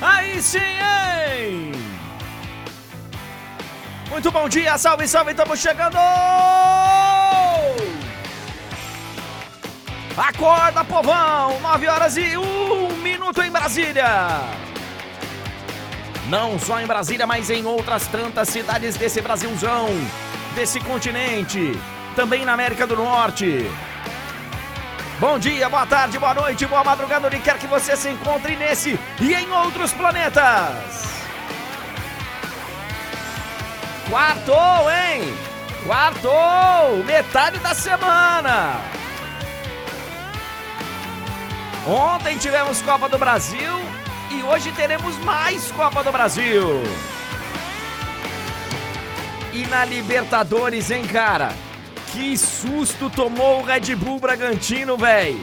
Aí 0.00 0.40
sim, 0.42 0.58
hein? 0.58 1.72
Muito 4.08 4.30
bom 4.30 4.48
dia, 4.48 4.78
salve, 4.78 5.06
salve, 5.06 5.32
estamos 5.32 5.60
chegando! 5.60 5.96
Acorda, 10.16 10.84
povão! 10.84 11.60
9 11.60 11.88
horas 11.88 12.16
e 12.16 12.36
1 12.36 12.96
minuto 12.96 13.42
em 13.42 13.50
Brasília! 13.50 14.40
Não 16.28 16.58
só 16.58 16.80
em 16.80 16.86
Brasília, 16.86 17.26
mas 17.26 17.50
em 17.50 17.66
outras 17.66 18.06
tantas 18.06 18.48
cidades 18.48 18.96
desse 18.96 19.20
Brasilzão, 19.20 19.88
desse 20.54 20.80
continente, 20.80 21.78
também 22.16 22.44
na 22.44 22.54
América 22.54 22.86
do 22.86 22.96
Norte. 22.96 23.70
Bom 25.20 25.38
dia, 25.38 25.68
boa 25.68 25.84
tarde, 25.84 26.18
boa 26.18 26.32
noite, 26.32 26.66
boa 26.66 26.82
madrugada, 26.82 27.26
onde 27.26 27.38
quer 27.40 27.58
que 27.58 27.66
você 27.66 27.94
se 27.94 28.08
encontre 28.08 28.56
nesse 28.56 28.98
e 29.20 29.34
em 29.34 29.52
outros 29.52 29.92
planetas. 29.92 31.04
Quartou, 34.08 34.90
hein? 34.90 35.34
Quartou! 35.84 37.04
Metade 37.04 37.58
da 37.58 37.74
semana! 37.74 38.80
Ontem 41.86 42.38
tivemos 42.38 42.80
Copa 42.80 43.06
do 43.06 43.18
Brasil 43.18 43.78
e 44.30 44.42
hoje 44.42 44.72
teremos 44.72 45.18
mais 45.18 45.70
Copa 45.72 46.02
do 46.02 46.10
Brasil. 46.10 46.82
E 49.52 49.66
na 49.66 49.84
Libertadores, 49.84 50.90
hein, 50.90 51.06
cara? 51.06 51.52
Que 52.12 52.36
susto 52.36 53.08
tomou 53.08 53.60
o 53.60 53.62
Red 53.62 53.94
Bull 53.94 54.18
Bragantino, 54.18 54.96
véi! 54.96 55.40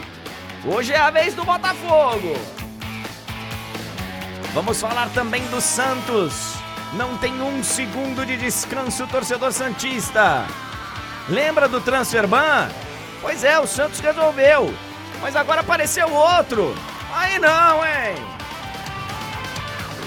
Hoje 0.65 0.91
é 0.91 0.99
a 0.99 1.09
vez 1.09 1.33
do 1.33 1.45
Botafogo! 1.45 2.35
Vamos 4.53 4.81
falar 4.81 5.07
também 5.09 5.45
do 5.47 5.61
Santos. 5.61 6.55
Não 6.93 7.17
tem 7.19 7.41
um 7.41 7.63
segundo 7.63 8.25
de 8.25 8.35
descanso, 8.35 9.07
torcedor 9.07 9.53
Santista. 9.53 10.45
Lembra 11.29 11.69
do 11.69 11.79
Transferban? 11.79 12.69
Pois 13.21 13.45
é, 13.45 13.57
o 13.59 13.65
Santos 13.65 13.99
resolveu. 14.01 14.73
Mas 15.21 15.37
agora 15.37 15.61
apareceu 15.61 16.11
outro. 16.11 16.75
Aí 17.13 17.39
não, 17.39 17.85
hein? 17.85 18.15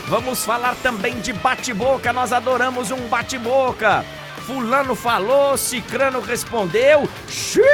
Vamos 0.09 0.45
falar 0.45 0.75
também 0.83 1.21
de 1.21 1.33
bate-boca. 1.33 2.13
Nós 2.13 2.33
adoramos 2.33 2.91
um 2.91 3.09
bate-boca. 3.09 4.05
Fulano 4.51 4.97
falou, 4.97 5.57
Cicrano 5.57 6.21
respondeu. 6.21 7.09
Xiii! 7.29 7.65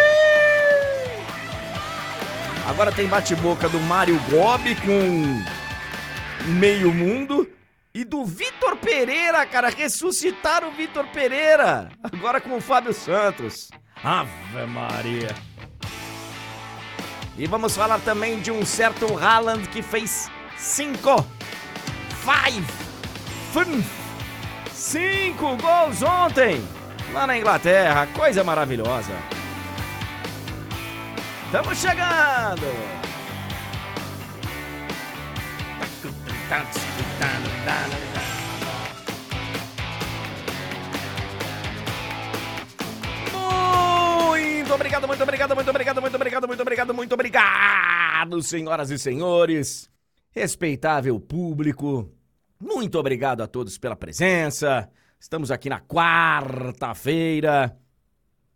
Agora 2.68 2.92
tem 2.92 3.08
bate-boca 3.08 3.66
do 3.66 3.80
Mário 3.80 4.20
Gobi 4.28 4.74
com 4.74 5.42
meio 6.50 6.92
mundo. 6.92 7.48
E 7.94 8.04
do 8.04 8.26
Vitor 8.26 8.76
Pereira, 8.76 9.46
cara, 9.46 9.70
ressuscitaram 9.70 10.68
o 10.68 10.72
Vitor 10.72 11.06
Pereira. 11.06 11.88
Agora 12.12 12.42
com 12.42 12.54
o 12.54 12.60
Fábio 12.60 12.92
Santos. 12.92 13.70
Ave 14.04 14.66
Maria. 14.66 15.34
E 17.38 17.46
vamos 17.46 17.74
falar 17.74 18.00
também 18.00 18.38
de 18.38 18.50
um 18.50 18.66
certo 18.66 19.16
Haaland 19.16 19.66
que 19.70 19.80
fez 19.80 20.30
cinco, 20.58 21.24
five, 22.22 22.66
fünf, 23.54 24.05
cinco 24.86 25.56
gols 25.56 26.00
ontem 26.02 26.62
lá 27.12 27.26
na 27.26 27.36
Inglaterra. 27.36 28.06
Coisa 28.14 28.44
maravilhosa. 28.44 29.12
Estamos 31.46 31.78
chegando. 31.78 32.66
Muito 43.32 44.74
obrigado, 44.74 45.06
muito 45.08 45.22
obrigado, 45.22 45.54
muito 45.54 45.70
obrigado, 45.70 46.00
muito 46.00 46.14
obrigado, 46.16 46.46
muito 46.46 46.60
obrigado, 46.62 46.94
muito 46.94 47.14
obrigado, 47.14 48.42
senhoras 48.42 48.90
e 48.90 48.98
senhores, 48.98 49.90
respeitável 50.30 51.18
público. 51.18 52.15
Muito 52.58 52.98
obrigado 52.98 53.42
a 53.42 53.46
todos 53.46 53.76
pela 53.76 53.94
presença. 53.94 54.88
Estamos 55.20 55.50
aqui 55.50 55.68
na 55.68 55.78
quarta-feira. 55.80 57.76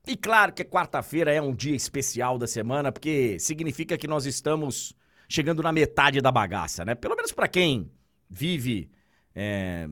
E 0.06 0.16
claro 0.16 0.54
que 0.54 0.64
quarta-feira 0.64 1.30
é 1.30 1.40
um 1.40 1.54
dia 1.54 1.76
especial 1.76 2.38
da 2.38 2.46
semana, 2.46 2.90
porque 2.90 3.38
significa 3.38 3.98
que 3.98 4.08
nós 4.08 4.24
estamos 4.24 4.94
chegando 5.28 5.62
na 5.62 5.70
metade 5.70 6.20
da 6.22 6.32
bagaça, 6.32 6.82
né? 6.84 6.94
Pelo 6.94 7.14
menos 7.14 7.30
para 7.30 7.46
quem 7.46 7.92
vive 8.28 8.90
é, 9.34 9.86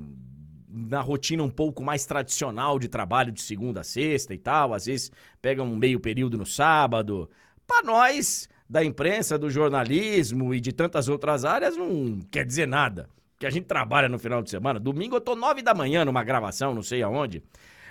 na 0.66 1.02
rotina 1.02 1.42
um 1.42 1.50
pouco 1.50 1.84
mais 1.84 2.06
tradicional 2.06 2.78
de 2.78 2.88
trabalho 2.88 3.30
de 3.30 3.42
segunda 3.42 3.80
a 3.80 3.84
sexta 3.84 4.32
e 4.32 4.38
tal, 4.38 4.72
às 4.72 4.86
vezes 4.86 5.12
pega 5.42 5.62
um 5.62 5.76
meio 5.76 6.00
período 6.00 6.38
no 6.38 6.46
sábado. 6.46 7.28
Para 7.66 7.84
nós, 7.84 8.48
da 8.68 8.82
imprensa, 8.82 9.38
do 9.38 9.50
jornalismo 9.50 10.54
e 10.54 10.60
de 10.60 10.72
tantas 10.72 11.08
outras 11.08 11.44
áreas, 11.44 11.76
não 11.76 12.20
quer 12.30 12.46
dizer 12.46 12.66
nada. 12.66 13.10
Porque 13.38 13.46
a 13.46 13.50
gente 13.50 13.66
trabalha 13.66 14.08
no 14.08 14.18
final 14.18 14.42
de 14.42 14.50
semana. 14.50 14.80
Domingo 14.80 15.14
eu 15.14 15.20
tô 15.20 15.36
nove 15.36 15.62
da 15.62 15.72
manhã 15.72 16.04
numa 16.04 16.24
gravação, 16.24 16.74
não 16.74 16.82
sei 16.82 17.04
aonde. 17.04 17.40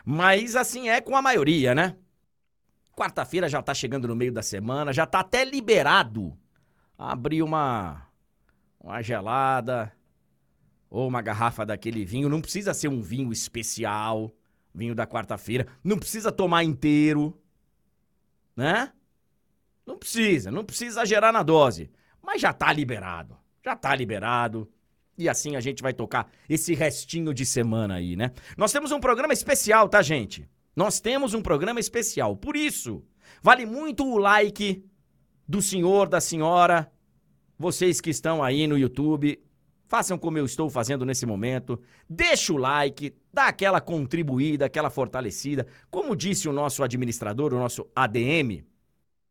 Mas 0.03 0.57
assim 0.57 0.89
é 0.89 0.99
com 0.99 1.15
a 1.15 1.21
maioria, 1.21 1.73
né? 1.73 1.95
Quarta-feira 2.93 3.47
já 3.47 3.61
tá 3.61 3.73
chegando 3.73 4.09
no 4.09 4.15
meio 4.15 4.33
da 4.33 4.43
semana, 4.43 4.91
já 4.91 5.05
tá 5.05 5.21
até 5.21 5.45
liberado 5.45 6.37
abrir 6.97 7.41
uma, 7.41 8.05
uma 8.77 9.01
gelada 9.01 9.93
ou 10.89 11.07
uma 11.07 11.21
garrafa 11.21 11.65
daquele 11.65 12.03
vinho. 12.03 12.27
Não 12.27 12.41
precisa 12.41 12.73
ser 12.73 12.89
um 12.89 13.01
vinho 13.01 13.31
especial, 13.31 14.35
vinho 14.75 14.93
da 14.93 15.07
quarta-feira. 15.07 15.65
Não 15.81 15.97
precisa 15.97 16.29
tomar 16.29 16.65
inteiro, 16.65 17.41
né? 18.53 18.91
Não 19.85 19.97
precisa, 19.97 20.51
não 20.51 20.65
precisa 20.65 20.99
exagerar 20.99 21.31
na 21.31 21.41
dose. 21.41 21.89
Mas 22.21 22.41
já 22.41 22.51
tá 22.51 22.73
liberado, 22.73 23.37
já 23.63 23.77
tá 23.77 23.95
liberado. 23.95 24.69
E 25.17 25.27
assim 25.27 25.55
a 25.55 25.59
gente 25.59 25.81
vai 25.81 25.93
tocar 25.93 26.31
esse 26.47 26.75
restinho 26.75 27.33
de 27.33 27.45
semana 27.45 27.95
aí, 27.95 28.15
né? 28.15 28.31
Nós 28.55 28.71
temos 28.71 28.91
um 28.91 28.99
programa 28.99 29.33
especial, 29.33 29.89
tá, 29.89 30.01
gente? 30.01 30.47
Nós 30.75 30.99
temos 30.99 31.33
um 31.33 31.41
programa 31.41 31.79
especial. 31.79 32.37
Por 32.37 32.55
isso, 32.55 33.03
vale 33.41 33.65
muito 33.65 34.05
o 34.05 34.17
like 34.17 34.85
do 35.47 35.61
senhor, 35.61 36.07
da 36.07 36.21
senhora, 36.21 36.91
vocês 37.57 37.99
que 37.99 38.11
estão 38.11 38.43
aí 38.43 38.67
no 38.67 38.77
YouTube, 38.77 39.41
façam 39.87 40.17
como 40.17 40.37
eu 40.37 40.45
estou 40.45 40.69
fazendo 40.69 41.05
nesse 41.05 41.25
momento. 41.25 41.81
Deixa 42.07 42.53
o 42.53 42.57
like, 42.57 43.15
dá 43.33 43.47
aquela 43.47 43.81
contribuída, 43.81 44.65
aquela 44.65 44.89
fortalecida. 44.89 45.65
Como 45.89 46.15
disse 46.15 46.47
o 46.47 46.53
nosso 46.53 46.83
administrador, 46.83 47.53
o 47.53 47.57
nosso 47.59 47.87
ADM, 47.95 48.63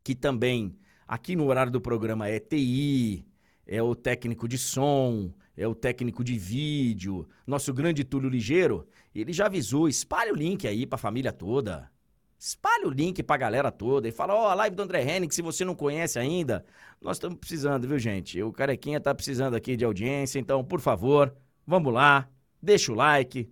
que 0.02 0.14
também 0.14 0.76
aqui 1.06 1.36
no 1.36 1.46
horário 1.46 1.70
do 1.70 1.80
programa 1.80 2.28
é 2.28 2.40
TI, 2.40 3.24
é 3.66 3.82
o 3.82 3.94
técnico 3.94 4.48
de 4.48 4.58
som, 4.58 5.32
é 5.56 5.66
o 5.66 5.74
técnico 5.74 6.22
de 6.22 6.36
vídeo, 6.36 7.26
nosso 7.46 7.72
grande 7.72 8.04
Túlio 8.04 8.28
Ligeiro, 8.28 8.86
ele 9.14 9.32
já 9.32 9.46
avisou, 9.46 9.88
espalhe 9.88 10.30
o 10.30 10.34
link 10.34 10.66
aí 10.66 10.86
pra 10.86 10.98
família 10.98 11.32
toda. 11.32 11.90
Espalhe 12.38 12.84
o 12.84 12.90
link 12.90 13.22
pra 13.22 13.38
galera 13.38 13.72
toda 13.72 14.06
e 14.06 14.12
fala, 14.12 14.34
ó, 14.34 14.44
oh, 14.44 14.48
a 14.48 14.54
live 14.54 14.76
do 14.76 14.82
André 14.82 15.02
Henning, 15.02 15.30
se 15.30 15.40
você 15.40 15.64
não 15.64 15.74
conhece 15.74 16.18
ainda, 16.18 16.66
nós 17.00 17.16
estamos 17.16 17.38
precisando, 17.38 17.88
viu, 17.88 17.98
gente? 17.98 18.42
O 18.42 18.52
Carequinha 18.52 19.00
tá 19.00 19.14
precisando 19.14 19.54
aqui 19.56 19.74
de 19.74 19.86
audiência, 19.86 20.38
então, 20.38 20.62
por 20.62 20.80
favor, 20.80 21.34
vamos 21.66 21.92
lá, 21.92 22.28
deixa 22.60 22.92
o 22.92 22.94
like, 22.94 23.48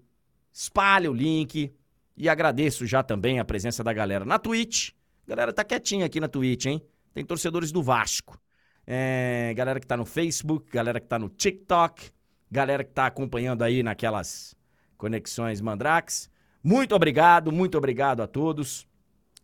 espalhe 0.52 1.08
o 1.08 1.14
link 1.14 1.72
e 2.14 2.28
agradeço 2.28 2.86
já 2.86 3.02
também 3.02 3.40
a 3.40 3.44
presença 3.44 3.82
da 3.82 3.92
galera 3.92 4.26
na 4.26 4.38
Twitch. 4.38 4.90
Galera 5.26 5.52
tá 5.52 5.64
quietinha 5.64 6.04
aqui 6.04 6.20
na 6.20 6.28
Twitch, 6.28 6.66
hein? 6.66 6.82
Tem 7.14 7.24
torcedores 7.24 7.72
do 7.72 7.82
Vasco. 7.82 8.38
É, 8.86 9.52
galera 9.56 9.80
que 9.80 9.86
tá 9.86 9.96
no 9.96 10.04
Facebook, 10.04 10.70
galera 10.70 11.00
que 11.00 11.06
tá 11.06 11.18
no 11.18 11.28
TikTok, 11.28 12.10
galera 12.50 12.84
que 12.84 12.92
tá 12.92 13.06
acompanhando 13.06 13.62
aí 13.62 13.82
naquelas 13.82 14.54
conexões 14.96 15.60
Mandrax. 15.60 16.30
Muito 16.62 16.94
obrigado, 16.94 17.50
muito 17.50 17.78
obrigado 17.78 18.22
a 18.22 18.26
todos. 18.26 18.86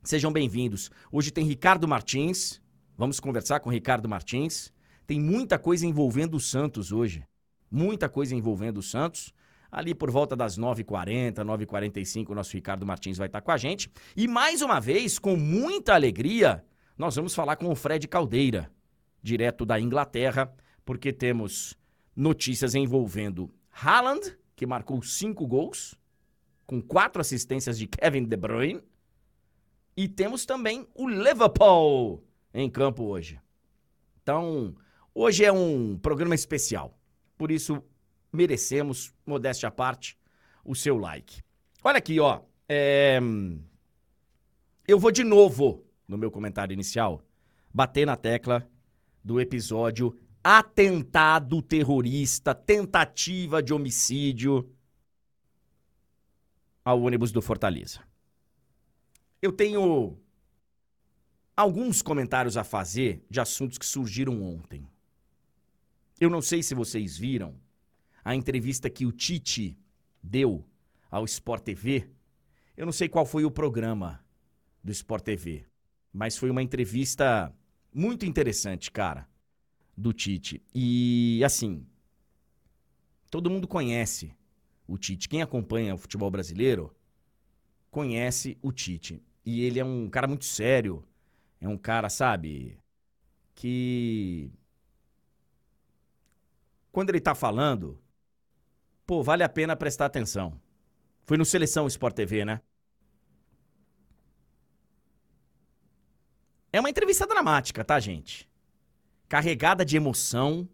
Sejam 0.03 0.33
bem-vindos. 0.33 0.91
Hoje 1.13 1.31
tem 1.31 1.45
Ricardo 1.45 1.87
Martins. 1.87 2.61
Vamos 2.97 3.21
conversar 3.21 3.61
com 3.61 3.71
Ricardo 3.71 4.09
Martins. 4.09 4.73
Tem 5.07 5.21
muita 5.21 5.59
coisa 5.59 5.87
envolvendo 5.87 6.37
o 6.37 6.41
Santos 6.41 6.93
hoje. 6.93 7.25
Muita 7.71 8.09
coisa 8.09 8.35
envolvendo 8.35 8.79
o 8.79 8.83
Santos. 8.83 9.33
Ali 9.71 9.95
por 9.95 10.11
volta 10.11 10.35
das 10.35 10.59
9h40, 10.59 11.35
9h45, 11.45 12.31
o 12.31 12.35
nosso 12.35 12.53
Ricardo 12.55 12.85
Martins 12.85 13.19
vai 13.19 13.29
estar 13.29 13.41
com 13.41 13.53
a 13.53 13.57
gente. 13.57 13.91
E 14.17 14.27
mais 14.27 14.63
uma 14.63 14.81
vez, 14.81 15.19
com 15.19 15.37
muita 15.37 15.95
alegria, 15.95 16.65
nós 16.99 17.15
vamos 17.15 17.35
falar 17.35 17.57
com 17.57 17.71
o 17.71 17.75
Fred 17.77 18.09
Caldeira, 18.09 18.71
direto 19.23 19.65
da 19.65 19.79
Inglaterra, 19.79 20.53
porque 20.85 21.13
temos 21.13 21.79
notícias 22.15 22.75
envolvendo 22.75 23.53
Haaland, 23.71 24.37
que 24.57 24.67
marcou 24.67 25.03
cinco 25.03 25.47
gols, 25.47 25.95
com 26.67 26.81
quatro 26.81 27.21
assistências 27.21 27.79
de 27.79 27.87
Kevin 27.87 28.25
De 28.25 28.37
Bruyne. 28.37 28.83
E 29.97 30.09
temos 30.09 30.47
também 30.47 30.87
o 30.95 31.09
Liverpool 31.09 32.25
em 32.55 32.71
campo 32.71 33.05
hoje. 33.05 33.41
Então, 34.23 34.75
hoje 35.15 35.45
é 35.45 35.53
um 35.53 35.99
programa 35.99 36.35
especial. 36.35 36.99
Por 37.37 37.51
isso, 37.51 37.83
merecemos, 38.33 39.13
modéstia 39.27 39.69
à 39.69 39.73
parte, 39.73 40.19
o 40.65 40.75
seu 40.75 40.97
like. 40.97 41.43
Olha 41.83 41.99
aqui, 41.99 42.21
ó. 42.21 42.43
É... 42.69 43.19
Eu 44.87 44.99
vou 44.99 45.11
de 45.11 45.25
novo, 45.25 45.85
no 46.07 46.19
meu 46.19 46.31
comentário 46.31 46.75
inicial, 46.75 47.23
bater 47.73 48.07
na 48.07 48.17
tecla 48.17 48.69
do 49.23 49.41
episódio 49.41 50.17
atentado 50.43 51.61
terrorista, 51.61 52.55
tentativa 52.55 53.63
de 53.63 53.75
homicídio 53.75 54.71
ao 56.85 57.03
ônibus 57.03 57.31
do 57.31 57.43
Fortaleza. 57.43 58.01
Eu 59.43 59.53
tenho 59.53 60.19
alguns 61.57 62.01
comentários 62.01 62.57
a 62.57 62.65
fazer 62.65 63.25
de 63.29 63.41
assuntos 63.41 63.77
que 63.77 63.87
surgiram 63.87 64.43
ontem. 64.43 64.89
Eu 66.19 66.31
não 66.31 66.41
sei 66.41 66.63
se 66.63 66.75
vocês 66.75 67.17
viram 67.17 67.55
a 68.25 68.35
entrevista 68.35 68.91
que 68.91 69.07
o 69.07 69.13
Tite 69.13 69.79
deu 70.23 70.67
ao 71.11 71.25
Sport 71.25 71.65
TV. 71.65 72.09
Eu 72.77 72.87
não 72.87 72.93
sei 72.93 73.09
qual 73.09 73.27
foi 73.27 73.45
o 73.45 73.51
programa 73.51 74.25
do 74.83 74.93
Sport 74.93 75.25
TV, 75.25 75.67
mas 76.13 76.37
foi 76.37 76.51
uma 76.51 76.63
entrevista 76.63 77.55
muito 77.93 78.25
interessante, 78.27 78.91
cara, 78.91 79.29
do 79.97 80.13
Tite. 80.13 80.63
E 80.75 81.43
assim, 81.45 81.87
todo 83.31 83.51
mundo 83.51 83.69
conhece 83.69 84.35
o 84.87 84.99
Tite. 84.99 85.29
Quem 85.29 85.43
acompanha 85.43 85.95
o 85.95 85.99
futebol 85.99 86.31
brasileiro 86.31 86.95
conhece 87.91 88.59
o 88.63 88.73
Tite. 88.73 89.23
E 89.45 89.63
ele 89.63 89.79
é 89.81 89.85
um 89.85 90.09
cara 90.09 90.27
muito 90.27 90.45
sério. 90.45 91.05
É 91.61 91.69
um 91.69 91.77
cara, 91.77 92.09
sabe, 92.09 92.79
que 93.55 94.51
quando 96.91 97.11
ele 97.11 97.21
tá 97.21 97.35
falando, 97.35 98.01
pô, 99.07 99.23
vale 99.23 99.43
a 99.43 99.49
pena 99.49 99.77
prestar 99.77 100.07
atenção. 100.07 100.59
Foi 101.25 101.37
no 101.37 101.45
Seleção 101.45 101.87
Sport 101.87 102.15
TV, 102.15 102.45
né? 102.45 102.63
É 106.73 106.79
uma 106.79 106.91
entrevista 106.91 107.27
dramática, 107.27 107.85
tá, 107.85 107.99
gente? 107.99 108.49
Carregada 109.29 109.85
de 109.85 109.97
emoção. 109.97 110.69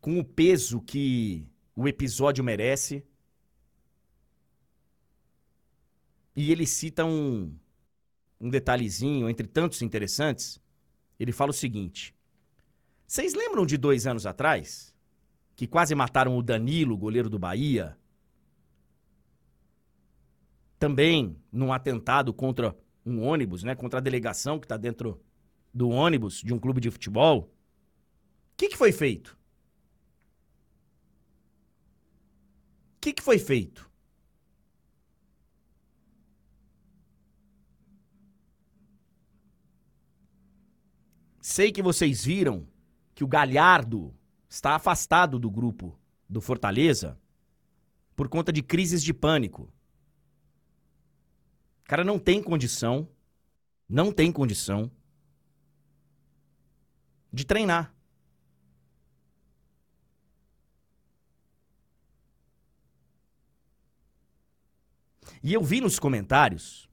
Com 0.00 0.18
o 0.18 0.24
peso 0.24 0.80
que 0.80 1.46
o 1.74 1.86
episódio 1.86 2.42
merece. 2.42 3.04
E 6.34 6.50
ele 6.50 6.66
cita 6.66 7.04
um, 7.04 7.54
um 8.40 8.48
detalhezinho, 8.48 9.28
entre 9.28 9.46
tantos 9.46 9.82
interessantes. 9.82 10.60
Ele 11.18 11.32
fala 11.32 11.50
o 11.50 11.54
seguinte: 11.54 12.14
Vocês 13.06 13.34
lembram 13.34 13.66
de 13.66 13.76
dois 13.76 14.06
anos 14.06 14.26
atrás? 14.26 14.94
Que 15.54 15.66
quase 15.66 15.94
mataram 15.94 16.36
o 16.36 16.42
Danilo, 16.42 16.96
goleiro 16.96 17.30
do 17.30 17.38
Bahia? 17.38 17.98
Também 20.78 21.36
num 21.50 21.72
atentado 21.72 22.32
contra 22.32 22.76
um 23.04 23.22
ônibus, 23.22 23.62
né, 23.62 23.74
contra 23.74 23.98
a 23.98 24.02
delegação 24.02 24.58
que 24.58 24.64
está 24.64 24.76
dentro 24.76 25.22
do 25.72 25.88
ônibus 25.88 26.40
de 26.40 26.52
um 26.52 26.58
clube 26.58 26.80
de 26.80 26.90
futebol. 26.90 27.52
O 28.52 28.56
que, 28.56 28.68
que 28.68 28.76
foi 28.76 28.92
feito? 28.92 29.38
O 32.96 33.00
que, 33.00 33.12
que 33.12 33.22
foi 33.22 33.38
feito? 33.38 33.88
Sei 41.40 41.70
que 41.70 41.80
vocês 41.80 42.24
viram 42.24 42.66
que 43.14 43.22
o 43.22 43.28
Galhardo 43.28 44.12
está 44.48 44.74
afastado 44.74 45.38
do 45.38 45.50
grupo 45.50 45.98
do 46.28 46.40
Fortaleza 46.40 47.18
por 48.16 48.28
conta 48.28 48.52
de 48.52 48.62
crises 48.62 49.02
de 49.02 49.14
pânico. 49.14 49.72
O 51.86 51.88
cara 51.88 52.02
não 52.02 52.18
tem 52.18 52.42
condição, 52.42 53.08
não 53.88 54.10
tem 54.10 54.32
condição 54.32 54.90
de 57.32 57.46
treinar. 57.46 57.94
E 65.40 65.54
eu 65.54 65.62
vi 65.62 65.80
nos 65.80 65.96
comentários 66.00 66.90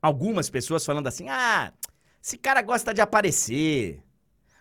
algumas 0.00 0.48
pessoas 0.48 0.82
falando 0.82 1.06
assim: 1.06 1.28
ah, 1.28 1.74
esse 2.22 2.38
cara 2.38 2.62
gosta 2.62 2.94
de 2.94 3.02
aparecer. 3.02 4.02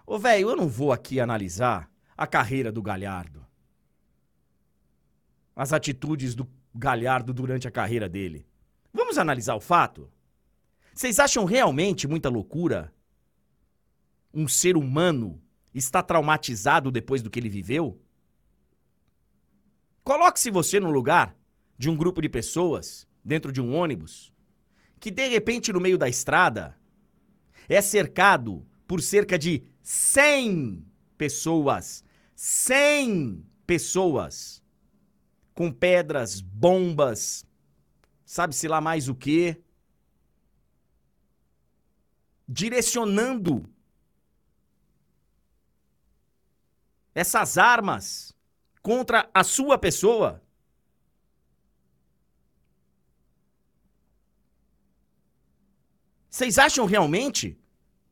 Ô, 0.06 0.19
velho, 0.19 0.50
eu 0.50 0.56
não 0.57 0.68
vou 0.68 0.92
aqui 0.92 1.22
analisar 1.22 1.89
a 2.18 2.28
carreira 2.28 2.74
do 2.74 2.81
Galhardo. 2.81 3.48
As 5.56 5.72
atitudes 5.72 6.36
do 6.36 6.46
Galhardo 6.74 7.34
durante 7.34 7.68
a 7.68 7.72
carreira 7.72 8.10
dele. 8.10 8.46
Vamos 8.94 9.18
analisar 9.18 9.56
o 9.56 9.60
fato? 9.60 10.10
Vocês 10.94 11.20
acham 11.20 11.46
realmente 11.46 12.08
muita 12.08 12.30
loucura 12.30 12.94
um 14.34 14.48
ser 14.48 14.75
humano 14.75 15.40
está 15.74 16.02
traumatizado 16.02 16.92
depois 16.92 17.22
do 17.22 17.30
que 17.30 17.40
ele 17.40 17.50
viveu? 17.50 18.00
Coloque-se 20.04 20.50
você 20.50 20.80
no 20.80 20.90
lugar 20.90 21.36
de 21.78 21.90
um 21.90 21.96
grupo 21.96 22.22
de 22.22 22.30
pessoas 22.30 23.08
dentro 23.24 23.52
de 23.52 23.62
um 23.62 23.74
ônibus 23.75 24.34
que 25.00 25.12
de 25.12 25.28
repente 25.28 25.74
no 25.74 25.81
meio 25.81 25.98
da 25.98 26.08
estrada 26.08 26.78
é 27.68 27.81
cercado 27.81 28.66
por 28.88 29.02
cerca 29.02 29.38
de 29.38 29.64
100 29.81 30.86
pessoas. 31.18 32.06
100 32.36 33.46
pessoas 33.68 34.62
com 35.53 35.71
pedras, 35.71 36.41
bombas, 36.41 37.45
sabe-se 38.25 38.67
lá 38.67 38.81
mais 38.81 39.07
o 39.07 39.15
quê, 39.15 39.61
direcionando 42.47 43.69
essas 47.15 47.57
armas 47.57 48.35
contra 48.81 49.29
a 49.33 49.44
sua 49.44 49.77
pessoa. 49.77 50.41
Vocês 56.29 56.57
acham 56.57 56.85
realmente 56.85 57.59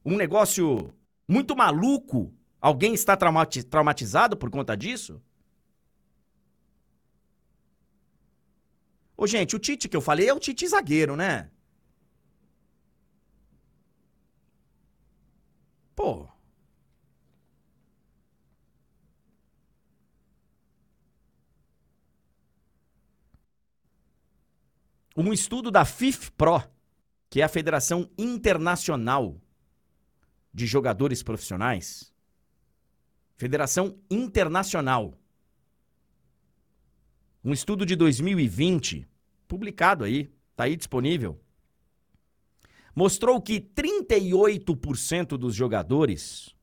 um 0.06 0.16
negócio 0.16 0.94
muito 1.28 1.56
maluco? 1.56 2.32
Alguém 2.62 2.94
está 2.94 3.18
traumatizado 3.18 4.38
por 4.38 4.52
conta 4.52 4.78
disso? 4.78 5.20
Ô, 9.22 9.28
gente, 9.28 9.56
o 9.56 9.60
Tite 9.60 9.88
que 9.88 9.96
eu 9.96 10.02
falei 10.02 10.28
é 10.28 10.34
o 10.34 10.40
Tite 10.40 10.68
zagueiro, 10.68 11.16
né? 11.16 11.52
Pô. 15.96 16.28
Um 25.16 25.32
estudo 25.32 25.70
da 25.70 25.86
FIFPRO, 25.86 26.64
que 27.30 27.42
é 27.42 27.44
a 27.44 27.48
Federação 27.48 28.10
Internacional 28.18 29.40
de 30.52 30.66
Jogadores 30.66 31.22
Profissionais, 31.22 32.12
Federação 33.38 34.00
Internacional. 34.10 35.14
Um 37.44 37.54
estudo 37.54 37.86
de 37.86 37.96
2020 37.96 39.11
publicado 39.52 40.06
aí, 40.06 40.34
tá 40.56 40.64
aí 40.64 40.78
disponível, 40.78 41.38
mostrou 42.96 43.42
que 43.42 43.60
38% 43.60 45.38
dos 45.38 45.54
jogadores 45.54 46.56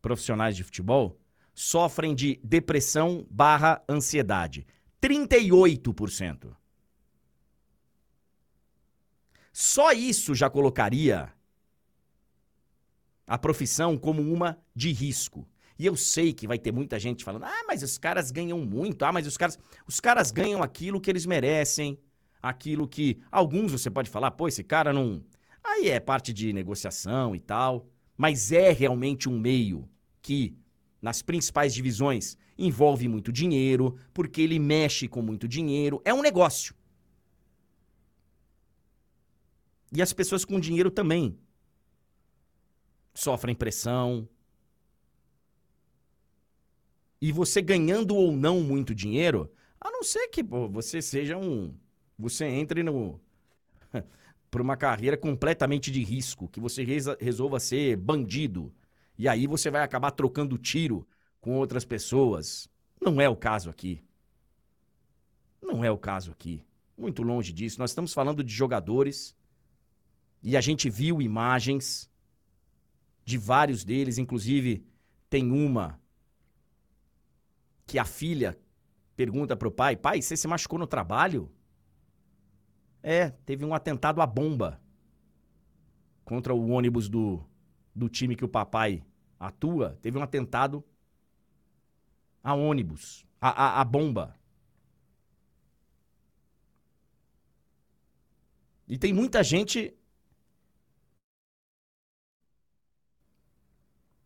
profissionais 0.00 0.54
de 0.54 0.62
futebol 0.62 1.20
sofrem 1.52 2.14
de 2.14 2.38
depressão 2.44 3.26
barra 3.28 3.82
ansiedade. 3.88 4.64
38%. 5.02 6.54
Só 9.52 9.90
isso 9.92 10.32
já 10.32 10.48
colocaria 10.48 11.32
a 13.26 13.36
profissão 13.36 13.98
como 13.98 14.22
uma 14.22 14.56
de 14.76 14.92
risco. 14.92 15.44
E 15.78 15.84
eu 15.86 15.94
sei 15.96 16.32
que 16.32 16.46
vai 16.46 16.58
ter 16.58 16.72
muita 16.72 16.98
gente 16.98 17.24
falando: 17.24 17.44
"Ah, 17.44 17.64
mas 17.66 17.82
os 17.82 17.98
caras 17.98 18.30
ganham 18.30 18.60
muito. 18.60 19.04
Ah, 19.04 19.12
mas 19.12 19.26
os 19.26 19.36
caras, 19.36 19.58
os 19.86 20.00
caras 20.00 20.30
ganham 20.30 20.62
aquilo 20.62 21.00
que 21.00 21.10
eles 21.10 21.26
merecem, 21.26 21.98
aquilo 22.42 22.88
que 22.88 23.20
alguns 23.30 23.72
você 23.72 23.90
pode 23.90 24.08
falar, 24.08 24.30
pô, 24.30 24.48
esse 24.48 24.64
cara 24.64 24.92
não 24.92 25.22
Aí 25.66 25.88
é 25.88 25.98
parte 25.98 26.32
de 26.32 26.52
negociação 26.52 27.34
e 27.34 27.40
tal, 27.40 27.88
mas 28.16 28.52
é 28.52 28.70
realmente 28.70 29.28
um 29.28 29.36
meio 29.36 29.88
que 30.22 30.56
nas 31.02 31.22
principais 31.22 31.74
divisões 31.74 32.38
envolve 32.56 33.08
muito 33.08 33.32
dinheiro, 33.32 33.98
porque 34.14 34.40
ele 34.40 34.60
mexe 34.60 35.08
com 35.08 35.20
muito 35.20 35.48
dinheiro, 35.48 36.00
é 36.04 36.14
um 36.14 36.22
negócio. 36.22 36.72
E 39.92 40.00
as 40.00 40.12
pessoas 40.12 40.44
com 40.44 40.60
dinheiro 40.60 40.90
também 40.90 41.36
sofrem 43.12 43.54
pressão, 43.54 44.28
e 47.20 47.32
você 47.32 47.62
ganhando 47.62 48.14
ou 48.14 48.32
não 48.32 48.60
muito 48.62 48.94
dinheiro, 48.94 49.50
a 49.80 49.90
não 49.90 50.02
ser 50.02 50.28
que 50.28 50.42
pô, 50.42 50.68
você 50.68 51.00
seja 51.00 51.36
um. 51.36 51.74
Você 52.18 52.44
entre 52.44 52.82
no. 52.82 53.20
por 54.50 54.60
uma 54.60 54.76
carreira 54.76 55.16
completamente 55.16 55.90
de 55.90 56.02
risco, 56.02 56.48
que 56.48 56.60
você 56.60 56.84
resolva 57.20 57.60
ser 57.60 57.96
bandido. 57.96 58.72
E 59.18 59.28
aí 59.28 59.46
você 59.46 59.70
vai 59.70 59.82
acabar 59.82 60.10
trocando 60.10 60.58
tiro 60.58 61.06
com 61.40 61.54
outras 61.56 61.84
pessoas. 61.84 62.68
Não 63.00 63.20
é 63.20 63.28
o 63.28 63.36
caso 63.36 63.70
aqui. 63.70 64.02
Não 65.62 65.84
é 65.84 65.90
o 65.90 65.98
caso 65.98 66.30
aqui. 66.32 66.62
Muito 66.96 67.22
longe 67.22 67.52
disso. 67.52 67.78
Nós 67.78 67.90
estamos 67.90 68.12
falando 68.12 68.42
de 68.42 68.52
jogadores 68.52 69.36
e 70.42 70.56
a 70.56 70.60
gente 70.60 70.88
viu 70.88 71.20
imagens 71.20 72.10
de 73.24 73.36
vários 73.36 73.84
deles, 73.84 74.18
inclusive 74.18 74.86
tem 75.28 75.50
uma 75.50 76.00
que 77.86 77.98
a 77.98 78.04
filha 78.04 78.58
pergunta 79.14 79.56
pro 79.56 79.70
pai: 79.70 79.96
"Pai, 79.96 80.20
você 80.20 80.36
se 80.36 80.48
machucou 80.48 80.78
no 80.78 80.86
trabalho?" 80.86 81.50
É, 83.02 83.30
teve 83.30 83.64
um 83.64 83.72
atentado 83.72 84.20
à 84.20 84.26
bomba 84.26 84.80
contra 86.24 86.52
o 86.52 86.70
ônibus 86.70 87.08
do, 87.08 87.44
do 87.94 88.08
time 88.08 88.34
que 88.34 88.44
o 88.44 88.48
papai 88.48 89.04
atua. 89.38 89.96
Teve 90.02 90.18
um 90.18 90.22
atentado 90.22 90.84
a 92.42 92.52
ônibus, 92.52 93.24
a, 93.40 93.48
a, 93.48 93.80
a 93.80 93.84
bomba. 93.84 94.36
E 98.88 98.98
tem 98.98 99.12
muita 99.12 99.42
gente. 99.42 99.96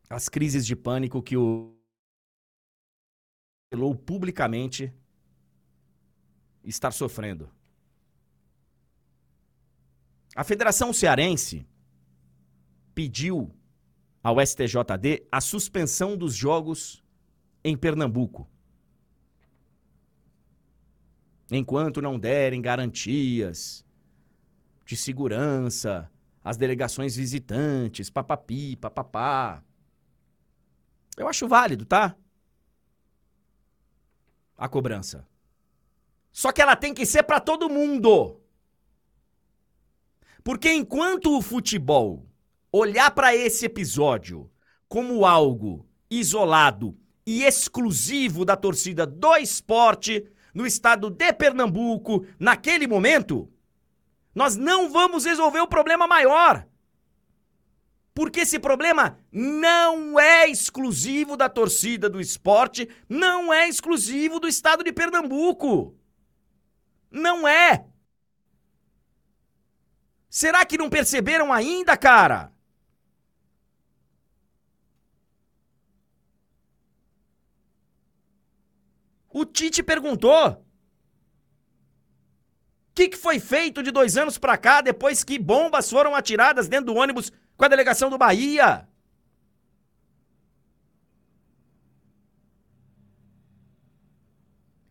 As 0.08 0.28
crises 0.28 0.66
de 0.66 0.74
pânico 0.74 1.22
que 1.22 1.36
o 1.36 1.79
revelou 3.70 3.94
publicamente 3.94 4.92
estar 6.64 6.90
sofrendo. 6.90 7.48
A 10.34 10.42
Federação 10.42 10.92
Cearense 10.92 11.64
pediu 12.94 13.54
ao 14.22 14.44
STJD 14.44 15.26
a 15.30 15.40
suspensão 15.40 16.16
dos 16.16 16.34
jogos 16.34 17.02
em 17.62 17.76
Pernambuco. 17.76 18.48
Enquanto 21.50 22.02
não 22.02 22.18
derem 22.18 22.60
garantias 22.60 23.84
de 24.84 24.96
segurança 24.96 26.10
às 26.42 26.56
delegações 26.56 27.14
visitantes, 27.14 28.10
papapi, 28.10 28.76
papapá. 28.76 29.62
Eu 31.16 31.28
acho 31.28 31.46
válido, 31.48 31.84
tá? 31.84 32.16
A 34.60 34.68
cobrança. 34.68 35.26
Só 36.30 36.52
que 36.52 36.60
ela 36.60 36.76
tem 36.76 36.92
que 36.92 37.06
ser 37.06 37.22
para 37.22 37.40
todo 37.40 37.70
mundo. 37.70 38.38
Porque 40.44 40.70
enquanto 40.70 41.34
o 41.34 41.40
futebol 41.40 42.26
olhar 42.70 43.10
para 43.10 43.34
esse 43.34 43.64
episódio 43.64 44.50
como 44.86 45.24
algo 45.24 45.88
isolado 46.10 46.94
e 47.26 47.42
exclusivo 47.42 48.44
da 48.44 48.54
torcida 48.54 49.06
do 49.06 49.34
esporte 49.36 50.30
no 50.52 50.66
estado 50.66 51.08
de 51.08 51.32
Pernambuco, 51.32 52.26
naquele 52.38 52.86
momento, 52.86 53.50
nós 54.34 54.56
não 54.56 54.90
vamos 54.90 55.24
resolver 55.24 55.60
o 55.60 55.68
problema 55.68 56.06
maior. 56.06 56.66
Porque 58.20 58.40
esse 58.40 58.58
problema 58.58 59.18
não 59.32 60.20
é 60.20 60.46
exclusivo 60.46 61.38
da 61.38 61.48
torcida 61.48 62.06
do 62.06 62.20
esporte, 62.20 62.86
não 63.08 63.50
é 63.50 63.66
exclusivo 63.66 64.38
do 64.38 64.46
estado 64.46 64.84
de 64.84 64.92
Pernambuco. 64.92 65.98
Não 67.10 67.48
é. 67.48 67.86
Será 70.28 70.66
que 70.66 70.76
não 70.76 70.90
perceberam 70.90 71.50
ainda, 71.50 71.96
cara? 71.96 72.52
O 79.30 79.46
Tite 79.46 79.82
perguntou. 79.82 80.62
O 82.90 82.94
que, 82.94 83.08
que 83.08 83.16
foi 83.16 83.38
feito 83.38 83.82
de 83.82 83.90
dois 83.90 84.16
anos 84.16 84.36
pra 84.36 84.58
cá 84.58 84.80
depois 84.80 85.24
que 85.24 85.38
bombas 85.38 85.88
foram 85.88 86.14
atiradas 86.14 86.68
dentro 86.68 86.86
do 86.86 86.96
ônibus 86.96 87.32
com 87.56 87.64
a 87.64 87.68
delegação 87.68 88.10
do 88.10 88.18
Bahia? 88.18 88.86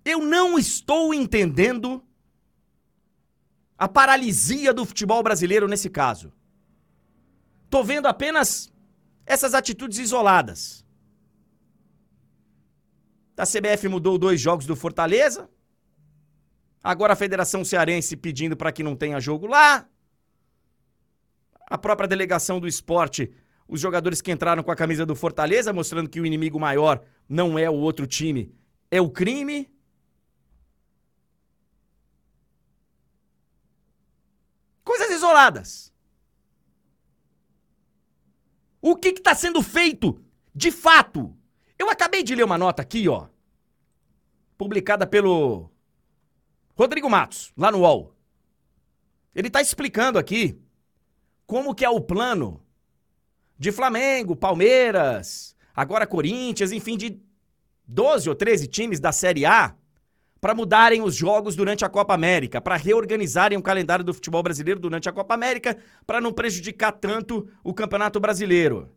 Eu 0.04 0.20
não 0.26 0.58
estou 0.58 1.14
entendendo 1.14 2.04
a 3.78 3.88
paralisia 3.88 4.74
do 4.74 4.86
futebol 4.86 5.22
brasileiro 5.22 5.68
nesse 5.68 5.90
caso. 5.90 6.34
Tô 7.70 7.84
vendo 7.84 8.08
apenas 8.08 8.74
essas 9.26 9.54
atitudes 9.54 10.00
isoladas. 10.00 10.86
A 13.38 13.46
CBF 13.46 13.88
mudou 13.88 14.18
dois 14.18 14.42
jogos 14.42 14.66
do 14.66 14.76
Fortaleza. 14.76 15.50
Agora 16.84 17.14
a 17.14 17.16
Federação 17.16 17.64
Cearense 17.64 18.16
pedindo 18.16 18.56
para 18.56 18.72
que 18.72 18.84
não 18.84 18.96
tenha 18.96 19.20
jogo 19.20 19.48
lá. 19.48 19.88
A 21.68 21.78
própria 21.78 22.08
delegação 22.08 22.60
do 22.60 22.68
esporte, 22.68 23.32
os 23.68 23.80
jogadores 23.80 24.22
que 24.22 24.32
entraram 24.32 24.64
com 24.64 24.72
a 24.72 24.76
camisa 24.76 25.06
do 25.06 25.16
Fortaleza, 25.16 25.74
mostrando 25.74 26.10
que 26.10 26.20
o 26.20 26.26
inimigo 26.26 26.60
maior 26.60 27.04
não 27.28 27.60
é 27.60 27.70
o 27.70 27.76
outro 27.76 28.08
time, 28.08 28.56
é 28.90 29.00
o 29.00 29.10
crime. 29.10 29.70
Coisas 34.84 35.12
isoladas. 35.12 35.94
O 38.82 38.96
que 38.96 39.10
está 39.10 39.36
sendo 39.36 39.62
feito 39.62 40.24
de 40.56 40.72
fato? 40.72 41.36
Eu 41.78 41.90
acabei 41.90 42.24
de 42.24 42.34
ler 42.34 42.44
uma 42.44 42.58
nota 42.58 42.82
aqui, 42.82 43.08
ó, 43.08 43.28
publicada 44.58 45.06
pelo 45.06 45.70
Rodrigo 46.80 47.10
Matos, 47.10 47.52
lá 47.58 47.70
no 47.74 47.80
UOL. 47.80 48.16
Ele 49.36 49.50
está 49.50 49.60
explicando 49.60 50.18
aqui 50.18 50.58
como 51.46 51.76
que 51.76 51.84
é 51.84 51.90
o 51.90 52.00
plano 52.00 52.64
de 53.58 53.70
Flamengo, 53.70 54.34
Palmeiras, 54.34 55.58
agora 55.76 56.08
Corinthians, 56.08 56.72
enfim, 56.72 56.96
de 56.96 57.20
12 57.86 58.30
ou 58.30 58.36
13 58.36 58.68
times 58.68 59.02
da 59.02 59.12
Série 59.12 59.46
A 59.46 59.76
para 60.40 60.56
mudarem 60.56 61.02
os 61.02 61.14
jogos 61.14 61.54
durante 61.54 61.84
a 61.84 61.90
Copa 61.90 62.14
América, 62.14 62.62
para 62.62 62.78
reorganizarem 62.78 63.58
o 63.58 63.62
calendário 63.62 64.06
do 64.06 64.14
futebol 64.14 64.42
brasileiro 64.42 64.80
durante 64.80 65.10
a 65.10 65.12
Copa 65.12 65.34
América, 65.34 65.78
para 66.08 66.22
não 66.22 66.32
prejudicar 66.32 66.94
tanto 66.94 67.46
o 67.62 67.74
Campeonato 67.74 68.22
Brasileiro. 68.22 68.90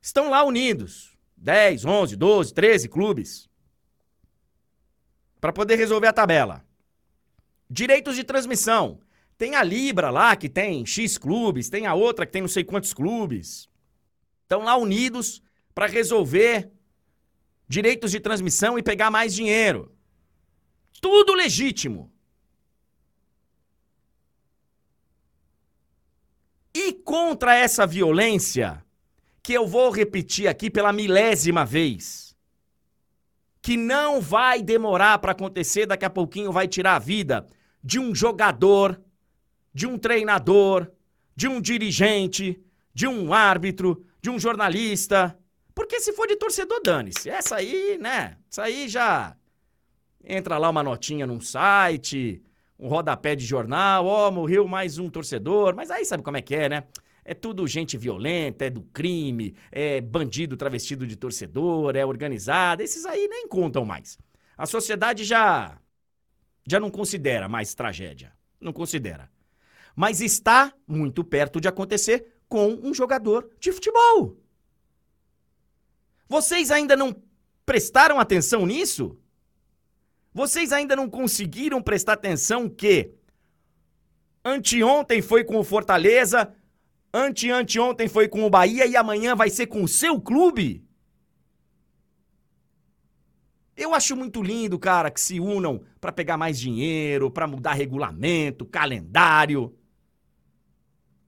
Estão 0.00 0.30
lá 0.30 0.44
unidos, 0.44 1.18
10, 1.36 1.84
11, 1.84 2.14
12, 2.14 2.54
13 2.54 2.88
clubes, 2.88 3.50
para 5.40 5.52
poder 5.52 5.74
resolver 5.74 6.06
a 6.06 6.12
tabela. 6.12 6.67
Direitos 7.70 8.16
de 8.16 8.24
transmissão. 8.24 9.00
Tem 9.36 9.54
a 9.54 9.62
Libra 9.62 10.10
lá, 10.10 10.34
que 10.34 10.48
tem 10.48 10.84
X 10.84 11.16
clubes, 11.16 11.68
tem 11.68 11.86
a 11.86 11.94
outra 11.94 12.26
que 12.26 12.32
tem 12.32 12.42
não 12.42 12.48
sei 12.48 12.64
quantos 12.64 12.92
clubes. 12.92 13.68
Estão 14.42 14.64
lá 14.64 14.76
unidos 14.76 15.42
para 15.74 15.86
resolver 15.86 16.72
direitos 17.68 18.10
de 18.10 18.18
transmissão 18.18 18.78
e 18.78 18.82
pegar 18.82 19.10
mais 19.10 19.34
dinheiro. 19.34 19.94
Tudo 21.00 21.34
legítimo. 21.34 22.10
E 26.74 26.92
contra 26.92 27.54
essa 27.54 27.86
violência, 27.86 28.84
que 29.42 29.52
eu 29.52 29.66
vou 29.66 29.90
repetir 29.90 30.48
aqui 30.48 30.70
pela 30.70 30.92
milésima 30.92 31.64
vez, 31.64 32.36
que 33.60 33.76
não 33.76 34.20
vai 34.20 34.62
demorar 34.62 35.18
para 35.18 35.32
acontecer, 35.32 35.86
daqui 35.86 36.04
a 36.04 36.10
pouquinho 36.10 36.50
vai 36.50 36.66
tirar 36.66 36.96
a 36.96 36.98
vida 36.98 37.46
de 37.88 37.98
um 37.98 38.14
jogador, 38.14 39.00
de 39.72 39.86
um 39.86 39.96
treinador, 39.96 40.92
de 41.34 41.48
um 41.48 41.58
dirigente, 41.58 42.62
de 42.92 43.06
um 43.06 43.32
árbitro, 43.32 44.04
de 44.20 44.28
um 44.28 44.38
jornalista. 44.38 45.38
Porque 45.74 45.98
se 45.98 46.12
for 46.12 46.26
de 46.26 46.36
torcedor, 46.36 46.82
dane-se. 46.84 47.30
Essa 47.30 47.56
aí, 47.56 47.96
né? 47.98 48.36
Isso 48.50 48.60
aí 48.60 48.88
já 48.88 49.34
Entra 50.22 50.58
lá 50.58 50.68
uma 50.68 50.82
notinha 50.82 51.26
num 51.26 51.40
site, 51.40 52.42
um 52.78 52.86
rodapé 52.86 53.34
de 53.34 53.46
jornal, 53.46 54.04
ó, 54.04 54.28
oh, 54.28 54.30
morreu 54.30 54.68
mais 54.68 54.98
um 54.98 55.08
torcedor. 55.08 55.74
Mas 55.74 55.90
aí 55.90 56.04
sabe 56.04 56.22
como 56.22 56.36
é 56.36 56.42
que 56.42 56.54
é, 56.54 56.68
né? 56.68 56.84
É 57.24 57.32
tudo 57.32 57.66
gente 57.66 57.96
violenta, 57.96 58.66
é 58.66 58.70
do 58.70 58.82
crime, 58.82 59.54
é 59.72 60.02
bandido 60.02 60.54
travestido 60.54 61.06
de 61.06 61.16
torcedor, 61.16 61.96
é 61.96 62.04
organizado. 62.04 62.82
Esses 62.82 63.06
aí 63.06 63.26
nem 63.26 63.48
contam 63.48 63.86
mais. 63.86 64.18
A 64.58 64.66
sociedade 64.66 65.24
já 65.24 65.78
já 66.68 66.78
não 66.78 66.90
considera 66.90 67.48
mais 67.48 67.74
tragédia. 67.74 68.32
Não 68.60 68.72
considera. 68.72 69.30
Mas 69.96 70.20
está 70.20 70.72
muito 70.86 71.24
perto 71.24 71.60
de 71.60 71.68
acontecer 71.68 72.34
com 72.48 72.68
um 72.82 72.92
jogador 72.92 73.50
de 73.58 73.72
futebol. 73.72 74.36
Vocês 76.28 76.70
ainda 76.70 76.94
não 76.94 77.16
prestaram 77.64 78.20
atenção 78.20 78.66
nisso? 78.66 79.18
Vocês 80.32 80.72
ainda 80.72 80.94
não 80.94 81.08
conseguiram 81.08 81.82
prestar 81.82 82.12
atenção 82.14 82.68
que 82.68 83.12
anteontem 84.44 85.22
foi 85.22 85.42
com 85.44 85.56
o 85.56 85.64
Fortaleza, 85.64 86.54
ante-anteontem 87.12 88.08
foi 88.08 88.28
com 88.28 88.44
o 88.44 88.50
Bahia 88.50 88.86
e 88.86 88.96
amanhã 88.96 89.34
vai 89.34 89.50
ser 89.50 89.66
com 89.66 89.82
o 89.82 89.88
seu 89.88 90.20
clube? 90.20 90.87
Eu 93.80 93.94
acho 93.94 94.16
muito 94.16 94.42
lindo, 94.42 94.76
cara, 94.76 95.08
que 95.08 95.20
se 95.20 95.38
unam 95.38 95.84
para 96.00 96.10
pegar 96.10 96.36
mais 96.36 96.58
dinheiro, 96.58 97.30
para 97.30 97.46
mudar 97.46 97.74
regulamento, 97.74 98.66
calendário. 98.66 99.72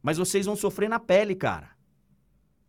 Mas 0.02 0.19
vocês 0.19 0.47
vão 0.47 0.57
sofrer 0.57 0.88
na 0.88 0.99
pele, 0.99 1.37
cara. 1.37 1.71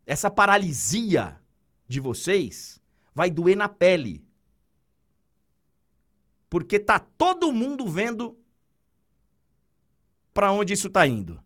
Essa 0.06 0.30
paralisia 0.30 1.42
de 1.88 2.00
vocês 2.00 2.80
vai 3.12 3.32
doer 3.32 3.58
na 3.58 3.68
pele. 3.68 4.24
Porque 6.48 6.80
tá 6.80 7.00
todo 7.00 7.52
mundo 7.52 7.88
vendo 7.88 8.38
para 10.32 10.52
onde 10.52 10.74
isso 10.74 10.92
tá 10.92 11.08
indo. 11.08 11.44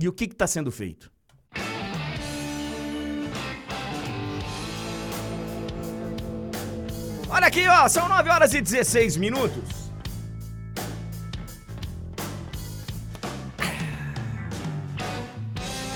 E 0.00 0.06
o 0.06 0.12
que 0.12 0.28
que 0.28 0.36
tá 0.36 0.46
sendo 0.46 0.70
feito? 0.70 1.12
Olha 7.38 7.46
aqui, 7.46 7.68
ó, 7.68 7.88
são 7.88 8.08
9 8.08 8.30
horas 8.30 8.52
e 8.52 8.60
16 8.60 9.16
minutos. 9.16 9.92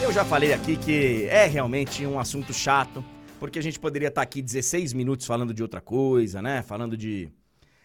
Eu 0.01 0.13
já 0.13 0.25
falei 0.25 0.53
aqui 0.53 0.77
que 0.77 1.25
é 1.25 1.47
realmente 1.47 2.07
um 2.07 2.21
assunto 2.21 2.55
chato, 2.55 3.05
porque 3.41 3.59
a 3.59 3.63
gente 3.63 3.81
poderia 3.81 4.07
estar 4.07 4.23
aqui 4.23 4.41
16 4.41 4.93
minutos 4.93 5.27
falando 5.27 5.53
de 5.53 5.65
outra 5.65 5.81
coisa, 5.81 6.41
né? 6.41 6.63
Falando 6.63 6.97
de. 6.97 7.29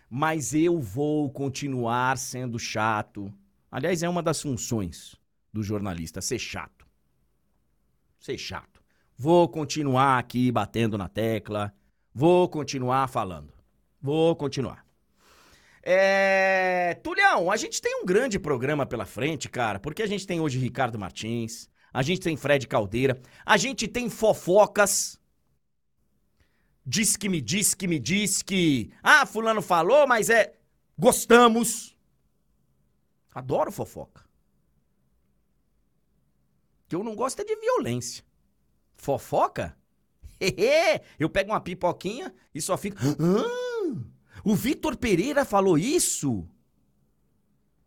Mas 0.08 0.54
eu 0.54 0.80
vou 0.80 1.28
continuar 1.32 2.16
sendo 2.20 2.60
chato. 2.60 3.34
Aliás, 3.72 4.04
é 4.04 4.08
uma 4.08 4.22
das 4.22 4.40
funções 4.40 5.16
do 5.52 5.64
jornalista, 5.64 6.22
ser 6.22 6.38
chato. 6.38 6.86
Ser 8.20 8.38
chato. 8.38 8.84
Vou 9.18 9.50
continuar 9.50 10.20
aqui 10.20 10.52
batendo 10.52 10.96
na 10.96 11.10
tecla 11.10 11.74
Vou 12.20 12.50
continuar 12.50 13.08
falando. 13.08 13.54
Vou 14.02 14.36
continuar. 14.36 14.84
É... 15.84 16.96
Tulhão, 17.04 17.52
a 17.52 17.56
gente 17.56 17.80
tem 17.80 18.02
um 18.02 18.06
grande 18.08 18.40
programa 18.40 18.88
pela 18.88 19.06
frente, 19.06 19.48
cara, 19.48 19.80
porque 19.80 20.02
a 20.02 20.08
gente 20.08 20.26
tem 20.26 20.40
hoje 20.40 20.58
Ricardo 20.58 20.98
Martins, 20.98 21.70
a 21.94 22.02
gente 22.02 22.22
tem 22.22 22.36
Fred 22.36 22.68
Caldeira, 22.68 23.22
a 23.46 23.56
gente 23.56 23.88
tem 23.88 24.10
fofocas. 24.10 25.22
Diz 26.84 27.16
que 27.16 27.30
me 27.30 27.40
diz 27.40 27.76
que 27.76 27.88
me 27.88 28.00
diz 28.00 28.42
que. 28.42 28.92
Ah, 29.04 29.24
Fulano 29.28 29.62
falou, 29.62 30.08
mas 30.08 30.32
é. 30.32 30.56
Gostamos. 30.98 31.96
Adoro 33.32 33.72
fofoca. 33.72 34.24
O 36.84 36.90
que 36.90 36.96
eu 36.96 37.04
não 37.04 37.16
gosto 37.16 37.44
é 37.44 37.46
de 37.46 37.56
violência. 37.58 38.26
Fofoca? 38.96 39.78
Eu 41.20 41.30
pego 41.30 41.52
uma 41.52 41.62
pipoquinha 41.62 42.34
e 42.54 42.62
só 42.62 42.78
fico. 42.78 42.98
Ah, 43.02 43.96
o 44.44 44.56
Vitor 44.56 44.96
Pereira 44.98 45.44
falou 45.44 45.78
isso? 45.78 46.48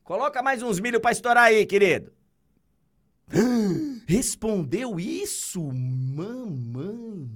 Coloca 0.03 0.43
mais 0.43 0.63
uns 0.63 0.81
milho 0.81 1.01
pra 1.01 1.13
estourar 1.13 1.45
aí, 1.45 1.65
querido. 1.65 2.13
Respondeu 4.07 4.99
isso, 4.99 5.63
mamãe. 5.73 7.29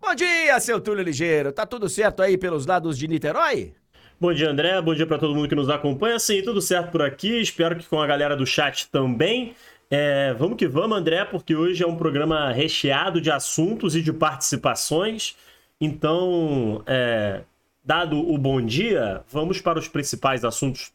Bom 0.00 0.14
dia, 0.14 0.58
seu 0.58 0.80
Túlio 0.80 1.04
Ligeiro. 1.04 1.52
Tá 1.52 1.66
tudo 1.66 1.86
certo 1.88 2.22
aí 2.22 2.38
pelos 2.38 2.64
lados 2.64 2.96
de 2.96 3.06
Niterói? 3.06 3.74
Bom 4.18 4.32
dia, 4.32 4.50
André. 4.50 4.80
Bom 4.80 4.94
dia 4.94 5.06
para 5.06 5.18
todo 5.18 5.34
mundo 5.34 5.48
que 5.48 5.54
nos 5.54 5.68
acompanha. 5.68 6.18
Sim, 6.18 6.42
tudo 6.42 6.60
certo 6.60 6.90
por 6.90 7.02
aqui. 7.02 7.40
Espero 7.40 7.78
que 7.78 7.86
com 7.86 8.00
a 8.00 8.06
galera 8.06 8.34
do 8.34 8.46
chat 8.46 8.90
também. 8.90 9.54
É, 9.90 10.32
vamos 10.34 10.56
que 10.56 10.68
vamos, 10.68 10.96
André, 10.96 11.24
porque 11.24 11.56
hoje 11.56 11.82
é 11.82 11.86
um 11.86 11.96
programa 11.96 12.52
recheado 12.52 13.20
de 13.20 13.28
assuntos 13.28 13.96
e 13.96 14.02
de 14.02 14.12
participações. 14.12 15.36
Então, 15.80 16.80
é, 16.86 17.42
dado 17.84 18.16
o 18.16 18.38
bom 18.38 18.60
dia, 18.64 19.24
vamos 19.28 19.60
para 19.60 19.80
os 19.80 19.88
principais 19.88 20.44
assuntos 20.44 20.92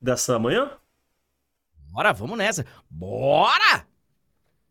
dessa 0.00 0.38
manhã? 0.38 0.70
Bora, 1.90 2.12
vamos 2.12 2.38
nessa. 2.38 2.64
Bora! 2.88 3.84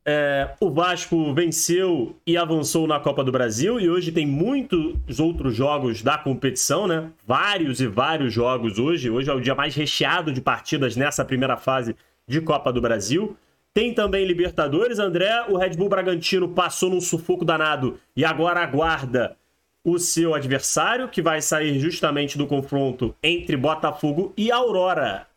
É, 0.05 0.55
o 0.61 0.71
Vasco 0.71 1.33
venceu 1.33 2.15
e 2.25 2.37
avançou 2.37 2.87
na 2.87 2.97
Copa 2.97 3.21
do 3.25 3.33
Brasil 3.33 3.77
e 3.77 3.89
hoje 3.89 4.13
tem 4.13 4.25
muitos 4.25 5.19
outros 5.19 5.53
jogos 5.53 6.01
da 6.01 6.17
competição, 6.17 6.87
né? 6.87 7.11
Vários 7.25 7.81
e 7.81 7.87
vários 7.87 8.31
jogos 8.31 8.79
hoje. 8.79 9.09
Hoje 9.09 9.29
é 9.29 9.33
o 9.33 9.41
dia 9.41 9.53
mais 9.53 9.75
recheado 9.75 10.31
de 10.31 10.39
partidas 10.39 10.95
nessa 10.95 11.25
primeira 11.25 11.57
fase 11.57 11.93
de 12.25 12.39
Copa 12.39 12.71
do 12.71 12.79
Brasil. 12.79 13.35
Tem 13.77 13.93
também 13.93 14.25
Libertadores, 14.25 14.97
André. 14.97 15.45
O 15.49 15.55
Red 15.55 15.75
Bull 15.75 15.87
Bragantino 15.87 16.49
passou 16.49 16.89
num 16.89 16.99
sufoco 16.99 17.45
danado 17.45 17.99
e 18.15 18.25
agora 18.25 18.59
aguarda 18.59 19.37
o 19.83 19.99
seu 19.99 20.33
adversário, 20.33 21.07
que 21.07 21.21
vai 21.21 21.43
sair 21.43 21.77
justamente 21.77 22.39
do 22.39 22.47
confronto 22.47 23.13
entre 23.21 23.55
Botafogo 23.55 24.33
e 24.35 24.51
Aurora. 24.51 25.27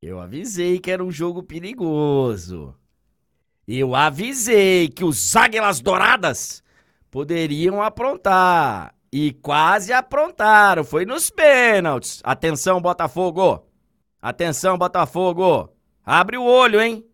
Eu 0.00 0.18
avisei 0.18 0.78
que 0.78 0.90
era 0.90 1.04
um 1.04 1.10
jogo 1.10 1.42
perigoso. 1.42 2.74
Eu 3.68 3.94
avisei 3.94 4.88
que 4.88 5.04
os 5.04 5.36
Águilas 5.36 5.78
Douradas 5.80 6.64
poderiam 7.10 7.82
aprontar. 7.82 8.94
E 9.12 9.34
quase 9.34 9.92
aprontaram. 9.92 10.84
Foi 10.84 11.04
nos 11.04 11.28
pênaltis. 11.28 12.22
Atenção, 12.24 12.80
Botafogo. 12.80 13.62
Atenção, 14.22 14.78
Botafogo. 14.78 15.70
Abre 16.04 16.36
o 16.36 16.44
olho, 16.44 16.80
hein? 16.80 17.04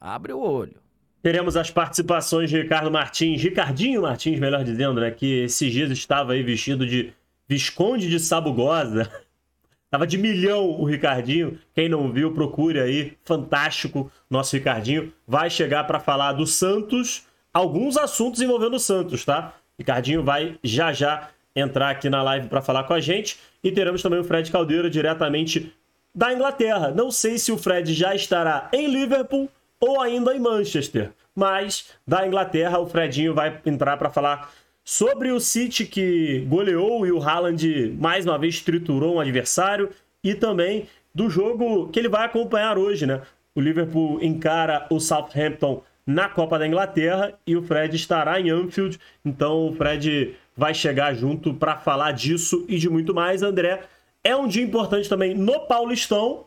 Abre 0.00 0.32
o 0.32 0.38
olho. 0.38 0.76
Teremos 1.22 1.56
as 1.56 1.70
participações 1.70 2.50
de 2.50 2.60
Ricardo 2.60 2.90
Martins, 2.90 3.42
Ricardinho 3.42 4.02
Martins, 4.02 4.38
melhor 4.38 4.62
dizendo, 4.62 5.00
né? 5.00 5.10
Que 5.10 5.44
esses 5.44 5.72
dias 5.72 5.90
estava 5.90 6.34
aí 6.34 6.42
vestido 6.42 6.86
de 6.86 7.14
Visconde 7.48 8.10
de 8.10 8.20
Sabugosa. 8.20 9.10
Tava 9.90 10.06
de 10.06 10.18
milhão 10.18 10.68
o 10.68 10.84
Ricardinho. 10.84 11.58
Quem 11.74 11.88
não 11.88 12.12
viu, 12.12 12.34
procure 12.34 12.80
aí. 12.80 13.16
Fantástico, 13.24 14.12
nosso 14.28 14.54
Ricardinho. 14.54 15.12
Vai 15.26 15.48
chegar 15.48 15.84
para 15.84 15.98
falar 15.98 16.32
do 16.32 16.46
Santos, 16.46 17.26
alguns 17.52 17.96
assuntos 17.96 18.42
envolvendo 18.42 18.76
o 18.76 18.80
Santos, 18.80 19.24
tá? 19.24 19.54
Ricardinho 19.78 20.22
vai 20.22 20.58
já 20.62 20.92
já 20.92 21.30
entrar 21.56 21.90
aqui 21.90 22.10
na 22.10 22.22
live 22.22 22.48
para 22.48 22.60
falar 22.60 22.84
com 22.84 22.92
a 22.92 23.00
gente. 23.00 23.38
E 23.62 23.72
teremos 23.72 24.02
também 24.02 24.18
o 24.18 24.24
Fred 24.24 24.50
Caldeira 24.50 24.90
diretamente 24.90 25.72
da 26.14 26.32
Inglaterra. 26.32 26.90
Não 26.90 27.10
sei 27.10 27.38
se 27.38 27.50
o 27.50 27.58
Fred 27.58 27.92
já 27.92 28.14
estará 28.14 28.68
em 28.72 28.86
Liverpool 28.86 29.48
ou 29.80 30.00
ainda 30.00 30.34
em 30.34 30.40
Manchester, 30.40 31.10
mas 31.34 31.90
da 32.06 32.26
Inglaterra 32.26 32.78
o 32.78 32.86
Fredinho 32.86 33.34
vai 33.34 33.60
entrar 33.66 33.96
para 33.96 34.10
falar 34.10 34.50
sobre 34.84 35.30
o 35.30 35.40
City 35.40 35.86
que 35.86 36.44
goleou 36.48 37.06
e 37.06 37.12
o 37.12 37.22
Haaland 37.22 37.96
mais 37.98 38.24
uma 38.26 38.38
vez 38.38 38.60
triturou 38.60 39.16
um 39.16 39.20
adversário 39.20 39.90
e 40.22 40.34
também 40.34 40.86
do 41.14 41.30
jogo 41.30 41.88
que 41.88 41.98
ele 41.98 42.08
vai 42.08 42.26
acompanhar 42.26 42.76
hoje, 42.76 43.06
né? 43.06 43.22
O 43.54 43.60
Liverpool 43.60 44.22
encara 44.22 44.86
o 44.90 44.98
Southampton 45.00 45.82
na 46.06 46.28
Copa 46.28 46.58
da 46.58 46.66
Inglaterra 46.66 47.34
e 47.46 47.56
o 47.56 47.62
Fred 47.62 47.94
estará 47.96 48.38
em 48.40 48.50
Anfield, 48.50 48.98
então 49.24 49.68
o 49.68 49.74
Fred 49.74 50.34
vai 50.56 50.74
chegar 50.74 51.14
junto 51.14 51.54
para 51.54 51.76
falar 51.76 52.12
disso 52.12 52.64
e 52.68 52.78
de 52.78 52.88
muito 52.90 53.14
mais, 53.14 53.42
André. 53.42 53.82
É 54.24 54.34
um 54.34 54.48
dia 54.48 54.64
importante 54.64 55.08
também 55.08 55.34
no 55.34 55.60
Paulistão. 55.66 56.46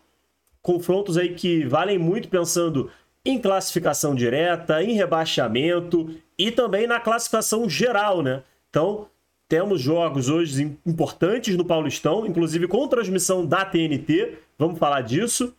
Confrontos 0.64 1.16
aí 1.16 1.36
que 1.36 1.64
valem 1.64 2.00
muito 2.00 2.28
pensando 2.28 2.90
em 3.24 3.40
classificação 3.40 4.16
direta, 4.16 4.84
em 4.84 4.94
rebaixamento 4.94 6.10
e 6.38 6.50
também 6.52 6.88
na 6.88 7.00
classificação 7.00 7.70
geral, 7.70 8.24
né? 8.24 8.42
Então, 8.70 9.08
temos 9.48 9.80
jogos 9.80 10.28
hoje 10.28 10.78
importantes 10.86 11.56
no 11.56 11.64
Paulistão, 11.64 12.26
inclusive 12.26 12.68
com 12.68 12.88
transmissão 12.88 13.46
da 13.46 13.64
TNT. 13.64 14.40
Vamos 14.58 14.80
falar 14.80 15.02
disso. 15.02 15.54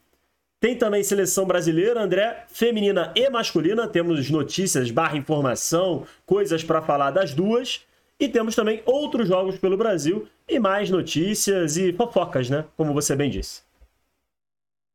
Tem 0.60 0.76
também 0.76 1.04
seleção 1.04 1.46
brasileira, 1.46 2.02
André, 2.02 2.44
feminina 2.48 3.12
e 3.14 3.30
masculina. 3.30 3.86
Temos 3.86 4.28
notícias, 4.28 4.90
barra 4.90 5.16
informação, 5.16 6.04
coisas 6.26 6.64
para 6.64 6.82
falar 6.82 7.12
das 7.12 7.32
duas. 7.32 7.86
E 8.20 8.28
temos 8.28 8.56
também 8.56 8.82
outros 8.84 9.28
jogos 9.28 9.58
pelo 9.58 9.76
Brasil 9.76 10.28
e 10.48 10.58
mais 10.58 10.90
notícias 10.90 11.76
e 11.76 11.92
fofocas, 11.92 12.50
né? 12.50 12.64
Como 12.76 12.92
você 12.92 13.14
bem 13.14 13.30
disse. 13.30 13.62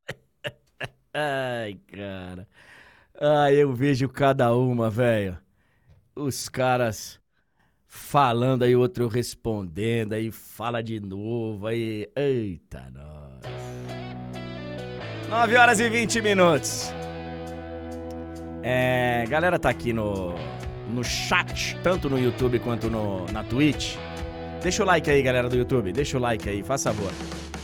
Ai, 1.13 1.79
cara. 1.87 2.47
Ai, 3.19 3.55
eu 3.55 3.73
vejo 3.73 4.09
cada 4.09 4.53
uma, 4.53 4.89
velho. 4.89 5.37
Os 6.13 6.49
caras 6.49 7.19
falando 7.87 8.63
aí, 8.63 8.75
outro 8.75 9.07
respondendo, 9.07 10.13
aí 10.13 10.29
fala 10.29 10.83
de 10.83 10.99
novo, 10.99 11.67
aí. 11.67 12.09
Eita, 12.15 12.91
nós. 12.91 13.43
9 15.29 15.55
horas 15.55 15.79
e 15.79 15.89
20 15.89 16.21
minutos. 16.21 16.91
É, 18.61 19.25
galera 19.29 19.57
tá 19.57 19.69
aqui 19.69 19.93
no, 19.93 20.35
no 20.89 21.03
chat, 21.03 21.77
tanto 21.83 22.09
no 22.09 22.19
YouTube 22.19 22.59
quanto 22.59 22.89
no, 22.89 23.25
na 23.31 23.43
Twitch. 23.43 23.95
Deixa 24.61 24.83
o 24.83 24.85
like 24.85 25.09
aí, 25.09 25.21
galera 25.21 25.49
do 25.49 25.55
YouTube. 25.55 25.91
Deixa 25.91 26.17
o 26.17 26.21
like 26.21 26.47
aí, 26.47 26.63
faz 26.63 26.83
favor. 26.83 27.11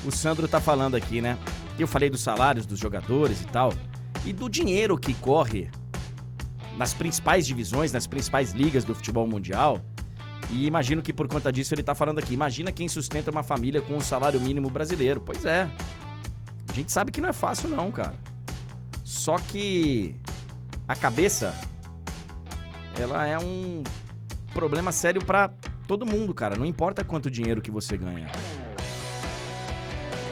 O 0.06 0.12
Sandro 0.12 0.48
tá 0.48 0.60
falando 0.60 0.96
aqui, 0.96 1.22
né? 1.22 1.38
Eu 1.78 1.88
falei 1.88 2.10
dos 2.10 2.22
salários 2.22 2.66
dos 2.66 2.80
jogadores 2.80 3.42
e 3.42 3.46
tal. 3.48 3.74
E 4.26 4.34
do 4.34 4.50
dinheiro 4.50 4.98
que 4.98 5.14
corre 5.14 5.70
nas 6.78 6.94
principais 6.94 7.46
divisões, 7.46 7.92
nas 7.92 8.08
principais 8.08 8.52
ligas 8.52 8.84
do 8.84 8.96
futebol 8.96 9.28
mundial. 9.28 9.82
E 10.52 10.66
imagino 10.66 11.02
que 11.02 11.14
por 11.14 11.28
conta 11.28 11.52
disso 11.52 11.74
ele 11.74 11.84
tá 11.84 11.94
falando 11.94 12.20
aqui. 12.20 12.34
Imagina 12.34 12.72
quem 12.72 12.88
sustenta 12.88 13.30
uma 13.30 13.44
família 13.44 13.82
com 13.82 13.96
um 13.96 14.02
salário 14.02 14.40
mínimo 14.40 14.70
brasileiro. 14.70 15.22
Pois 15.22 15.46
é. 15.46 15.70
A 16.70 16.74
gente 16.74 16.92
sabe 16.92 17.12
que 17.12 17.22
não 17.22 17.30
é 17.30 17.34
fácil, 17.34 17.70
não, 17.70 17.92
cara. 17.92 18.16
Só 19.04 19.38
que 19.38 20.16
a 20.88 20.96
cabeça, 20.96 21.54
ela 23.00 23.26
é 23.26 23.38
um 23.38 23.84
problema 24.54 24.92
sério 24.92 25.24
para 25.24 25.50
todo 25.88 26.06
mundo, 26.06 26.34
cara. 26.34 26.56
Não 26.56 26.66
importa 26.66 27.04
quanto 27.04 27.32
dinheiro 27.32 27.62
que 27.62 27.72
você 27.72 27.98
ganha. 27.98 28.30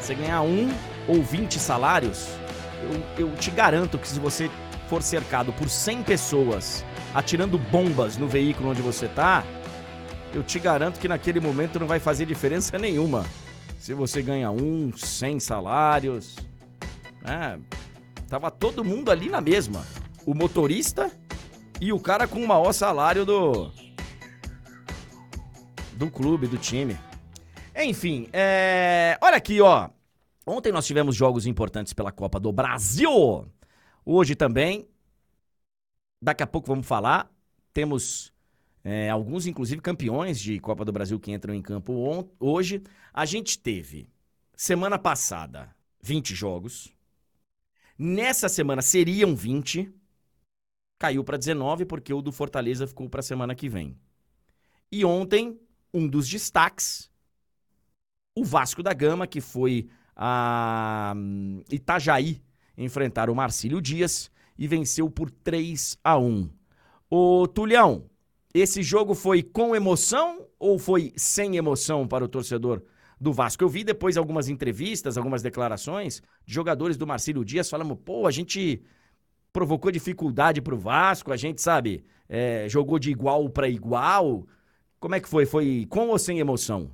Você 0.01 0.13
ganhar 0.13 0.41
um 0.41 0.69
ou 1.07 1.21
20 1.21 1.59
salários, 1.59 2.27
eu, 3.17 3.27
eu 3.27 3.35
te 3.35 3.51
garanto 3.51 3.97
que 3.97 4.07
se 4.07 4.19
você 4.19 4.49
for 4.87 5.01
cercado 5.01 5.51
por 5.53 5.69
100 5.69 6.03
pessoas 6.03 6.85
atirando 7.13 7.57
bombas 7.57 8.17
no 8.17 8.27
veículo 8.27 8.69
onde 8.69 8.81
você 8.81 9.07
tá, 9.07 9.43
eu 10.33 10.43
te 10.43 10.59
garanto 10.59 10.99
que 10.99 11.07
naquele 11.07 11.39
momento 11.39 11.79
não 11.79 11.87
vai 11.87 11.99
fazer 11.99 12.25
diferença 12.25 12.77
nenhuma. 12.79 13.25
Se 13.79 13.93
você 13.93 14.21
ganha 14.21 14.51
um, 14.51 14.91
100 14.95 15.39
salários, 15.39 16.35
né? 17.21 17.59
Tava 18.27 18.51
todo 18.51 18.83
mundo 18.83 19.09
ali 19.09 19.29
na 19.29 19.39
mesma. 19.39 19.85
O 20.25 20.33
motorista 20.33 21.09
e 21.79 21.93
o 21.93 21.99
cara 21.99 22.27
com 22.27 22.43
o 22.43 22.47
maior 22.47 22.73
salário 22.73 23.25
do 23.25 23.71
do 25.93 26.11
clube, 26.11 26.47
do 26.47 26.57
time. 26.57 26.97
Enfim, 27.75 28.27
é... 28.31 29.17
olha 29.21 29.37
aqui, 29.37 29.61
ó. 29.61 29.89
Ontem 30.45 30.71
nós 30.71 30.85
tivemos 30.85 31.15
jogos 31.15 31.45
importantes 31.45 31.93
pela 31.93 32.11
Copa 32.11 32.39
do 32.39 32.51
Brasil. 32.51 33.45
Hoje 34.05 34.35
também. 34.35 34.87
Daqui 36.21 36.43
a 36.43 36.47
pouco 36.47 36.67
vamos 36.67 36.87
falar. 36.87 37.29
Temos 37.73 38.31
é, 38.83 39.09
alguns, 39.09 39.45
inclusive, 39.45 39.81
campeões 39.81 40.39
de 40.39 40.59
Copa 40.59 40.85
do 40.85 40.93
Brasil 40.93 41.19
que 41.19 41.31
entram 41.31 41.53
em 41.53 41.61
campo 41.61 42.31
hoje. 42.39 42.81
A 43.13 43.25
gente 43.25 43.59
teve, 43.59 44.09
semana 44.55 44.97
passada, 44.97 45.75
20 46.01 46.33
jogos. 46.33 46.93
Nessa 47.99 48.47
semana 48.47 48.81
seriam 48.81 49.35
20. 49.35 49.93
Caiu 50.99 51.23
para 51.23 51.37
19 51.37 51.85
porque 51.85 52.13
o 52.13 52.21
do 52.21 52.31
Fortaleza 52.31 52.87
ficou 52.87 53.09
para 53.09 53.19
a 53.19 53.23
semana 53.23 53.55
que 53.55 53.69
vem. 53.69 53.95
E 54.91 55.03
ontem, 55.05 55.59
um 55.93 56.07
dos 56.07 56.27
destaques, 56.27 57.09
o 58.35 58.43
Vasco 58.43 58.81
da 58.81 58.93
Gama, 58.93 59.27
que 59.27 59.41
foi 59.41 59.89
a 60.15 61.13
hum, 61.15 61.61
Itajaí 61.71 62.41
enfrentar 62.77 63.29
o 63.29 63.35
Marcílio 63.35 63.81
Dias 63.81 64.31
e 64.57 64.67
venceu 64.67 65.09
por 65.09 65.29
3 65.29 65.97
a 66.03 66.17
1. 66.17 66.49
Ô 67.09 67.47
Tulhão, 67.47 68.09
esse 68.53 68.81
jogo 68.81 69.13
foi 69.13 69.43
com 69.43 69.75
emoção 69.75 70.47
ou 70.59 70.79
foi 70.79 71.13
sem 71.15 71.57
emoção 71.57 72.07
para 72.07 72.25
o 72.25 72.27
torcedor 72.27 72.81
do 73.19 73.31
Vasco? 73.31 73.63
Eu 73.63 73.69
vi 73.69 73.83
depois 73.83 74.17
algumas 74.17 74.49
entrevistas, 74.49 75.17
algumas 75.17 75.41
declarações 75.41 76.21
de 76.45 76.53
jogadores 76.53 76.97
do 76.97 77.07
Marcílio 77.07 77.45
Dias 77.45 77.69
falando: 77.69 77.95
pô, 77.95 78.25
a 78.27 78.31
gente 78.31 78.81
provocou 79.51 79.91
dificuldade 79.91 80.61
para 80.61 80.75
o 80.75 80.77
Vasco, 80.77 81.31
a 81.31 81.37
gente, 81.37 81.61
sabe, 81.61 82.03
é, 82.29 82.67
jogou 82.69 82.99
de 82.99 83.11
igual 83.11 83.49
para 83.49 83.67
igual. 83.67 84.45
Como 84.99 85.15
é 85.15 85.19
que 85.19 85.29
foi? 85.29 85.45
Foi 85.45 85.85
com 85.89 86.09
ou 86.09 86.19
sem 86.19 86.39
emoção? 86.39 86.89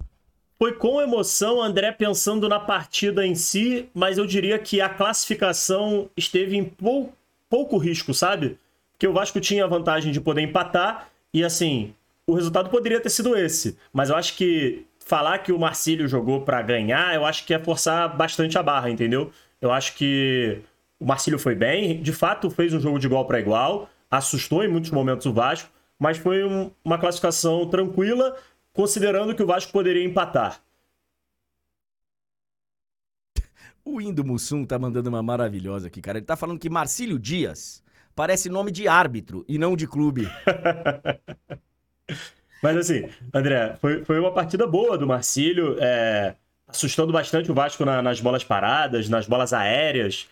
Foi 0.58 0.74
com 0.74 1.02
emoção, 1.02 1.62
André, 1.62 1.92
pensando 1.92 2.48
na 2.48 2.60
partida 2.60 3.26
em 3.26 3.36
si, 3.36 3.90
mas 3.94 4.18
eu 4.18 4.26
diria 4.26 4.58
que 4.60 4.80
a 4.80 4.88
classificação 4.88 6.10
esteve 6.16 6.56
em 6.56 6.64
pou, 6.64 7.14
pouco 7.50 7.78
risco, 7.78 8.14
sabe? 8.14 8.58
Porque 8.94 9.08
o 9.08 9.14
Vasco 9.14 9.42
tinha 9.42 9.66
a 9.66 9.68
vantagem 9.68 10.12
de 10.12 10.22
poder 10.22 10.42
empatar 10.42 11.10
e, 11.34 11.44
assim, 11.44 11.94
o 12.26 12.34
resultado 12.34 12.70
poderia 12.70 13.02
ter 13.02 13.10
sido 13.10 13.36
esse. 13.36 13.78
Mas 13.92 14.10
eu 14.10 14.16
acho 14.16 14.38
que 14.38 14.86
falar 15.00 15.40
que 15.40 15.52
o 15.52 15.60
Marcílio 15.60 16.08
jogou 16.08 16.42
para 16.42 16.62
ganhar, 16.62 17.14
eu 17.14 17.26
acho 17.26 17.46
que 17.46 17.54
é 17.54 17.60
forçar 17.60 18.16
bastante 18.16 18.58
a 18.58 18.64
barra, 18.64 18.90
entendeu? 18.90 19.32
Eu 19.60 19.72
acho 19.72 19.96
que 19.96 20.62
o 21.04 21.06
Marcílio 21.06 21.38
foi 21.38 21.54
bem, 21.54 22.02
de 22.02 22.14
fato 22.14 22.50
fez 22.50 22.74
um 22.74 22.80
jogo 22.80 22.98
de 22.98 23.06
igual 23.08 23.28
para 23.28 23.38
igual, 23.38 23.90
assustou 24.10 24.64
em 24.64 24.70
muitos 24.70 24.90
momentos 24.90 25.26
o 25.26 25.34
Vasco, 25.34 25.70
mas 26.00 26.18
foi 26.18 26.46
um, 26.46 26.72
uma 26.82 26.98
classificação 26.98 27.68
tranquila 27.70 28.38
considerando 28.72 29.36
que 29.36 29.44
o 29.44 29.46
Vasco 29.46 29.74
poderia 29.74 30.04
empatar. 30.04 30.62
O 33.86 34.00
Indo 34.00 34.24
Mussum 34.24 34.64
tá 34.64 34.80
mandando 34.80 35.10
uma 35.10 35.22
maravilhosa 35.22 35.88
aqui, 35.88 36.02
cara. 36.02 36.18
Ele 36.18 36.26
tá 36.26 36.38
falando 36.38 36.58
que 36.58 36.70
Marcílio 36.70 37.20
Dias 37.20 37.84
parece 38.16 38.48
nome 38.48 38.72
de 38.72 38.88
árbitro 38.88 39.44
e 39.46 39.58
não 39.58 39.76
de 39.76 39.86
clube. 39.86 40.26
Mas 42.64 42.78
assim, 42.78 43.10
André, 43.34 43.76
foi, 43.82 44.06
foi 44.06 44.18
uma 44.18 44.32
partida 44.32 44.66
boa 44.66 44.98
do 44.98 45.06
Marcílio, 45.06 45.76
é, 45.82 46.38
assustando 46.74 47.14
bastante 47.14 47.52
o 47.52 47.54
Vasco 47.54 47.86
na, 47.86 48.02
nas 48.02 48.20
bolas 48.20 48.44
paradas, 48.44 49.08
nas 49.08 49.28
bolas 49.28 49.54
aéreas, 49.54 50.28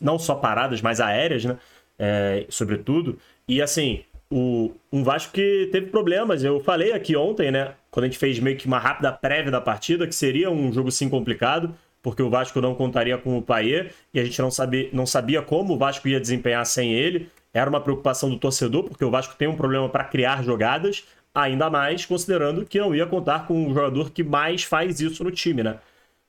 não 0.00 0.18
só 0.18 0.34
paradas, 0.34 0.82
mas 0.82 1.00
aéreas, 1.00 1.44
né? 1.44 1.56
É, 1.98 2.44
sobretudo. 2.48 3.18
E 3.46 3.62
assim, 3.62 4.04
o, 4.30 4.72
um 4.92 5.04
Vasco 5.04 5.32
que 5.32 5.68
teve 5.70 5.86
problemas. 5.86 6.42
Eu 6.42 6.60
falei 6.60 6.92
aqui 6.92 7.16
ontem, 7.16 7.50
né? 7.50 7.74
Quando 7.90 8.04
a 8.04 8.08
gente 8.08 8.18
fez 8.18 8.38
meio 8.40 8.56
que 8.56 8.66
uma 8.66 8.78
rápida 8.78 9.12
prévia 9.12 9.50
da 9.50 9.60
partida, 9.60 10.06
que 10.06 10.14
seria 10.14 10.50
um 10.50 10.72
jogo 10.72 10.90
sim 10.90 11.08
complicado, 11.08 11.74
porque 12.02 12.22
o 12.22 12.28
Vasco 12.28 12.60
não 12.60 12.74
contaria 12.74 13.16
com 13.16 13.38
o 13.38 13.42
Paier 13.42 13.92
e 14.12 14.18
a 14.18 14.24
gente 14.24 14.40
não 14.42 14.50
sabia, 14.50 14.88
não 14.92 15.06
sabia 15.06 15.40
como 15.40 15.74
o 15.74 15.78
Vasco 15.78 16.08
ia 16.08 16.20
desempenhar 16.20 16.66
sem 16.66 16.92
ele. 16.92 17.30
Era 17.52 17.70
uma 17.70 17.80
preocupação 17.80 18.28
do 18.28 18.36
torcedor, 18.36 18.84
porque 18.84 19.04
o 19.04 19.10
Vasco 19.10 19.36
tem 19.36 19.46
um 19.46 19.54
problema 19.54 19.88
para 19.88 20.02
criar 20.02 20.42
jogadas, 20.42 21.04
ainda 21.34 21.68
mais 21.68 22.06
considerando 22.06 22.64
que 22.64 22.78
não 22.78 22.94
ia 22.94 23.06
contar 23.06 23.46
com 23.46 23.66
o 23.66 23.74
jogador 23.74 24.10
que 24.10 24.22
mais 24.22 24.62
faz 24.62 25.00
isso 25.00 25.24
no 25.24 25.30
time, 25.30 25.62
né? 25.62 25.78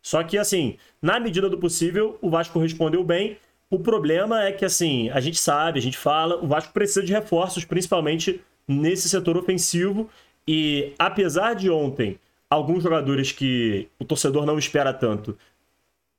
Só 0.02 0.24
que, 0.24 0.38
assim, 0.38 0.78
na 1.02 1.20
medida 1.20 1.50
do 1.50 1.58
possível, 1.58 2.18
o 2.22 2.30
Vasco 2.30 2.60
respondeu 2.60 3.04
bem 3.04 3.38
o 3.70 3.80
problema 3.80 4.44
é 4.44 4.52
que, 4.52 4.64
assim, 4.64 5.10
a 5.10 5.20
gente 5.20 5.40
sabe, 5.40 5.80
a 5.80 5.82
gente 5.82 5.98
fala, 5.98 6.42
o 6.44 6.48
Vasco 6.48 6.72
precisa 6.72 7.04
de 7.04 7.12
reforços, 7.12 7.66
principalmente 7.66 8.42
nesse 8.68 9.10
setor 9.10 9.38
ofensivo. 9.38 10.10
E 10.48 10.94
apesar 11.00 11.56
de 11.56 11.70
ontem 11.70 12.20
alguns 12.50 12.84
jogadores 12.84 13.32
que 13.32 13.90
o 14.00 14.06
torcedor 14.06 14.46
não 14.46 14.60
espera 14.60 14.94
tanto 14.94 15.38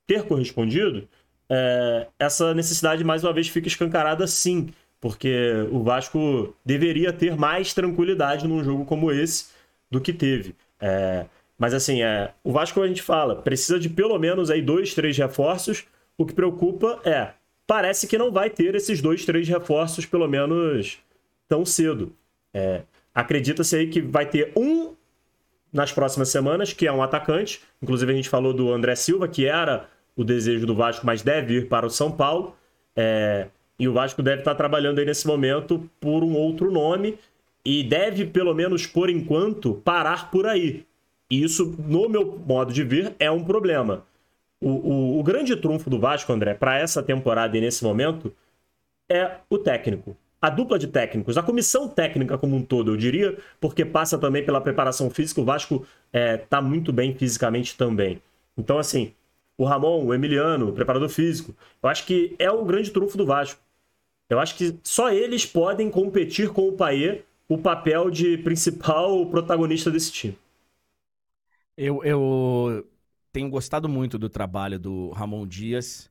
ter 0.05 0.23
correspondido, 0.23 1.07
é, 1.49 2.07
essa 2.19 2.53
necessidade 2.53 3.03
mais 3.03 3.23
uma 3.23 3.33
vez 3.33 3.47
fica 3.47 3.67
escancarada 3.67 4.27
sim, 4.27 4.67
porque 4.99 5.67
o 5.71 5.83
Vasco 5.83 6.55
deveria 6.65 7.13
ter 7.13 7.35
mais 7.35 7.73
tranquilidade 7.73 8.47
num 8.47 8.63
jogo 8.63 8.85
como 8.85 9.11
esse 9.11 9.47
do 9.89 10.01
que 10.01 10.13
teve. 10.13 10.55
É, 10.79 11.25
mas 11.57 11.73
assim, 11.73 12.01
é, 12.01 12.31
o 12.43 12.51
Vasco 12.51 12.81
a 12.81 12.87
gente 12.87 13.01
fala, 13.01 13.35
precisa 13.35 13.79
de 13.79 13.89
pelo 13.89 14.17
menos 14.19 14.49
aí 14.49 14.61
dois, 14.61 14.93
três 14.93 15.17
reforços 15.17 15.85
o 16.17 16.25
que 16.25 16.33
preocupa 16.33 16.99
é, 17.05 17.29
parece 17.67 18.07
que 18.07 18.17
não 18.17 18.31
vai 18.31 18.49
ter 18.49 18.73
esses 18.73 19.01
dois, 19.01 19.23
três 19.23 19.47
reforços, 19.47 20.05
pelo 20.05 20.27
menos 20.27 20.97
tão 21.47 21.63
cedo. 21.63 22.11
É, 22.53 22.81
Acredita-se 23.17 23.75
aí 23.75 23.87
que 23.87 23.99
vai 23.99 24.27
ter 24.27 24.51
um 24.55 24.93
nas 25.73 25.91
próximas 25.91 26.29
semanas, 26.29 26.71
que 26.71 26.85
é 26.85 26.91
um 26.91 27.01
atacante. 27.01 27.59
Inclusive, 27.81 28.11
a 28.11 28.15
gente 28.15 28.29
falou 28.29 28.53
do 28.53 28.71
André 28.71 28.93
Silva, 28.95 29.27
que 29.27 29.47
era 29.47 29.89
o 30.15 30.23
desejo 30.23 30.67
do 30.67 30.75
Vasco, 30.75 31.03
mas 31.03 31.23
deve 31.23 31.55
ir 31.55 31.67
para 31.67 31.87
o 31.87 31.89
São 31.89 32.11
Paulo. 32.11 32.55
É, 32.95 33.47
e 33.79 33.87
o 33.87 33.93
Vasco 33.93 34.23
deve 34.23 34.41
estar 34.41 34.55
trabalhando 34.55 34.99
aí 34.99 35.05
nesse 35.05 35.27
momento 35.27 35.89
por 35.99 36.23
um 36.23 36.33
outro 36.33 36.71
nome 36.71 37.17
e 37.63 37.83
deve, 37.83 38.25
pelo 38.25 38.53
menos 38.53 38.85
por 38.85 39.09
enquanto, 39.09 39.73
parar 39.73 40.31
por 40.31 40.47
aí. 40.47 40.85
E 41.29 41.43
isso, 41.43 41.75
no 41.77 42.07
meu 42.07 42.39
modo 42.45 42.73
de 42.73 42.83
ver, 42.83 43.13
é 43.19 43.29
um 43.29 43.43
problema. 43.43 44.05
O, 44.59 44.69
o, 44.69 45.19
o 45.19 45.23
grande 45.23 45.55
trunfo 45.55 45.89
do 45.89 45.99
Vasco, 45.99 46.31
André, 46.31 46.53
para 46.53 46.79
essa 46.79 47.03
temporada 47.03 47.57
e 47.57 47.61
nesse 47.61 47.83
momento, 47.83 48.33
é 49.09 49.31
o 49.49 49.57
técnico. 49.57 50.15
A 50.41 50.49
dupla 50.49 50.77
de 50.77 50.87
técnicos, 50.87 51.37
a 51.37 51.43
comissão 51.43 51.87
técnica 51.87 52.37
como 52.37 52.55
um 52.55 52.61
todo, 52.61 52.91
eu 52.91 52.97
diria, 52.97 53.37
porque 53.59 53.83
passa 53.83 54.17
também 54.17 54.45
pela 54.45 54.61
preparação 54.61 55.09
física. 55.09 55.41
O 55.41 55.45
Vasco 55.45 55.85
está 56.13 56.59
é, 56.59 56.61
muito 56.61 56.93
bem 56.93 57.13
fisicamente 57.15 57.75
também. 57.75 58.21
Então, 58.55 58.77
assim, 58.77 59.13
o 59.57 59.65
Ramon, 59.65 60.05
o 60.05 60.13
Emiliano, 60.13 60.69
o 60.69 60.73
preparador 60.73 61.09
físico, 61.09 61.55
eu 61.81 61.89
acho 61.89 62.05
que 62.05 62.35
é 62.37 62.49
o 62.51 62.63
grande 62.63 62.91
trunfo 62.91 63.17
do 63.17 63.25
Vasco. 63.25 63.59
Eu 64.29 64.39
acho 64.39 64.55
que 64.55 64.77
só 64.83 65.09
eles 65.09 65.45
podem 65.45 65.89
competir 65.89 66.49
com 66.51 66.67
o 66.67 66.73
Paê 66.73 67.23
o 67.47 67.57
papel 67.57 68.11
de 68.11 68.37
principal 68.39 69.25
protagonista 69.27 69.89
desse 69.89 70.11
time. 70.11 70.37
Eu, 71.77 72.03
eu 72.03 72.87
tenho 73.31 73.49
gostado 73.49 73.87
muito 73.87 74.17
do 74.17 74.29
trabalho 74.29 74.79
do 74.79 75.11
Ramon 75.11 75.47
Dias 75.47 76.09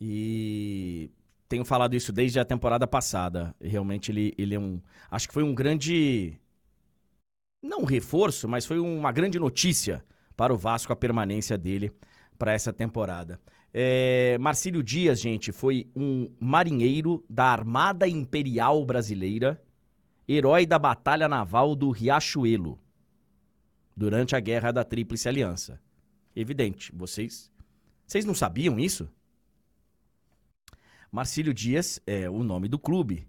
e 0.00 1.10
tenho 1.48 1.64
falado 1.64 1.94
isso 1.94 2.12
desde 2.12 2.38
a 2.38 2.44
temporada 2.44 2.86
passada. 2.86 3.54
Realmente 3.60 4.12
ele, 4.12 4.34
ele 4.36 4.54
é 4.54 4.58
um. 4.58 4.80
Acho 5.10 5.26
que 5.28 5.34
foi 5.34 5.42
um 5.42 5.54
grande. 5.54 6.38
Não 7.62 7.80
um 7.80 7.84
reforço, 7.84 8.46
mas 8.46 8.66
foi 8.66 8.78
uma 8.78 9.10
grande 9.10 9.38
notícia 9.38 10.04
para 10.36 10.52
o 10.52 10.56
Vasco 10.56 10.92
a 10.92 10.96
permanência 10.96 11.56
dele 11.58 11.90
para 12.38 12.52
essa 12.52 12.72
temporada. 12.72 13.40
É, 13.78 14.38
Marcílio 14.38 14.82
Dias, 14.82 15.20
gente, 15.20 15.52
foi 15.52 15.86
um 15.94 16.34
marinheiro 16.40 17.22
da 17.28 17.44
Armada 17.44 18.08
Imperial 18.08 18.82
Brasileira, 18.86 19.62
herói 20.26 20.64
da 20.64 20.78
Batalha 20.78 21.28
Naval 21.28 21.76
do 21.76 21.90
Riachuelo, 21.90 22.80
durante 23.94 24.34
a 24.34 24.40
Guerra 24.40 24.72
da 24.72 24.82
Tríplice 24.82 25.28
Aliança. 25.28 25.78
Evidente, 26.34 26.90
vocês. 26.96 27.52
Vocês 28.06 28.24
não 28.24 28.34
sabiam 28.34 28.80
isso? 28.80 29.10
Marcílio 31.12 31.52
Dias 31.52 32.00
é 32.06 32.30
o 32.30 32.42
nome 32.42 32.68
do 32.68 32.78
clube. 32.78 33.28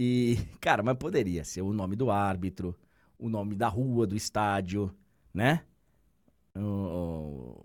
E, 0.00 0.38
cara, 0.58 0.82
mas 0.82 0.96
poderia 0.96 1.44
ser 1.44 1.60
o 1.60 1.70
nome 1.74 1.96
do 1.96 2.10
árbitro, 2.10 2.74
o 3.18 3.28
nome 3.28 3.54
da 3.54 3.68
rua, 3.68 4.06
do 4.06 4.16
estádio, 4.16 4.90
né? 5.34 5.62
O, 6.56 7.62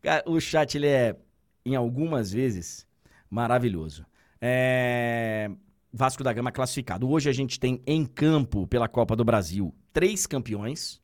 cara, 0.00 0.22
o 0.26 0.40
chat, 0.40 0.76
ele 0.76 0.86
é, 0.86 1.16
em 1.64 1.74
algumas 1.74 2.32
vezes, 2.32 2.86
maravilhoso. 3.28 4.04
É... 4.40 5.50
Vasco 5.92 6.22
da 6.22 6.32
Gama 6.32 6.52
classificado. 6.52 7.08
Hoje 7.08 7.28
a 7.28 7.32
gente 7.32 7.58
tem 7.58 7.82
em 7.86 8.06
campo 8.06 8.66
pela 8.66 8.88
Copa 8.88 9.16
do 9.16 9.24
Brasil 9.24 9.74
três 9.92 10.26
campeões: 10.26 11.00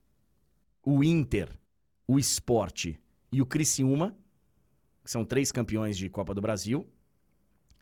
o 0.82 1.02
Inter, 1.02 1.48
o 2.06 2.18
Esporte 2.18 3.00
e 3.32 3.42
o 3.42 3.46
Criciúma 3.46 4.16
que 5.06 5.10
são 5.12 5.24
três 5.24 5.52
campeões 5.52 5.96
de 5.96 6.10
Copa 6.10 6.34
do 6.34 6.40
Brasil. 6.40 6.84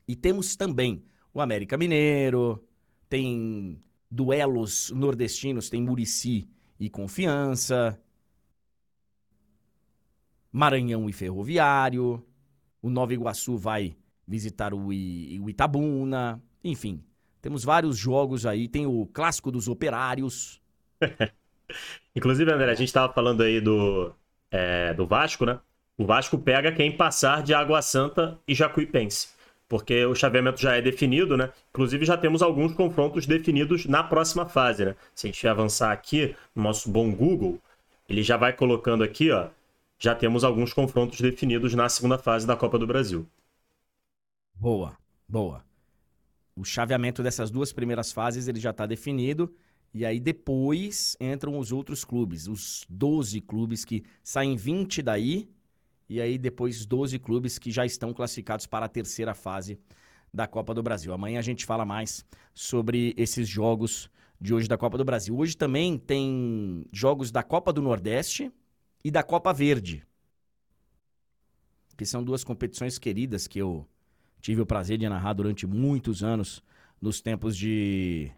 E 0.06 0.14
temos 0.14 0.54
também 0.54 1.02
o 1.32 1.40
América 1.40 1.76
Mineiro, 1.76 2.62
tem 3.08 3.82
duelos 4.10 4.90
nordestinos, 4.90 5.70
tem 5.70 5.82
Murici 5.82 6.46
e 6.78 6.90
Confiança, 6.90 7.98
Maranhão 10.54 11.10
e 11.10 11.12
Ferroviário, 11.12 12.24
o 12.80 12.88
Nova 12.88 13.12
Iguaçu 13.12 13.58
vai 13.58 13.96
visitar 14.24 14.72
o, 14.72 14.92
I, 14.92 15.40
o 15.42 15.50
Itabuna, 15.50 16.40
enfim. 16.62 17.02
Temos 17.42 17.64
vários 17.64 17.98
jogos 17.98 18.46
aí, 18.46 18.68
tem 18.68 18.86
o 18.86 19.04
Clássico 19.12 19.50
dos 19.50 19.66
Operários. 19.66 20.62
Inclusive, 22.14 22.52
André, 22.52 22.70
a 22.70 22.74
gente 22.76 22.86
estava 22.86 23.12
falando 23.12 23.42
aí 23.42 23.60
do, 23.60 24.14
é, 24.48 24.94
do 24.94 25.04
Vasco, 25.04 25.44
né? 25.44 25.58
O 25.98 26.06
Vasco 26.06 26.38
pega 26.38 26.70
quem 26.70 26.96
passar 26.96 27.42
de 27.42 27.52
Água 27.52 27.82
Santa 27.82 28.38
e 28.46 28.54
Jacuipense. 28.54 29.30
Porque 29.68 30.04
o 30.04 30.14
chaveamento 30.14 30.60
já 30.60 30.76
é 30.76 30.80
definido, 30.80 31.36
né? 31.36 31.50
Inclusive 31.70 32.04
já 32.04 32.16
temos 32.16 32.42
alguns 32.42 32.74
confrontos 32.74 33.26
definidos 33.26 33.86
na 33.86 34.04
próxima 34.04 34.46
fase, 34.46 34.84
né? 34.84 34.94
Se 35.16 35.26
a 35.26 35.30
gente 35.32 35.48
avançar 35.48 35.90
aqui 35.90 36.36
no 36.54 36.62
nosso 36.62 36.88
bom 36.88 37.10
Google, 37.10 37.58
ele 38.08 38.22
já 38.22 38.36
vai 38.36 38.52
colocando 38.52 39.02
aqui, 39.02 39.32
ó. 39.32 39.48
Já 39.98 40.14
temos 40.14 40.44
alguns 40.44 40.72
confrontos 40.72 41.20
definidos 41.20 41.74
na 41.74 41.88
segunda 41.88 42.18
fase 42.18 42.46
da 42.46 42.56
Copa 42.56 42.78
do 42.78 42.86
Brasil. 42.86 43.26
Boa, 44.54 44.96
boa. 45.28 45.64
O 46.56 46.64
chaveamento 46.64 47.22
dessas 47.22 47.50
duas 47.50 47.72
primeiras 47.72 48.12
fases 48.12 48.46
ele 48.48 48.60
já 48.60 48.70
está 48.70 48.86
definido. 48.86 49.54
E 49.92 50.04
aí 50.04 50.18
depois 50.18 51.16
entram 51.20 51.56
os 51.58 51.70
outros 51.70 52.04
clubes, 52.04 52.48
os 52.48 52.84
12 52.88 53.40
clubes 53.40 53.84
que 53.84 54.02
saem 54.22 54.56
20 54.56 55.02
daí 55.02 55.48
e 56.08 56.20
aí 56.20 56.36
depois 56.36 56.84
12 56.84 57.18
clubes 57.20 57.58
que 57.58 57.70
já 57.70 57.86
estão 57.86 58.12
classificados 58.12 58.66
para 58.66 58.86
a 58.86 58.88
terceira 58.88 59.34
fase 59.34 59.78
da 60.32 60.48
Copa 60.48 60.74
do 60.74 60.82
Brasil. 60.82 61.12
Amanhã 61.12 61.38
a 61.38 61.42
gente 61.42 61.64
fala 61.64 61.84
mais 61.84 62.24
sobre 62.52 63.14
esses 63.16 63.48
jogos 63.48 64.10
de 64.40 64.52
hoje 64.52 64.66
da 64.66 64.76
Copa 64.76 64.98
do 64.98 65.04
Brasil. 65.04 65.36
Hoje 65.38 65.56
também 65.56 65.96
tem 65.96 66.84
jogos 66.92 67.30
da 67.30 67.42
Copa 67.42 67.72
do 67.72 67.80
Nordeste 67.80 68.52
e 69.04 69.10
da 69.10 69.22
Copa 69.22 69.52
Verde, 69.52 70.02
que 71.96 72.06
são 72.06 72.24
duas 72.24 72.42
competições 72.42 72.98
queridas 72.98 73.46
que 73.46 73.58
eu 73.58 73.86
tive 74.40 74.62
o 74.62 74.66
prazer 74.66 74.98
de 74.98 75.08
narrar 75.08 75.34
durante 75.34 75.66
muitos 75.66 76.24
anos 76.24 76.62
nos 77.00 77.20
tempos 77.20 77.56
de 77.56 78.32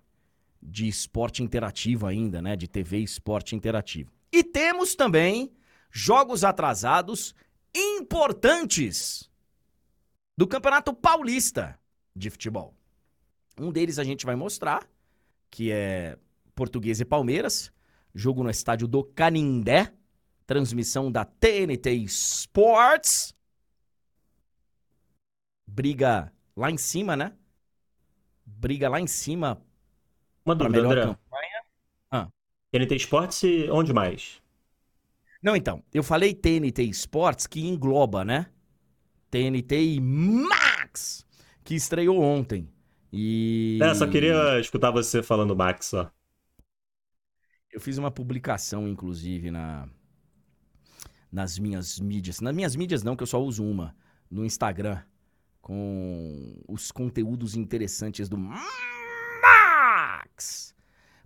de 0.69 0.89
esporte 0.89 1.43
interativo 1.45 2.07
ainda, 2.07 2.43
né, 2.43 2.57
de 2.57 2.67
TV 2.67 2.99
esporte 2.99 3.55
interativo. 3.55 4.11
E 4.33 4.43
temos 4.43 4.97
também 4.97 5.53
jogos 5.91 6.43
atrasados 6.43 7.35
importantes 7.75 9.31
do 10.37 10.47
Campeonato 10.47 10.93
Paulista 10.93 11.79
de 12.15 12.31
Futebol. 12.31 12.75
Um 13.59 13.71
deles 13.71 13.99
a 13.99 14.05
gente 14.05 14.27
vai 14.27 14.35
mostrar, 14.35 14.89
que 15.51 15.71
é 15.71 16.19
Português 16.55 17.01
e 17.01 17.05
Palmeiras, 17.05 17.73
jogo 18.15 18.43
no 18.43 18.51
estádio 18.51 18.89
do 18.89 19.05
Canindé, 19.05 19.93
transmissão 20.47 21.11
da 21.11 21.25
TNT 21.25 21.91
Sports. 22.05 23.35
Briga 25.67 26.33
lá 26.57 26.71
em 26.71 26.79
cima, 26.79 27.17
né? 27.17 27.33
Briga 28.45 28.89
lá 28.89 29.01
em 29.01 29.07
cima. 29.07 29.61
Uma 30.45 30.55
dúvida, 30.55 30.77
melhor 30.77 30.93
André. 30.93 31.03
campanha. 31.03 31.65
Ah. 32.11 32.29
TNT 32.71 32.97
Sports 32.97 33.43
e 33.43 33.69
onde 33.71 33.93
mais? 33.93 34.41
Não, 35.43 35.57
então, 35.57 35.83
eu 35.93 36.03
falei 36.03 36.33
TNT 36.33 36.85
Sports, 36.85 37.47
que 37.47 37.61
engloba, 37.67 38.25
né? 38.25 38.47
TNT 39.31 40.01
Max, 40.01 41.27
que 41.65 41.75
estreou 41.75 42.23
ontem. 42.23 42.69
E. 43.13 43.79
É, 43.83 43.95
só 43.95 44.07
queria 44.07 44.59
escutar 44.61 44.91
você 44.91 45.23
falando 45.23 45.57
Max 45.57 45.87
só. 45.87 46.11
Eu 47.73 47.81
fiz 47.81 47.99
uma 47.99 48.11
publicação, 48.11 48.89
inclusive, 48.89 49.51
na 49.51 49.89
nas 51.31 51.59
minhas 51.59 51.99
mídias. 52.01 52.41
Nas 52.41 52.55
minhas 52.55 52.77
mídias 52.77 53.03
não, 53.03 53.17
que 53.17 53.23
eu 53.23 53.27
só 53.27 53.43
uso 53.43 53.65
uma. 53.65 53.95
No 54.31 54.45
Instagram. 54.45 55.01
Com 55.61 56.61
os 56.69 56.93
conteúdos 56.93 57.57
interessantes 57.57 58.29
do 58.29 58.39
Max. 58.39 58.67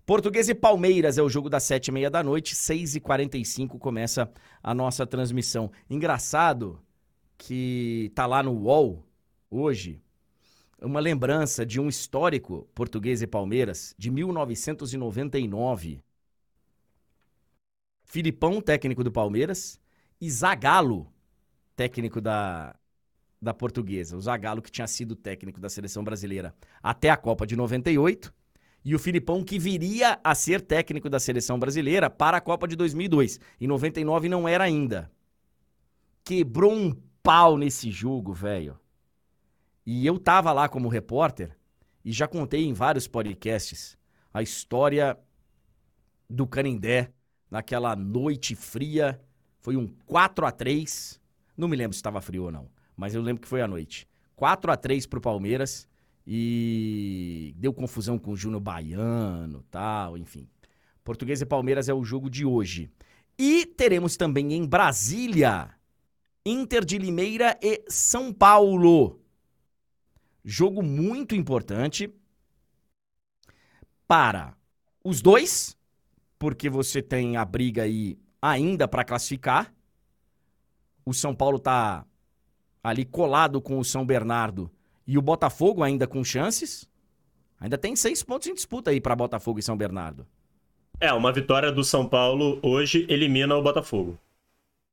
Português 0.07 0.49
e 0.49 0.55
Palmeiras 0.55 1.19
é 1.19 1.23
o 1.23 1.29
jogo 1.29 1.49
das 1.49 1.63
sete 1.63 1.89
e 1.89 1.93
meia 1.93 2.11
da 2.11 2.23
noite, 2.23 2.55
seis 2.55 2.97
e 2.97 3.01
quarenta 3.01 3.39
e 3.39 3.45
cinco 3.45 3.79
começa 3.79 4.29
a 4.63 4.75
nossa 4.75 5.07
transmissão. 5.07 5.71
Engraçado 5.89 6.81
que 7.39 8.11
tá 8.15 8.27
lá 8.27 8.43
no 8.43 8.53
UOL 8.53 9.07
hoje 9.51 10.03
uma 10.83 11.01
lembrança 11.01 11.65
de 11.65 11.79
um 11.81 11.89
histórico 11.89 12.69
Português 12.75 13.23
e 13.23 13.27
Palmeiras 13.27 13.95
de 13.99 14.11
1999. 14.11 16.03
Filipão, 18.05 18.61
técnico 18.61 19.05
do 19.05 19.13
Palmeiras, 19.13 19.79
e 20.21 20.31
Zagallo, 20.31 21.11
técnico 21.75 22.21
da, 22.21 22.77
da 23.41 23.55
Portuguesa. 23.55 24.17
O 24.17 24.21
Zagallo 24.21 24.61
que 24.61 24.71
tinha 24.71 24.87
sido 24.87 25.17
técnico 25.17 25.61
da 25.61 25.69
seleção 25.69 26.05
brasileira 26.05 26.55
até 26.83 27.11
a 27.11 27.17
Copa 27.17 27.47
de 27.47 27.57
98 27.57 28.33
e 28.85 28.95
o 28.95 28.99
Filipão 28.99 29.43
que 29.45 29.59
viria 29.59 30.19
a 30.23 30.35
ser 30.35 30.61
técnico 30.61 31.09
da 31.09 31.21
seleção 31.21 31.59
brasileira 31.59 32.11
para 32.11 32.37
a 32.37 32.41
Copa 32.41 32.67
de 32.67 32.77
2002. 32.77 33.41
Em 33.61 33.67
99 33.67 34.29
não 34.29 34.47
era 34.47 34.65
ainda. 34.65 35.11
Quebrou 36.25 36.73
um 36.73 36.95
pau 37.23 37.57
nesse 37.57 37.91
jogo, 37.91 38.33
velho. 38.33 38.79
E 39.85 40.07
eu 40.07 40.19
tava 40.19 40.53
lá 40.53 40.69
como 40.69 40.89
repórter 40.89 41.57
e 42.05 42.13
já 42.13 42.29
contei 42.29 42.65
em 42.65 42.73
vários 42.73 43.07
podcasts 43.07 43.99
a 44.33 44.43
história 44.43 45.19
do 46.29 46.47
Canindé 46.47 47.13
naquela 47.51 47.97
noite 47.97 48.55
fria. 48.55 49.21
Foi 49.61 49.77
um 49.77 49.89
4 50.07 50.47
a 50.47 50.51
3 50.51 51.21
Não 51.57 51.69
me 51.69 51.77
lembro 51.77 51.93
se 51.93 51.99
estava 51.99 52.21
frio 52.21 52.45
ou 52.45 52.53
não, 52.53 52.69
mas 52.97 53.15
eu 53.15 53.23
lembro 53.23 53.43
que 53.43 53.49
foi 53.49 53.61
à 53.61 53.69
noite. 53.69 54.09
4 54.37 54.73
a 54.73 54.77
3 54.77 55.07
pro 55.07 55.21
Palmeiras 55.21 55.89
e 56.27 57.55
deu 57.59 57.73
confusão 57.73 58.19
com 58.19 58.33
o 58.33 58.37
Júnior 58.37 58.61
Baiano, 58.61 59.65
tal, 59.71 60.17
enfim. 60.17 60.49
Português 61.05 61.41
e 61.41 61.47
Palmeiras 61.47 61.89
é 61.89 61.95
o 61.95 62.05
jogo 62.05 62.31
de 62.31 62.45
hoje. 62.45 62.91
E 63.39 63.67
teremos 63.67 64.17
também 64.17 64.53
em 64.53 64.67
Brasília 64.67 65.75
Inter 66.45 66.85
de 66.85 66.99
Limeira 66.99 67.59
e 67.63 67.83
São 67.89 68.33
Paulo. 68.33 69.21
Jogo 70.45 70.83
muito 70.83 71.35
importante 71.35 72.13
para 74.07 74.57
os 75.05 75.21
dois, 75.21 75.77
porque 76.39 76.71
você 76.71 77.03
tem 77.03 77.37
a 77.37 77.45
briga 77.45 77.83
aí 77.83 78.19
ainda 78.41 78.89
para 78.89 79.05
classificar. 79.05 79.73
O 81.05 81.13
São 81.13 81.35
Paulo 81.35 81.59
tá 81.59 82.05
ali 82.83 83.05
colado 83.05 83.61
com 83.61 83.79
o 83.79 83.85
São 83.85 84.05
Bernardo 84.05 84.71
e 85.07 85.19
o 85.19 85.23
Botafogo 85.23 85.83
ainda 85.83 86.07
com 86.07 86.25
chances. 86.25 86.89
Ainda 87.59 87.77
tem 87.77 87.95
seis 87.95 88.23
pontos 88.23 88.49
em 88.49 88.55
disputa 88.55 88.91
aí 88.91 89.01
para 89.01 89.15
Botafogo 89.15 89.59
e 89.59 89.63
São 89.63 89.77
Bernardo. 89.77 90.27
É, 90.99 91.13
uma 91.13 91.33
vitória 91.33 91.71
do 91.73 91.85
São 91.85 92.07
Paulo 92.07 92.59
hoje 92.63 93.07
elimina 93.09 93.57
o 93.57 93.63
Botafogo. 93.63 94.19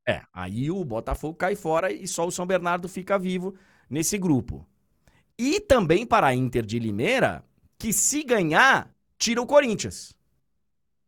É, 0.07 0.21
aí 0.33 0.71
o 0.71 0.83
Botafogo 0.83 1.36
cai 1.36 1.55
fora 1.55 1.91
e 1.91 2.07
só 2.07 2.25
o 2.25 2.31
São 2.31 2.45
Bernardo 2.45 2.88
fica 2.88 3.19
vivo 3.19 3.55
nesse 3.89 4.17
grupo. 4.17 4.65
E 5.38 5.60
também 5.60 6.05
para 6.05 6.27
a 6.27 6.33
Inter 6.33 6.65
de 6.65 6.79
Limeira, 6.79 7.43
que 7.77 7.93
se 7.93 8.23
ganhar, 8.23 8.89
tira 9.17 9.41
o 9.41 9.45
Corinthians. 9.45 10.15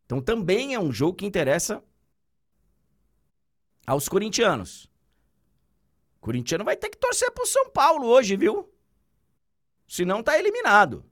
Então 0.04 0.20
também 0.20 0.74
é 0.74 0.80
um 0.80 0.92
jogo 0.92 1.14
que 1.14 1.26
interessa 1.26 1.82
aos 3.86 4.08
corintianos. 4.08 4.90
O 6.16 6.20
corintiano 6.20 6.64
vai 6.64 6.76
ter 6.76 6.90
que 6.90 6.98
torcer 6.98 7.30
pro 7.30 7.46
São 7.46 7.70
Paulo 7.70 8.06
hoje, 8.06 8.36
viu? 8.36 8.72
Senão 9.88 10.22
tá 10.22 10.38
eliminado. 10.38 11.04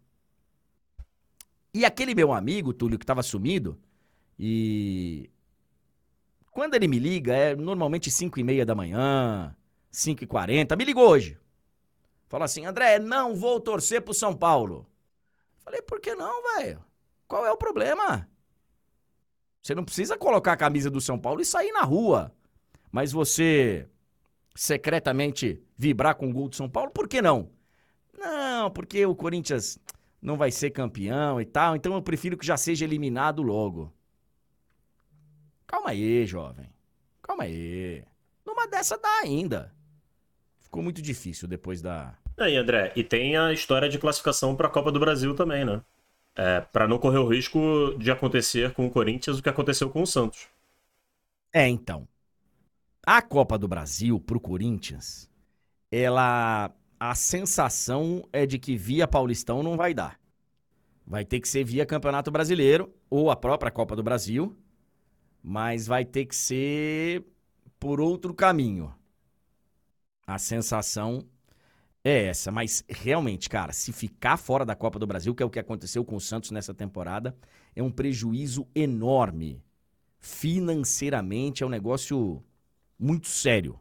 E 1.73 1.85
aquele 1.85 2.15
meu 2.15 2.33
amigo, 2.33 2.73
Túlio, 2.73 2.99
que 2.99 3.07
tava 3.07 3.23
sumido, 3.23 3.81
e 4.39 5.31
quando 6.51 6.75
ele 6.75 6.89
me 6.89 6.99
liga, 6.99 7.35
é 7.35 7.57
normalmente 7.57 8.11
5 8.11 8.39
e 8.39 8.45
meia 8.45 8.65
da 8.65 8.75
manhã, 8.75 9.55
5 9.91 10.25
e 10.25 10.27
40 10.27 10.77
me 10.77 10.85
ligou 10.85 11.09
hoje. 11.09 11.39
Fala 12.29 12.45
assim, 12.45 12.67
André, 12.67 12.99
não 12.99 13.35
vou 13.35 13.61
torcer 13.61 14.03
pro 14.03 14.13
São 14.13 14.37
Paulo. 14.37 14.87
Falei, 15.59 15.81
por 15.83 16.01
que 16.01 16.15
não, 16.15 16.43
velho? 16.55 16.85
Qual 17.27 17.47
é 17.47 17.51
o 17.51 17.57
problema? 17.57 18.29
Você 19.63 19.75
não 19.75 19.85
precisa 19.85 20.17
colocar 20.17 20.53
a 20.53 20.57
camisa 20.57 20.91
do 20.91 21.01
São 21.01 21.19
Paulo 21.19 21.41
e 21.41 21.45
sair 21.45 21.73
na 21.73 21.83
rua. 21.83 22.35
Mas 22.91 23.13
você 23.13 23.87
secretamente 24.55 25.63
vibrar 25.77 26.17
com 26.17 26.29
o 26.29 26.33
gol 26.33 26.49
do 26.49 26.57
São 26.57 26.69
Paulo, 26.69 26.91
por 26.91 27.07
que 27.09 27.23
não? 27.23 27.51
Não, 28.17 28.71
porque 28.71 29.07
o 29.07 29.15
Corinthians 29.15 29.79
não 30.21 30.37
vai 30.37 30.51
ser 30.51 30.71
campeão 30.71 31.41
e 31.41 31.45
tal, 31.45 31.77
então 31.77 31.95
eu 31.95 32.03
prefiro 32.03 32.37
que 32.37 32.45
já 32.45 32.57
seja 32.57 32.85
eliminado 32.85 33.43
logo. 33.43 33.93
Calma 35.67 35.91
aí, 35.91 36.27
jovem. 36.27 36.69
Calma 37.23 37.45
aí. 37.45 38.03
Numa 38.45 38.67
dessa 38.67 38.99
dá 38.99 39.21
ainda. 39.23 39.73
Ficou 40.59 40.83
muito 40.83 41.01
difícil 41.01 41.47
depois 41.47 41.81
da. 41.81 42.17
Aí, 42.37 42.57
André, 42.57 42.93
e 42.97 43.05
tem 43.05 43.37
a 43.37 43.53
história 43.53 43.89
de 43.89 43.99
classificação 43.99 44.57
para 44.57 44.67
a 44.67 44.71
Copa 44.71 44.91
do 44.91 44.99
Brasil 44.99 45.35
também, 45.35 45.65
né? 45.65 45.83
É, 46.35 46.61
para 46.61 46.87
não 46.87 46.99
correr 46.99 47.19
o 47.19 47.29
risco 47.29 47.95
de 47.99 48.11
acontecer 48.11 48.73
com 48.73 48.87
o 48.87 48.91
Corinthians 48.91 49.39
o 49.39 49.43
que 49.43 49.49
aconteceu 49.49 49.91
com 49.91 50.03
o 50.03 50.07
Santos. 50.07 50.49
É, 51.53 51.69
então. 51.69 52.07
A 53.11 53.23
Copa 53.23 53.57
do 53.57 53.67
Brasil 53.67 54.21
pro 54.21 54.39
Corinthians, 54.39 55.31
ela 55.91 56.71
a 57.01 57.15
sensação 57.15 58.23
é 58.31 58.45
de 58.45 58.59
que 58.59 58.77
via 58.77 59.09
Paulistão 59.09 59.63
não 59.63 59.79
vai 59.79 59.95
dar. 59.95 60.21
Vai 61.07 61.25
ter 61.25 61.41
que 61.41 61.49
ser 61.49 61.65
via 61.65 61.87
Campeonato 61.87 62.31
Brasileiro 62.31 62.95
ou 63.09 63.31
a 63.31 63.35
própria 63.35 63.71
Copa 63.73 63.97
do 63.97 64.03
Brasil, 64.03 64.55
mas 65.43 65.87
vai 65.87 66.05
ter 66.05 66.27
que 66.27 66.37
ser 66.37 67.25
por 67.81 67.99
outro 67.99 68.35
caminho. 68.35 68.95
A 70.27 70.39
sensação 70.39 71.27
é 72.05 72.25
essa, 72.25 72.53
mas 72.53 72.85
realmente, 72.91 73.49
cara, 73.49 73.73
se 73.73 73.91
ficar 73.91 74.37
fora 74.37 74.67
da 74.67 74.77
Copa 74.77 74.99
do 74.99 75.07
Brasil, 75.07 75.35
que 75.35 75.43
é 75.43 75.47
o 75.47 75.51
que 75.51 75.59
aconteceu 75.59 76.05
com 76.05 76.17
o 76.17 76.21
Santos 76.21 76.51
nessa 76.51 76.75
temporada, 76.75 77.35
é 77.75 77.83
um 77.83 77.91
prejuízo 77.91 78.69
enorme. 78.75 79.65
Financeiramente 80.19 81.63
é 81.63 81.67
um 81.67 81.71
negócio 81.71 82.45
muito 82.99 83.29
sério. 83.29 83.79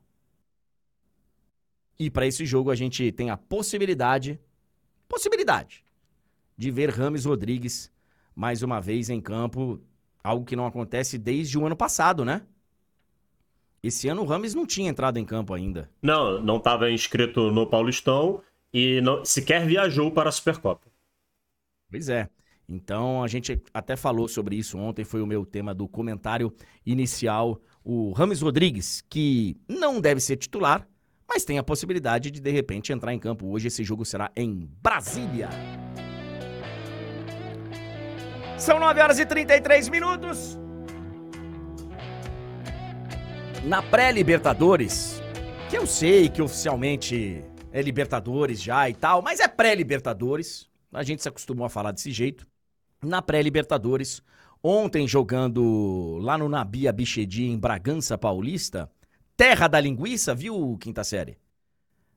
E 1.99 2.09
para 2.09 2.27
esse 2.27 2.45
jogo 2.45 2.69
a 2.69 2.75
gente 2.75 3.11
tem 3.11 3.29
a 3.29 3.37
possibilidade, 3.37 4.39
possibilidade, 5.07 5.83
de 6.55 6.69
ver 6.69 6.89
Rames 6.89 7.25
Rodrigues 7.25 7.91
mais 8.35 8.61
uma 8.61 8.79
vez 8.79 9.09
em 9.09 9.19
campo, 9.19 9.81
algo 10.23 10.45
que 10.45 10.55
não 10.55 10.67
acontece 10.67 11.17
desde 11.17 11.57
o 11.57 11.65
ano 11.65 11.75
passado, 11.75 12.23
né? 12.23 12.43
Esse 13.81 14.07
ano 14.07 14.21
o 14.21 14.25
Rames 14.25 14.53
não 14.53 14.65
tinha 14.65 14.89
entrado 14.89 15.17
em 15.17 15.25
campo 15.25 15.53
ainda. 15.53 15.89
Não, 16.01 16.41
não 16.41 16.57
estava 16.57 16.91
inscrito 16.91 17.51
no 17.51 17.65
Paulistão 17.65 18.41
e 18.73 19.01
não, 19.01 19.23
sequer 19.23 19.65
viajou 19.65 20.11
para 20.11 20.29
a 20.29 20.31
Supercopa. 20.31 20.87
Pois 21.89 22.09
é. 22.09 22.29
Então 22.69 23.23
a 23.23 23.27
gente 23.27 23.61
até 23.73 23.95
falou 23.95 24.27
sobre 24.27 24.57
isso 24.57 24.77
ontem, 24.77 25.05
foi 25.05 25.21
o 25.21 25.27
meu 25.27 25.45
tema 25.45 25.73
do 25.73 25.87
comentário 25.87 26.53
inicial. 26.85 27.61
O 27.89 28.11
Rames 28.11 28.41
Rodrigues, 28.41 29.01
que 29.09 29.55
não 29.65 30.01
deve 30.01 30.19
ser 30.19 30.35
titular, 30.35 30.85
mas 31.25 31.45
tem 31.45 31.57
a 31.57 31.63
possibilidade 31.63 32.29
de 32.29 32.41
de 32.41 32.51
repente 32.51 32.91
entrar 32.91 33.13
em 33.13 33.17
campo 33.17 33.47
hoje. 33.47 33.69
Esse 33.69 33.81
jogo 33.81 34.03
será 34.03 34.29
em 34.35 34.69
Brasília. 34.83 35.47
São 38.57 38.77
9 38.77 38.99
horas 38.99 39.19
e 39.19 39.25
33 39.25 39.87
minutos. 39.87 40.59
Na 43.63 43.81
pré-Libertadores, 43.81 45.23
que 45.69 45.77
eu 45.77 45.87
sei 45.87 46.27
que 46.27 46.41
oficialmente 46.41 47.41
é 47.71 47.81
Libertadores 47.81 48.61
já 48.61 48.89
e 48.89 48.95
tal, 48.95 49.21
mas 49.21 49.39
é 49.39 49.47
pré-Libertadores. 49.47 50.69
A 50.91 51.03
gente 51.03 51.21
se 51.21 51.29
acostumou 51.29 51.65
a 51.65 51.69
falar 51.69 51.93
desse 51.93 52.11
jeito. 52.11 52.45
Na 53.01 53.21
pré-Libertadores, 53.21 54.21
ontem 54.63 55.07
jogando 55.07 56.17
lá 56.21 56.37
no 56.37 56.49
Nabi 56.49 56.87
Abichedi, 56.87 57.45
em 57.45 57.57
Bragança 57.57 58.17
Paulista, 58.17 58.91
terra 59.35 59.67
da 59.67 59.79
linguiça, 59.79 60.33
viu, 60.33 60.77
quinta 60.79 61.03
série? 61.03 61.37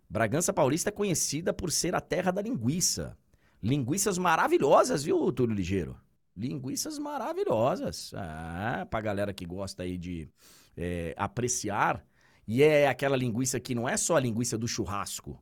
Bragança 0.08 0.52
Paulista 0.52 0.88
é 0.88 0.92
conhecida 0.92 1.52
por 1.52 1.70
ser 1.70 1.94
a 1.94 2.00
terra 2.00 2.30
da 2.30 2.42
linguiça. 2.42 3.16
Linguiças 3.62 4.18
maravilhosas, 4.18 5.04
viu, 5.04 5.30
Túlio 5.32 5.54
Ligeiro? 5.54 5.96
Linguiças 6.36 6.98
maravilhosas. 6.98 8.12
Ah, 8.14 8.86
pra 8.90 9.00
galera 9.00 9.32
que 9.32 9.44
gosta 9.44 9.82
aí 9.82 9.96
de 9.98 10.28
é, 10.76 11.14
apreciar. 11.16 12.04
E 12.46 12.62
é 12.62 12.88
aquela 12.88 13.16
linguiça 13.16 13.60
que 13.60 13.74
não 13.74 13.88
é 13.88 13.96
só 13.96 14.16
a 14.16 14.20
linguiça 14.20 14.58
do 14.58 14.66
churrasco. 14.66 15.40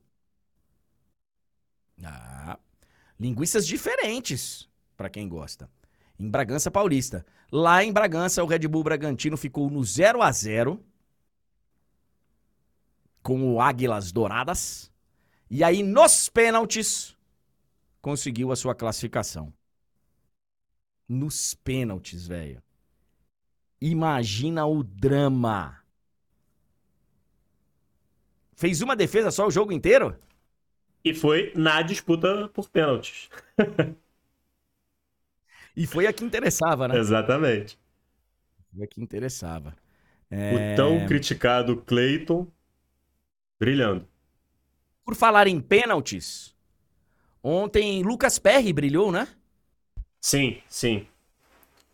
Ah, 2.05 2.59
linguiças 3.19 3.67
diferentes, 3.67 4.69
para 4.97 5.09
quem 5.09 5.29
gosta. 5.29 5.71
Em 6.19 6.29
Bragança 6.29 6.71
Paulista. 6.71 7.25
Lá 7.51 7.83
em 7.85 7.93
Bragança, 7.93 8.43
o 8.43 8.47
Red 8.47 8.67
Bull 8.67 8.83
Bragantino 8.83 9.37
ficou 9.37 9.71
no 9.71 9.85
0 9.85 10.21
a 10.21 10.33
0 10.33 10.85
com 13.23 13.53
o 13.53 13.61
Águilas 13.61 14.11
Douradas. 14.11 14.91
E 15.51 15.63
aí, 15.63 15.83
nos 15.83 16.29
pênaltis, 16.29 17.17
conseguiu 18.03 18.51
a 18.51 18.57
sua 18.57 18.75
classificação. 18.75 19.53
Nos 21.09 21.55
pênaltis, 21.55 22.27
velho. 22.27 22.63
Imagina 23.81 24.67
o 24.67 24.83
drama. 24.83 25.83
Fez 28.57 28.83
uma 28.83 28.97
defesa 28.97 29.31
só 29.31 29.47
o 29.47 29.51
jogo 29.51 29.73
inteiro? 29.73 30.19
E 31.05 31.15
foi 31.15 31.53
na 31.55 31.81
disputa 31.81 32.49
por 32.49 32.69
pênaltis. 32.69 33.31
e 35.79 35.87
foi 35.87 36.09
a 36.09 36.13
que 36.13 36.25
interessava, 36.25 36.89
né? 36.89 36.99
Exatamente. 36.99 37.79
Foi 38.75 38.85
a 38.85 38.87
que 38.89 39.01
interessava. 39.01 39.77
É... 40.29 40.73
O 40.73 40.77
tão 40.77 41.07
criticado 41.07 41.77
Clayton 41.77 42.49
brilhando. 43.61 44.05
Por 45.05 45.15
falar 45.15 45.47
em 45.47 45.61
pênaltis, 45.61 46.53
ontem 47.41 48.03
Lucas 48.03 48.41
Perry 48.41 48.73
brilhou, 48.73 49.13
né? 49.13 49.29
Sim, 50.21 50.59
sim. 50.69 51.07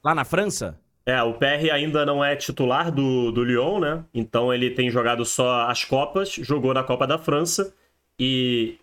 Lá 0.02 0.14
na 0.14 0.24
França? 0.24 0.80
É, 1.04 1.22
o 1.22 1.34
PR 1.34 1.70
ainda 1.70 2.06
não 2.06 2.24
é 2.24 2.34
titular 2.34 2.90
do, 2.90 3.30
do 3.30 3.44
Lyon, 3.44 3.80
né? 3.80 4.02
Então 4.14 4.52
ele 4.52 4.70
tem 4.70 4.90
jogado 4.90 5.26
só 5.26 5.68
as 5.68 5.84
Copas, 5.84 6.32
jogou 6.32 6.72
na 6.72 6.82
Copa 6.82 7.06
da 7.06 7.18
França 7.18 7.74
e 8.18 8.78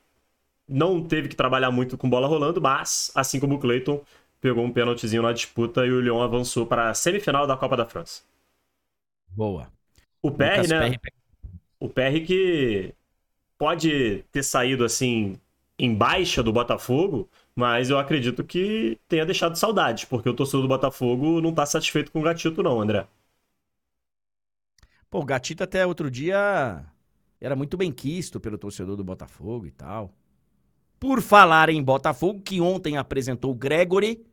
não 0.70 1.04
teve 1.04 1.28
que 1.28 1.36
trabalhar 1.36 1.72
muito 1.72 1.98
com 1.98 2.08
bola 2.08 2.28
rolando, 2.28 2.62
mas, 2.62 3.12
assim 3.16 3.40
como 3.40 3.56
o 3.56 3.60
Clayton, 3.60 4.02
pegou 4.42 4.66
um 4.66 4.74
pênaltizinho 4.74 5.22
na 5.22 5.32
disputa 5.32 5.86
e 5.86 5.92
o 5.92 6.02
Lyon 6.02 6.22
avançou 6.22 6.66
para 6.66 6.90
a 6.90 6.94
semifinal 6.94 7.46
da 7.46 7.56
Copa 7.56 7.78
da 7.78 7.86
França. 7.86 8.24
Boa. 9.30 9.72
O 10.22 10.32
PR, 10.32 10.68
né? 10.68 10.98
O 11.80 11.88
PR 11.88 12.26
que 12.26 12.94
pode 13.58 14.26
ter 14.32 14.44
saído 14.44 14.84
assim 14.84 15.40
em 15.78 15.96
baixa 15.96 16.44
do 16.44 16.52
Botafogo, 16.52 17.30
mas 17.56 17.90
eu 17.90 17.98
acredito 17.98 18.44
que 18.44 19.00
tenha 19.08 19.26
deixado 19.26 19.56
saudades, 19.56 20.06
porque 20.06 20.30
o 20.30 20.34
torcedor 20.34 20.64
do 20.64 20.68
Botafogo 20.68 21.40
não 21.42 21.54
tá 21.54 21.66
satisfeito 21.66 22.12
com 22.12 22.20
o 22.20 22.24
Gatito, 22.24 22.62
não, 22.62 22.82
André. 22.82 23.08
Pô, 25.10 25.20
o 25.20 25.26
Gatito 25.26 25.64
até 25.64 25.86
outro 25.86 26.10
dia 26.10 26.86
era 27.40 27.56
muito 27.56 27.78
bem 27.78 27.92
quisto 27.92 28.40
pelo 28.40 28.58
torcedor 28.58 28.96
do 28.96 29.04
Botafogo 29.04 29.66
e 29.66 29.72
tal. 29.72 30.12
Por 31.00 31.20
falar 31.22 31.70
em 31.70 31.82
Botafogo, 31.82 32.42
que 32.42 32.62
ontem 32.62 32.96
apresentou 32.96 33.52
o 33.52 33.56
Gregory, 33.56 34.24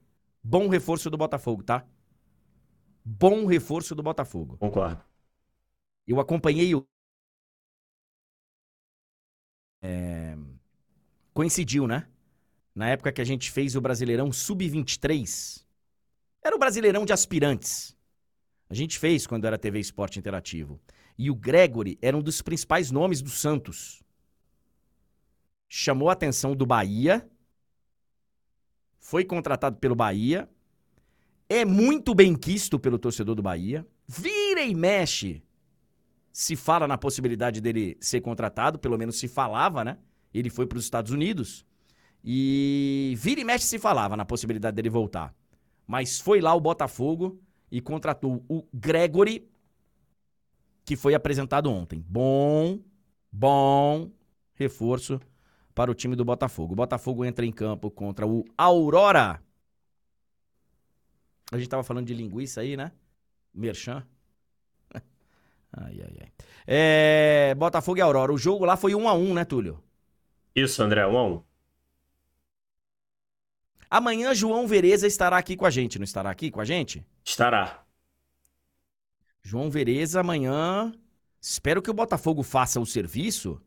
bom 0.42 0.68
reforço 0.68 1.10
do 1.10 1.16
Botafogo, 1.16 1.62
tá? 1.62 1.86
Bom 3.04 3.46
reforço 3.46 3.94
do 3.94 4.02
Botafogo. 4.02 4.56
Concordo. 4.58 5.02
Eu 6.06 6.20
acompanhei 6.20 6.74
o. 6.74 6.86
É... 9.82 10.36
Coincidiu, 11.32 11.86
né? 11.86 12.08
na 12.78 12.90
época 12.90 13.10
que 13.10 13.20
a 13.20 13.24
gente 13.24 13.50
fez 13.50 13.74
o 13.74 13.80
Brasileirão 13.80 14.30
Sub-23. 14.30 15.64
Era 16.40 16.54
o 16.54 16.58
Brasileirão 16.60 17.04
de 17.04 17.12
aspirantes. 17.12 17.92
A 18.70 18.74
gente 18.74 18.96
fez 19.00 19.26
quando 19.26 19.46
era 19.46 19.58
TV 19.58 19.80
Esporte 19.80 20.16
Interativo. 20.16 20.80
E 21.18 21.28
o 21.28 21.34
Gregory 21.34 21.98
era 22.00 22.16
um 22.16 22.22
dos 22.22 22.40
principais 22.40 22.92
nomes 22.92 23.20
do 23.20 23.30
Santos. 23.30 24.00
chamou 25.68 26.08
a 26.08 26.12
atenção 26.12 26.54
do 26.54 26.64
Bahia, 26.64 27.28
foi 28.98 29.24
contratado 29.24 29.76
pelo 29.76 29.94
Bahia, 29.94 30.48
é 31.48 31.64
muito 31.64 32.14
bem 32.14 32.34
quisto 32.34 32.78
pelo 32.78 32.98
torcedor 32.98 33.34
do 33.34 33.42
Bahia, 33.42 33.86
vira 34.06 34.62
e 34.62 34.74
mexe. 34.74 35.42
Se 36.32 36.54
fala 36.54 36.86
na 36.86 36.98
possibilidade 36.98 37.60
dele 37.60 37.96
ser 38.00 38.20
contratado, 38.20 38.78
pelo 38.78 38.98
menos 38.98 39.18
se 39.18 39.26
falava, 39.26 39.84
né? 39.84 39.98
Ele 40.32 40.50
foi 40.50 40.66
para 40.66 40.78
os 40.78 40.84
Estados 40.84 41.10
Unidos 41.10 41.64
e 42.22 43.14
vira 43.16 43.40
e 43.40 43.44
mexe 43.44 43.64
se 43.64 43.78
falava 43.78 44.16
na 44.16 44.24
possibilidade 44.24 44.74
dele 44.74 44.90
voltar. 44.90 45.34
Mas 45.86 46.20
foi 46.20 46.40
lá 46.40 46.54
o 46.54 46.60
Botafogo 46.60 47.40
e 47.70 47.80
contratou 47.80 48.44
o 48.48 48.66
Gregory, 48.72 49.48
que 50.84 50.96
foi 50.96 51.14
apresentado 51.14 51.70
ontem. 51.70 52.04
Bom, 52.06 52.78
bom 53.32 54.10
reforço 54.54 55.20
para 55.78 55.92
o 55.92 55.94
time 55.94 56.16
do 56.16 56.24
Botafogo. 56.24 56.72
O 56.72 56.76
Botafogo 56.76 57.24
entra 57.24 57.46
em 57.46 57.52
campo 57.52 57.88
contra 57.88 58.26
o 58.26 58.44
Aurora. 58.58 59.40
A 61.52 61.56
gente 61.56 61.68
tava 61.68 61.84
falando 61.84 62.08
de 62.08 62.14
linguiça 62.14 62.62
aí, 62.62 62.76
né? 62.76 62.90
Merchan. 63.54 64.04
ai, 65.72 66.02
ai, 66.02 66.16
ai. 66.20 66.32
É, 66.66 67.54
Botafogo 67.54 67.96
e 67.96 68.00
Aurora. 68.00 68.32
O 68.32 68.36
jogo 68.36 68.64
lá 68.64 68.76
foi 68.76 68.92
1 68.92 69.08
a 69.08 69.14
1 69.14 69.34
né, 69.34 69.44
Túlio? 69.44 69.80
Isso, 70.52 70.82
André, 70.82 71.06
1 71.06 71.16
a 71.16 71.24
1 71.24 71.42
Amanhã 73.88 74.34
João 74.34 74.66
Vereza 74.66 75.06
estará 75.06 75.38
aqui 75.38 75.56
com 75.56 75.64
a 75.64 75.70
gente, 75.70 75.96
não 75.96 76.04
estará 76.04 76.28
aqui 76.28 76.50
com 76.50 76.60
a 76.60 76.64
gente? 76.64 77.06
Estará. 77.24 77.84
João 79.44 79.70
Vereza 79.70 80.18
amanhã. 80.18 80.92
Espero 81.40 81.80
que 81.80 81.90
o 81.90 81.94
Botafogo 81.94 82.42
faça 82.42 82.80
o 82.80 82.84
serviço 82.84 83.62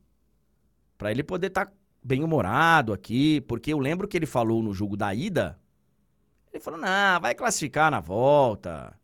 para 0.97 1.09
ele 1.09 1.23
poder 1.23 1.47
estar 1.47 1.67
tá 1.67 1.80
bem 2.03 2.23
humorado 2.23 2.93
aqui, 2.93 3.41
porque 3.41 3.73
eu 3.73 3.79
lembro 3.79 4.07
que 4.07 4.17
ele 4.17 4.25
falou 4.25 4.61
no 4.63 4.73
jogo 4.73 4.97
da 4.97 5.13
ida. 5.13 5.59
Ele 6.53 6.61
falou: 6.63 6.79
"Não, 6.79 7.21
vai 7.21 7.35
classificar 7.35 7.91
na 7.91 7.99
volta". 7.99 8.97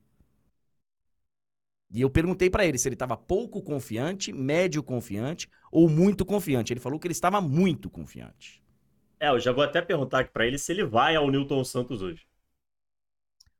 E 1.89 2.01
eu 2.01 2.09
perguntei 2.09 2.49
para 2.49 2.65
ele 2.65 2.77
se 2.77 2.87
ele 2.87 2.95
estava 2.95 3.15
pouco 3.17 3.61
confiante, 3.61 4.31
médio 4.33 4.81
confiante 4.83 5.49
ou 5.71 5.89
muito 5.89 6.25
confiante. 6.25 6.71
Ele 6.73 6.79
falou 6.79 6.99
que 6.99 7.07
ele 7.07 7.13
estava 7.13 7.39
muito 7.41 7.89
confiante. 7.89 8.61
É, 9.19 9.29
eu 9.29 9.39
já 9.39 9.51
vou 9.51 9.63
até 9.63 9.81
perguntar 9.81 10.19
aqui 10.19 10.31
para 10.31 10.45
ele 10.47 10.57
se 10.57 10.71
ele 10.71 10.83
vai 10.85 11.15
ao 11.15 11.29
Newton 11.29 11.63
Santos 11.63 12.01
hoje. 12.01 12.25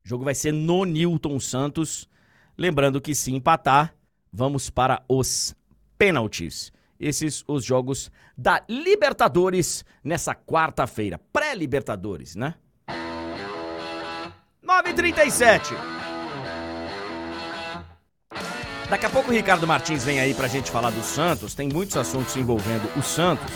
O 0.04 0.08
jogo 0.10 0.24
vai 0.24 0.34
ser 0.36 0.52
no 0.52 0.86
Newton 0.86 1.40
Santos. 1.40 2.10
Lembrando 2.58 3.02
que 3.02 3.14
se 3.14 3.32
empatar, 3.34 3.94
vamos 4.32 4.70
para 4.70 5.04
os 5.08 5.56
pênaltis. 5.98 6.72
Esses 7.00 7.44
os 7.48 7.64
jogos 7.64 8.12
da 8.38 8.64
Libertadores 8.68 9.86
nessa 10.04 10.34
quarta-feira. 10.34 11.20
Pré-Libertadores, 11.32 12.36
né? 12.36 12.56
9h37. 14.64 15.74
Daqui 18.90 19.06
a 19.06 19.10
pouco 19.10 19.32
o 19.32 19.34
Ricardo 19.34 19.68
Martins 19.68 20.06
vem 20.06 20.20
aí 20.20 20.34
pra 20.34 20.48
gente 20.48 20.72
falar 20.72 20.92
do 20.92 21.04
Santos. 21.04 21.54
Tem 21.54 21.68
muitos 21.68 21.98
assuntos 21.98 22.36
envolvendo 22.38 22.90
o 22.98 23.02
Santos. 23.02 23.54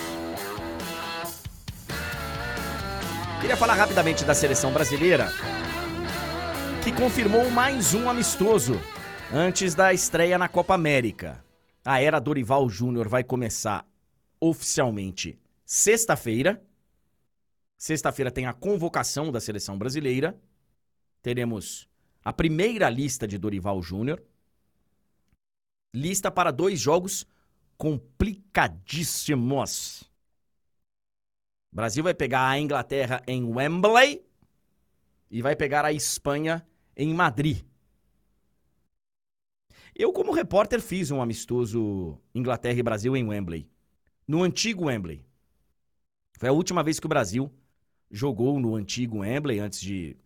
Queria 3.40 3.58
falar 3.58 3.74
rapidamente 3.74 4.24
da 4.24 4.36
seleção 4.36 4.72
brasileira, 4.72 5.32
que 6.84 6.92
confirmou 6.92 7.50
mais 7.50 7.94
um 7.94 8.10
amistoso 8.10 8.80
antes 9.34 9.74
da 9.74 9.94
estreia 9.94 10.38
na 10.38 10.48
Copa 10.48 10.76
América. 10.76 11.44
A 11.84 12.00
era 12.00 12.20
Dorival 12.20 12.70
Júnior 12.70 13.10
vai 13.10 13.24
começar 13.24 13.88
oficialmente 14.40 15.40
sexta-feira. 15.66 16.64
Sexta-feira 17.76 18.30
tem 18.30 18.46
a 18.46 18.54
convocação 18.54 19.32
da 19.32 19.42
seleção 19.42 19.76
brasileira. 19.78 20.40
Teremos 21.24 21.90
a 22.24 22.32
primeira 22.32 22.88
lista 22.90 23.28
de 23.28 23.38
Dorival 23.38 23.82
Júnior. 23.82 24.22
Lista 25.94 26.30
para 26.30 26.52
dois 26.52 26.80
jogos 26.80 27.26
complicadíssimos. 27.78 30.04
O 31.72 31.76
Brasil 31.76 32.04
vai 32.04 32.14
pegar 32.14 32.48
a 32.48 32.60
Inglaterra 32.60 33.24
em 33.26 33.44
Wembley 33.44 34.24
e 35.32 35.42
vai 35.42 35.56
pegar 35.56 35.84
a 35.84 35.92
Espanha 35.92 36.64
em 36.96 37.12
Madrid. 37.12 37.71
Eu, 39.96 40.14
como 40.14 40.32
repórter, 40.32 40.82
fiz 40.82 41.12
um 41.12 41.22
amistoso 41.22 42.18
Inglaterra 42.34 42.80
e 42.80 42.84
Brasil 42.84 43.16
em 43.16 43.28
Wembley. 43.28 43.70
No 44.28 44.44
antigo 44.44 44.86
Wembley. 44.86 45.26
Foi 46.38 46.50
a 46.50 46.54
última 46.54 46.82
vez 46.82 47.00
que 47.00 47.06
o 47.06 47.10
Brasil 47.10 47.52
jogou 48.10 48.60
no 48.60 48.76
antigo 48.76 49.20
Wembley 49.20 49.60
antes 49.60 49.80
de 49.82 50.18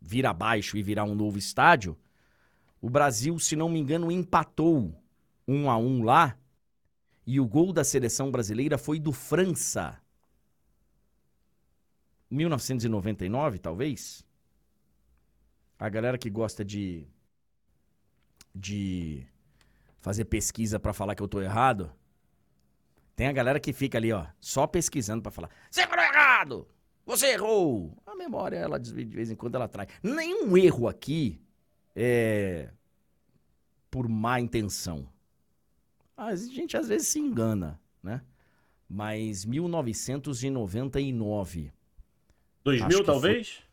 vir 0.00 0.26
abaixo 0.26 0.76
e 0.76 0.82
virar 0.82 1.04
um 1.04 1.14
novo 1.14 1.38
estádio. 1.38 1.96
O 2.80 2.90
Brasil, 2.90 3.38
se 3.38 3.56
não 3.56 3.68
me 3.68 3.78
engano, 3.78 4.10
empatou 4.10 4.94
um 5.46 5.70
a 5.70 5.76
um 5.76 6.02
lá 6.02 6.36
e 7.26 7.40
o 7.40 7.46
gol 7.46 7.72
da 7.72 7.82
seleção 7.82 8.30
brasileira 8.30 8.76
foi 8.76 9.00
do 9.00 9.12
França. 9.12 10.00
1999, 12.30 13.58
talvez? 13.58 14.24
A 15.78 15.88
galera 15.88 16.18
que 16.18 16.30
gosta 16.30 16.64
de 16.64 17.06
de 18.56 19.24
fazer 20.00 20.24
pesquisa 20.24 20.80
para 20.80 20.94
falar 20.94 21.14
que 21.14 21.22
eu 21.22 21.28
tô 21.28 21.42
errado. 21.42 21.92
Tem 23.14 23.28
a 23.28 23.32
galera 23.32 23.60
que 23.60 23.72
fica 23.72 23.98
ali, 23.98 24.12
ó, 24.12 24.26
só 24.40 24.66
pesquisando 24.66 25.22
para 25.22 25.30
falar: 25.30 25.48
"Você 25.70 25.86
falou 25.86 26.04
errado! 26.04 26.66
Você 27.04 27.32
errou!" 27.32 27.96
A 28.06 28.16
memória 28.16 28.56
ela 28.56 28.80
de 28.80 29.04
vez 29.04 29.30
em 29.30 29.36
quando 29.36 29.56
ela 29.56 29.68
traz. 29.68 29.90
Nenhum 30.02 30.56
erro 30.56 30.88
aqui 30.88 31.38
é 31.94 32.70
por 33.90 34.08
má 34.08 34.40
intenção. 34.40 35.06
A 36.16 36.34
gente 36.34 36.74
às 36.76 36.88
vezes 36.88 37.08
se 37.08 37.18
engana, 37.18 37.78
né? 38.02 38.22
Mas 38.88 39.44
1999. 39.44 41.72
2000 42.64 43.04
talvez? 43.04 43.50
Foi... 43.50 43.66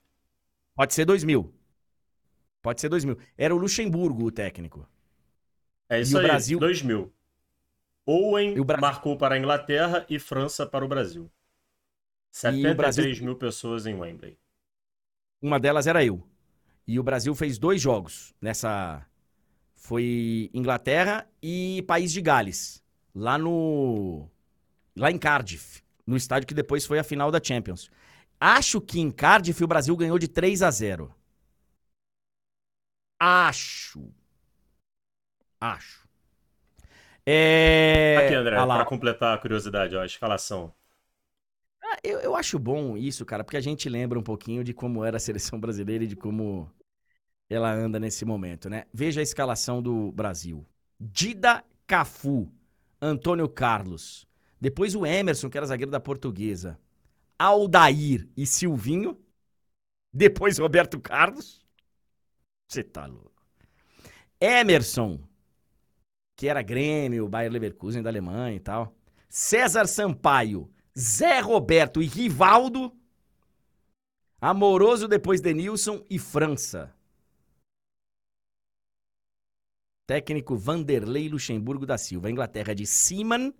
Pode 0.76 0.94
ser 0.94 1.06
2000. 1.06 1.53
Pode 2.64 2.80
ser 2.80 2.90
2000. 2.90 3.18
Era 3.38 3.54
o 3.54 3.58
Luxemburgo 3.58 4.26
o 4.26 4.32
técnico. 4.32 4.88
É 5.90 6.00
isso 6.00 6.16
e 6.16 6.20
aí, 6.20 6.24
o 6.24 6.28
Brasil... 6.28 6.60
2000. 6.60 7.14
Owen 8.06 8.64
Brasil... 8.64 8.82
marcou 8.82 9.18
para 9.18 9.36
a 9.36 9.38
Inglaterra 9.38 10.06
e 10.10 10.18
França 10.18 10.66
para 10.66 10.84
o 10.84 10.88
Brasil. 10.88 11.30
73 12.32 12.76
Brasil... 12.76 13.26
mil 13.26 13.36
pessoas 13.36 13.86
em 13.86 13.94
Wembley. 13.94 14.40
Uma 15.42 15.60
delas 15.60 15.88
era 15.88 16.04
eu. 16.04 16.26
E 16.88 16.98
o 16.98 17.04
Brasil 17.04 17.36
fez 17.36 17.60
dois 17.60 17.82
jogos 17.82 18.34
nessa 18.42 19.06
foi 19.76 20.50
Inglaterra 20.54 21.28
e 21.42 21.84
País 21.86 22.14
de 22.14 22.22
Gales, 22.22 22.82
lá 23.14 23.38
no 23.38 24.30
lá 24.96 25.12
em 25.12 25.18
Cardiff, 25.18 25.82
no 26.08 26.16
estádio 26.16 26.48
que 26.48 26.54
depois 26.54 26.86
foi 26.86 26.98
a 26.98 27.04
final 27.04 27.30
da 27.30 27.42
Champions. 27.44 27.90
Acho 28.40 28.80
que 28.80 29.02
em 29.02 29.12
Cardiff 29.12 29.62
o 29.62 29.68
Brasil 29.68 29.96
ganhou 29.98 30.18
de 30.18 30.30
3 30.30 30.62
a 30.62 30.72
0. 30.72 31.14
Acho. 33.26 34.12
Acho. 35.62 36.06
É... 37.26 38.18
Aqui, 38.26 38.36
André, 38.36 38.58
para 38.58 38.84
completar 38.84 39.34
a 39.34 39.38
curiosidade, 39.38 39.96
ó, 39.96 40.02
a 40.02 40.06
escalação. 40.06 40.74
Ah, 41.82 41.98
eu, 42.04 42.20
eu 42.20 42.36
acho 42.36 42.60
bom 42.60 42.98
isso, 42.98 43.26
cara, 43.26 43.46
porque 43.46 43.56
a 43.56 43.62
gente 43.62 43.88
lembra 43.88 44.20
um 44.20 44.24
pouquinho 44.24 44.62
de 44.62 44.74
como 44.74 45.06
era 45.06 45.16
a 45.16 45.20
seleção 45.22 45.58
brasileira 45.58 46.04
e 46.04 46.08
de 46.08 46.18
como 46.18 46.70
ela 47.50 47.72
anda 47.72 47.98
nesse 47.98 48.26
momento, 48.26 48.70
né? 48.70 48.84
Veja 48.94 49.22
a 49.22 49.24
escalação 49.24 49.82
do 49.82 50.12
Brasil. 50.12 50.66
Dida 51.00 51.64
Cafu, 51.88 52.52
Antônio 53.02 53.48
Carlos, 53.48 54.28
depois 54.60 54.96
o 54.96 55.06
Emerson, 55.06 55.50
que 55.50 55.58
era 55.58 55.66
zagueiro 55.66 55.92
da 55.92 56.00
Portuguesa, 56.00 56.78
Aldair 57.40 58.28
e 58.36 58.46
Silvinho, 58.46 59.18
depois 60.14 60.58
Roberto 60.58 61.00
Carlos. 61.00 61.63
Você 62.68 62.84
tá 62.84 63.06
louco. 63.06 63.32
Emerson, 64.40 65.20
que 66.36 66.48
era 66.48 66.62
Grêmio, 66.62 67.30
Bayer 67.30 67.52
Leverkusen 67.52 68.02
da 68.02 68.10
Alemanha 68.10 68.56
e 68.56 68.60
tal. 68.60 68.96
César 69.30 69.88
Sampaio, 69.88 70.72
Zé 70.98 71.40
Roberto 71.40 72.02
e 72.02 72.06
Rivaldo. 72.06 72.96
Amoroso 74.42 75.08
depois 75.08 75.40
Denilson 75.40 76.04
e 76.10 76.20
França. 76.20 76.94
Técnico 80.06 80.58
Vanderlei 80.58 81.30
Luxemburgo 81.30 81.86
da 81.86 81.98
Silva. 81.98 82.30
Inglaterra 82.30 82.76
de 82.76 82.86
Seaman, 82.86 83.54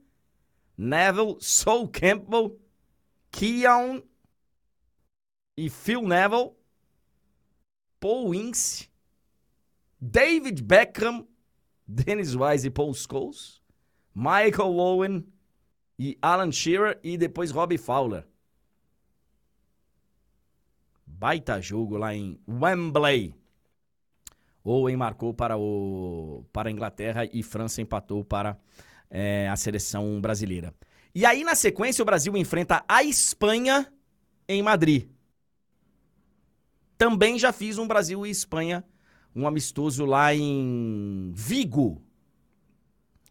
Neville, 0.78 1.38
Sol 1.40 1.88
Campbell, 1.88 2.60
Keown 3.32 4.04
e 5.58 5.70
Phil 5.70 6.02
Neville. 6.02 6.52
Paul 8.00 8.36
Ince, 8.36 8.90
David 10.06 10.62
Beckham, 10.62 11.26
Dennis 11.88 12.36
Wise 12.36 12.68
e 12.68 12.70
Paul 12.70 12.94
Scholes, 12.94 13.62
Michael 14.14 14.76
Owen, 14.78 15.26
e 15.98 16.18
Alan 16.22 16.52
Shearer 16.52 17.00
e 17.02 17.18
depois 17.18 17.52
Robbie 17.52 17.78
Fowler. 17.78 18.28
Baita 21.08 21.62
jogo 21.62 21.96
lá 21.96 22.14
em 22.14 22.38
Wembley. 22.46 23.34
Owen 24.62 24.98
marcou 24.98 25.34
para, 25.34 25.58
o, 25.58 26.44
para 26.52 26.68
a 26.68 26.72
Inglaterra 26.72 27.24
e 27.32 27.42
França 27.42 27.82
empatou 27.82 28.26
para 28.26 28.60
é, 29.10 29.48
a 29.48 29.56
seleção 29.56 30.20
brasileira. 30.20 30.74
E 31.16 31.26
aí, 31.26 31.46
na 31.46 31.56
sequência, 31.56 32.02
o 32.02 32.06
Brasil 32.06 32.36
enfrenta 32.36 32.84
a 32.90 33.04
Espanha 33.04 33.90
em 34.50 34.62
Madrid. 34.62 35.08
Também 36.98 37.40
já 37.40 37.54
fiz 37.54 37.78
um 37.78 37.88
Brasil 37.88 38.26
e 38.26 38.30
Espanha, 38.30 38.84
um 39.36 39.48
amistoso 39.48 40.06
lá 40.06 40.34
em 40.34 41.32
Vigo. 41.36 42.02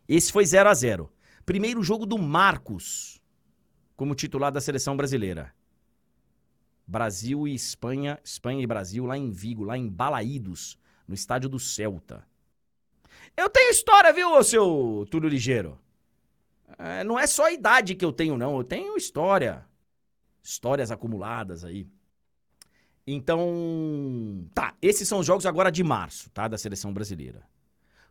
Esse 0.09 0.33
foi 0.33 0.45
0 0.45 0.69
a 0.69 0.75
0 0.75 1.13
Primeiro 1.45 1.83
jogo 1.83 2.07
do 2.07 2.19
Marcos, 2.19 3.21
como 3.97 4.15
titular 4.15 4.53
da 4.53 4.61
seleção 4.61 4.97
brasileira. 4.97 5.55
Brasil 6.87 7.49
e 7.49 7.55
Espanha, 7.55 8.21
Espanha 8.23 8.63
e 8.63 8.67
Brasil 8.67 9.05
lá 9.07 9.17
em 9.17 9.31
Vigo, 9.31 9.65
lá 9.65 9.77
em 9.79 9.89
Balaídos, 9.89 10.79
no 11.07 11.15
estádio 11.15 11.49
do 11.49 11.59
Celta. 11.59 12.27
Eu 13.37 13.49
tenho 13.49 13.71
história, 13.71 14.13
viu, 14.13 14.43
seu 14.45 15.07
Túlio 15.11 15.29
Ligeiro? 15.29 15.79
É, 16.79 17.05
não 17.05 17.19
é 17.19 17.27
só 17.27 17.47
a 17.47 17.53
idade 17.53 17.95
que 17.95 18.05
eu 18.05 18.13
tenho, 18.13 18.37
não. 18.37 18.57
Eu 18.57 18.65
tenho 18.65 18.97
história. 18.97 19.65
Histórias 20.43 20.91
acumuladas 20.91 21.65
aí. 21.65 21.89
Então, 23.07 24.47
tá. 24.55 24.75
Esses 24.81 25.09
são 25.09 25.19
os 25.19 25.27
jogos 25.27 25.47
agora 25.47 25.71
de 25.71 25.83
março, 25.83 26.31
tá? 26.31 26.47
Da 26.47 26.57
seleção 26.57 26.93
brasileira. 26.93 27.43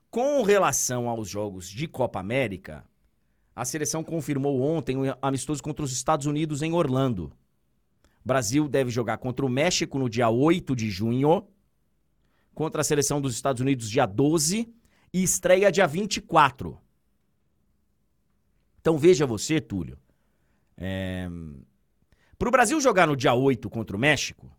Com 0.10 0.42
relação 0.42 1.08
aos 1.08 1.30
jogos 1.30 1.70
de 1.70 1.88
Copa 1.88 2.20
América, 2.20 2.84
a 3.56 3.64
seleção 3.64 4.04
confirmou 4.04 4.62
ontem 4.62 4.98
um 4.98 5.14
amistoso 5.22 5.64
contra 5.64 5.86
os 5.86 5.94
Estados 5.94 6.26
Unidos 6.26 6.62
em 6.62 6.74
Orlando. 6.74 7.32
Brasil 8.24 8.68
deve 8.68 8.92
jogar 8.92 9.18
contra 9.18 9.46
o 9.46 9.50
México 9.50 9.98
no 9.98 10.10
dia 10.10 10.30
8 10.30 10.76
de 10.76 10.90
junho, 10.90 11.48
contra 12.54 12.82
a 12.82 12.84
seleção 12.84 13.22
dos 13.22 13.34
Estados 13.34 13.62
Unidos 13.62 13.90
dia 13.90 14.06
12 14.06 14.72
e 15.14 15.24
estreia 15.24 15.72
dia 15.72 15.88
24. 15.88 16.78
Então 18.80 18.98
veja 18.98 19.26
você, 19.26 19.62
Túlio. 19.62 19.98
É... 20.78 21.30
Para 22.38 22.48
o 22.48 22.52
Brasil 22.52 22.82
jogar 22.82 23.08
no 23.08 23.16
dia 23.16 23.34
8 23.34 23.70
contra 23.70 23.96
o 23.96 24.00
México, 24.00 24.52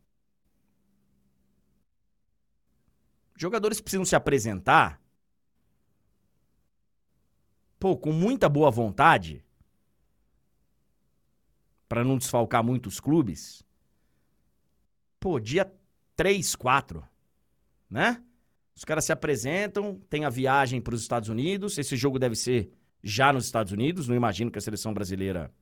jogadores 3.42 3.80
precisam 3.80 4.04
se 4.04 4.16
apresentar 4.16 5.02
pô, 7.82 7.96
com 7.96 8.12
muita 8.12 8.48
boa 8.48 8.70
vontade 8.70 9.44
para 11.88 12.04
não 12.04 12.16
desfalcar 12.16 12.62
muitos 12.62 13.00
clubes, 13.00 13.64
pô, 15.18 15.40
dia 15.40 15.70
3, 16.14 16.54
4, 16.54 17.04
né? 17.90 18.22
Os 18.74 18.84
caras 18.84 19.04
se 19.04 19.12
apresentam, 19.12 20.00
tem 20.08 20.24
a 20.24 20.30
viagem 20.30 20.80
para 20.80 20.94
os 20.94 21.02
Estados 21.02 21.28
Unidos. 21.28 21.76
Esse 21.76 21.96
jogo 21.96 22.20
deve 22.20 22.36
ser 22.36 22.72
já 23.02 23.32
nos 23.32 23.44
Estados 23.44 23.72
Unidos. 23.72 24.06
Não 24.08 24.14
imagino 24.14 24.50
que 24.50 24.58
a 24.58 24.62
seleção 24.62 24.94
brasileira. 24.94 25.52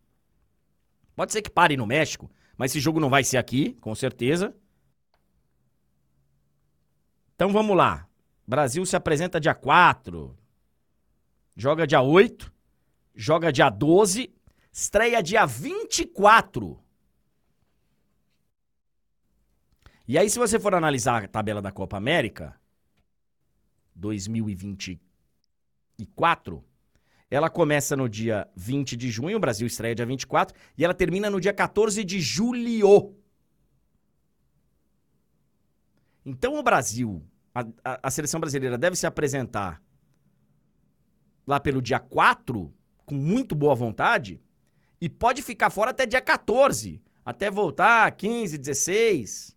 Pode 1.17 1.33
ser 1.33 1.43
que 1.43 1.51
pare 1.51 1.77
no 1.77 1.87
México, 1.87 2.31
mas 2.57 2.71
esse 2.71 2.81
jogo 2.81 3.01
não 3.01 3.11
vai 3.11 3.25
ser 3.25 3.39
aqui, 3.39 3.73
com 3.81 3.95
certeza. 3.95 4.55
Então 7.41 7.51
vamos 7.51 7.75
lá. 7.75 8.07
Brasil 8.47 8.85
se 8.85 8.95
apresenta 8.95 9.41
dia 9.41 9.55
4. 9.55 10.37
Joga 11.57 11.87
dia 11.87 12.03
8. 12.03 12.53
Joga 13.15 13.51
dia 13.51 13.71
12 13.71 14.31
Estreia 14.71 15.23
dia 15.23 15.47
24. 15.47 16.79
E 20.07 20.19
aí, 20.19 20.29
se 20.29 20.39
você 20.39 20.61
for 20.61 20.75
analisar 20.75 21.25
a 21.25 21.29
tabela 21.29 21.63
da 21.63 21.73
Copa 21.73 21.97
América 21.97 22.61
2024, 23.95 26.63
ela 27.31 27.49
começa 27.49 27.97
no 27.97 28.07
dia 28.07 28.47
20 28.55 28.99
de 28.99 29.11
junho, 29.11 29.39
o 29.39 29.41
Brasil 29.41 29.67
estreia 29.67 29.95
dia 29.95 30.05
24, 30.05 30.55
e 30.77 30.85
ela 30.85 30.93
termina 30.93 31.31
no 31.31 31.41
dia 31.41 31.55
14 31.55 32.05
de 32.05 32.21
julho. 32.21 33.19
Então 36.25 36.57
o 36.57 36.63
Brasil, 36.63 37.23
a, 37.55 37.61
a, 37.85 38.01
a 38.05 38.11
seleção 38.11 38.41
brasileira 38.41 38.79
deve 38.79 38.97
se 38.97 39.07
apresentar 39.07 39.83
lá 41.47 41.59
pelo 41.59 41.83
dia 41.83 41.99
4, 41.99 42.73
com 43.05 43.15
muito 43.15 43.55
boa 43.55 43.75
vontade, 43.75 44.41
e 45.01 45.09
pode 45.09 45.43
ficar 45.43 45.71
fora 45.71 45.91
até 45.91 46.07
dia 46.07 46.21
14. 46.21 47.03
Até 47.25 47.51
voltar 47.51 48.11
15, 48.13 48.57
16. 48.57 49.57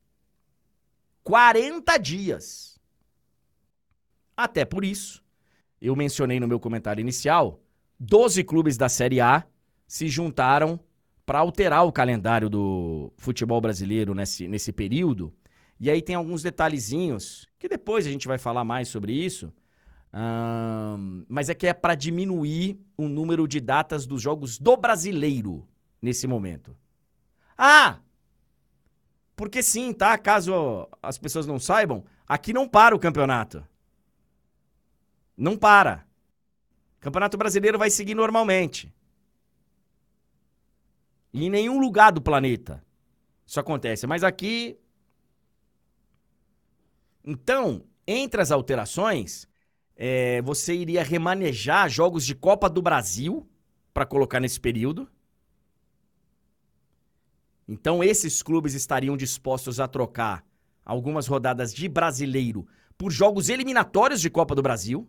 40 1.23 1.97
dias. 1.97 2.79
Até 4.35 4.65
por 4.65 4.83
isso, 4.83 5.23
eu 5.79 5.95
mencionei 5.95 6.39
no 6.39 6.47
meu 6.47 6.59
comentário 6.59 7.01
inicial, 7.01 7.61
12 7.99 8.43
clubes 8.43 8.77
da 8.77 8.89
Série 8.89 9.21
A 9.21 9.45
se 9.87 10.07
juntaram 10.07 10.79
para 11.25 11.39
alterar 11.39 11.85
o 11.85 11.91
calendário 11.91 12.49
do 12.49 13.13
futebol 13.17 13.61
brasileiro 13.61 14.13
nesse, 14.13 14.47
nesse 14.47 14.73
período. 14.73 15.33
E 15.79 15.89
aí 15.89 16.01
tem 16.01 16.15
alguns 16.15 16.41
detalhezinhos 16.41 17.47
que 17.59 17.67
depois 17.67 18.05
a 18.07 18.09
gente 18.09 18.27
vai 18.27 18.37
falar 18.37 18.63
mais 18.63 18.87
sobre 18.87 19.13
isso 19.13 19.51
mas 21.27 21.49
é 21.49 21.55
que 21.55 21.65
é 21.65 21.73
para 21.73 21.95
diminuir 21.95 22.79
o 22.95 23.07
número 23.07 23.47
de 23.47 23.59
datas 23.59 24.05
dos 24.05 24.21
jogos 24.21 24.59
do 24.59 24.77
brasileiro 24.77 25.67
nesse 26.01 26.27
momento. 26.27 26.77
Ah! 27.57 27.99
Porque 29.35 29.63
sim, 29.63 29.91
tá? 29.91 30.15
Caso 30.17 30.87
as 31.01 31.17
pessoas 31.17 31.47
não 31.47 31.57
saibam, 31.57 32.03
aqui 32.27 32.53
não 32.53 32.69
para 32.69 32.95
o 32.95 32.99
campeonato. 32.99 33.65
Não 35.35 35.57
para. 35.57 36.05
O 36.97 37.01
campeonato 37.01 37.35
brasileiro 37.35 37.79
vai 37.79 37.89
seguir 37.89 38.13
normalmente. 38.13 38.93
E 41.33 41.45
em 41.45 41.49
nenhum 41.49 41.79
lugar 41.79 42.11
do 42.11 42.21
planeta 42.21 42.83
isso 43.45 43.59
acontece. 43.59 44.05
Mas 44.05 44.23
aqui. 44.23 44.77
Então, 47.23 47.85
entre 48.05 48.41
as 48.41 48.51
alterações, 48.51 49.47
é, 49.95 50.41
você 50.41 50.73
iria 50.75 51.03
remanejar 51.03 51.89
jogos 51.89 52.25
de 52.25 52.35
Copa 52.35 52.69
do 52.69 52.81
Brasil 52.81 53.47
para 53.93 54.05
colocar 54.05 54.39
nesse 54.39 54.59
período. 54.59 55.09
Então, 57.67 58.03
esses 58.03 58.43
clubes 58.43 58.73
estariam 58.73 59.15
dispostos 59.15 59.79
a 59.79 59.87
trocar 59.87 60.45
algumas 60.83 61.27
rodadas 61.27 61.73
de 61.73 61.87
brasileiro 61.87 62.67
por 62.97 63.11
jogos 63.11 63.49
eliminatórios 63.49 64.19
de 64.19 64.29
Copa 64.29 64.53
do 64.53 64.61
Brasil. 64.61 65.07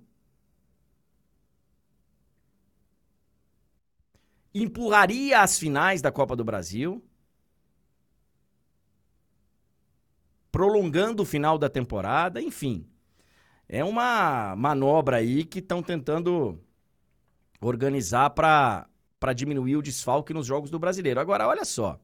Empurraria 4.54 5.40
as 5.40 5.58
finais 5.58 6.00
da 6.00 6.12
Copa 6.12 6.36
do 6.36 6.44
Brasil. 6.44 7.04
Prolongando 10.54 11.24
o 11.24 11.26
final 11.26 11.58
da 11.58 11.68
temporada, 11.68 12.40
enfim 12.40 12.86
é 13.68 13.82
uma 13.84 14.54
manobra 14.56 15.16
aí 15.16 15.44
que 15.44 15.58
estão 15.58 15.82
tentando 15.82 16.58
organizar 17.60 18.30
para 18.30 18.86
diminuir 19.34 19.76
o 19.76 19.82
desfalque 19.82 20.34
nos 20.34 20.46
jogos 20.46 20.70
do 20.70 20.78
brasileiro. 20.78 21.20
Agora, 21.20 21.48
olha 21.48 21.64
só. 21.64 21.98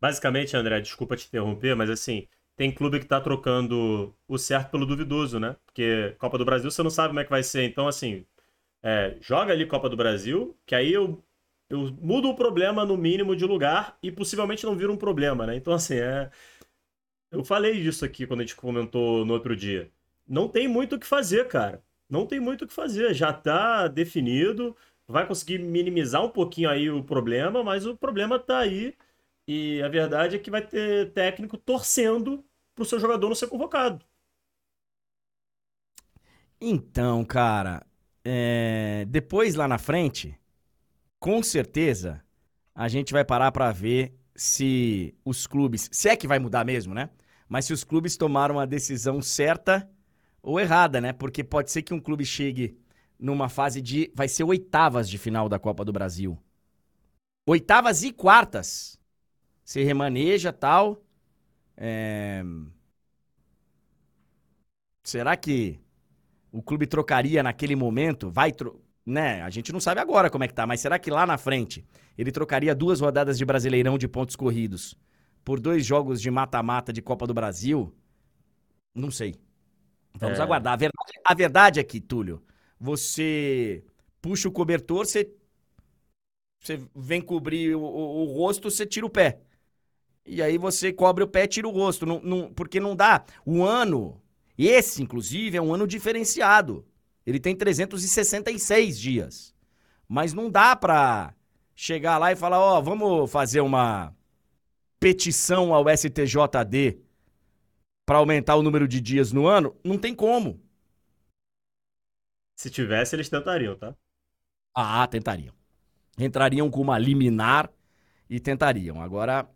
Basicamente, 0.00 0.56
André, 0.56 0.80
desculpa 0.80 1.16
te 1.16 1.26
interromper, 1.26 1.74
mas 1.74 1.90
assim, 1.90 2.26
tem 2.56 2.70
clube 2.70 3.00
que 3.00 3.06
tá 3.06 3.20
trocando 3.20 4.14
o 4.28 4.38
certo 4.38 4.70
pelo 4.70 4.86
duvidoso, 4.86 5.40
né? 5.40 5.56
Porque 5.64 6.14
Copa 6.18 6.38
do 6.38 6.44
Brasil 6.44 6.70
você 6.70 6.82
não 6.82 6.90
sabe 6.90 7.08
como 7.08 7.20
é 7.20 7.24
que 7.24 7.30
vai 7.30 7.42
ser. 7.42 7.64
Então, 7.64 7.88
assim, 7.88 8.24
é, 8.82 9.16
joga 9.20 9.52
ali 9.52 9.66
Copa 9.66 9.88
do 9.88 9.96
Brasil, 9.96 10.56
que 10.66 10.74
aí 10.74 10.92
eu, 10.92 11.22
eu 11.68 11.90
mudo 12.00 12.28
o 12.28 12.36
problema 12.36 12.84
no 12.84 12.96
mínimo 12.96 13.34
de 13.34 13.44
lugar 13.44 13.96
e 14.02 14.12
possivelmente 14.12 14.64
não 14.64 14.76
vira 14.76 14.92
um 14.92 14.96
problema, 14.96 15.46
né? 15.46 15.56
Então, 15.56 15.72
assim, 15.72 15.96
é. 15.96 16.30
Eu 17.34 17.44
falei 17.44 17.82
disso 17.82 18.04
aqui 18.04 18.26
quando 18.26 18.40
a 18.40 18.42
gente 18.44 18.56
comentou 18.56 19.24
no 19.24 19.32
outro 19.34 19.54
dia 19.56 19.90
não 20.26 20.48
tem 20.48 20.66
muito 20.68 20.96
o 20.96 20.98
que 20.98 21.06
fazer, 21.06 21.48
cara. 21.48 21.82
Não 22.08 22.26
tem 22.26 22.40
muito 22.40 22.64
o 22.64 22.68
que 22.68 22.72
fazer. 22.74 23.14
Já 23.14 23.30
está 23.30 23.88
definido. 23.88 24.76
Vai 25.06 25.26
conseguir 25.26 25.58
minimizar 25.58 26.24
um 26.24 26.30
pouquinho 26.30 26.70
aí 26.70 26.90
o 26.90 27.02
problema, 27.04 27.62
mas 27.62 27.86
o 27.86 27.96
problema 27.96 28.36
está 28.36 28.58
aí. 28.58 28.96
E 29.46 29.82
a 29.82 29.88
verdade 29.88 30.36
é 30.36 30.38
que 30.38 30.50
vai 30.50 30.66
ter 30.66 31.12
técnico 31.12 31.58
torcendo 31.58 32.44
para 32.74 32.82
o 32.82 32.86
seu 32.86 32.98
jogador 32.98 33.28
não 33.28 33.34
ser 33.34 33.48
convocado. 33.48 34.04
Então, 36.60 37.24
cara, 37.24 37.86
é... 38.24 39.04
depois 39.08 39.54
lá 39.54 39.68
na 39.68 39.76
frente, 39.78 40.38
com 41.18 41.42
certeza, 41.42 42.24
a 42.74 42.88
gente 42.88 43.12
vai 43.12 43.24
parar 43.24 43.52
para 43.52 43.70
ver 43.72 44.14
se 44.34 45.14
os 45.24 45.46
clubes, 45.46 45.88
se 45.92 46.08
é 46.08 46.16
que 46.16 46.26
vai 46.26 46.38
mudar 46.38 46.64
mesmo, 46.64 46.94
né? 46.94 47.10
Mas 47.48 47.66
se 47.66 47.72
os 47.72 47.84
clubes 47.84 48.16
tomaram 48.16 48.58
a 48.58 48.66
decisão 48.66 49.20
certa 49.20 49.88
ou 50.42 50.60
errada, 50.60 51.00
né? 51.00 51.12
Porque 51.12 51.42
pode 51.42 51.70
ser 51.70 51.82
que 51.82 51.94
um 51.94 52.00
clube 52.00 52.24
chegue 52.24 52.78
numa 53.18 53.48
fase 53.48 53.80
de. 53.80 54.10
Vai 54.14 54.28
ser 54.28 54.44
oitavas 54.44 55.08
de 55.08 55.18
final 55.18 55.48
da 55.48 55.58
Copa 55.58 55.84
do 55.84 55.92
Brasil. 55.92 56.38
Oitavas 57.46 58.02
e 58.02 58.12
quartas. 58.12 58.98
Você 59.64 59.82
remaneja 59.82 60.52
tal. 60.52 61.02
É... 61.76 62.42
Será 65.02 65.36
que 65.36 65.80
o 66.50 66.62
clube 66.62 66.86
trocaria 66.86 67.42
naquele 67.42 67.76
momento? 67.76 68.30
Vai, 68.30 68.52
tro... 68.52 68.80
né? 69.04 69.42
A 69.42 69.50
gente 69.50 69.72
não 69.72 69.80
sabe 69.80 70.00
agora 70.00 70.30
como 70.30 70.44
é 70.44 70.48
que 70.48 70.54
tá, 70.54 70.66
mas 70.66 70.80
será 70.80 70.98
que 70.98 71.10
lá 71.10 71.26
na 71.26 71.36
frente 71.36 71.84
ele 72.16 72.32
trocaria 72.32 72.74
duas 72.74 73.00
rodadas 73.00 73.36
de 73.36 73.44
Brasileirão 73.44 73.98
de 73.98 74.08
pontos 74.08 74.36
corridos 74.36 74.96
por 75.44 75.60
dois 75.60 75.84
jogos 75.84 76.20
de 76.20 76.30
mata-mata 76.30 76.92
de 76.92 77.02
Copa 77.02 77.26
do 77.26 77.34
Brasil? 77.34 77.92
Não 78.94 79.10
sei. 79.10 79.34
Vamos 80.14 80.38
É. 80.38 80.42
aguardar. 80.42 80.74
A 80.74 80.76
verdade, 80.76 81.12
a 81.24 81.34
verdade 81.34 81.80
é 81.80 81.84
que, 81.84 82.00
Túlio, 82.00 82.42
você 82.78 83.84
puxa 84.22 84.48
o 84.48 84.52
cobertor, 84.52 85.06
você, 85.06 85.30
você 86.60 86.80
vem 86.94 87.20
cobrir 87.20 87.74
o, 87.74 87.80
o- 87.80 88.22
o 88.22 88.32
rosto, 88.32 88.70
você 88.70 88.86
tira 88.86 89.06
o 89.06 89.10
pé. 89.10 89.40
E 90.26 90.42
aí 90.42 90.58
você 90.58 90.92
cobre 90.92 91.24
o 91.24 91.28
pé 91.28 91.44
e 91.44 91.48
tira 91.48 91.68
o 91.68 91.72
rosto. 91.72 92.06
Não, 92.06 92.20
não- 92.22 92.52
porque 92.54 92.80
não 92.80 92.96
dá. 92.96 93.24
O 93.46 93.64
ano, 93.64 94.20
esse 94.58 95.02
inclusive, 95.02 95.56
é 95.58 95.62
um 95.62 95.74
ano 95.74 95.86
diferenciado. 95.86 96.86
Ele 97.26 97.40
tem 97.40 97.56
366 97.56 98.98
dias. 98.98 99.54
Mas 100.08 100.32
não 100.34 100.50
dá 100.50 100.76
pra 100.76 101.34
chegar 101.74 102.18
lá 102.18 102.32
e 102.32 102.36
falar, 102.36 102.60
ó, 102.60 102.80
vamos 102.80 103.30
fazer 103.30 103.60
uma 103.60 104.14
petição 105.04 105.74
ao 105.74 105.84
STJD 105.86 106.98
pra 108.06 108.16
aumentar 108.16 108.56
o 108.56 108.62
número 108.62 108.88
de 108.88 109.02
dias 109.02 109.32
no 109.32 109.46
ano. 109.46 109.76
Não 109.84 109.98
tem 109.98 110.14
como. 110.14 110.58
Se 112.56 112.70
tivesse, 112.70 113.14
eles 113.14 113.28
tentariam, 113.28 113.76
tá? 113.76 113.94
Ah, 114.74 115.06
tentariam. 115.06 115.52
Entrariam 116.18 116.70
com 116.70 116.80
uma 116.80 116.98
liminar 116.98 117.70
e 118.30 118.40
tentariam. 118.40 119.02
Agora, 119.02 119.46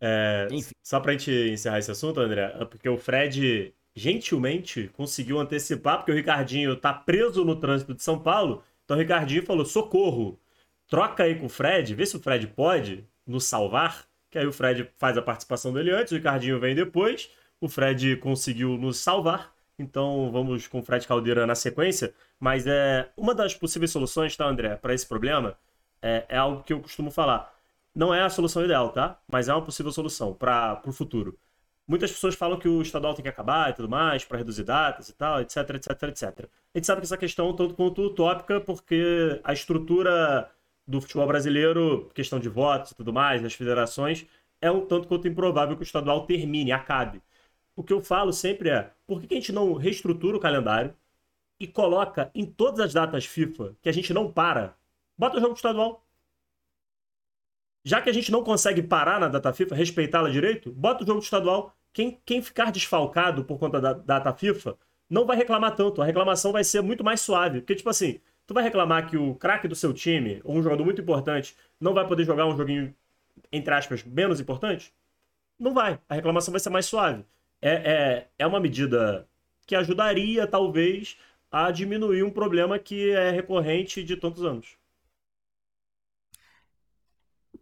É, 0.00 0.48
Enfim. 0.50 0.72
Só 0.82 0.98
pra 0.98 1.12
gente 1.12 1.30
encerrar 1.30 1.78
esse 1.78 1.90
assunto, 1.92 2.18
André, 2.18 2.52
é 2.60 2.64
porque 2.64 2.88
o 2.88 2.98
Fred 2.98 3.72
gentilmente 3.94 4.88
conseguiu 4.88 5.38
antecipar, 5.38 5.98
porque 5.98 6.10
o 6.10 6.16
Ricardinho 6.16 6.74
tá 6.74 6.92
preso 6.92 7.44
no 7.44 7.54
trânsito 7.54 7.94
de 7.94 8.02
São 8.02 8.18
Paulo. 8.18 8.64
Então 8.84 8.96
o 8.96 9.00
Ricardinho 9.00 9.46
falou: 9.46 9.64
socorro, 9.64 10.40
troca 10.88 11.22
aí 11.22 11.38
com 11.38 11.46
o 11.46 11.48
Fred, 11.48 11.94
vê 11.94 12.04
se 12.04 12.16
o 12.16 12.20
Fred 12.20 12.48
pode 12.48 13.06
nos 13.24 13.44
salvar. 13.44 14.05
Que 14.36 14.40
aí 14.40 14.46
o 14.46 14.52
Fred 14.52 14.86
faz 14.98 15.16
a 15.16 15.22
participação 15.22 15.72
dele 15.72 15.90
antes, 15.92 16.12
o 16.12 16.16
Ricardinho 16.16 16.60
vem 16.60 16.74
depois. 16.74 17.30
O 17.58 17.70
Fred 17.70 18.16
conseguiu 18.16 18.76
nos 18.76 18.98
salvar. 18.98 19.50
Então 19.78 20.30
vamos 20.30 20.66
com 20.66 20.80
o 20.80 20.82
Fred 20.82 21.06
Caldeira 21.06 21.46
na 21.46 21.54
sequência. 21.54 22.12
Mas 22.38 22.66
é 22.66 23.08
uma 23.16 23.34
das 23.34 23.54
possíveis 23.54 23.90
soluções, 23.90 24.36
tá, 24.36 24.46
André, 24.46 24.76
para 24.76 24.92
esse 24.92 25.06
problema 25.06 25.56
é, 26.02 26.26
é 26.28 26.36
algo 26.36 26.62
que 26.62 26.74
eu 26.74 26.80
costumo 26.80 27.10
falar 27.10 27.56
não 27.96 28.12
é 28.12 28.22
a 28.22 28.28
solução 28.28 28.62
ideal, 28.62 28.90
tá? 28.90 29.18
Mas 29.26 29.48
é 29.48 29.54
uma 29.54 29.62
possível 29.62 29.90
solução 29.90 30.34
para 30.34 30.82
o 30.84 30.92
futuro. 30.92 31.38
Muitas 31.88 32.12
pessoas 32.12 32.34
falam 32.34 32.58
que 32.58 32.68
o 32.68 32.82
estadual 32.82 33.14
tem 33.14 33.22
que 33.22 33.28
acabar 33.28 33.70
e 33.70 33.72
tudo 33.72 33.88
mais, 33.88 34.22
para 34.22 34.36
reduzir 34.36 34.64
datas 34.64 35.08
e 35.08 35.14
tal, 35.14 35.40
etc, 35.40 35.56
etc, 35.70 36.02
etc. 36.02 36.22
A 36.74 36.78
gente 36.78 36.86
sabe 36.86 37.00
que 37.00 37.06
essa 37.06 37.16
questão 37.16 37.48
é 37.48 37.56
tanto 37.56 37.74
quanto 37.74 38.02
utópica, 38.02 38.60
porque 38.60 39.40
a 39.42 39.52
estrutura 39.54 40.50
do 40.86 41.00
futebol 41.00 41.26
brasileiro, 41.26 42.10
questão 42.14 42.38
de 42.38 42.48
votos 42.48 42.92
e 42.92 42.94
tudo 42.94 43.12
mais, 43.12 43.42
das 43.42 43.54
federações, 43.54 44.26
é 44.60 44.70
um 44.70 44.86
tanto 44.86 45.08
quanto 45.08 45.28
improvável 45.28 45.76
que 45.76 45.82
o 45.82 45.84
estadual 45.84 46.26
termine, 46.26 46.72
acabe. 46.72 47.22
O 47.74 47.82
que 47.84 47.92
eu 47.92 48.02
falo 48.02 48.32
sempre 48.32 48.70
é, 48.70 48.92
por 49.06 49.20
que 49.20 49.26
que 49.26 49.34
a 49.34 49.36
gente 49.38 49.52
não 49.52 49.74
reestrutura 49.74 50.36
o 50.36 50.40
calendário 50.40 50.94
e 51.58 51.66
coloca 51.66 52.30
em 52.34 52.46
todas 52.46 52.80
as 52.80 52.92
datas 52.92 53.26
FIFA 53.26 53.76
que 53.82 53.88
a 53.88 53.92
gente 53.92 54.12
não 54.12 54.30
para, 54.32 54.76
bota 55.16 55.36
o 55.38 55.40
jogo 55.40 55.54
estadual. 55.54 56.04
Já 57.84 58.02
que 58.02 58.10
a 58.10 58.12
gente 58.12 58.32
não 58.32 58.42
consegue 58.42 58.82
parar 58.82 59.20
na 59.20 59.28
data 59.28 59.52
FIFA, 59.52 59.74
respeitá-la 59.74 60.28
direito, 60.30 60.72
bota 60.72 61.04
o 61.04 61.06
jogo 61.06 61.20
estadual. 61.20 61.74
Quem, 61.92 62.20
quem 62.24 62.42
ficar 62.42 62.72
desfalcado 62.72 63.44
por 63.44 63.58
conta 63.58 63.80
da 63.80 63.92
data 63.92 64.32
FIFA 64.34 64.76
não 65.08 65.24
vai 65.24 65.36
reclamar 65.36 65.74
tanto. 65.76 66.02
A 66.02 66.04
reclamação 66.04 66.52
vai 66.52 66.64
ser 66.64 66.82
muito 66.82 67.04
mais 67.04 67.20
suave. 67.20 67.60
Porque, 67.60 67.76
tipo 67.76 67.88
assim, 67.88 68.20
tu 68.46 68.54
vai 68.54 68.62
reclamar 68.62 69.08
que 69.08 69.16
o 69.16 69.34
craque 69.34 69.68
do 69.68 69.74
seu 69.74 69.92
time, 69.92 70.40
ou 70.44 70.56
um 70.56 70.62
jogador 70.62 70.84
muito 70.84 71.00
importante, 71.00 71.56
não 71.80 71.94
vai 71.94 72.06
poder 72.06 72.24
jogar 72.24 72.46
um 72.46 72.56
joguinho, 72.56 72.94
entre 73.52 73.74
aspas, 73.74 74.04
menos 74.04 74.40
importante? 74.40 74.94
Não 75.58 75.74
vai. 75.74 76.00
A 76.08 76.14
reclamação 76.14 76.52
vai 76.52 76.60
ser 76.60 76.70
mais 76.70 76.86
suave. 76.86 77.24
É, 77.60 77.70
é, 77.70 78.28
é 78.38 78.46
uma 78.46 78.60
medida 78.60 79.28
que 79.66 79.74
ajudaria, 79.74 80.46
talvez, 80.46 81.18
a 81.50 81.70
diminuir 81.70 82.22
um 82.22 82.30
problema 82.30 82.78
que 82.78 83.10
é 83.10 83.30
recorrente 83.30 84.04
de 84.04 84.16
tantos 84.16 84.44
anos. 84.44 84.76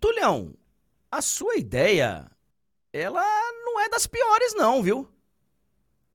Tulhão, 0.00 0.54
a 1.10 1.22
sua 1.22 1.56
ideia, 1.56 2.30
ela 2.92 3.22
não 3.64 3.80
é 3.80 3.88
das 3.88 4.06
piores, 4.06 4.54
não, 4.54 4.82
viu? 4.82 5.08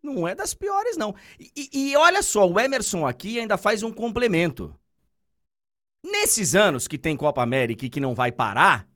Não 0.02 0.28
é 0.28 0.34
das 0.34 0.54
piores, 0.54 0.98
não. 0.98 1.14
E, 1.40 1.92
e- 1.92 1.96
olha 1.98 2.22
só, 2.24 2.48
o 2.48 2.60
Emerson 2.60 3.06
aqui 3.06 3.40
ainda 3.40 3.58
faz 3.58 3.84
um 3.84 3.92
complemento. 3.92 4.74
Nesses 6.04 6.56
anos 6.56 6.88
que 6.88 6.98
tem 6.98 7.18
Copa 7.18 7.42
América 7.42 7.86
e 7.86 7.90
que 7.90 8.00
não 8.00 8.16
vai 8.16 8.32
parar, 8.32 8.88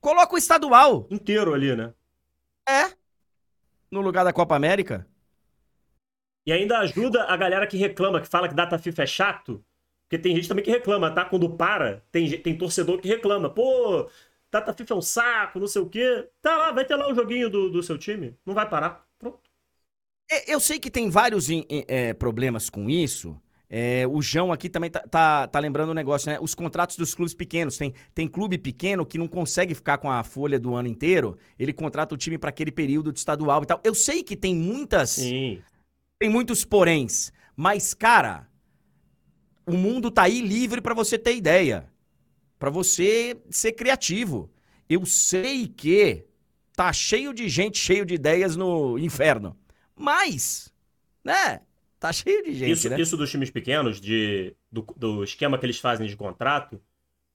coloca 0.00 0.34
o 0.34 0.38
estadual. 0.38 1.06
Inteiro 1.10 1.52
ali, 1.52 1.74
né? 1.74 1.92
É. 2.68 2.94
No 3.90 4.00
lugar 4.00 4.24
da 4.24 4.32
Copa 4.32 4.54
América. 4.54 5.06
E 6.46 6.52
ainda 6.52 6.78
ajuda 6.78 7.24
a 7.24 7.36
galera 7.36 7.66
que 7.66 7.76
reclama, 7.76 8.20
que 8.20 8.28
fala 8.28 8.48
que 8.48 8.54
data 8.54 8.78
FIFA 8.78 9.02
é 9.02 9.06
chato. 9.06 9.64
Porque 10.08 10.22
tem 10.22 10.36
gente 10.36 10.46
também 10.46 10.64
que 10.64 10.70
reclama, 10.70 11.12
tá? 11.12 11.24
Quando 11.24 11.56
para, 11.56 12.04
tem, 12.12 12.40
tem 12.40 12.56
torcedor 12.56 13.00
que 13.00 13.08
reclama. 13.08 13.50
Pô, 13.50 14.08
data 14.52 14.72
FIFA 14.72 14.94
é 14.94 14.96
um 14.96 15.02
saco, 15.02 15.58
não 15.58 15.66
sei 15.66 15.82
o 15.82 15.88
quê. 15.88 16.28
Tá 16.40 16.56
lá, 16.56 16.70
vai 16.72 16.84
ter 16.84 16.94
lá 16.94 17.10
o 17.10 17.14
joguinho 17.14 17.50
do, 17.50 17.68
do 17.70 17.82
seu 17.82 17.98
time. 17.98 18.36
Não 18.46 18.54
vai 18.54 18.68
parar. 18.68 19.04
Pronto. 19.18 19.45
É, 20.30 20.52
Eu 20.52 20.60
sei 20.60 20.78
que 20.78 20.90
tem 20.90 21.08
vários 21.10 21.48
é, 21.88 22.12
problemas 22.14 22.68
com 22.68 22.88
isso. 22.90 23.36
É, 23.68 24.06
o 24.06 24.22
João 24.22 24.52
aqui 24.52 24.68
também 24.68 24.88
tá, 24.88 25.00
tá- 25.00 25.46
tá 25.48 25.58
lembrando 25.58 25.90
um 25.90 25.94
negócio, 25.94 26.30
né? 26.30 26.38
Os 26.40 26.54
contratos 26.54 26.96
dos 26.96 27.14
clubes 27.14 27.34
pequenos. 27.34 27.76
Tem, 27.76 27.92
tem 28.14 28.28
clube 28.28 28.58
pequeno 28.58 29.04
que 29.04 29.18
não 29.18 29.26
consegue 29.26 29.74
ficar 29.74 29.98
com 29.98 30.10
a 30.10 30.22
folha 30.22 30.58
do 30.58 30.74
ano 30.74 30.88
inteiro. 30.88 31.36
Ele 31.58 31.72
contrata 31.72 32.14
o 32.14 32.18
time 32.18 32.38
para 32.38 32.50
aquele 32.50 32.70
período 32.70 33.12
de 33.12 33.18
estadual 33.18 33.62
e 33.62 33.66
tal. 33.66 33.80
Eu 33.82 33.94
sei 33.94 34.22
que 34.22 34.36
tem 34.36 34.54
muitas. 34.54 35.10
Sim. 35.10 35.60
Tem 36.18 36.30
muitos 36.30 36.64
poréns. 36.64 37.32
Mas, 37.56 37.92
cara, 37.92 38.48
o 39.66 39.72
mundo 39.72 40.10
tá 40.10 40.22
aí 40.22 40.40
livre 40.40 40.80
para 40.80 40.94
você 40.94 41.18
ter 41.18 41.34
ideia. 41.36 41.88
Para 42.58 42.70
você 42.70 43.36
ser 43.50 43.72
criativo. 43.72 44.48
Eu 44.88 45.04
sei 45.04 45.66
que 45.66 46.24
tá 46.76 46.92
cheio 46.92 47.34
de 47.34 47.48
gente, 47.48 47.78
cheio 47.78 48.06
de 48.06 48.14
ideias 48.14 48.54
no 48.54 48.96
inferno. 48.98 49.56
Mas, 49.96 50.72
né? 51.24 51.60
Tá 51.98 52.12
cheio 52.12 52.44
de 52.44 52.52
gente, 52.54 52.72
Isso, 52.72 52.90
né? 52.90 53.00
isso 53.00 53.16
dos 53.16 53.30
times 53.30 53.50
pequenos, 53.50 54.00
de, 54.00 54.54
do, 54.70 54.82
do 54.96 55.24
esquema 55.24 55.58
que 55.58 55.64
eles 55.64 55.78
fazem 55.78 56.06
de 56.06 56.14
contrato, 56.14 56.80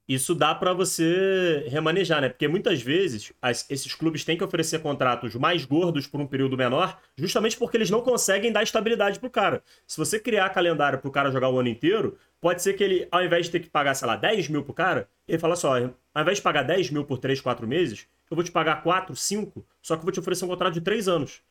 isso 0.07 0.35
dá 0.35 0.53
pra 0.53 0.73
você 0.73 1.65
remanejar, 1.69 2.21
né? 2.21 2.29
Porque 2.29 2.47
muitas 2.47 2.81
vezes 2.81 3.31
as- 3.41 3.65
esses 3.69 3.95
clubes 3.95 4.23
têm 4.25 4.37
que 4.37 4.43
oferecer 4.43 4.79
contratos 4.79 5.33
mais 5.35 5.65
gordos 5.65 6.05
por 6.05 6.19
um 6.21 6.27
período 6.27 6.57
menor, 6.57 6.99
justamente 7.17 7.57
porque 7.57 7.77
eles 7.77 7.89
não 7.89 8.01
conseguem 8.01 8.51
dar 8.51 8.61
estabilidade 8.61 9.19
pro 9.19 9.29
cara. 9.29 9.63
Se 9.87 9.97
você 9.97 10.19
criar 10.19 10.49
calendário 10.49 10.99
pro 10.99 11.11
cara 11.11 11.31
jogar 11.31 11.49
o 11.49 11.59
ano 11.59 11.69
inteiro, 11.69 12.17
pode 12.39 12.61
ser 12.61 12.73
que 12.73 12.83
ele, 12.83 13.07
ao 13.11 13.23
invés 13.23 13.45
de 13.47 13.51
ter 13.53 13.61
que 13.61 13.69
pagar, 13.69 13.95
sei 13.95 14.07
lá, 14.07 14.15
10 14.15 14.47
mil 14.49 14.63
pro 14.63 14.73
cara, 14.73 15.07
ele 15.27 15.39
fala 15.39 15.55
só, 15.55 15.75
ao 15.77 16.21
invés 16.21 16.37
de 16.37 16.43
pagar 16.43 16.63
10 16.63 16.91
mil 16.91 17.05
por 17.05 17.17
3, 17.17 17.39
4 17.41 17.67
meses, 17.67 18.05
eu 18.29 18.35
vou 18.35 18.43
te 18.43 18.51
pagar 18.51 18.83
4, 18.83 19.15
5, 19.15 19.65
só 19.81 19.95
que 19.95 20.01
eu 20.01 20.03
vou 20.05 20.11
te 20.11 20.19
oferecer 20.19 20.45
um 20.45 20.49
contrato 20.49 20.73
de 20.73 20.81
3 20.81 21.07
anos. 21.07 21.41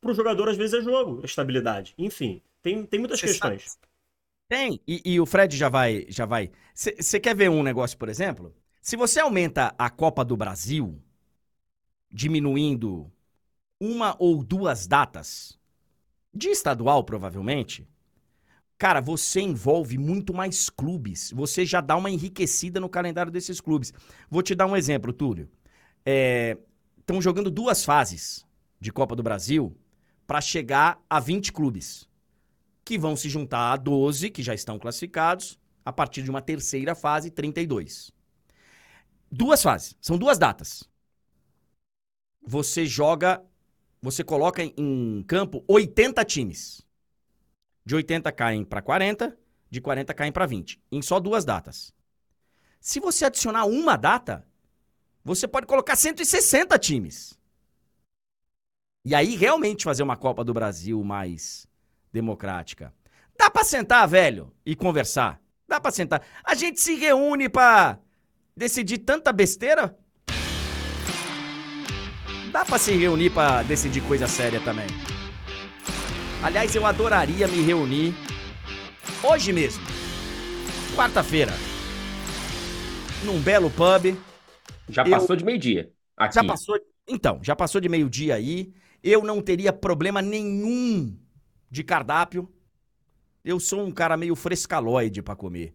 Pro 0.00 0.14
jogador, 0.14 0.48
às 0.48 0.56
vezes, 0.56 0.74
é 0.74 0.82
jogo, 0.82 1.20
é 1.22 1.26
estabilidade. 1.26 1.94
Enfim, 1.98 2.42
tem, 2.62 2.84
tem 2.86 2.98
muitas 3.00 3.20
Você 3.20 3.26
questões. 3.26 3.78
Tem. 4.48 4.80
E, 4.86 5.02
e 5.04 5.20
o 5.20 5.26
Fred 5.26 5.56
já 5.56 5.68
vai. 5.68 6.06
já 6.08 6.26
vai. 6.26 6.50
Você 6.74 7.20
quer 7.20 7.34
ver 7.36 7.50
um 7.50 7.62
negócio, 7.62 7.96
por 7.96 8.08
exemplo? 8.08 8.54
Se 8.80 8.96
você 8.96 9.20
aumenta 9.20 9.74
a 9.78 9.88
Copa 9.90 10.24
do 10.24 10.36
Brasil, 10.36 11.00
diminuindo 12.10 13.10
uma 13.80 14.16
ou 14.18 14.44
duas 14.44 14.86
datas, 14.86 15.58
de 16.34 16.48
estadual, 16.50 17.04
provavelmente, 17.04 17.88
cara, 18.78 19.00
você 19.00 19.40
envolve 19.40 19.98
muito 19.98 20.34
mais 20.34 20.70
clubes. 20.70 21.32
Você 21.32 21.66
já 21.66 21.80
dá 21.80 21.96
uma 21.96 22.10
enriquecida 22.10 22.80
no 22.80 22.88
calendário 22.88 23.32
desses 23.32 23.60
clubes. 23.60 23.92
Vou 24.30 24.42
te 24.42 24.54
dar 24.54 24.66
um 24.66 24.76
exemplo, 24.76 25.12
Túlio. 25.12 25.50
Estão 26.98 27.20
jogando 27.20 27.50
duas 27.50 27.84
fases 27.84 28.46
de 28.80 28.92
Copa 28.92 29.14
do 29.16 29.22
Brasil 29.22 29.76
para 30.30 30.40
chegar 30.40 31.04
a 31.10 31.18
20 31.18 31.52
clubes 31.52 32.08
que 32.84 32.96
vão 32.96 33.16
se 33.16 33.28
juntar 33.28 33.72
a 33.72 33.76
12 33.76 34.30
que 34.30 34.44
já 34.44 34.54
estão 34.54 34.78
classificados 34.78 35.58
a 35.84 35.92
partir 35.92 36.22
de 36.22 36.30
uma 36.30 36.40
terceira 36.40 36.94
fase, 36.94 37.32
32. 37.32 38.12
Duas 39.28 39.60
fases, 39.60 39.96
são 40.00 40.16
duas 40.16 40.38
datas. 40.38 40.88
Você 42.46 42.86
joga, 42.86 43.44
você 44.00 44.22
coloca 44.22 44.62
em- 44.62 45.24
campo 45.26 45.64
80 45.66 46.24
times. 46.24 46.86
De 47.84 47.96
80 47.96 48.30
caem 48.30 48.64
para 48.64 48.80
40, 48.80 49.36
de 49.68 49.80
40 49.80 50.14
caem 50.14 50.30
para 50.30 50.46
20, 50.46 50.80
em 50.92 51.02
só 51.02 51.18
duas 51.18 51.44
datas. 51.44 51.92
Se 52.80 53.00
você 53.00 53.24
adicionar 53.24 53.64
uma 53.64 53.96
data, 53.96 54.46
você 55.24 55.48
pode 55.48 55.66
colocar 55.66 55.96
160 55.96 56.78
times. 56.78 57.36
E 59.04 59.14
aí 59.14 59.34
realmente 59.34 59.84
fazer 59.84 60.02
uma 60.02 60.16
Copa 60.16 60.44
do 60.44 60.52
Brasil 60.52 61.02
mais 61.02 61.66
democrática. 62.12 62.92
Dá 63.38 63.50
pra 63.50 63.64
sentar, 63.64 64.06
velho, 64.06 64.52
e 64.64 64.76
conversar. 64.76 65.40
Dá 65.66 65.80
pra 65.80 65.90
sentar. 65.90 66.22
A 66.44 66.54
gente 66.54 66.80
se 66.80 66.94
reúne 66.96 67.48
pra 67.48 67.98
decidir 68.54 68.98
tanta 68.98 69.32
besteira. 69.32 69.96
Dá 72.52 72.64
pra 72.64 72.78
se 72.78 72.92
reunir 72.92 73.30
pra 73.30 73.62
decidir 73.62 74.02
coisa 74.02 74.26
séria 74.26 74.60
também. 74.60 74.86
Aliás, 76.42 76.74
eu 76.74 76.84
adoraria 76.84 77.46
me 77.46 77.62
reunir 77.62 78.14
hoje 79.22 79.52
mesmo, 79.52 79.84
quarta-feira, 80.96 81.52
num 83.24 83.40
belo 83.40 83.70
pub. 83.70 84.16
Já 84.88 85.04
passou 85.04 85.34
eu... 85.34 85.36
de 85.36 85.44
meio-dia. 85.44 85.92
Já 86.32 86.42
passou. 86.42 86.78
Então, 87.06 87.38
já 87.42 87.54
passou 87.54 87.80
de 87.80 87.88
meio-dia 87.88 88.34
aí. 88.34 88.72
Eu 89.02 89.22
não 89.22 89.40
teria 89.40 89.72
problema 89.72 90.20
nenhum 90.20 91.16
de 91.70 91.82
cardápio. 91.82 92.52
Eu 93.44 93.58
sou 93.58 93.84
um 93.84 93.90
cara 93.90 94.16
meio 94.16 94.36
frescaloide 94.36 95.22
para 95.22 95.36
comer. 95.36 95.74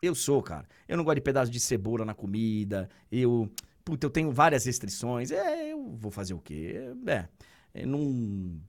Eu 0.00 0.14
sou, 0.14 0.42
cara. 0.42 0.66
Eu 0.86 0.96
não 0.96 1.04
gosto 1.04 1.16
de 1.16 1.22
pedaço 1.22 1.50
de 1.50 1.60
cebola 1.60 2.04
na 2.04 2.14
comida. 2.14 2.88
Eu. 3.10 3.50
Puta, 3.84 4.06
eu 4.06 4.10
tenho 4.10 4.30
várias 4.30 4.64
restrições. 4.64 5.30
É, 5.30 5.72
eu 5.72 5.96
vou 5.96 6.10
fazer 6.10 6.34
o 6.34 6.40
quê? 6.40 6.76
É. 7.06 7.28
é 7.74 7.86
não. 7.86 8.60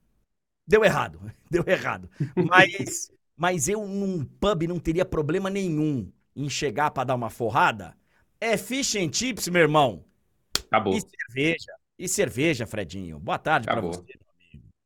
Deu 0.66 0.84
errado. 0.84 1.20
Deu 1.50 1.64
errado. 1.66 2.10
Mas. 2.48 3.10
mas 3.36 3.68
eu 3.68 3.86
num 3.86 4.24
pub 4.24 4.64
não 4.64 4.78
teria 4.78 5.04
problema 5.04 5.48
nenhum 5.48 6.12
em 6.36 6.48
chegar 6.48 6.90
para 6.90 7.04
dar 7.04 7.14
uma 7.14 7.30
forrada. 7.30 7.96
É 8.40 8.56
fish 8.56 8.96
and 8.96 9.12
chips, 9.12 9.48
meu 9.48 9.62
irmão. 9.62 10.04
Acabou. 10.66 10.94
E 10.94 11.00
cerveja. 11.00 11.72
E 12.00 12.08
cerveja, 12.08 12.66
Fredinho. 12.66 13.18
Boa 13.20 13.38
tarde 13.38 13.68
para 13.68 13.82
você. 13.82 14.00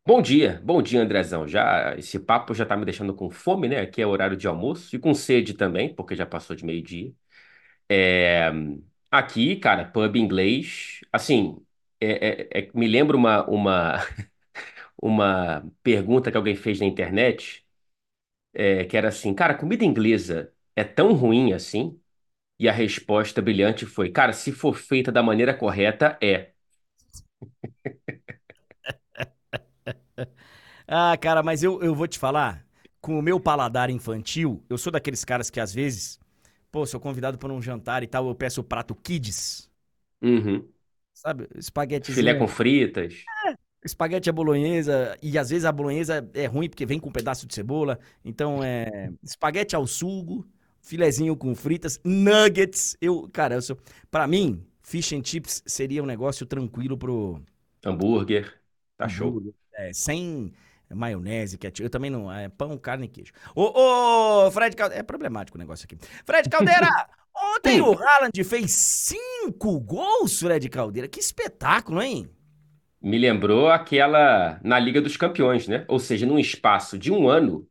Bom 0.05 0.21
dia, 0.21 0.61
bom 0.65 0.83
dia, 0.83 1.01
Andrezão. 1.01 1.47
Já 1.47 1.95
esse 1.97 2.19
papo 2.19 2.53
já 2.53 2.67
tá 2.67 2.77
me 2.77 2.85
deixando 2.85 3.15
com 3.15 3.31
fome, 3.31 3.69
né? 3.69 3.81
Aqui 3.81 4.03
é 4.03 4.07
horário 4.07 4.37
de 4.37 4.49
almoço 4.49 4.97
e 4.97 4.99
com 4.99 5.15
sede 5.15 5.55
também, 5.55 5.95
porque 5.95 6.17
já 6.17 6.27
passou 6.27 6.57
de 6.57 6.65
meio-dia. 6.65 7.13
É, 7.89 8.51
aqui, 9.13 9.57
cara, 9.57 9.85
pub 9.85 10.17
inglês, 10.17 11.03
assim, 11.13 11.57
é, 12.01 12.49
é, 12.53 12.61
é 12.63 12.71
me 12.75 12.89
lembra 12.89 13.17
uma, 13.17 13.47
uma, 13.49 13.99
uma 15.01 15.65
pergunta 15.83 16.31
que 16.33 16.37
alguém 16.37 16.57
fez 16.57 16.81
na 16.81 16.87
internet, 16.87 17.65
é, 18.55 18.85
que 18.85 18.97
era 18.97 19.09
assim, 19.09 19.35
cara, 19.35 19.55
comida 19.55 19.85
inglesa 19.85 20.53
é 20.77 20.85
tão 20.85 21.13
ruim 21.15 21.53
assim? 21.53 22.01
E 22.59 22.69
a 22.69 22.73
resposta 22.73 23.43
brilhante 23.43 23.87
foi, 23.87 24.11
cara, 24.11 24.33
se 24.33 24.53
for 24.53 24.75
feita 24.77 25.13
da 25.13 25.23
maneira 25.23 25.55
correta, 25.55 26.19
é. 26.23 26.54
Ah, 30.87 31.17
cara, 31.17 31.43
mas 31.43 31.63
eu, 31.63 31.83
eu 31.83 31.95
vou 31.95 32.07
te 32.07 32.19
falar, 32.19 32.65
com 33.01 33.19
o 33.19 33.23
meu 33.23 33.39
paladar 33.41 33.91
infantil, 33.91 34.63
eu 34.69 34.79
sou 34.79 34.93
daqueles 34.93 35.25
caras 35.25 35.51
que 35.51 35.61
às 35.61 35.73
vezes, 35.73 36.19
pô, 36.71 36.87
sou 36.87 37.01
convidado 37.01 37.39
para 37.39 37.53
um 37.53 37.61
jantar 37.61 38.03
e 38.03 38.07
tal, 38.07 38.29
eu 38.29 38.35
peço 38.35 38.61
o 38.61 38.65
prato 38.65 38.95
kids. 38.95 39.71
Uhum. 40.23 40.67
Sabe, 41.13 41.49
espaguete. 41.55 42.13
Filé 42.13 42.35
com 42.35 42.49
fritas. 42.49 43.25
É, 43.47 43.55
espaguete 43.85 44.29
à 44.29 44.33
bolonhesa, 44.33 45.17
e 45.23 45.39
às 45.39 45.51
vezes 45.51 45.65
a 45.65 45.73
bolonhesa 45.73 46.29
é 46.35 46.47
ruim 46.47 46.69
porque 46.69 46.87
vem 46.87 46.99
com 46.99 47.09
um 47.09 47.13
pedaço 47.13 47.47
de 47.47 47.55
cebola. 47.55 47.99
Então 48.25 48.63
é 48.63 49.11
espaguete 49.23 49.77
ao 49.77 49.87
sugo, 49.87 50.47
filezinho 50.83 51.37
com 51.37 51.55
fritas, 51.55 52.01
nuggets. 52.05 52.97
Eu, 53.01 53.29
cara, 53.33 53.55
eu 53.55 53.63
sou, 53.63 53.79
para 54.11 54.27
mim, 54.27 54.65
fish 54.83 55.13
and 55.13 55.25
chips 55.25 55.63
seria 55.67 56.03
um 56.03 56.07
negócio 56.07 56.45
tranquilo 56.47 56.97
pro 56.99 57.41
hambúrguer. 57.85 58.61
Tá 58.97 59.09
show. 59.09 59.55
É, 59.77 59.93
sem 59.93 60.53
maionese, 60.95 61.59
que 61.59 61.67
eu 61.83 61.91
também 61.91 62.11
não, 62.11 62.31
é 62.33 62.49
pão, 62.49 62.77
carne 62.79 63.07
e 63.07 63.09
queijo. 63.09 63.33
Ô, 63.55 64.47
ô, 64.47 64.51
Fred 64.51 64.77
Caldeira, 64.77 65.01
é 65.01 65.03
problemático 65.03 65.59
o 65.59 65.61
negócio 65.61 65.85
aqui. 65.85 65.99
Fred 66.25 66.49
Caldeira, 66.49 66.89
ontem 67.35 67.81
o 67.81 67.93
Haaland 67.93 68.45
fez 68.45 68.71
cinco 68.71 69.81
gols, 69.81 70.39
Fred 70.39 70.69
Caldeira. 70.69 71.09
Que 71.09 71.19
espetáculo, 71.21 72.01
hein? 72.03 72.31
Me 73.01 73.19
lembrou 73.19 73.69
aquela 73.69 74.61
na 74.65 74.79
Liga 74.79 75.01
dos 75.01 75.17
Campeões, 75.17 75.69
né? 75.69 75.85
Ou 75.89 75.99
seja, 75.99 76.25
num 76.27 76.39
espaço 76.39 76.99
de 76.99 77.13
um 77.13 77.29
ano, 77.29 77.69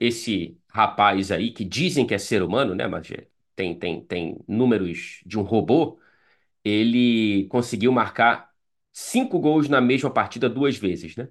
esse 0.00 0.58
rapaz 0.68 1.32
aí, 1.32 1.52
que 1.52 1.64
dizem 1.64 2.06
que 2.06 2.14
é 2.14 2.18
ser 2.18 2.42
humano, 2.42 2.74
né? 2.74 2.86
Mas 2.86 3.08
tem, 3.56 3.78
tem, 3.78 4.02
tem 4.04 4.38
números 4.48 5.20
de 5.26 5.38
um 5.38 5.42
robô, 5.42 6.00
ele 6.64 7.46
conseguiu 7.48 7.92
marcar 7.92 8.47
cinco 8.98 9.38
gols 9.38 9.68
na 9.68 9.80
mesma 9.80 10.10
partida 10.10 10.48
duas 10.48 10.76
vezes, 10.76 11.16
né? 11.16 11.28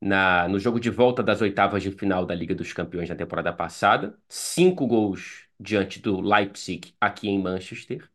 Na, 0.00 0.48
no 0.48 0.58
jogo 0.58 0.80
de 0.80 0.90
volta 0.90 1.22
das 1.22 1.40
oitavas 1.42 1.82
de 1.82 1.90
final 1.92 2.26
da 2.26 2.34
Liga 2.34 2.54
dos 2.54 2.72
Campeões 2.72 3.08
da 3.08 3.16
temporada 3.16 3.52
passada, 3.52 4.18
cinco 4.28 4.86
gols 4.86 5.44
diante 5.60 6.00
do 6.00 6.20
Leipzig 6.20 6.94
aqui 7.00 7.28
em 7.28 7.40
Manchester, 7.40 8.10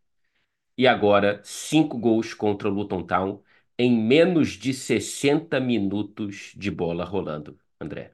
e 0.77 0.87
agora 0.87 1.41
cinco 1.43 1.97
gols 1.97 2.33
contra 2.33 2.69
o 2.69 2.73
Luton 2.73 3.03
Town 3.03 3.41
em 3.77 3.91
menos 3.97 4.49
de 4.51 4.73
60 4.73 5.59
minutos 5.59 6.53
de 6.55 6.71
bola 6.71 7.05
rolando, 7.05 7.59
André. 7.79 8.13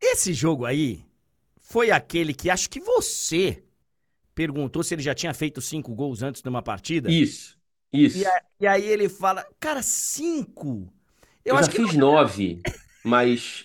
Esse 0.00 0.32
jogo 0.32 0.64
aí 0.64 1.04
foi 1.60 1.90
aquele 1.90 2.32
que 2.34 2.50
acho 2.50 2.70
que 2.70 2.80
você 2.80 3.64
perguntou 4.34 4.82
se 4.82 4.94
ele 4.94 5.02
já 5.02 5.14
tinha 5.14 5.34
feito 5.34 5.60
cinco 5.60 5.94
gols 5.94 6.22
antes 6.22 6.42
de 6.42 6.48
uma 6.48 6.62
partida. 6.62 7.10
Isso, 7.10 7.58
isso. 7.94 8.18
E, 8.18 8.26
a, 8.26 8.42
e 8.60 8.66
aí 8.66 8.84
ele 8.84 9.08
fala, 9.08 9.46
cara, 9.60 9.82
cinco? 9.82 10.92
Eu, 11.44 11.54
Eu 11.54 11.58
acho 11.58 11.68
já 11.68 11.72
que 11.72 11.78
fiz 11.78 11.94
não... 11.94 12.12
nove, 12.12 12.60
mas... 13.04 13.62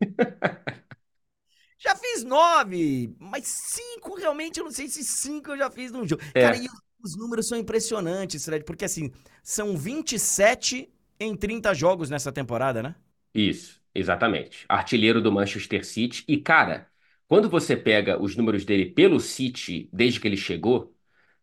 já 1.78 1.94
fiz 1.96 2.24
nove, 2.24 3.14
mas 3.18 3.46
cinco 3.46 4.16
realmente 4.16 4.58
eu 4.58 4.64
não 4.64 4.72
sei 4.72 4.88
se 4.88 5.04
cinco 5.04 5.52
eu 5.52 5.58
já 5.58 5.70
fiz 5.70 5.92
num 5.92 6.06
jogo. 6.06 6.22
É. 6.34 6.42
Cara, 6.42 6.56
e 6.56 6.66
os 7.02 7.16
números 7.16 7.46
são 7.48 7.56
impressionantes, 7.58 8.44
Fred, 8.44 8.64
porque 8.64 8.84
assim, 8.84 9.12
são 9.42 9.76
27 9.76 10.90
em 11.20 11.36
30 11.36 11.72
jogos 11.74 12.10
nessa 12.10 12.32
temporada, 12.32 12.82
né? 12.82 12.94
Isso, 13.34 13.80
exatamente. 13.94 14.64
Artilheiro 14.68 15.20
do 15.20 15.30
Manchester 15.32 15.84
City. 15.84 16.24
E, 16.26 16.38
cara, 16.38 16.90
quando 17.28 17.48
você 17.48 17.76
pega 17.76 18.20
os 18.20 18.36
números 18.36 18.64
dele 18.64 18.86
pelo 18.86 19.20
City, 19.20 19.88
desde 19.92 20.20
que 20.20 20.26
ele 20.28 20.36
chegou, 20.36 20.94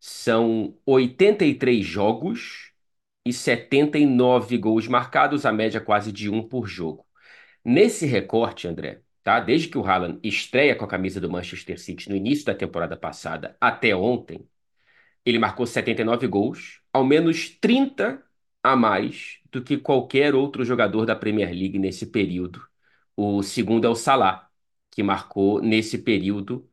são 0.07 0.77
83 0.85 1.83
jogos 1.83 2.71
e 3.25 3.33
79 3.33 4.55
gols 4.55 4.87
marcados, 4.87 5.47
a 5.47 5.51
média 5.51 5.81
quase 5.81 6.11
de 6.11 6.29
um 6.29 6.47
por 6.47 6.67
jogo. 6.67 7.07
Nesse 7.63 8.05
recorte, 8.05 8.67
André, 8.67 9.01
tá? 9.23 9.39
Desde 9.39 9.67
que 9.67 9.79
o 9.79 9.83
Haaland 9.83 10.19
estreia 10.23 10.75
com 10.75 10.85
a 10.85 10.87
camisa 10.87 11.19
do 11.19 11.29
Manchester 11.29 11.79
City 11.79 12.07
no 12.07 12.15
início 12.15 12.45
da 12.45 12.53
temporada 12.53 12.95
passada 12.95 13.57
até 13.59 13.95
ontem, 13.95 14.47
ele 15.25 15.39
marcou 15.39 15.65
79 15.65 16.27
gols, 16.27 16.81
ao 16.93 17.03
menos 17.03 17.49
30 17.49 18.23
a 18.61 18.75
mais 18.75 19.39
do 19.51 19.63
que 19.63 19.75
qualquer 19.77 20.35
outro 20.35 20.63
jogador 20.63 21.07
da 21.07 21.15
Premier 21.15 21.49
League 21.49 21.79
nesse 21.79 22.05
período. 22.05 22.61
O 23.17 23.41
segundo 23.41 23.85
é 23.87 23.89
o 23.89 23.95
Salah, 23.95 24.49
que 24.91 25.01
marcou 25.01 25.61
nesse 25.61 25.97
período 25.97 26.69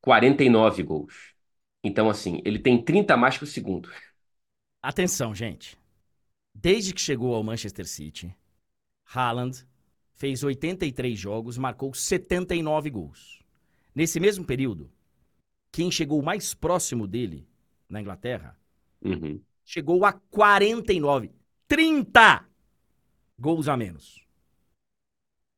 49 0.00 0.82
gols. 0.82 1.35
Então, 1.82 2.10
assim, 2.10 2.40
ele 2.44 2.58
tem 2.58 2.82
30 2.82 3.14
a 3.14 3.16
mais 3.16 3.38
que 3.38 3.44
o 3.44 3.46
segundo. 3.46 3.90
Atenção, 4.82 5.34
gente. 5.34 5.78
Desde 6.54 6.94
que 6.94 7.00
chegou 7.00 7.34
ao 7.34 7.42
Manchester 7.42 7.86
City, 7.86 8.34
Haaland 9.04 9.66
fez 10.14 10.42
83 10.42 11.18
jogos, 11.18 11.58
marcou 11.58 11.92
79 11.92 12.90
gols. 12.90 13.42
Nesse 13.94 14.18
mesmo 14.18 14.44
período, 14.44 14.90
quem 15.70 15.90
chegou 15.90 16.22
mais 16.22 16.54
próximo 16.54 17.06
dele 17.06 17.46
na 17.88 18.00
Inglaterra, 18.00 18.58
uhum. 19.02 19.40
chegou 19.64 20.04
a 20.04 20.12
49. 20.12 21.30
30 21.68 22.46
gols 23.38 23.68
a 23.68 23.76
menos. 23.76 24.24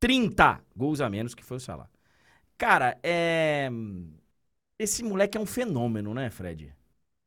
30 0.00 0.64
gols 0.76 1.00
a 1.00 1.08
menos 1.08 1.34
que 1.34 1.44
foi 1.44 1.56
o 1.56 1.60
Salah. 1.60 1.90
Cara, 2.56 2.98
é. 3.02 3.70
Esse 4.78 5.04
moleque 5.04 5.38
é 5.38 5.40
um 5.40 5.46
fenômeno, 5.46 6.12
né, 6.12 6.30
Fred? 6.30 6.74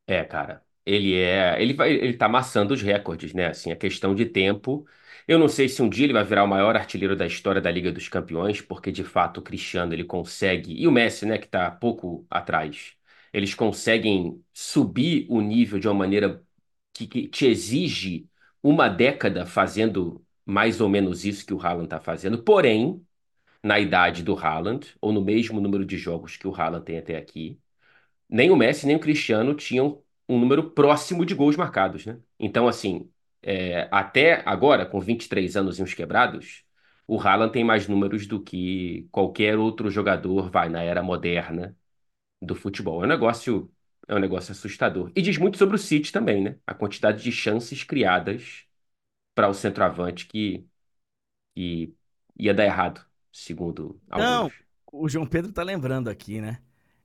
É, 0.06 0.24
cara. 0.24 0.64
Ele 0.84 1.14
é. 1.16 1.60
Ele, 1.62 1.74
vai, 1.74 1.92
ele 1.92 2.14
tá 2.16 2.26
amassando 2.26 2.74
os 2.74 2.82
recordes, 2.82 3.32
né? 3.32 3.46
Assim, 3.48 3.70
a 3.70 3.76
questão 3.76 4.14
de 4.14 4.26
tempo. 4.26 4.86
Eu 5.28 5.38
não 5.38 5.48
sei 5.48 5.68
se 5.68 5.80
um 5.80 5.88
dia 5.88 6.04
ele 6.06 6.12
vai 6.12 6.24
virar 6.24 6.42
o 6.44 6.48
maior 6.48 6.74
artilheiro 6.76 7.14
da 7.16 7.26
história 7.26 7.60
da 7.60 7.70
Liga 7.70 7.92
dos 7.92 8.08
Campeões, 8.08 8.60
porque 8.60 8.90
de 8.90 9.04
fato 9.04 9.38
o 9.38 9.42
Cristiano 9.42 9.92
ele 9.94 10.04
consegue. 10.04 10.72
E 10.74 10.86
o 10.88 10.92
Messi, 10.92 11.24
né, 11.26 11.38
que 11.38 11.46
tá 11.48 11.70
pouco 11.70 12.26
atrás 12.30 12.94
eles 13.32 13.54
conseguem 13.54 14.44
subir 14.52 15.26
o 15.30 15.40
nível 15.40 15.78
de 15.78 15.88
uma 15.88 15.94
maneira 15.94 16.44
que, 16.92 17.06
que 17.06 17.28
te 17.28 17.46
exige 17.46 18.28
uma 18.62 18.88
década 18.88 19.46
fazendo 19.46 20.22
mais 20.44 20.80
ou 20.82 20.88
menos 20.88 21.24
isso 21.24 21.46
que 21.46 21.54
o 21.54 21.60
Haaland 21.60 21.84
está 21.86 21.98
fazendo. 22.00 22.42
Porém, 22.42 23.02
na 23.62 23.78
idade 23.80 24.22
do 24.22 24.34
Haaland, 24.36 24.94
ou 25.00 25.12
no 25.12 25.22
mesmo 25.22 25.60
número 25.60 25.84
de 25.84 25.96
jogos 25.96 26.36
que 26.36 26.46
o 26.48 26.54
Haaland 26.54 26.84
tem 26.84 26.98
até 26.98 27.16
aqui, 27.16 27.60
nem 28.28 28.50
o 28.50 28.56
Messi 28.56 28.86
nem 28.86 28.96
o 28.96 29.00
Cristiano 29.00 29.54
tinham 29.54 30.02
um 30.28 30.38
número 30.38 30.70
próximo 30.70 31.26
de 31.26 31.34
gols 31.34 31.56
marcados, 31.56 32.06
né? 32.06 32.18
Então, 32.38 32.68
assim, 32.68 33.10
é, 33.42 33.88
até 33.92 34.42
agora, 34.46 34.86
com 34.86 35.00
23 35.00 35.56
anos 35.56 35.78
e 35.78 35.82
uns 35.82 35.94
quebrados, 35.94 36.64
o 37.06 37.20
Haaland 37.20 37.52
tem 37.52 37.64
mais 37.64 37.88
números 37.88 38.26
do 38.26 38.42
que 38.42 39.08
qualquer 39.12 39.58
outro 39.58 39.90
jogador, 39.90 40.50
vai, 40.50 40.68
na 40.68 40.82
era 40.82 41.02
moderna 41.02 41.76
do 42.40 42.54
futebol. 42.54 43.02
É 43.02 43.06
um 43.06 43.08
negócio, 43.08 43.72
é 44.08 44.14
um 44.14 44.18
negócio 44.18 44.52
assustador. 44.52 45.12
E 45.16 45.22
diz 45.22 45.38
muito 45.38 45.58
sobre 45.58 45.76
o 45.76 45.78
City 45.78 46.12
também, 46.12 46.42
né? 46.42 46.58
A 46.66 46.74
quantidade 46.74 47.22
de 47.22 47.32
chances 47.32 47.84
criadas 47.84 48.64
para 49.34 49.48
o 49.48 49.54
centroavante 49.54 50.26
que, 50.26 50.66
que 51.54 51.94
ia 52.38 52.54
dar 52.54 52.64
errado, 52.64 53.04
segundo 53.32 54.00
Não, 54.14 54.50
alguns. 54.50 54.62
o 54.92 55.08
João 55.08 55.26
Pedro 55.26 55.52
tá 55.52 55.62
lembrando 55.62 56.08
aqui, 56.10 56.40
né? 56.40 56.62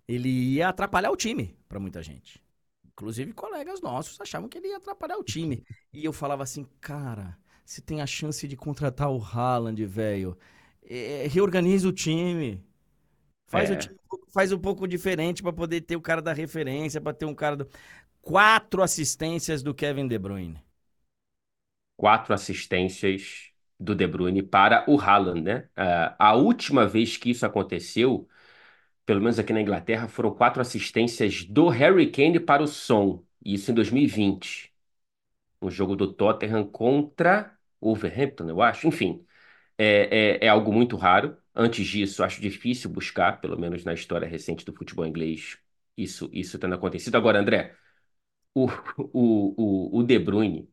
Ele 0.07 0.29
ia 0.29 0.69
atrapalhar 0.69 1.11
o 1.11 1.17
time 1.17 1.57
pra 1.67 1.79
muita 1.79 2.01
gente. 2.03 2.43
Inclusive, 2.85 3.33
colegas 3.33 3.81
nossos 3.81 4.19
achavam 4.19 4.49
que 4.49 4.57
ele 4.57 4.69
ia 4.69 4.77
atrapalhar 4.77 5.17
o 5.17 5.23
time. 5.23 5.63
E 5.93 6.03
eu 6.05 6.13
falava 6.13 6.43
assim, 6.43 6.65
cara, 6.81 7.37
se 7.65 7.81
tem 7.81 8.01
a 8.01 8.07
chance 8.07 8.47
de 8.47 8.55
contratar 8.57 9.09
o 9.11 9.21
Haaland, 9.23 9.83
velho, 9.85 10.37
é, 10.83 11.27
reorganiza 11.27 11.87
o 11.87 11.93
time. 11.93 12.63
Faz 13.47 13.69
o 13.69 13.75
É, 13.75 13.77
time 13.77 13.95
um 13.95 14.09
pouco- 14.09 14.31
faz 14.31 14.51
um 14.53 14.59
pouco 14.59 14.87
diferente 14.87 15.43
pra 15.43 15.53
poder 15.53 15.81
ter 15.81 15.95
o 15.97 16.01
cara 16.01 16.21
da 16.21 16.33
referência, 16.33 17.01
pra 17.01 17.13
ter 17.13 17.25
um 17.25 17.35
cara 17.35 17.57
do... 17.57 17.69
Quatro 18.21 18.83
assistências 18.83 19.63
do 19.63 19.73
Kevin 19.75 20.07
De 20.07 20.19
Bruyne. 20.19 20.61
quatro 21.95 22.33
assistências 22.33 23.51
do 23.79 23.95
De 23.95 24.07
Bruyne 24.07 24.43
para 24.43 24.85
o 24.89 24.99
Haaland, 24.99 25.41
né? 25.41 25.69
Ah, 25.75 26.15
a 26.19 26.33
última 26.35 26.87
vez 26.87 27.17
que 27.17 27.29
isso 27.31 27.45
aconteceu, 27.45 28.27
pelo 29.05 29.21
menos 29.21 29.39
aqui 29.39 29.53
na 29.53 29.61
Inglaterra, 29.61 30.07
foram 30.07 30.31
quatro 30.33 30.61
assistências 30.61 31.43
do 31.45 31.69
Harry 31.69 32.11
Kane 32.11 32.39
para 32.39 32.63
o 32.63 32.67
Son. 32.67 33.23
Isso 33.43 33.71
em 33.71 33.73
2020. 33.73 34.73
Um 35.61 35.69
jogo 35.71 35.95
do 35.95 36.11
Tottenham 36.13 36.65
contra 36.67 37.57
o 37.81 37.87
Wolverhampton, 37.89 38.49
eu 38.49 38.61
acho. 38.61 38.87
Enfim, 38.87 39.25
é, 39.77 40.37
é, 40.41 40.45
é 40.47 40.49
algo 40.49 40.71
muito 40.73 40.97
raro. 40.97 41.37
Antes 41.55 41.87
disso, 41.87 42.23
acho 42.23 42.41
difícil 42.41 42.89
buscar, 42.91 43.41
pelo 43.41 43.59
menos 43.59 43.83
na 43.85 43.93
história 43.93 44.27
recente 44.27 44.65
do 44.65 44.73
futebol 44.73 45.05
inglês, 45.07 45.57
isso, 45.97 46.29
isso 46.33 46.59
tendo 46.59 46.75
acontecido. 46.75 47.15
Agora, 47.17 47.39
André, 47.39 47.75
o, 48.53 48.67
o, 49.13 49.97
o, 49.97 49.99
o 49.99 50.03
De 50.03 50.19
Bruyne. 50.19 50.69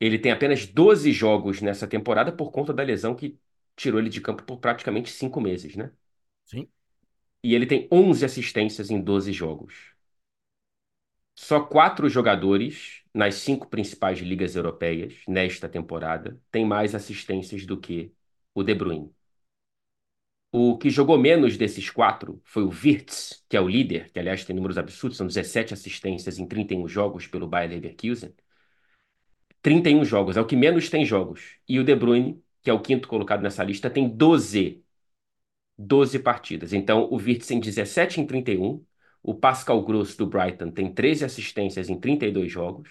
Ele 0.00 0.18
tem 0.18 0.32
apenas 0.32 0.66
12 0.66 1.12
jogos 1.12 1.60
nessa 1.62 1.86
temporada 1.88 2.32
por 2.32 2.50
conta 2.52 2.72
da 2.72 2.82
lesão 2.82 3.14
que 3.14 3.38
tirou 3.76 4.00
ele 4.00 4.10
de 4.10 4.20
campo 4.20 4.42
por 4.44 4.58
praticamente 4.58 5.10
cinco 5.10 5.40
meses, 5.40 5.76
né? 5.76 5.92
Sim. 6.44 6.68
E 7.42 7.54
ele 7.54 7.64
tem 7.66 7.88
11 7.90 8.24
assistências 8.26 8.90
em 8.90 9.00
12 9.00 9.32
jogos. 9.32 9.94
Só 11.36 11.60
quatro 11.60 12.08
jogadores 12.08 13.02
nas 13.14 13.36
cinco 13.36 13.68
principais 13.68 14.18
ligas 14.20 14.56
europeias 14.56 15.14
nesta 15.28 15.68
temporada 15.68 16.40
têm 16.50 16.64
mais 16.66 16.94
assistências 16.94 17.64
do 17.66 17.78
que 17.80 18.12
o 18.54 18.62
De 18.64 18.74
Bruyne. 18.74 19.14
O 20.52 20.76
que 20.78 20.88
jogou 20.90 21.18
menos 21.18 21.56
desses 21.56 21.90
quatro 21.90 22.40
foi 22.44 22.62
o 22.64 22.70
Wirtz, 22.70 23.44
que 23.48 23.56
é 23.56 23.60
o 23.60 23.68
líder, 23.68 24.10
que 24.10 24.18
aliás 24.18 24.44
tem 24.44 24.56
números 24.56 24.78
absurdos, 24.78 25.18
são 25.18 25.26
17 25.26 25.74
assistências 25.74 26.38
em 26.38 26.46
31 26.48 26.88
jogos 26.88 27.26
pelo 27.26 27.46
Bayer 27.46 27.70
Leverkusen. 27.70 28.34
31 29.66 30.04
jogos, 30.04 30.36
é 30.36 30.40
o 30.40 30.46
que 30.46 30.54
menos 30.56 30.88
tem 30.88 31.04
jogos. 31.04 31.56
E 31.68 31.80
o 31.80 31.84
De 31.84 31.94
Bruyne, 31.96 32.40
que 32.62 32.70
é 32.70 32.72
o 32.72 32.80
quinto 32.80 33.08
colocado 33.08 33.42
nessa 33.42 33.64
lista, 33.64 33.90
tem 33.90 34.08
12. 34.08 34.84
12 35.78 36.18
partidas. 36.20 36.72
Então, 36.72 37.08
o 37.10 37.16
Wirtz 37.16 37.46
tem 37.48 37.60
17 37.60 38.20
em 38.20 38.26
31. 38.26 38.84
O 39.22 39.34
Pascal 39.34 39.82
Gross 39.84 40.16
do 40.16 40.26
Brighton 40.26 40.70
tem 40.70 40.92
13 40.92 41.24
assistências 41.24 41.88
em 41.90 41.98
32 41.98 42.50
jogos. 42.52 42.88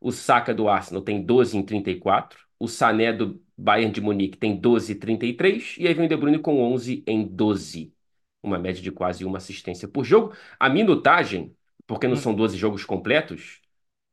O 0.00 0.10
Saka 0.12 0.54
do 0.54 0.68
Arsenal 0.68 1.02
tem 1.02 1.22
12 1.24 1.56
em 1.56 1.62
34. 1.64 2.38
O 2.58 2.68
Sané 2.68 3.12
do 3.12 3.40
Bayern 3.56 3.92
de 3.92 4.00
Munique 4.00 4.36
tem 4.38 4.56
12 4.56 4.92
em 4.92 4.98
33. 4.98 5.76
E 5.78 5.86
aí 5.86 5.94
vem 5.94 6.06
o 6.06 6.08
De 6.08 6.16
Bruyne 6.16 6.38
com 6.40 6.60
11 6.60 7.04
em 7.06 7.24
12. 7.26 7.94
Uma 8.42 8.58
média 8.58 8.82
de 8.82 8.90
quase 8.92 9.24
uma 9.24 9.38
assistência 9.38 9.88
por 9.88 10.04
jogo. 10.04 10.34
A 10.58 10.68
minutagem, 10.68 11.54
porque 11.86 12.06
não 12.08 12.14
Hum. 12.14 12.16
são 12.16 12.34
12 12.34 12.56
jogos 12.56 12.84
completos, 12.84 13.60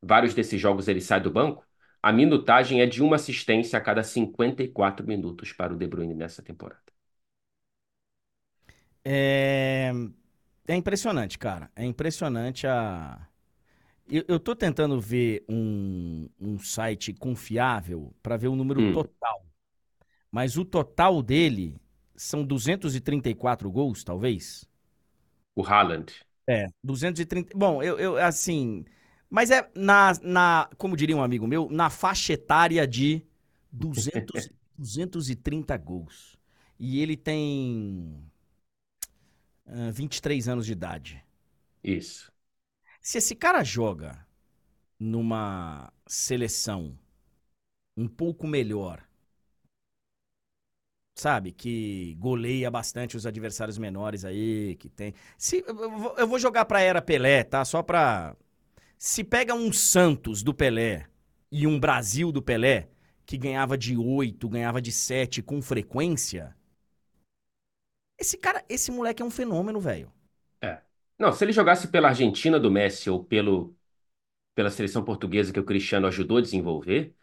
vários 0.01 0.33
desses 0.33 0.59
jogos 0.59 0.87
ele 0.87 1.01
sai 1.01 1.19
do 1.21 1.31
banco. 1.31 1.65
A 2.05 2.13
minutagem 2.13 2.79
é 2.79 2.85
de 2.85 3.03
uma 3.03 3.17
assistência 3.17 3.77
a 3.77 3.81
cada 3.81 4.01
54 4.01 5.05
minutos 5.05 5.51
para 5.51 5.73
o 5.73 5.77
De 5.77 5.85
Bruyne 5.85 6.13
nessa 6.15 6.41
temporada. 6.41 6.81
É... 9.03 9.91
é 10.67 10.75
impressionante, 10.75 11.37
cara. 11.37 11.69
É 11.75 11.85
impressionante 11.85 12.67
a. 12.67 13.27
Eu, 14.09 14.25
eu 14.27 14.39
tô 14.39 14.55
tentando 14.55 14.99
ver 15.01 15.45
um, 15.49 16.29
um 16.39 16.59
site 16.59 17.13
confiável 17.13 18.13
para 18.23 18.37
ver 18.37 18.49
o 18.49 18.55
número 18.55 18.81
Hum. 18.81 18.83
total. 18.83 19.45
Mas 20.31 20.57
o 20.57 20.65
total 20.65 21.23
dele 21.23 21.75
são 22.15 22.45
234 22.45 23.71
gols, 23.71 24.03
talvez? 24.03 24.67
O 25.53 25.63
Haaland. 25.65 26.13
É. 26.47 26.67
230. 26.83 27.57
Bom, 27.57 27.81
eu, 27.81 27.97
eu 27.99 28.17
assim. 28.17 28.85
Mas 29.30 29.51
é 29.51 29.69
na, 29.76 30.13
na. 30.21 30.69
Como 30.78 30.95
diria 30.95 31.15
um 31.15 31.23
amigo 31.23 31.47
meu, 31.47 31.69
na 31.71 31.89
faixa 31.89 32.34
etária 32.34 32.88
de 32.88 33.26
200, 33.71 34.51
230 34.78 35.78
gols. 35.78 36.38
E 36.80 37.01
ele 37.01 37.17
tem. 37.17 38.23
ah, 39.67 39.91
23 39.91 40.47
anos 40.47 40.65
de 40.65 40.71
idade. 40.71 41.23
Isso. 41.84 42.34
Se 43.01 43.19
esse 43.19 43.36
cara 43.36 43.63
joga 43.63 44.26
numa 44.99 45.91
seleção 46.07 46.97
um 47.97 48.07
pouco 48.07 48.47
melhor, 48.47 49.07
sabe, 51.13 51.51
que 51.51 52.15
goleia 52.19 52.69
bastante 52.69 53.15
os 53.17 53.26
adversários 53.26 53.78
menores 53.78 54.26
aí, 54.26 54.76
que 54.76 54.89
tem. 54.89 55.13
Se 55.38 55.63
eu 55.67 55.76
vou- 55.76 56.15
eu 56.17 56.28
vou 56.28 56.39
jogar 56.39 56.65
pra 56.65 56.82
era 56.82 57.01
Pelé, 57.01 57.43
tá? 57.43 57.63
Só 57.65 57.82
pra 57.84 58.36
se 58.97 59.23
pega 59.23 59.53
um 59.53 59.71
Santos 59.71 60.43
do 60.43 60.53
Pelé 60.53 61.07
e 61.51 61.67
um 61.67 61.79
Brasil 61.79 62.31
do 62.31 62.41
Pelé 62.41 62.89
que 63.25 63.37
ganhava 63.37 63.77
de 63.77 63.97
8, 63.97 64.47
ganhava 64.49 64.81
de 64.81 64.91
7 64.91 65.41
com 65.41 65.61
frequência, 65.61 66.55
esse 68.17 68.37
cara, 68.37 68.63
esse 68.69 68.91
moleque 68.91 69.21
é 69.21 69.25
um 69.25 69.29
fenômeno, 69.29 69.79
velho. 69.79 70.11
É. 70.61 70.81
Não, 71.19 71.31
se 71.33 71.43
ele 71.43 71.51
jogasse 71.51 71.87
pela 71.89 72.09
Argentina 72.09 72.59
do 72.59 72.71
Messi 72.71 73.09
ou 73.09 73.23
pelo, 73.23 73.75
pela 74.55 74.69
seleção 74.71 75.03
portuguesa 75.03 75.53
que 75.53 75.59
o 75.59 75.65
Cristiano 75.65 76.07
ajudou 76.07 76.37
a 76.37 76.41
desenvolver, 76.41 77.15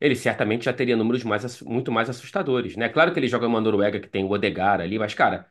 ele 0.00 0.16
certamente 0.16 0.66
já 0.66 0.72
teria 0.72 0.96
números 0.96 1.24
mais, 1.24 1.62
muito 1.62 1.92
mais 1.92 2.10
assustadores, 2.10 2.76
né? 2.76 2.88
Claro 2.88 3.12
que 3.12 3.20
ele 3.20 3.28
joga 3.28 3.46
uma 3.46 3.60
Noruega 3.60 4.00
que 4.00 4.08
tem 4.08 4.24
o 4.24 4.30
Odegaard 4.30 4.82
ali, 4.84 4.98
mas, 4.98 5.14
cara, 5.14 5.50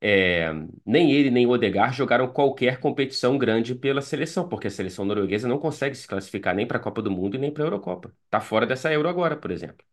é, 0.00 0.52
nem 0.84 1.10
ele 1.12 1.30
nem 1.30 1.46
o 1.46 1.50
Odegaard 1.50 1.96
jogaram 1.96 2.28
qualquer 2.32 2.78
competição 2.80 3.38
grande 3.38 3.74
pela 3.74 4.02
seleção, 4.02 4.48
porque 4.48 4.68
a 4.68 4.70
seleção 4.70 5.04
norueguesa 5.04 5.48
não 5.48 5.58
consegue 5.58 5.94
se 5.96 6.06
classificar 6.06 6.54
nem 6.54 6.66
para 6.66 6.78
a 6.78 6.80
Copa 6.80 7.02
do 7.02 7.10
Mundo 7.10 7.36
e 7.36 7.38
nem 7.38 7.52
para 7.52 7.64
a 7.64 7.66
Eurocopa. 7.66 8.14
Tá 8.30 8.40
fora 8.40 8.66
dessa 8.66 8.92
Euro 8.92 9.08
agora, 9.08 9.36
por 9.36 9.50
exemplo. 9.50 9.84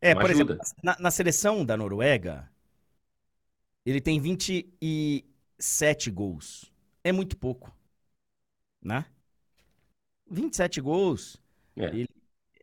É, 0.00 0.12
Não 0.12 0.20
por 0.20 0.30
exemplo, 0.30 0.52
ajuda. 0.52 0.64
na, 0.82 0.96
na 0.98 1.10
seleção 1.10 1.64
da 1.64 1.76
Noruega, 1.76 2.48
ele 3.84 4.00
tem 4.00 4.20
27 4.20 6.10
gols. 6.10 6.72
É 7.04 7.12
muito 7.12 7.36
pouco, 7.36 7.72
né? 8.82 9.04
27 10.30 10.80
gols 10.80 11.40
É. 11.76 11.90
ele- 11.90 12.08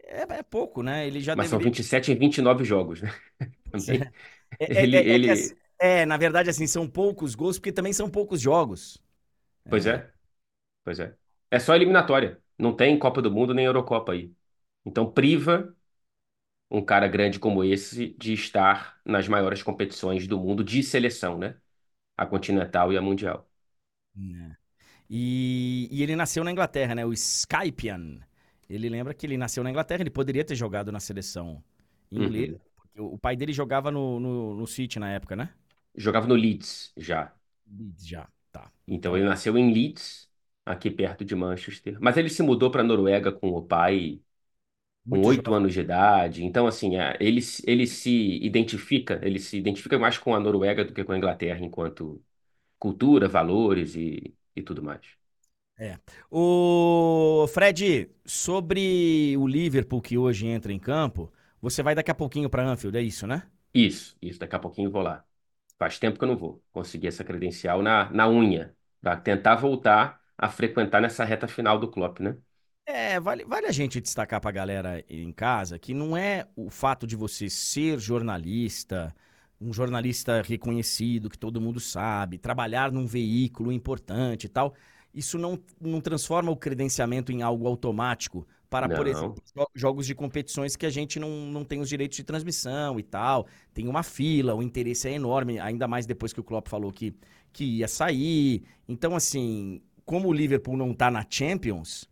é, 0.06 0.22
é 0.40 0.44
pouco, 0.44 0.84
né? 0.84 1.08
Ele 1.08 1.20
já 1.22 1.36
Mas 1.36 1.48
são 1.50 1.60
deveria... 1.60 1.74
27 1.84 2.12
em 2.12 2.16
29 2.18 2.64
jogos, 2.64 3.02
né? 3.02 3.10
Também. 3.72 4.10
É, 4.60 4.84
é- 4.84 4.84
Ele, 4.84 4.98
é- 4.98 5.20
que 5.20 5.30
ele... 5.30 5.30
assim- 5.30 5.56
é, 5.80 6.06
na 6.06 6.18
verdade, 6.18 6.50
assim, 6.50 6.68
são 6.68 6.88
poucos 6.88 7.36
gols, 7.36 7.58
porque 7.58 7.72
também 7.72 7.94
são 7.94 8.10
poucos 8.10 8.42
jogos. 8.42 9.02
Pois 9.70 9.86
é. 9.86 10.12
Pois 10.84 11.00
é. 11.00 11.16
É 11.52 11.60
só 11.60 11.76
eliminatória. 11.76 12.42
Não 12.60 12.76
tem 12.76 12.98
Copa 13.00 13.22
do 13.22 13.32
Mundo 13.32 13.54
nem 13.54 13.66
Eurocopa 13.66 14.14
aí. 14.14 14.34
Então 14.86 15.12
priva 15.12 15.76
um 16.72 16.84
cara 16.84 17.08
grande 17.08 17.40
como 17.40 17.64
esse 17.64 18.10
de 18.20 18.34
estar 18.34 19.00
nas 19.06 19.28
maiores 19.28 19.64
competições 19.64 20.28
do 20.28 20.40
mundo 20.40 20.64
de 20.64 20.84
seleção, 20.84 21.38
né? 21.38 21.58
A 22.18 22.26
continental 22.26 22.94
e 22.94 22.98
a 22.98 23.02
mundial. 23.02 23.50
É. 24.18 24.56
E, 25.10 25.90
e 25.92 26.04
ele 26.04 26.16
nasceu 26.16 26.44
na 26.44 26.52
Inglaterra, 26.52 26.96
né? 26.96 27.06
O 27.06 27.14
Skypian. 27.14 28.20
Ele 28.70 28.90
lembra 28.90 29.14
que 29.14 29.26
ele 29.26 29.38
nasceu 29.38 29.64
na 29.64 29.70
Inglaterra, 29.72 30.02
ele 30.02 30.10
poderia 30.10 30.46
ter 30.46 30.56
jogado 30.56 30.92
na 30.92 31.00
seleção 31.00 31.64
inglesa. 32.12 32.60
Uhum. 32.98 33.14
o 33.14 33.18
pai 33.18 33.36
dele 33.36 33.54
jogava 33.54 33.92
no, 33.92 34.20
no, 34.20 34.56
no 34.56 34.68
City 34.68 35.00
na 35.00 35.12
época, 35.12 35.36
né? 35.36 35.54
Jogava 35.98 36.28
no 36.28 36.36
Leeds 36.36 36.94
já. 36.98 37.34
Leeds 37.68 38.06
Já, 38.08 38.28
tá. 38.52 38.72
Então 38.88 39.16
ele 39.18 39.26
nasceu 39.28 39.58
em 39.58 39.74
Leeds, 39.74 40.30
aqui 40.66 40.90
perto 40.90 41.26
de 41.26 41.36
Manchester. 41.36 41.98
Mas 42.02 42.18
ele 42.18 42.30
se 42.30 42.42
mudou 42.44 42.72
para 42.72 42.82
a 42.82 42.84
Noruega 42.84 43.32
com 43.32 43.50
o 43.52 43.62
pai 43.66 44.22
com 45.10 45.22
Muito 45.22 45.28
oito 45.28 45.54
jovem. 45.54 45.54
anos 45.54 45.74
de 45.74 45.82
idade. 45.82 46.44
Então, 46.46 46.68
assim, 46.68 46.98
é, 46.98 47.18
ele, 47.22 47.42
se- 47.42 47.64
ele 47.68 47.88
se 47.88 48.12
identifica, 48.44 49.20
ele 49.24 49.40
se 49.40 49.58
identifica 49.58 50.00
mais 50.00 50.18
com 50.18 50.36
a 50.36 50.40
Noruega 50.40 50.86
do 50.86 50.94
que 50.94 51.04
com 51.04 51.14
a 51.14 51.18
Inglaterra 51.18 51.60
enquanto 51.66 52.24
cultura, 52.80 53.28
valores 53.30 53.96
e, 53.96 54.36
e 54.56 54.62
tudo 54.64 54.84
mais. 54.84 55.02
É. 55.80 56.00
O 56.32 57.46
Fred, 57.50 58.10
sobre 58.26 59.36
o 59.38 59.48
Liverpool 59.48 60.02
que 60.02 60.18
hoje 60.18 60.48
entra 60.48 60.74
em 60.74 60.80
campo, 60.80 61.32
você 61.62 61.84
vai 61.84 61.94
daqui 61.94 62.10
a 62.10 62.16
pouquinho 62.16 62.50
para 62.50 62.68
Anfield, 62.68 62.98
é 62.98 63.02
isso, 63.02 63.28
né? 63.28 63.44
Isso, 63.74 64.18
isso. 64.22 64.40
Daqui 64.40 64.56
a 64.56 64.60
pouquinho 64.60 64.88
eu 64.88 64.92
vou 64.92 65.02
lá. 65.02 65.26
Faz 65.80 66.00
tempo 66.00 66.18
que 66.18 66.24
eu 66.24 66.28
não 66.28 66.38
vou 66.38 66.64
conseguir 66.72 67.08
essa 67.08 67.24
credencial 67.24 67.82
na, 67.82 68.10
na 68.12 68.28
unha, 68.30 68.76
para 69.02 69.16
tentar 69.18 69.56
voltar 69.56 70.20
a 70.38 70.50
frequentar 70.50 71.02
nessa 71.02 71.24
reta 71.26 71.48
final 71.48 71.80
do 71.80 71.90
Klopp, 71.92 72.20
né? 72.20 72.38
É, 72.86 73.20
vale, 73.20 73.44
vale 73.44 73.68
a 73.68 73.72
gente 73.72 74.00
destacar 74.00 74.40
pra 74.40 74.52
galera 74.52 75.04
em 75.10 75.32
casa 75.34 75.78
que 75.78 75.94
não 75.94 76.16
é 76.16 76.48
o 76.56 76.70
fato 76.70 77.06
de 77.06 77.16
você 77.18 77.50
ser 77.50 78.00
jornalista, 78.00 79.14
um 79.60 79.74
jornalista 79.74 80.42
reconhecido, 80.42 81.30
que 81.30 81.38
todo 81.38 81.60
mundo 81.60 81.80
sabe, 81.82 82.38
trabalhar 82.38 82.92
num 82.92 83.06
veículo 83.06 83.72
importante 83.74 84.46
e 84.46 84.50
tal. 84.50 84.74
Isso 85.14 85.38
não, 85.38 85.60
não 85.82 86.00
transforma 86.00 86.50
o 86.52 86.56
credenciamento 86.56 87.32
em 87.32 87.42
algo 87.42 87.68
automático 87.68 88.48
para, 88.70 88.90
por 88.90 89.08
Não. 89.08 89.08
exemplo, 89.08 89.42
jo- 89.56 89.68
jogos 89.76 90.06
de 90.08 90.16
competições 90.16 90.76
que 90.76 90.86
a 90.86 90.90
gente 90.90 91.20
não, 91.20 91.30
não 91.48 91.64
tem 91.66 91.80
os 91.80 91.90
direitos 91.90 92.18
de 92.18 92.24
transmissão 92.24 93.00
e 93.00 93.04
tal. 93.04 93.48
Tem 93.74 93.88
uma 93.88 94.04
fila, 94.04 94.56
o 94.56 94.62
interesse 94.64 95.08
é 95.08 95.14
enorme, 95.14 95.60
ainda 95.60 95.88
mais 95.88 96.06
depois 96.06 96.34
que 96.34 96.40
o 96.40 96.44
Klopp 96.44 96.68
falou 96.68 96.92
que, 96.92 97.14
que 97.54 97.64
ia 97.80 97.88
sair. 97.88 98.64
Então, 98.88 99.16
assim, 99.16 99.82
como 100.06 100.28
o 100.30 100.34
Liverpool 100.34 100.78
não 100.78 100.94
tá 100.94 101.10
na 101.12 101.26
Champions, 101.30 102.10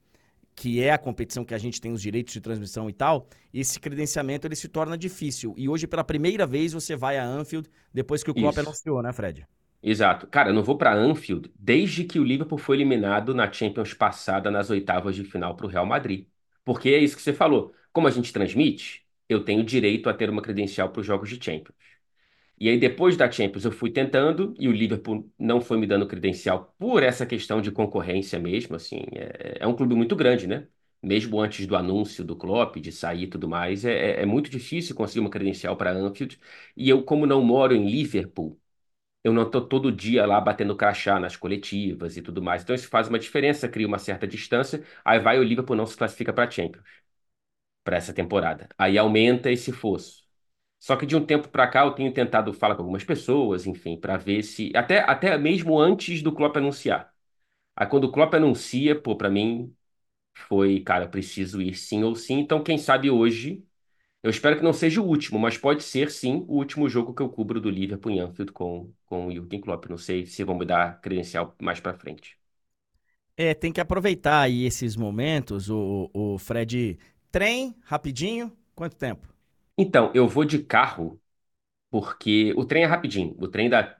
que 0.55 0.81
é 0.81 0.91
a 0.93 0.97
competição 0.97 1.43
que 1.45 1.53
a 1.53 1.57
gente 1.57 1.81
tem 1.81 1.91
os 1.91 2.01
direitos 2.01 2.33
de 2.33 2.41
transmissão 2.41 2.89
e 2.89 2.93
tal, 2.93 3.27
esse 3.53 3.79
credenciamento 3.79 4.47
ele 4.47 4.55
se 4.55 4.69
torna 4.69 4.97
difícil. 4.97 5.53
E 5.57 5.67
hoje, 5.69 5.87
pela 5.87 6.03
primeira 6.03 6.45
vez, 6.47 6.73
você 6.73 6.95
vai 6.95 7.17
a 7.17 7.25
Anfield 7.25 7.69
depois 7.93 8.23
que 8.23 8.31
o 8.31 8.35
Klopp 8.35 8.57
Isso. 8.57 8.59
anunciou, 8.59 9.01
né, 9.01 9.11
Fred? 9.13 9.45
Exato. 9.81 10.27
Cara, 10.27 10.49
eu 10.49 10.53
não 10.53 10.63
vou 10.63 10.77
para 10.77 10.93
Anfield 10.95 11.51
desde 11.59 12.03
que 12.05 12.19
o 12.19 12.23
Liverpool 12.23 12.57
foi 12.57 12.77
eliminado 12.77 13.33
na 13.35 13.51
Champions 13.51 13.93
passada 13.93 14.49
nas 14.49 14.69
oitavas 14.69 15.15
de 15.15 15.23
final 15.23 15.55
para 15.55 15.65
o 15.67 15.69
Real 15.69 15.85
Madrid. 15.85 16.27
Porque 16.65 16.89
é 16.91 16.99
isso 16.99 17.17
que 17.17 17.23
você 17.23 17.33
falou. 17.33 17.73
Como 17.93 18.07
a 18.07 18.11
gente 18.11 18.33
transmite, 18.33 19.05
eu 19.29 19.45
tenho 19.45 19.63
direito 19.65 20.09
a 20.09 20.15
ter 20.15 20.29
uma 20.31 20.43
credencial 20.43 20.91
para 20.91 21.01
os 21.01 21.07
jogos 21.07 21.29
de 21.29 21.43
Champions. 21.43 21.75
E 22.59 22.69
aí, 22.69 22.79
depois 22.79 23.17
da 23.17 23.29
Champions, 23.29 23.65
eu 23.65 23.71
fui 23.71 23.91
tentando 23.91 24.53
e 24.59 24.67
o 24.69 24.71
Liverpool 24.71 25.29
não 25.37 25.59
foi 25.61 25.77
me 25.77 25.85
dando 25.85 26.07
credencial 26.07 26.73
por 26.79 27.03
essa 27.03 27.25
questão 27.25 27.61
de 27.61 27.69
concorrência 27.71 28.39
mesmo. 28.39 28.75
Assim, 28.77 29.01
é, 29.13 29.57
é 29.61 29.67
um 29.67 29.75
clube 29.75 29.93
muito 29.95 30.15
grande, 30.15 30.47
né? 30.47 30.67
Mesmo 31.03 31.39
antes 31.41 31.67
do 31.67 31.75
anúncio 31.75 32.23
do 32.23 32.35
Klopp, 32.35 32.77
de 32.77 32.91
sair 32.91 33.23
e 33.23 33.27
tudo 33.27 33.47
mais, 33.49 33.83
é, 33.85 34.19
é- 34.19 34.21
é 34.23 34.25
muito 34.25 34.49
difícil 34.49 34.95
conseguir 34.95 35.19
uma 35.19 35.29
credencial 35.29 35.75
para 35.77 35.91
Anfield. 35.91 36.39
E 36.77 36.89
eu, 36.89 37.03
como 37.03 37.25
não 37.25 37.43
moro 37.43 37.75
em 37.75 37.85
Liverpool, 37.89 38.59
eu 39.25 39.33
não 39.33 39.43
estou 39.43 39.61
todo 39.67 39.91
dia 39.91 40.25
lá 40.27 40.41
batendo 40.41 40.77
crachá 40.77 41.19
nas 41.19 41.35
coletivas 41.37 42.17
e 42.17 42.23
tudo 42.23 42.41
mais. 42.43 42.63
Então 42.63 42.75
isso 42.75 42.89
faz 42.89 43.09
uma 43.09 43.19
diferença, 43.19 43.69
cria 43.69 43.87
uma 43.87 43.99
certa 43.99 44.27
distância. 44.27 44.83
Aí 45.05 45.19
vai 45.19 45.39
o 45.39 45.43
Liverpool 45.43 45.75
não 45.77 45.87
se 45.87 45.97
classifica 45.97 46.33
para 46.33 46.49
Champions 46.51 46.85
para 47.83 47.97
essa 47.97 48.13
temporada. 48.13 48.67
Aí 48.77 48.97
aumenta 48.97 49.51
esse 49.51 49.71
fosso. 49.71 50.23
Só 50.79 50.95
que 50.95 51.05
de 51.05 51.15
um 51.15 51.25
tempo 51.25 51.49
para 51.49 51.67
cá 51.67 51.85
eu 51.85 51.91
tenho 51.93 52.13
tentado 52.13 52.53
falar 52.53 52.75
com 52.75 52.81
algumas 52.83 53.03
pessoas, 53.03 53.65
enfim, 53.67 53.97
para 53.99 54.17
ver 54.17 54.43
se 54.43 54.71
até 54.75 54.99
até 55.01 55.37
mesmo 55.37 55.79
antes 55.79 56.21
do 56.21 56.31
Klopp 56.33 56.57
anunciar. 56.57 57.13
Aí 57.75 57.87
quando 57.87 58.05
o 58.05 58.11
Klopp 58.13 58.35
anuncia, 58.35 58.99
pô, 58.99 59.15
para 59.17 59.29
mim 59.29 59.75
foi, 60.35 60.81
cara, 60.81 61.07
preciso 61.09 61.61
ir 61.61 61.75
sim 61.75 62.03
ou 62.03 62.15
sim. 62.15 62.39
Então 62.39 62.63
quem 62.63 62.77
sabe 62.77 63.11
hoje 63.11 63.65
eu 64.25 64.29
espero 64.31 64.57
que 64.57 64.63
não 64.63 64.73
seja 64.73 65.01
o 65.01 65.05
último, 65.07 65.39
mas 65.39 65.57
pode 65.57 65.83
ser 65.83 66.11
sim 66.11 66.45
o 66.47 66.55
último 66.57 66.89
jogo 66.89 67.13
que 67.13 67.21
eu 67.21 67.29
cubro 67.29 67.61
do 67.61 67.69
Liverpool 67.69 68.11
em 68.11 68.19
Anfield 68.19 68.51
com, 68.51 68.93
com 69.05 69.27
o 69.27 69.31
Jürgen 69.31 69.61
Klopp. 69.61 69.85
Não 69.89 69.97
sei 69.97 70.25
se 70.25 70.43
vão 70.43 70.57
me 70.57 70.65
dar 70.65 70.99
credencial 71.01 71.55
mais 71.61 71.79
pra 71.79 71.93
frente. 71.93 72.37
É, 73.37 73.53
tem 73.53 73.71
que 73.71 73.81
aproveitar 73.81 74.41
aí 74.41 74.63
esses 74.65 74.95
momentos, 74.95 75.69
o, 75.69 76.09
o 76.13 76.37
Fred. 76.37 76.97
Trem, 77.31 77.75
rapidinho, 77.83 78.51
quanto 78.73 78.95
tempo? 78.95 79.27
Então, 79.77 80.11
eu 80.15 80.27
vou 80.27 80.45
de 80.45 80.63
carro 80.63 81.21
porque 81.91 82.53
o 82.57 82.65
trem 82.65 82.83
é 82.83 82.85
rapidinho. 82.87 83.35
O 83.39 83.47
trem 83.49 83.69
dá, 83.69 83.97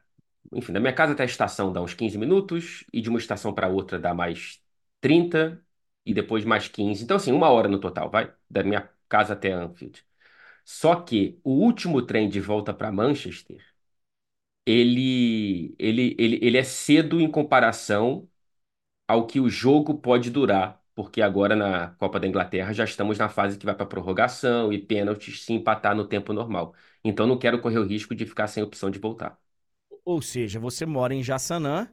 enfim, 0.54 0.74
da 0.74 0.80
minha 0.80 0.94
casa 0.94 1.14
até 1.14 1.24
a 1.24 1.26
estação 1.26 1.74
dá 1.74 1.82
uns 1.82 1.94
15 1.94 2.18
minutos 2.18 2.86
e 2.94 3.02
de 3.02 3.10
uma 3.10 3.20
estação 3.20 3.54
para 3.54 3.68
outra 3.70 4.00
dá 4.00 4.14
mais 4.14 4.62
30 5.02 5.64
e 6.06 6.14
depois 6.14 6.46
mais 6.46 6.68
15. 6.70 7.04
Então, 7.04 7.18
assim, 7.18 7.32
uma 7.34 7.50
hora 7.50 7.70
no 7.70 7.80
total, 7.80 8.10
vai? 8.12 8.34
Da 8.50 8.64
minha 8.64 8.90
casa 9.10 9.34
até 9.34 9.52
Anfield. 9.54 10.06
Só 10.66 10.96
que 11.02 11.40
o 11.44 11.52
último 11.54 12.02
trem 12.06 12.30
de 12.30 12.42
volta 12.42 12.74
para 12.74 12.92
Manchester 12.92 13.64
ele, 14.66 15.76
ele, 15.80 16.16
ele, 16.20 16.40
ele 16.42 16.58
é 16.58 16.64
cedo 16.64 17.20
em 17.22 17.30
comparação 17.30 18.30
ao 19.08 19.28
que 19.28 19.40
o 19.40 19.50
jogo 19.50 19.96
pode 20.00 20.32
durar, 20.32 20.82
porque 20.96 21.22
agora 21.22 21.56
na 21.56 21.90
Copa 21.96 22.20
da 22.20 22.28
Inglaterra 22.28 22.74
já 22.74 22.84
estamos 22.86 23.18
na 23.20 23.30
fase 23.30 23.58
que 23.60 23.66
vai 23.66 23.76
para 23.76 23.86
prorrogação 23.88 24.74
e 24.74 24.80
pênaltis 24.80 25.44
se 25.44 25.54
empatar 25.54 25.96
no 25.96 26.08
tempo 26.08 26.34
normal. 26.34 26.76
Então 27.04 27.28
não 27.28 27.38
quero 27.40 27.62
correr 27.62 27.80
o 27.80 27.86
risco 27.86 28.16
de 28.16 28.26
ficar 28.28 28.48
sem 28.48 28.64
opção 28.64 28.90
de 28.92 29.00
voltar. 29.00 29.40
Ou 30.04 30.22
seja, 30.22 30.60
você 30.60 30.86
mora 30.86 31.14
em 31.14 31.24
Jaçanã 31.24 31.90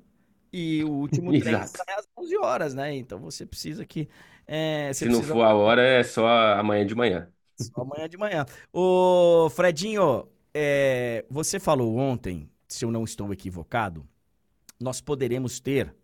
e 0.53 0.85
o 0.85 0.91
último 0.91 1.33
trem 1.35 1.63
sai 1.63 1.87
às 1.99 2.07
11 2.17 2.37
horas, 2.39 2.75
né? 2.75 2.95
Então 2.95 3.19
você 3.21 3.47
precisa 3.47 3.87
que. 3.87 4.09
é, 4.47 4.93
você 4.93 5.07
Se 5.07 5.09
não 5.09 5.23
precisa 5.23 5.35
for 5.35 5.43
a 5.43 5.55
hora, 5.55 5.83
é 5.83 6.03
só 6.05 6.27
amanhã 6.59 6.87
de 6.87 6.95
manhã. 6.95 7.33
Só 7.63 7.83
amanhã 7.83 8.09
de 8.09 8.17
manhã. 8.17 8.45
Ô, 8.73 9.49
Fredinho, 9.51 10.29
é, 10.55 11.25
você 11.31 11.59
falou 11.59 11.97
ontem, 11.97 12.49
se 12.69 12.85
eu 12.85 12.91
não 12.91 13.05
estou 13.05 13.33
equivocado, 13.33 14.07
nós 14.81 15.01
poderemos 15.01 15.61
ter 15.61 15.95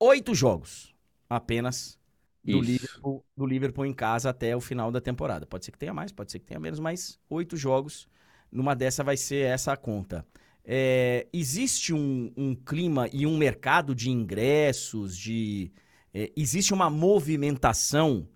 oito 0.00 0.34
jogos 0.34 0.94
apenas 1.28 1.98
do. 2.42 2.60
Liverpool, 2.60 3.24
do 3.36 3.46
Liverpool 3.46 3.86
em 3.86 3.92
casa 3.92 4.30
até 4.30 4.56
o 4.56 4.60
final 4.60 4.90
da 4.90 5.00
temporada. 5.00 5.46
Pode 5.46 5.64
ser 5.64 5.72
que 5.72 5.78
tenha 5.78 5.92
mais, 5.92 6.12
pode 6.12 6.30
ser 6.30 6.38
que 6.38 6.46
tenha 6.46 6.60
menos, 6.60 6.78
mas 6.78 7.18
oito 7.28 7.56
jogos. 7.56 8.08
Numa 8.50 8.74
dessa 8.74 9.02
vai 9.02 9.16
ser 9.16 9.46
essa 9.46 9.72
a 9.72 9.76
conta. 9.76 10.24
É, 10.64 11.26
existe 11.32 11.92
um, 11.92 12.32
um 12.36 12.54
clima 12.54 13.08
e 13.12 13.26
um 13.26 13.36
mercado 13.36 13.94
de 13.94 14.10
ingressos, 14.10 15.16
de 15.16 15.72
é, 16.14 16.32
existe 16.36 16.72
uma 16.72 16.88
movimentação 16.88 18.26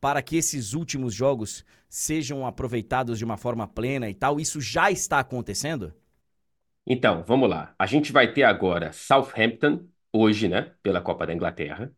para 0.00 0.22
que 0.22 0.36
esses 0.36 0.74
últimos 0.74 1.14
jogos 1.14 1.64
sejam 1.88 2.46
aproveitados 2.46 3.18
de 3.18 3.24
uma 3.24 3.36
forma 3.36 3.66
plena 3.68 4.08
e 4.08 4.14
tal? 4.14 4.40
Isso 4.40 4.60
já 4.60 4.90
está 4.90 5.18
acontecendo? 5.20 5.92
Então, 6.86 7.22
vamos 7.24 7.48
lá. 7.48 7.74
A 7.78 7.86
gente 7.86 8.12
vai 8.12 8.32
ter 8.32 8.42
agora 8.42 8.92
Southampton, 8.92 9.88
hoje, 10.12 10.48
né? 10.48 10.74
Pela 10.82 11.00
Copa 11.00 11.26
da 11.26 11.32
Inglaterra. 11.34 11.94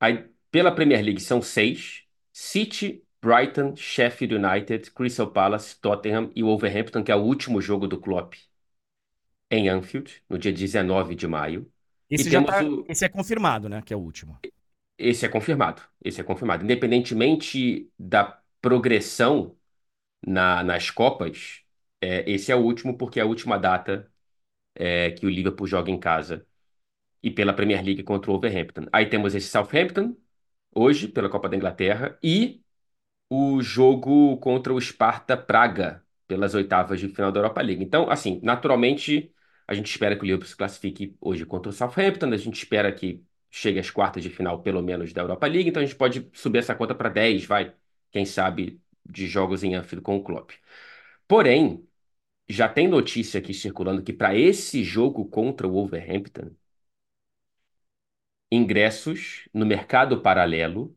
Aí, 0.00 0.28
pela 0.50 0.74
Premier 0.74 1.02
League 1.04 1.20
são 1.20 1.40
seis: 1.42 2.04
City, 2.32 3.04
Brighton, 3.22 3.74
Sheffield 3.76 4.34
United, 4.34 4.90
Crystal 4.92 5.30
Palace, 5.30 5.78
Tottenham 5.80 6.30
e 6.34 6.42
Wolverhampton, 6.42 7.02
que 7.04 7.12
é 7.12 7.16
o 7.16 7.22
último 7.22 7.60
jogo 7.60 7.86
do 7.88 8.00
Klopp 8.00 8.34
em 9.50 9.68
Anfield, 9.68 10.22
no 10.28 10.38
dia 10.38 10.52
19 10.52 11.14
de 11.14 11.26
maio. 11.26 11.70
Esse, 12.10 12.30
já 12.30 12.42
tá- 12.42 12.66
o- 12.70 12.84
esse 12.88 13.04
é 13.04 13.08
confirmado, 13.08 13.68
né? 13.68 13.82
Que 13.82 13.92
é 13.94 13.96
o 13.96 14.00
último. 14.00 14.38
Esse 14.98 15.26
é 15.26 15.28
confirmado. 15.28 15.82
Esse 16.04 16.20
é 16.20 16.24
confirmado. 16.24 16.64
Independentemente 16.64 17.90
da 17.98 18.40
progressão 18.60 19.56
na- 20.26 20.64
nas 20.64 20.90
Copas, 20.90 21.62
é, 22.00 22.30
esse 22.30 22.52
é 22.52 22.56
o 22.56 22.60
último 22.60 22.98
porque 22.98 23.20
é 23.20 23.22
a 23.22 23.26
última 23.26 23.58
data 23.58 24.10
é, 24.76 25.10
que 25.12 25.26
o 25.26 25.30
Liverpool 25.30 25.66
joga 25.66 25.90
em 25.90 25.98
casa 26.00 26.46
e 27.22 27.30
pela 27.30 27.52
Premier 27.54 27.84
League 27.84 28.02
contra 28.04 28.30
o 28.30 28.34
Wolverhampton. 28.34 28.86
Aí 28.92 29.06
temos 29.08 29.34
esse 29.34 29.48
Southampton, 29.48 30.16
hoje, 30.74 31.08
pela 31.08 31.28
Copa 31.30 31.48
da 31.48 31.56
Inglaterra, 31.56 32.18
e 32.22 32.62
o 33.30 33.60
jogo 33.62 34.38
contra 34.38 34.72
o 34.72 34.80
Sparta 34.80 35.36
Praga, 35.36 36.04
pelas 36.26 36.54
oitavas 36.54 37.00
de 37.00 37.08
final 37.08 37.32
da 37.32 37.40
Europa 37.40 37.60
League. 37.62 37.82
Então, 37.84 38.10
assim, 38.10 38.40
naturalmente, 38.42 39.32
a 39.66 39.74
gente 39.74 39.86
espera 39.90 40.16
que 40.16 40.22
o 40.22 40.24
Liverpool 40.26 40.48
se 40.48 40.56
classifique 40.56 41.16
hoje 41.20 41.44
contra 41.46 41.70
o 41.70 41.72
Southampton, 41.72 42.26
a 42.32 42.36
gente 42.36 42.56
espera 42.56 42.92
que 42.92 43.24
chegue 43.58 43.78
às 43.80 43.90
quartas 43.90 44.22
de 44.22 44.30
final, 44.30 44.62
pelo 44.62 44.82
menos, 44.82 45.12
da 45.12 45.22
Europa 45.22 45.46
League, 45.46 45.68
então 45.68 45.82
a 45.82 45.84
gente 45.86 45.96
pode 45.96 46.28
subir 46.32 46.58
essa 46.58 46.74
conta 46.74 46.94
para 46.94 47.08
10, 47.08 47.44
vai, 47.44 47.74
quem 48.10 48.24
sabe, 48.24 48.80
de 49.04 49.26
jogos 49.26 49.64
em 49.64 49.74
Anfield 49.74 50.02
com 50.02 50.16
o 50.16 50.22
Klopp. 50.22 50.52
Porém, 51.26 51.86
já 52.48 52.68
tem 52.68 52.88
notícia 52.88 53.40
aqui 53.40 53.54
circulando 53.54 54.02
que 54.02 54.12
para 54.12 54.36
esse 54.36 54.84
jogo 54.84 55.26
contra 55.26 55.66
o 55.68 55.72
Wolverhampton, 55.72 56.50
ingressos 58.50 59.48
no 59.52 59.66
mercado 59.66 60.20
paralelo 60.22 60.96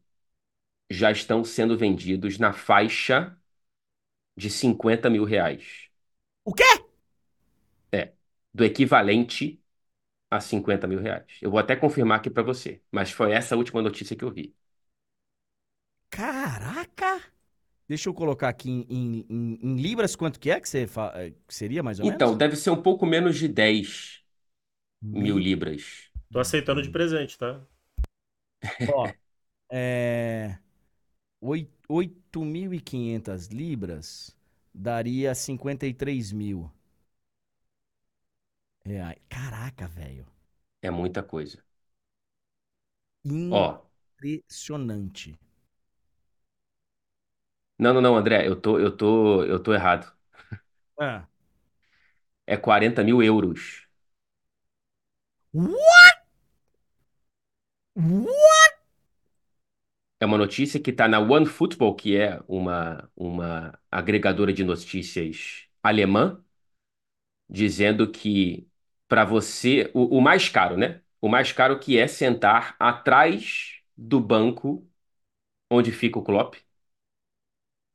já 0.89 1.11
estão 1.11 1.43
sendo 1.43 1.77
vendidos 1.77 2.37
na 2.37 2.53
faixa 2.53 3.37
de 4.37 4.49
50 4.49 5.09
mil 5.09 5.23
reais. 5.23 5.89
O 6.45 6.53
quê? 6.53 6.63
Do 8.53 8.65
equivalente 8.65 9.60
a 10.31 10.41
50 10.41 10.87
mil 10.87 11.01
reais. 11.01 11.25
Eu 11.41 11.51
vou 11.51 11.59
até 11.59 11.75
confirmar 11.77 12.19
aqui 12.19 12.29
para 12.31 12.43
você, 12.43 12.81
mas 12.91 13.11
foi 13.11 13.33
essa 13.33 13.55
a 13.55 13.59
última 13.59 13.81
notícia 13.83 14.15
que 14.17 14.25
eu 14.25 14.31
vi. 14.33 14.55
Caraca! 16.09 17.21
Deixa 17.87 18.09
eu 18.09 18.13
colocar 18.13 18.49
aqui 18.49 18.69
em, 18.71 18.85
em- 18.89 19.25
em- 19.29 19.59
em 19.63 19.75
libras 19.77 20.15
quanto 20.15 20.39
que 20.39 20.51
é 20.51 20.59
que, 20.61 20.69
você 20.69 20.87
fa- 20.87 21.13
que 21.47 21.55
seria 21.55 21.83
mais 21.83 21.99
ou 21.99 22.05
Então, 22.05 22.35
menos? 22.35 22.37
deve 22.37 22.55
ser 22.55 22.69
um 22.71 22.81
pouco 22.81 23.05
menos 23.05 23.37
de 23.37 23.47
10 23.47 24.21
mil 25.13 25.37
Mil- 25.37 25.39
libras. 25.39 26.11
Tô 26.31 26.39
aceitando 26.39 26.81
de 26.83 26.91
presente, 26.91 27.37
tá? 27.37 27.65
Ó, 28.85 29.13
é... 29.71 30.59
oit- 31.41 31.71
8.500 31.89 33.47
libras 33.47 34.35
daria 34.73 35.35
53 35.35 36.31
mil 36.31 36.71
reais. 38.85 39.17
Caraca, 39.29 39.87
velho. 39.87 40.25
É 40.81 40.91
muita 40.91 41.23
coisa. 41.23 41.63
Ó, 43.49 43.85
Impressionante. 44.17 45.37
não, 47.77 47.93
não, 47.93 48.01
não, 48.01 48.15
André, 48.17 48.47
eu 48.47 48.55
tô, 48.59 48.79
eu 48.79 48.95
tô, 48.95 49.43
eu 49.43 49.59
tô 49.61 49.73
errado. 49.73 50.11
Ah. 50.99 51.27
É 52.45 52.55
40 52.57 53.03
mil 53.03 53.21
euros. 53.23 53.87
What? 55.53 56.15
What? 57.95 58.71
É 60.19 60.25
uma 60.25 60.37
notícia 60.37 60.79
que 60.79 60.91
está 60.91 61.07
na 61.07 61.19
OneFootball, 61.19 61.95
que 61.95 62.15
é 62.15 62.39
uma, 62.47 63.09
uma 63.15 63.77
agregadora 63.91 64.53
de 64.53 64.63
notícias 64.63 65.65
alemã, 65.81 66.43
dizendo 67.49 68.09
que 68.11 68.67
para 69.11 69.25
você, 69.25 69.91
o, 69.93 70.19
o 70.19 70.21
mais 70.21 70.49
caro, 70.49 70.77
né? 70.77 71.01
O 71.21 71.29
mais 71.29 71.53
caro 71.53 71.79
que 71.79 71.99
é 71.99 72.07
sentar 72.07 72.77
atrás 72.79 73.81
do 73.97 74.21
banco 74.21 74.89
onde 75.71 75.91
fica 75.91 76.19
o 76.19 76.23
Klopp. 76.23 76.55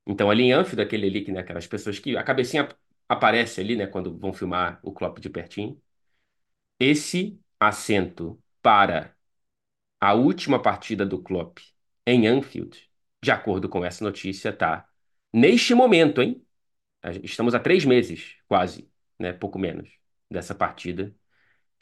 Então, 0.06 0.30
ali 0.30 0.44
em 0.44 0.52
Anfield, 0.52 0.82
aquele 0.82 1.06
ali, 1.06 1.30
né, 1.32 1.40
aquelas 1.40 1.66
pessoas 1.66 1.98
que 1.98 2.16
a 2.16 2.22
cabecinha 2.22 2.68
aparece 3.08 3.60
ali, 3.60 3.76
né, 3.76 3.86
quando 3.86 4.16
vão 4.18 4.32
filmar 4.32 4.78
o 4.82 4.92
Klopp 4.92 5.18
de 5.18 5.28
pertinho. 5.30 5.80
Esse 6.78 7.40
assento 7.60 8.40
para 8.62 9.14
a 10.00 10.14
última 10.14 10.62
partida 10.62 11.06
do 11.06 11.22
Klopp 11.22 11.58
em 12.06 12.26
Anfield, 12.28 12.90
de 13.22 13.30
acordo 13.32 13.68
com 13.68 13.84
essa 13.84 14.04
notícia, 14.04 14.52
tá 14.52 14.88
neste 15.32 15.74
momento, 15.74 16.22
hein? 16.22 16.44
Estamos 17.24 17.54
há 17.54 17.60
três 17.60 17.84
meses, 17.84 18.36
quase, 18.48 18.90
né? 19.18 19.32
Pouco 19.32 19.58
menos, 19.58 19.90
dessa 20.30 20.54
partida. 20.54 21.14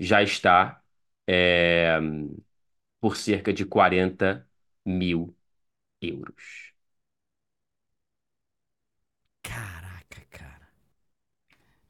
Já 0.01 0.22
está 0.22 0.82
é, 1.28 1.99
por 3.01 3.16
cerca 3.16 3.53
de 3.53 3.64
40 3.66 4.49
mil 4.84 5.36
euros. 6.03 6.72
Caraca, 9.42 10.20
cara. 10.28 10.68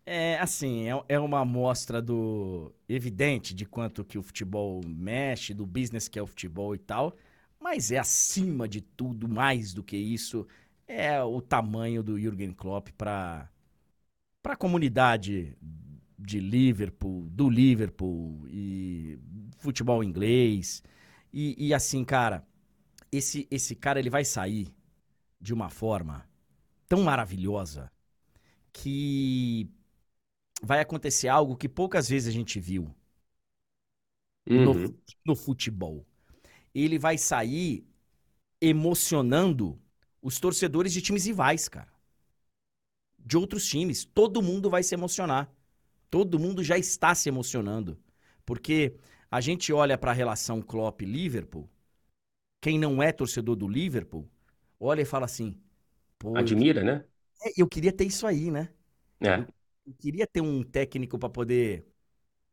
É 0.07 0.39
assim, 0.39 0.87
é, 0.91 1.03
é 1.09 1.19
uma 1.19 1.41
amostra 1.41 2.03
do 2.03 2.71
evidente 2.89 3.55
de 3.55 3.65
quanto 3.65 4.05
que 4.05 4.19
o 4.19 4.23
futebol 4.23 4.83
mexe, 4.87 5.55
do 5.55 5.65
business 5.67 6.09
que 6.09 6.19
é 6.19 6.23
o 6.23 6.27
futebol 6.27 6.75
e 6.75 6.79
tal, 6.79 7.17
mas 7.59 7.91
é 7.91 7.99
acima 7.99 8.69
de 8.69 8.83
tudo, 8.83 9.27
mais 9.27 9.73
do 9.73 9.83
que 9.83 9.97
isso, 9.97 10.47
é 10.87 11.23
o 11.23 11.41
tamanho 11.41 12.03
do 12.03 12.19
Jürgen 12.21 12.53
Klopp 12.53 12.89
para 12.99 13.49
para 14.43 14.55
a 14.55 14.57
comunidade 14.57 15.57
de 16.25 16.41
Liverpool, 16.41 17.29
do 17.31 17.49
Liverpool 17.51 18.47
e 18.51 19.19
futebol 19.59 20.03
inglês. 20.05 20.83
E, 21.33 21.57
e 21.69 21.75
assim, 21.75 22.05
cara, 22.05 22.47
esse 23.13 23.49
esse 23.51 23.75
cara 23.77 23.99
ele 24.01 24.11
vai 24.11 24.25
sair 24.25 24.69
de 25.41 25.55
uma 25.55 25.71
forma 25.71 26.29
tão 26.89 27.03
maravilhosa 27.03 27.93
que 28.73 29.69
vai 30.63 30.81
acontecer 30.81 31.29
algo 31.29 31.57
que 31.57 31.69
poucas 31.69 32.09
vezes 32.09 32.29
a 32.29 32.33
gente 32.33 32.61
viu 32.61 32.95
no, 34.55 34.75
Uhum. 34.75 34.99
no 35.25 35.35
futebol. 35.37 36.07
Ele 36.75 36.99
vai 36.99 37.19
sair 37.19 37.87
emocionando 38.61 39.81
os 40.23 40.41
torcedores 40.41 40.93
de 40.93 41.03
times 41.03 41.27
rivais, 41.27 41.69
cara. 41.69 41.93
De 43.19 43.37
outros 43.37 43.67
times. 43.67 44.05
Todo 44.05 44.41
mundo 44.43 44.71
vai 44.71 44.83
se 44.83 44.95
emocionar. 44.95 45.53
Todo 46.11 46.39
mundo 46.39 46.63
já 46.63 46.79
está 46.79 47.15
se 47.15 47.29
emocionando. 47.29 47.99
Porque 48.47 48.97
a 49.31 49.41
gente 49.41 49.73
olha 49.73 49.99
para 49.99 50.11
a 50.13 50.15
relação 50.15 50.63
Klopp-Liverpool, 50.63 51.69
quem 52.61 52.79
não 52.79 53.03
é 53.03 53.13
torcedor 53.13 53.57
do 53.57 53.69
Liverpool, 53.69 54.29
olha 54.81 55.03
e 55.03 55.05
fala 55.05 55.27
assim: 55.27 55.61
pô, 56.19 56.41
eu, 56.41 56.53
Admira, 56.53 56.83
né? 56.85 57.05
é, 57.45 57.53
eu 57.59 57.69
queria 57.69 57.93
ter 57.93 58.05
isso 58.07 58.27
aí, 58.27 58.51
né? 58.51 58.71
É. 59.21 59.47
Eu 59.87 59.95
queria 59.95 60.27
ter 60.27 60.41
um 60.41 60.63
técnico 60.63 61.19
para 61.19 61.29
poder 61.29 61.87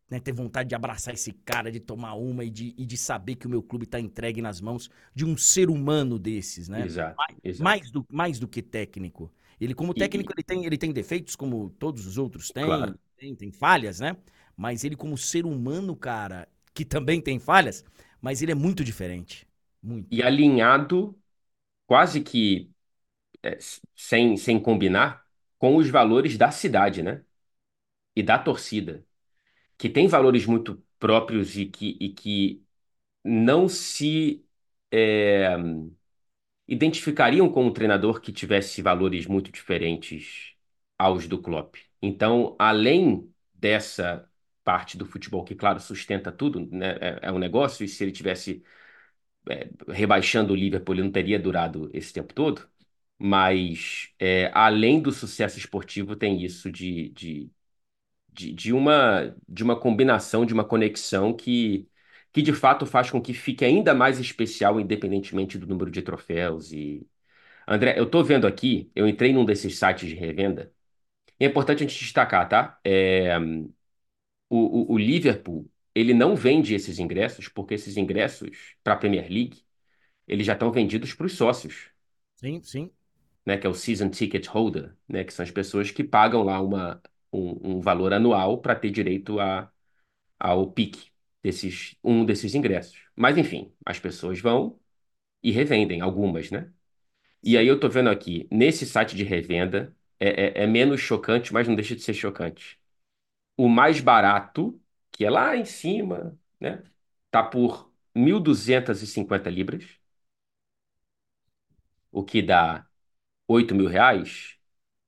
né, 0.10 0.20
ter 0.20 0.34
vontade 0.34 0.70
de 0.70 0.76
abraçar 0.76 1.14
esse 1.14 1.34
cara, 1.34 1.72
de 1.72 1.80
tomar 1.80 2.16
uma 2.16 2.46
e 2.46 2.50
de, 2.52 2.76
e 2.78 2.86
de 2.86 2.98
saber 2.98 3.36
que 3.36 3.48
o 3.48 3.50
meu 3.50 3.64
clube 3.64 3.86
tá 3.88 4.00
entregue 4.00 4.42
nas 4.42 4.62
mãos 4.62 4.90
de 5.16 5.26
um 5.26 5.38
ser 5.38 5.70
humano 5.70 6.20
desses, 6.20 6.70
né? 6.70 6.88
Exato, 6.88 7.22
exato. 7.44 7.82
Mais 7.82 7.92
do, 7.92 8.06
mais 8.12 8.40
do 8.40 8.48
que 8.48 8.62
técnico. 8.62 9.32
Ele, 9.62 9.76
como 9.76 9.94
E- 9.96 9.96
técnico, 9.96 10.34
ele 10.36 10.44
tem, 10.44 10.66
ele 10.66 10.78
tem 10.78 10.94
defeitos, 10.94 11.36
como 11.36 11.70
todos 11.72 12.08
os 12.08 12.18
outros 12.18 12.52
têm, 12.52 12.60
Claro. 12.60 12.98
Tem, 13.22 13.36
tem 13.36 13.52
falhas, 13.52 14.00
né? 14.00 14.18
Mas 14.58 14.84
ele, 14.84 14.96
como 14.96 15.16
ser 15.16 15.46
humano, 15.46 15.96
cara, 15.96 16.48
que 16.74 16.84
também 16.84 17.22
tem 17.22 17.38
falhas, 17.40 17.86
mas 18.20 18.42
ele 18.42 18.52
é 18.52 18.56
muito 18.56 18.84
diferente. 18.84 19.48
Muito. 19.82 20.10
E 20.10 20.22
alinhado, 20.22 21.18
quase 21.88 22.22
que 22.24 22.72
é, 23.44 23.58
sem, 23.96 24.38
sem 24.38 24.62
combinar, 24.62 25.26
com 25.60 25.78
os 25.78 25.90
valores 25.90 26.38
da 26.38 26.52
cidade, 26.52 27.04
né? 27.04 27.26
E 28.16 28.24
da 28.24 28.40
torcida, 28.40 29.06
que 29.78 29.90
tem 29.90 30.08
valores 30.08 30.46
muito 30.46 30.84
próprios 31.00 31.58
e 31.58 31.66
que, 31.68 31.98
e 32.02 32.14
que 32.14 32.66
não 33.24 33.70
se 33.70 34.46
é, 34.92 35.56
identificariam 36.68 37.48
com 37.52 37.66
um 37.68 37.72
treinador 37.74 38.20
que 38.22 38.32
tivesse 38.32 38.82
valores 38.82 39.26
muito 39.28 39.52
diferentes 39.52 40.54
aos 40.98 41.28
do 41.28 41.40
Klopp. 41.42 41.76
Então, 42.02 42.56
além 42.60 43.32
dessa 43.54 44.28
parte 44.64 44.98
do 44.98 45.06
futebol 45.06 45.44
que, 45.44 45.56
claro, 45.56 45.80
sustenta 45.80 46.32
tudo, 46.32 46.60
né? 46.72 46.98
É, 47.02 47.20
é 47.24 47.32
um 47.32 47.40
negócio, 47.40 47.84
e 47.84 47.88
se 47.88 48.04
ele 48.04 48.12
tivesse 48.12 48.64
é, 49.50 49.70
rebaixando 49.90 50.54
o 50.54 50.56
Liverpool, 50.56 50.96
ele 50.96 51.04
não 51.04 51.12
teria 51.12 51.40
durado 51.40 51.90
esse 51.94 52.14
tempo 52.14 52.34
todo. 52.34 52.68
Mas, 53.20 54.10
é, 54.20 54.52
além 54.54 55.02
do 55.02 55.12
sucesso 55.12 55.58
esportivo, 55.60 56.16
tem 56.16 56.44
isso 56.44 56.72
de, 56.72 57.10
de, 57.10 57.52
de, 58.32 58.54
de 58.54 58.74
uma, 58.74 59.36
de 59.48 59.64
uma 59.64 59.80
combinação, 59.80 60.46
de 60.46 60.54
uma 60.54 60.64
conexão 60.66 61.34
que, 61.36 61.88
que 62.32 62.42
de 62.42 62.54
fato 62.54 62.86
faz 62.86 63.10
com 63.12 63.22
que 63.22 63.34
fique 63.34 63.66
ainda 63.66 63.94
mais 63.94 64.20
especial, 64.20 64.80
independentemente 64.80 65.58
do 65.58 65.68
número 65.68 65.92
de 65.92 66.02
troféus. 66.02 66.72
E 66.72 67.08
André, 67.68 68.00
eu 68.00 68.10
tô 68.10 68.24
vendo 68.24 68.48
aqui, 68.48 68.92
eu 68.96 69.08
entrei 69.08 69.34
num 69.34 69.46
desses 69.46 69.78
sites 69.80 70.10
de 70.10 70.16
revenda. 70.16 70.74
E 71.42 71.46
é 71.46 71.50
importante 71.50 71.84
a 71.84 71.88
gente 71.88 72.00
destacar, 72.00 72.50
tá? 72.50 72.80
É, 72.86 73.38
o, 74.50 74.92
o, 74.94 74.94
o 74.94 74.98
Liverpool, 74.98 75.70
ele 75.96 76.14
não 76.14 76.36
vende 76.36 76.74
esses 76.76 77.00
ingressos, 77.00 77.48
porque 77.48 77.74
esses 77.74 77.98
ingressos 77.98 78.76
para 78.84 78.94
a 78.94 78.98
Premier 78.98 79.28
League, 79.32 79.64
eles 80.28 80.48
já 80.48 80.54
estão 80.54 80.72
vendidos 80.72 81.14
para 81.16 81.28
os 81.28 81.34
sócios 81.38 81.92
Sim, 82.36 82.62
sim. 82.64 82.92
né, 83.46 83.58
que 83.58 83.66
é 83.68 83.70
o 83.70 83.74
Season 83.74 84.10
Ticket 84.10 84.48
Holder, 84.48 84.96
né, 85.08 85.24
que 85.24 85.34
são 85.34 85.44
as 85.44 85.52
pessoas 85.52 85.92
que 85.92 86.04
pagam 86.04 86.44
lá 86.44 86.62
uma, 86.62 87.02
um, 87.34 87.78
um 87.78 87.82
valor 87.82 88.14
anual 88.14 88.60
para 88.62 88.76
ter 88.76 88.92
direito 88.92 89.40
a, 89.40 89.72
ao 90.40 90.72
pique 90.72 91.12
desses, 91.44 91.96
um 92.04 92.26
desses 92.26 92.56
ingressos. 92.56 93.00
Mas, 93.16 93.38
enfim, 93.38 93.74
as 93.86 94.00
pessoas 94.00 94.40
vão 94.42 94.80
e 95.44 95.52
revendem 95.52 96.02
algumas, 96.02 96.52
né? 96.52 96.72
E 97.44 97.58
aí 97.58 97.68
eu 97.68 97.80
tô 97.80 97.90
vendo 97.90 98.10
aqui, 98.10 98.48
nesse 98.52 98.86
site 98.86 99.16
de 99.16 99.24
revenda, 99.24 99.96
é, 100.22 100.62
é, 100.62 100.64
é 100.64 100.68
menos 100.68 101.02
chocante, 101.02 101.54
mas 101.54 101.68
não 101.68 101.76
deixa 101.76 101.96
de 101.96 102.02
ser 102.04 102.14
chocante. 102.14 102.80
O 103.58 103.70
mais 103.70 104.02
barato, 104.02 104.82
que 105.12 105.26
é 105.26 105.30
lá 105.30 105.56
em 105.58 105.66
cima, 105.66 106.38
né, 106.60 106.84
tá 107.32 107.44
por 107.44 107.92
1.250 108.16 109.50
libras, 109.50 109.86
o 112.12 112.24
que 112.24 112.42
dá 112.42 112.86
8 113.48 113.76
mil 113.76 113.88
reais, 113.88 114.58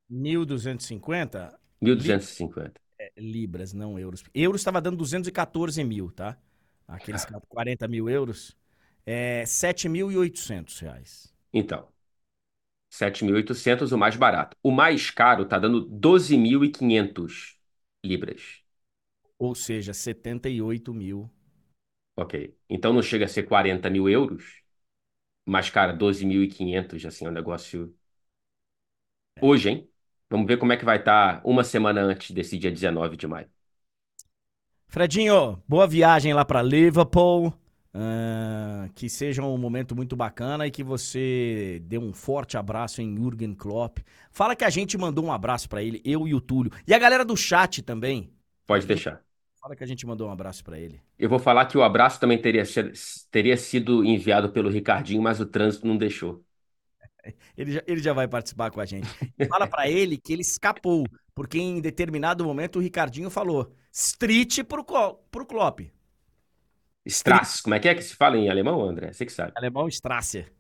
1.250 0.10 1.58
1.250. 1.82 2.82
libras, 3.18 3.74
não 3.74 4.00
euros. 4.00 4.24
Euros 4.34 4.62
estava 4.62 4.82
dando 4.82 4.98
214 4.98 5.84
mil, 5.84 6.12
tá? 6.12 6.38
Aqueles 6.88 7.26
40 7.50 7.88
mil 7.88 8.10
euros. 8.10 8.56
É 9.06 9.44
7.800 9.46 10.80
reais. 10.80 11.34
Então, 11.54 11.93
7.800 12.94 13.92
o 13.92 13.98
mais 13.98 14.16
barato. 14.16 14.56
O 14.62 14.70
mais 14.70 15.10
caro 15.10 15.46
tá 15.46 15.58
dando 15.58 15.82
12.500 15.82 17.58
libras. 18.06 18.62
Ou 19.40 19.56
seja, 19.56 19.94
78 19.96 20.94
mil. 20.94 21.28
Ok. 22.16 22.56
Então 22.70 22.94
não 22.94 23.02
chega 23.02 23.26
a 23.26 23.28
ser 23.28 23.44
40 23.44 23.90
mil 23.90 24.08
euros, 24.08 24.62
mas, 25.46 25.72
cara, 25.72 25.92
12.500, 25.92 27.06
assim, 27.06 27.26
é 27.26 27.30
um 27.30 27.32
negócio... 27.32 27.96
Hoje, 29.42 29.70
hein? 29.70 29.90
Vamos 30.30 30.46
ver 30.46 30.58
como 30.58 30.72
é 30.72 30.78
que 30.78 30.86
vai 30.86 30.98
estar 31.00 31.42
uma 31.44 31.64
semana 31.64 32.02
antes 32.02 32.30
desse 32.30 32.60
dia 32.60 32.72
19 32.72 33.18
de 33.18 33.26
maio. 33.26 33.50
Fredinho, 34.88 35.64
boa 35.68 35.88
viagem 35.88 36.34
lá 36.36 36.46
para 36.46 36.62
Liverpool. 36.62 37.52
Uh, 37.96 38.92
que 38.96 39.08
seja 39.08 39.44
um 39.44 39.56
momento 39.56 39.96
muito 39.96 40.16
bacana 40.16 40.66
e 40.66 40.72
que 40.72 40.84
você 40.84 41.80
dê 41.86 42.00
um 42.00 42.12
forte 42.12 42.58
abraço 42.58 43.04
em 43.04 43.16
Jürgen 43.16 43.54
Klopp. 43.54 44.00
Fala 44.32 44.56
que 44.56 44.64
a 44.64 44.70
gente 44.72 44.98
mandou 44.98 45.26
um 45.26 45.32
abraço 45.32 45.70
para 45.70 45.84
ele, 45.84 46.02
eu 46.04 46.28
e 46.28 46.34
o 46.34 46.42
Túlio. 46.42 46.72
E 46.88 46.94
a 46.94 46.98
galera 46.98 47.24
do 47.24 47.38
chat 47.38 47.84
também. 47.84 48.34
Pode 48.66 48.88
deixar. 48.88 49.22
Fala 49.62 49.76
que 49.76 49.84
a 49.84 49.88
gente 49.88 50.06
mandou 50.08 50.28
um 50.28 50.32
abraço 50.32 50.64
para 50.64 50.80
ele. 50.80 51.00
Eu 51.18 51.30
vou 51.30 51.40
falar 51.40 51.68
que 51.68 51.78
o 51.78 51.84
abraço 51.84 52.20
também 52.20 52.38
teria, 52.38 52.64
teria 53.32 53.56
sido 53.56 54.04
enviado 54.04 54.52
pelo 54.52 54.70
Ricardinho, 54.70 55.22
mas 55.22 55.40
o 55.40 55.46
trânsito 55.46 55.88
não 55.88 55.96
deixou. 55.96 56.44
Ele 57.56 57.72
já, 57.72 57.84
ele 57.88 58.02
já 58.02 58.12
vai 58.12 58.28
participar 58.28 58.70
com 58.70 58.82
a 58.82 58.86
gente. 58.86 59.08
Fala 59.48 59.66
para 59.66 59.90
ele 59.90 60.18
que 60.18 60.34
ele 60.34 60.42
escapou, 60.42 61.06
porque 61.34 61.58
em 61.58 61.80
determinado 61.80 62.44
momento 62.44 62.76
o 62.76 62.82
Ricardinho 62.82 63.30
falou: 63.30 63.74
street 63.94 64.60
pro, 64.66 64.84
pro 65.32 65.46
Klopp. 65.46 65.80
Strass, 67.06 67.62
como 67.62 67.76
é 67.76 67.80
que 67.80 67.90
é 67.90 67.96
que 67.96 68.02
se 68.02 68.16
fala 68.16 68.38
em 68.38 68.50
alemão, 68.50 68.82
André? 68.82 69.12
Você 69.12 69.26
que 69.26 69.32
sabe. 69.32 69.52
Alemão 69.56 69.88
Strasser. 69.88 70.52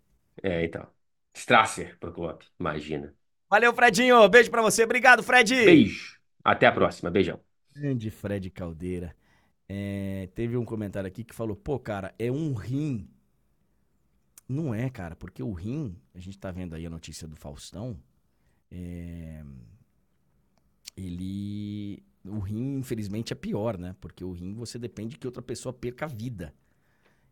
É, 0.42 0.64
então. 0.66 0.86
Strasser 1.34 1.98
pro 2.00 2.12
Klopp, 2.12 2.44
imagina. 2.60 3.14
Valeu, 3.50 3.74
Fredinho. 3.74 4.28
Beijo 4.30 4.50
para 4.52 4.62
você. 4.62 4.84
Obrigado, 4.84 5.24
Fred. 5.24 5.56
Beijo. 5.56 6.20
Até 6.44 6.68
a 6.68 6.72
próxima. 6.72 7.10
Beijão. 7.10 7.40
Grande 7.74 8.10
Fred 8.10 8.50
Caldeira. 8.50 9.16
É, 9.70 10.28
teve 10.36 10.58
um 10.58 10.66
comentário 10.66 11.08
aqui 11.08 11.24
que 11.24 11.34
falou: 11.34 11.56
pô, 11.56 11.80
cara, 11.80 12.14
é 12.20 12.32
um 12.32 12.54
rim. 12.54 13.08
Não 14.48 14.74
é, 14.74 14.90
cara, 14.90 15.16
porque 15.16 15.42
o 15.42 15.54
rim, 15.54 15.96
a 16.14 16.20
gente 16.20 16.38
tá 16.38 16.52
vendo 16.52 16.76
aí 16.76 16.86
a 16.86 16.90
notícia 16.90 17.28
do 17.28 17.36
Faustão. 17.36 17.98
É, 18.70 19.44
ele 20.98 22.04
o 22.26 22.40
rim, 22.40 22.78
infelizmente, 22.78 23.34
é 23.34 23.36
pior, 23.36 23.78
né? 23.78 23.96
Porque 24.00 24.24
o 24.24 24.32
rim 24.32 24.54
você 24.54 24.80
depende 24.80 25.18
que 25.18 25.28
outra 25.28 25.42
pessoa 25.42 25.74
perca 25.74 26.06
a 26.06 26.08
vida. 26.08 26.54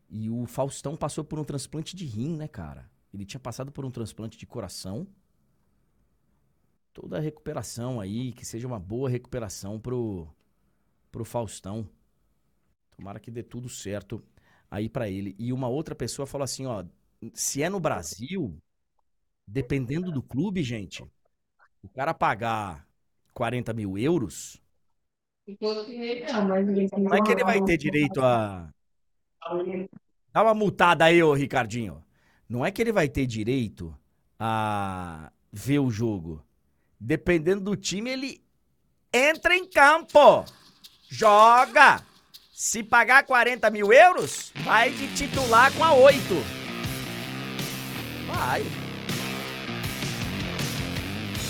E 0.09 0.29
o 0.29 0.45
Faustão 0.45 0.97
passou 0.97 1.23
por 1.23 1.39
um 1.39 1.43
transplante 1.43 1.95
de 1.95 2.05
rim, 2.05 2.35
né, 2.35 2.47
cara? 2.47 2.89
Ele 3.13 3.25
tinha 3.25 3.39
passado 3.39 3.71
por 3.71 3.85
um 3.85 3.91
transplante 3.91 4.37
de 4.37 4.45
coração. 4.45 5.07
Toda 6.93 7.17
a 7.17 7.21
recuperação 7.21 8.01
aí, 8.01 8.33
que 8.33 8.45
seja 8.45 8.67
uma 8.67 8.79
boa 8.79 9.09
recuperação 9.09 9.79
pro, 9.79 10.27
pro 11.11 11.23
Faustão. 11.23 11.87
Tomara 12.97 13.19
que 13.19 13.31
dê 13.31 13.41
tudo 13.41 13.69
certo 13.69 14.21
aí 14.69 14.89
para 14.89 15.09
ele. 15.09 15.35
E 15.39 15.53
uma 15.53 15.69
outra 15.69 15.95
pessoa 15.95 16.25
falou 16.25 16.43
assim, 16.43 16.65
ó, 16.65 16.83
se 17.33 17.63
é 17.63 17.69
no 17.69 17.79
Brasil, 17.79 18.57
dependendo 19.47 20.11
do 20.11 20.21
clube, 20.21 20.63
gente, 20.63 21.03
o 21.81 21.89
cara 21.89 22.13
pagar 22.13 22.87
40 23.33 23.73
mil 23.73 23.97
euros, 23.97 24.61
como 26.89 27.15
é 27.15 27.21
que 27.21 27.31
ele 27.31 27.43
vai 27.43 27.61
ter 27.61 27.77
direito 27.77 28.21
a. 28.21 28.69
Dá 30.33 30.43
uma 30.43 30.53
multada 30.53 31.05
aí, 31.05 31.21
ô 31.21 31.33
Ricardinho. 31.33 32.03
Não 32.47 32.65
é 32.65 32.71
que 32.71 32.81
ele 32.81 32.91
vai 32.91 33.07
ter 33.07 33.25
direito 33.25 33.95
a 34.39 35.31
ver 35.51 35.79
o 35.79 35.89
jogo. 35.89 36.43
Dependendo 36.99 37.61
do 37.61 37.75
time, 37.75 38.09
ele 38.09 38.41
entra 39.13 39.55
em 39.55 39.69
campo. 39.69 40.45
Joga. 41.09 42.01
Se 42.53 42.83
pagar 42.83 43.23
40 43.23 43.69
mil 43.71 43.91
euros, 43.91 44.51
vai 44.63 44.91
de 44.91 45.07
titular 45.15 45.73
com 45.73 45.83
a 45.83 45.93
8. 45.93 46.19
Vai. 48.27 48.63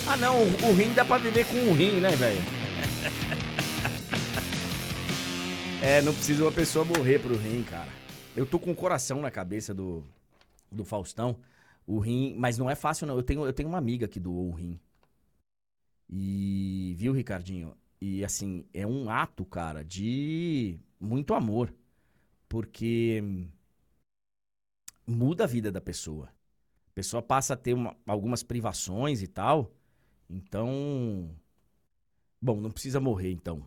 Ah 0.08 0.18
não, 0.18 0.42
o, 0.42 0.70
o 0.70 0.74
rim 0.74 0.94
dá 0.94 1.04
pra 1.04 1.18
viver 1.18 1.46
com 1.46 1.58
o 1.70 1.74
rim, 1.74 2.00
né, 2.00 2.12
velho? 2.12 2.42
É, 5.84 6.00
não 6.00 6.14
precisa 6.14 6.44
uma 6.44 6.52
pessoa 6.52 6.86
morrer 6.86 7.18
pro 7.18 7.36
rim, 7.36 7.64
cara. 7.64 7.92
Eu 8.36 8.46
tô 8.46 8.60
com 8.60 8.70
o 8.72 8.76
coração 8.76 9.20
na 9.20 9.32
cabeça 9.32 9.74
do, 9.74 10.04
do 10.72 10.86
Faustão. 10.86 11.36
O 11.88 11.98
rim, 11.98 12.36
mas 12.38 12.56
não 12.56 12.70
é 12.70 12.76
fácil 12.76 13.08
não. 13.08 13.16
Eu 13.16 13.24
tenho, 13.24 13.44
eu 13.44 13.52
tenho 13.52 13.68
uma 13.68 13.80
amiga 13.80 14.08
que 14.08 14.20
doou 14.20 14.50
o 14.50 14.54
rim. 14.54 14.80
E 16.08 16.94
viu, 16.98 17.12
Ricardinho? 17.14 17.76
E 18.00 18.24
assim, 18.24 18.64
é 18.72 18.86
um 18.86 19.10
ato, 19.10 19.44
cara, 19.44 19.84
de 19.84 20.80
muito 21.00 21.34
amor. 21.34 21.74
Porque 22.48 23.24
muda 25.08 25.46
a 25.46 25.48
vida 25.48 25.72
da 25.72 25.82
pessoa. 25.82 26.28
A 26.28 26.94
pessoa 26.94 27.24
passa 27.24 27.56
a 27.56 27.58
ter 27.58 27.74
uma, 27.74 27.98
algumas 28.06 28.44
privações 28.44 29.24
e 29.24 29.28
tal. 29.28 29.72
Então, 30.30 31.36
bom, 32.40 32.62
não 32.62 32.70
precisa 32.70 33.00
morrer 33.00 33.32
então. 33.32 33.66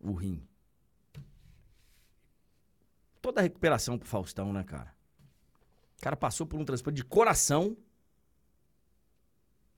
O 0.00 0.12
rim 0.12 0.42
toda 3.26 3.40
a 3.40 3.42
recuperação 3.42 3.98
pro 3.98 4.06
Faustão, 4.06 4.52
né, 4.52 4.62
cara? 4.62 4.94
O 5.98 6.00
cara 6.00 6.16
passou 6.16 6.46
por 6.46 6.60
um 6.60 6.64
transplante 6.64 6.98
de 6.98 7.04
coração. 7.04 7.76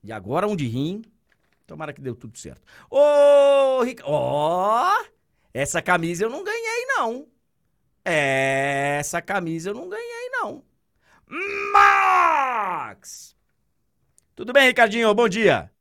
E 0.03 0.11
agora 0.11 0.47
um 0.47 0.55
de 0.55 0.67
rim. 0.67 1.01
Tomara 1.65 1.91
que 1.91 1.99
deu 1.99 2.15
tudo 2.15 2.37
certo. 2.37 2.61
Ô, 2.91 3.81
Rica... 3.81 4.03
Ó! 4.05 5.03
Essa 5.51 5.81
camisa 5.81 6.23
eu 6.23 6.29
não 6.29 6.43
ganhei, 6.43 6.85
não. 6.89 7.27
Essa 8.05 9.19
camisa 9.19 9.71
eu 9.71 9.73
não 9.73 9.89
ganhei, 9.89 10.29
não. 10.29 10.63
Max! 11.73 13.35
Tudo 14.35 14.53
bem, 14.53 14.67
Ricardinho? 14.67 15.11
Bom 15.15 15.27
dia. 15.27 15.73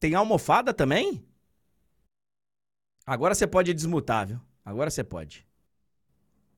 Tem 0.00 0.14
almofada 0.14 0.72
também? 0.72 1.22
Agora 3.06 3.36
você 3.36 3.46
pode 3.46 3.72
desmutar, 3.72 4.26
viu? 4.26 4.40
Agora 4.64 4.90
você 4.90 5.04
pode. 5.04 5.46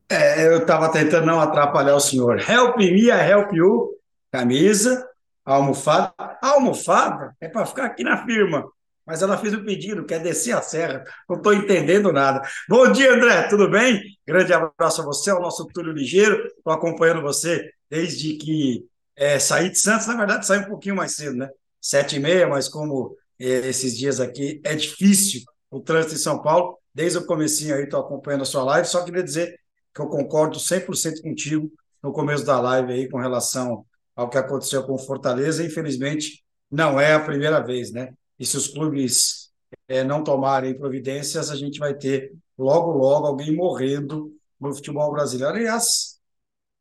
É, 0.08 0.46
eu 0.46 0.60
estava 0.60 0.90
tentando 0.90 1.26
não 1.26 1.38
atrapalhar 1.38 1.94
o 1.94 2.00
senhor. 2.00 2.40
Help 2.40 2.78
me, 2.78 3.08
help 3.10 3.52
you. 3.52 3.94
Camisa, 4.32 5.06
almofada. 5.44 6.14
Almofada 6.40 7.36
é 7.38 7.48
para 7.48 7.66
ficar 7.66 7.84
aqui 7.84 8.02
na 8.02 8.24
firma. 8.24 8.66
Mas 9.04 9.20
ela 9.20 9.36
fez 9.36 9.52
o 9.52 9.62
pedido, 9.62 10.06
quer 10.06 10.20
descer 10.20 10.56
a 10.56 10.62
serra. 10.62 11.04
Não 11.28 11.36
estou 11.36 11.52
entendendo 11.52 12.10
nada. 12.10 12.40
Bom 12.66 12.90
dia, 12.92 13.14
André, 13.14 13.42
tudo 13.48 13.70
bem? 13.70 14.02
Grande 14.26 14.52
abraço 14.52 15.02
a 15.02 15.04
você, 15.04 15.30
ao 15.30 15.42
nosso 15.42 15.66
Túlio 15.66 15.92
Ligeiro. 15.92 16.46
Estou 16.46 16.72
acompanhando 16.72 17.20
você 17.20 17.70
desde 17.90 18.34
que 18.34 18.86
é, 19.14 19.38
saí 19.38 19.68
de 19.68 19.78
Santos. 19.78 20.06
Na 20.06 20.16
verdade, 20.16 20.46
saí 20.46 20.60
um 20.60 20.68
pouquinho 20.68 20.96
mais 20.96 21.14
cedo, 21.14 21.36
né? 21.36 21.50
Sete 21.78 22.16
e 22.16 22.20
meia, 22.20 22.48
mas 22.48 22.68
como 22.68 23.14
é, 23.38 23.44
esses 23.68 23.96
dias 23.96 24.18
aqui 24.18 24.62
é 24.64 24.74
difícil 24.74 25.42
o 25.70 25.80
trânsito 25.80 26.14
em 26.14 26.18
São 26.18 26.40
Paulo. 26.42 26.78
Desde 26.94 27.18
o 27.18 27.26
comecinho 27.26 27.74
aí, 27.74 27.84
estou 27.84 28.00
acompanhando 28.00 28.42
a 28.42 28.46
sua 28.46 28.62
live. 28.64 28.88
Só 28.88 29.04
queria 29.04 29.22
dizer 29.22 29.58
que 29.94 30.00
eu 30.00 30.08
concordo 30.08 30.58
100% 30.58 31.22
contigo 31.22 31.70
no 32.02 32.12
começo 32.12 32.44
da 32.44 32.60
live 32.60 32.92
aí 32.92 33.08
com 33.08 33.18
relação 33.18 33.84
ao 34.14 34.28
que 34.28 34.38
aconteceu 34.38 34.84
com 34.84 34.98
Fortaleza. 34.98 35.64
Infelizmente, 35.64 36.44
não 36.70 37.00
é 37.00 37.14
a 37.14 37.20
primeira 37.20 37.60
vez, 37.60 37.92
né? 37.92 38.12
E 38.38 38.46
se 38.46 38.56
os 38.56 38.68
clubes 38.68 39.50
é, 39.86 40.04
não 40.04 40.22
tomarem 40.22 40.76
providências, 40.76 41.50
a 41.50 41.56
gente 41.56 41.78
vai 41.78 41.94
ter 41.94 42.32
logo, 42.56 42.92
logo 42.92 43.26
alguém 43.26 43.54
morrendo 43.54 44.32
no 44.60 44.74
futebol 44.74 45.12
brasileiro. 45.12 45.54
Aliás, 45.54 46.20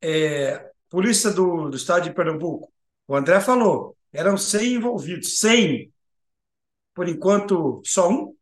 é, 0.02 0.72
polícia 0.90 1.32
do, 1.32 1.70
do 1.70 1.78
estado 1.78 2.04
de 2.04 2.14
Pernambuco, 2.14 2.72
o 3.08 3.16
André 3.16 3.40
falou, 3.40 3.96
eram 4.12 4.38
100 4.38 4.76
envolvidos, 4.76 5.40
100. 5.40 5.92
Por 6.94 7.08
enquanto, 7.08 7.82
só 7.86 8.10
um 8.10 8.36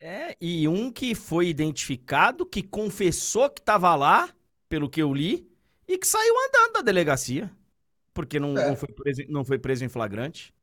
é, 0.00 0.36
e 0.40 0.68
um 0.68 0.90
que 0.90 1.14
foi 1.14 1.48
identificado, 1.48 2.46
que 2.46 2.62
confessou 2.62 3.50
que 3.50 3.60
estava 3.60 3.94
lá, 3.94 4.32
pelo 4.68 4.88
que 4.88 5.02
eu 5.02 5.12
li, 5.12 5.48
e 5.86 5.98
que 5.98 6.06
saiu 6.06 6.34
andando 6.46 6.74
da 6.74 6.82
delegacia. 6.82 7.50
Porque 8.14 8.38
não, 8.38 8.56
é. 8.56 8.68
não, 8.68 8.76
foi 8.76 8.88
preso, 8.88 9.22
não 9.28 9.44
foi 9.44 9.58
preso 9.58 9.84
em 9.84 9.88
flagrante. 9.88 10.54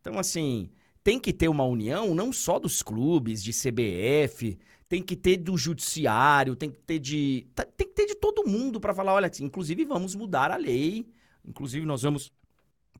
Então, 0.00 0.18
assim, 0.18 0.70
tem 1.02 1.18
que 1.18 1.32
ter 1.32 1.48
uma 1.48 1.64
união 1.64 2.14
não 2.14 2.32
só 2.32 2.58
dos 2.58 2.82
clubes, 2.82 3.42
de 3.42 3.52
CBF, 3.52 4.58
tem 4.88 5.02
que 5.02 5.16
ter 5.16 5.36
do 5.36 5.56
judiciário, 5.56 6.56
tem 6.56 6.70
que 6.70 6.80
ter 6.80 6.98
de. 6.98 7.46
Tá, 7.54 7.64
tem 7.64 7.86
que 7.86 7.94
ter 7.94 8.06
de 8.06 8.14
todo 8.14 8.46
mundo 8.46 8.80
para 8.80 8.94
falar, 8.94 9.14
olha, 9.14 9.28
assim, 9.28 9.44
inclusive 9.44 9.84
vamos 9.84 10.14
mudar 10.14 10.50
a 10.50 10.56
lei. 10.56 11.06
Inclusive, 11.44 11.86
nós 11.86 12.02
vamos. 12.02 12.32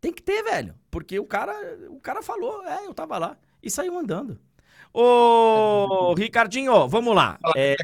Tem 0.01 0.13
que 0.13 0.23
ter, 0.23 0.43
velho. 0.43 0.75
Porque 0.91 1.19
o 1.19 1.27
cara, 1.27 1.53
o 1.91 2.01
cara 2.01 2.23
falou, 2.23 2.65
é, 2.65 2.87
eu 2.87 2.95
tava 2.95 3.19
lá. 3.19 3.39
E 3.63 3.71
saiu 3.71 3.99
andando. 3.99 4.41
Ô, 4.93 6.15
Ricardinho, 6.15 6.89
vamos 6.89 7.15
lá. 7.15 7.39
É, 7.57 7.77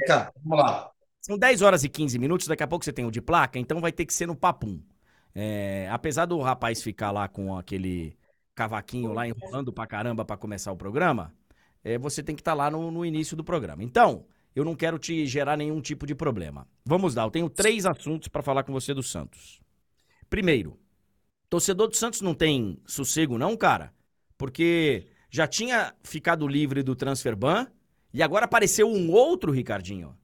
vamos 0.44 0.64
lá. 0.64 0.90
São 1.20 1.36
10 1.36 1.62
horas 1.62 1.82
e 1.84 1.88
15 1.88 2.18
minutos, 2.18 2.46
daqui 2.46 2.62
a 2.62 2.66
pouco 2.66 2.84
você 2.84 2.92
tem 2.92 3.04
o 3.04 3.10
de 3.10 3.20
placa, 3.20 3.58
então 3.58 3.80
vai 3.80 3.90
ter 3.90 4.06
que 4.06 4.14
ser 4.14 4.26
no 4.26 4.36
papum. 4.36 4.80
É, 5.34 5.88
apesar 5.90 6.24
do 6.24 6.40
rapaz 6.40 6.82
ficar 6.82 7.10
lá 7.10 7.28
com 7.28 7.56
aquele 7.56 8.16
cavaquinho 8.54 9.12
lá 9.12 9.26
enrolando 9.26 9.72
pra 9.72 9.86
caramba 9.86 10.24
pra 10.24 10.36
começar 10.36 10.72
o 10.72 10.76
programa, 10.76 11.34
é, 11.84 11.98
você 11.98 12.22
tem 12.22 12.34
que 12.34 12.40
estar 12.40 12.52
tá 12.52 12.56
lá 12.56 12.70
no, 12.70 12.90
no 12.90 13.04
início 13.04 13.36
do 13.36 13.44
programa. 13.44 13.84
Então, 13.84 14.24
eu 14.54 14.64
não 14.64 14.74
quero 14.74 14.98
te 14.98 15.26
gerar 15.26 15.56
nenhum 15.56 15.80
tipo 15.80 16.06
de 16.06 16.14
problema. 16.14 16.66
Vamos 16.84 17.14
lá, 17.14 17.24
eu 17.24 17.30
tenho 17.30 17.50
três 17.50 17.84
assuntos 17.84 18.28
para 18.28 18.42
falar 18.42 18.62
com 18.62 18.72
você 18.72 18.94
do 18.94 19.02
Santos. 19.02 19.60
Primeiro, 20.30 20.78
torcedor 21.50 21.88
do 21.88 21.96
Santos 21.96 22.20
não 22.20 22.34
tem 22.34 22.80
sossego 22.86 23.36
não, 23.36 23.56
cara? 23.56 23.92
Porque 24.38 25.06
já 25.30 25.46
tinha 25.46 25.94
ficado 26.02 26.46
livre 26.46 26.82
do 26.82 26.94
transfer 26.94 27.36
ban 27.36 27.66
e 28.12 28.22
agora 28.22 28.44
apareceu 28.44 28.88
um 28.88 29.10
outro 29.10 29.52
Ricardinho. 29.52 30.16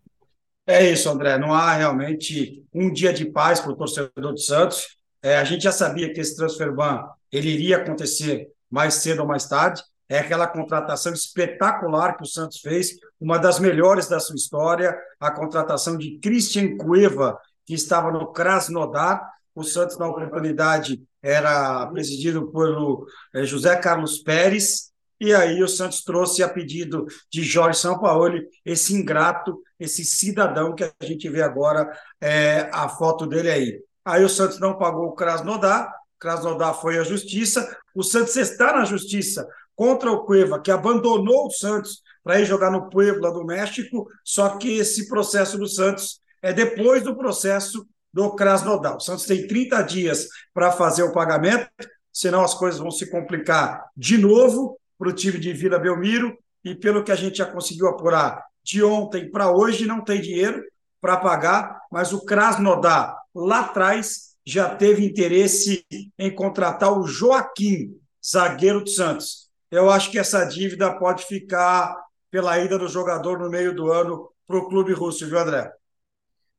É 0.67 0.91
isso, 0.91 1.11
André. 1.11 1.39
Não 1.39 1.53
há 1.53 1.75
realmente 1.75 2.65
um 2.73 2.93
dia 2.93 3.13
de 3.13 3.27
paz 3.27 3.61
para 3.61 3.73
o 3.73 3.77
torcedor 3.77 4.33
do 4.33 4.39
Santos. 4.39 4.97
É, 5.21 5.37
a 5.37 5.45
gente 5.45 5.65
já 5.65 5.73
sabia 5.73 6.13
que 6.13 6.21
esse 6.21 6.37
transfer 6.37 6.73
ban 6.73 7.05
ele 7.31 7.51
iria 7.51 7.79
acontecer 7.79 8.49
mais 8.71 8.95
cedo 8.95 9.21
ou 9.21 9.27
mais 9.27 9.47
tarde. 9.47 9.83
É 10.09 10.19
aquela 10.19 10.47
contratação 10.47 11.13
espetacular 11.13 12.17
que 12.17 12.23
o 12.23 12.27
Santos 12.27 12.61
fez, 12.61 12.91
uma 13.21 13.39
das 13.39 13.59
melhores 13.59 14.09
da 14.09 14.21
sua 14.21 14.37
história, 14.37 14.97
a 15.19 15.31
contratação 15.31 15.97
de 15.97 16.19
Christian 16.19 16.77
Cueva, 16.77 17.39
que 17.65 17.75
estava 17.75 18.11
no 18.11 18.33
Krasnodar. 18.33 19.27
O 19.55 19.63
Santos, 19.63 19.99
na 19.99 20.07
oportunidade, 20.07 21.03
era 21.23 21.87
presidido 21.87 22.51
pelo 22.51 23.07
eh, 23.35 23.45
José 23.45 23.77
Carlos 23.77 24.19
Pérez, 24.19 24.92
e 25.23 25.33
aí 25.33 25.63
o 25.63 25.69
Santos 25.69 26.03
trouxe 26.03 26.43
a 26.43 26.49
pedido 26.49 27.07
de 27.31 27.45
Jorge 27.45 27.79
Sampaoli 27.79 28.45
esse 28.65 28.93
ingrato, 28.93 29.63
esse 29.79 30.05
cidadão 30.05 30.75
que 30.75 30.83
a 30.83 30.93
gente 31.01 31.29
vê 31.29 31.43
agora 31.43 31.97
é, 32.21 32.69
a 32.73 32.89
foto 32.89 33.25
dele 33.25 33.49
aí. 33.49 33.81
Aí 34.05 34.25
o 34.25 34.29
Santos 34.29 34.59
não 34.59 34.77
pagou 34.77 35.07
o 35.07 35.15
Krasnodar, 35.15 35.95
Krasnodar 36.19 36.75
foi 36.75 36.99
à 36.99 37.05
justiça, 37.05 37.73
o 37.95 38.03
Santos 38.03 38.35
está 38.35 38.73
na 38.73 38.85
justiça 38.85 39.47
contra 39.77 40.11
o 40.11 40.25
Cueva, 40.25 40.61
que 40.61 40.73
abandonou 40.73 41.47
o 41.47 41.53
Santos 41.53 42.03
para 42.25 42.41
ir 42.41 42.45
jogar 42.45 42.73
no 42.73 42.91
Puebla 42.91 43.31
do 43.31 43.45
México, 43.45 44.09
só 44.25 44.57
que 44.57 44.77
esse 44.77 45.09
processo 45.09 45.57
do 45.57 45.69
Santos 45.69 46.21
é 46.43 46.53
depois 46.53 47.05
do 47.05 47.17
processo 47.17 47.87
do 48.13 48.35
Krasnodar. 48.35 48.97
O 48.97 49.01
Santos 49.01 49.25
tem 49.25 49.47
30 49.47 49.83
dias 49.83 50.27
para 50.53 50.73
fazer 50.73 51.05
o 51.05 51.13
pagamento, 51.13 51.71
senão 52.13 52.43
as 52.43 52.55
coisas 52.55 52.81
vão 52.81 52.91
se 52.91 53.09
complicar 53.09 53.85
de 53.97 54.19
novo 54.19 54.81
para 55.03 55.11
o 55.11 55.13
time 55.13 55.37
de 55.37 55.53
Vila 55.53 55.81
Belmiro, 55.81 56.39
e 56.65 56.77
pelo 56.77 57.03
que 57.03 57.11
a 57.11 57.17
gente 57.17 57.39
já 57.39 57.45
conseguiu 57.45 57.89
apurar 57.89 58.41
de 58.63 58.85
ontem 58.85 59.29
para 59.29 59.51
hoje, 59.51 59.85
não 59.85 60.01
tem 60.01 60.21
dinheiro 60.21 60.63
para 61.01 61.17
pagar, 61.17 61.81
mas 61.91 62.13
o 62.13 62.25
Krasnodar 62.25 63.17
lá 63.35 63.63
atrás 63.63 64.37
já 64.47 64.73
teve 64.73 65.05
interesse 65.05 65.85
em 66.17 66.33
contratar 66.33 66.97
o 66.97 67.05
Joaquim, 67.05 67.99
zagueiro 68.25 68.85
do 68.85 68.91
Santos. 68.91 69.51
Eu 69.73 69.91
acho 69.91 70.09
que 70.09 70.21
essa 70.21 70.45
dívida 70.45 70.97
pode 70.97 71.25
ficar 71.25 71.97
pela 72.31 72.57
ida 72.61 72.79
do 72.79 72.87
jogador 72.87 73.41
no 73.41 73.51
meio 73.51 73.75
do 73.75 73.91
ano 73.91 74.31
para 74.47 74.57
o 74.57 74.69
clube 74.69 74.93
russo, 74.93 75.27
viu, 75.27 75.41
André? 75.41 75.69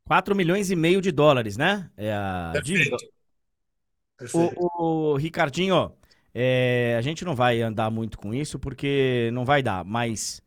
4 0.03 0.36
milhões 0.36 0.70
e 0.70 0.76
meio 0.76 0.99
de 0.99 1.14
dólares, 1.14 1.56
né? 1.56 1.90
É 1.95 2.14
a 2.14 2.49
Perfeito. 2.52 2.98
dívida. 2.98 2.98
O, 4.34 5.14
o 5.14 5.15
Ricardinho, 5.15 5.94
é, 6.34 6.95
a 6.97 7.01
gente 7.01 7.23
não 7.23 7.35
vai 7.35 7.61
andar 7.61 7.91
muito 7.91 8.18
com 8.18 8.34
isso 8.34 8.57
porque 8.57 9.30
não 9.34 9.45
vai 9.45 9.61
dar, 9.61 9.85
mas 9.85 10.41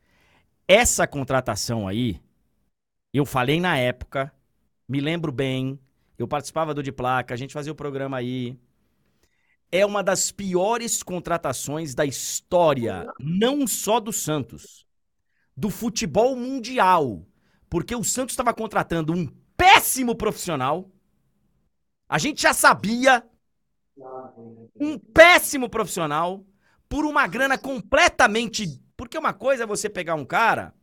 essa 0.67 1.07
contratação 1.07 1.87
aí, 1.87 2.21
eu 3.13 3.25
falei 3.25 3.61
na 3.61 3.79
época, 3.79 4.33
me 4.89 5.01
lembro 5.01 5.31
bem, 5.31 5.79
eu 6.19 6.27
participava 6.27 6.75
do 6.75 6.83
De 6.83 6.91
Placa, 6.91 7.35
a 7.35 7.37
gente 7.37 7.53
fazia 7.53 7.73
o 7.73 7.77
programa 7.77 8.17
aí. 8.17 8.59
É 9.71 9.85
uma 9.85 10.03
das 10.03 10.31
piores 10.31 11.03
contratações 11.03 11.95
da 11.95 12.05
história, 12.05 13.07
não 13.19 13.67
só 13.67 14.01
do 14.01 14.13
Santos, 14.13 14.87
do 15.57 15.71
futebol 15.71 16.37
mundial. 16.37 17.27
Porque 17.69 17.95
o 17.95 18.05
Santos 18.05 18.33
estava 18.33 18.55
contratando 18.55 19.13
um 19.13 19.27
péssimo 19.57 20.15
profissional. 20.15 20.91
A 22.09 22.19
gente 22.19 22.43
já 22.43 22.55
sabia. 22.55 23.25
Um 24.79 24.99
péssimo 24.99 25.69
profissional 25.69 26.45
por 26.89 27.05
uma 27.05 27.27
grana 27.27 27.57
completamente. 27.57 28.81
Porque 28.97 29.19
uma 29.19 29.33
coisa 29.33 29.65
é 29.65 29.67
você 29.67 29.89
pegar 29.89 30.15
um 30.15 30.25
cara 30.25 30.75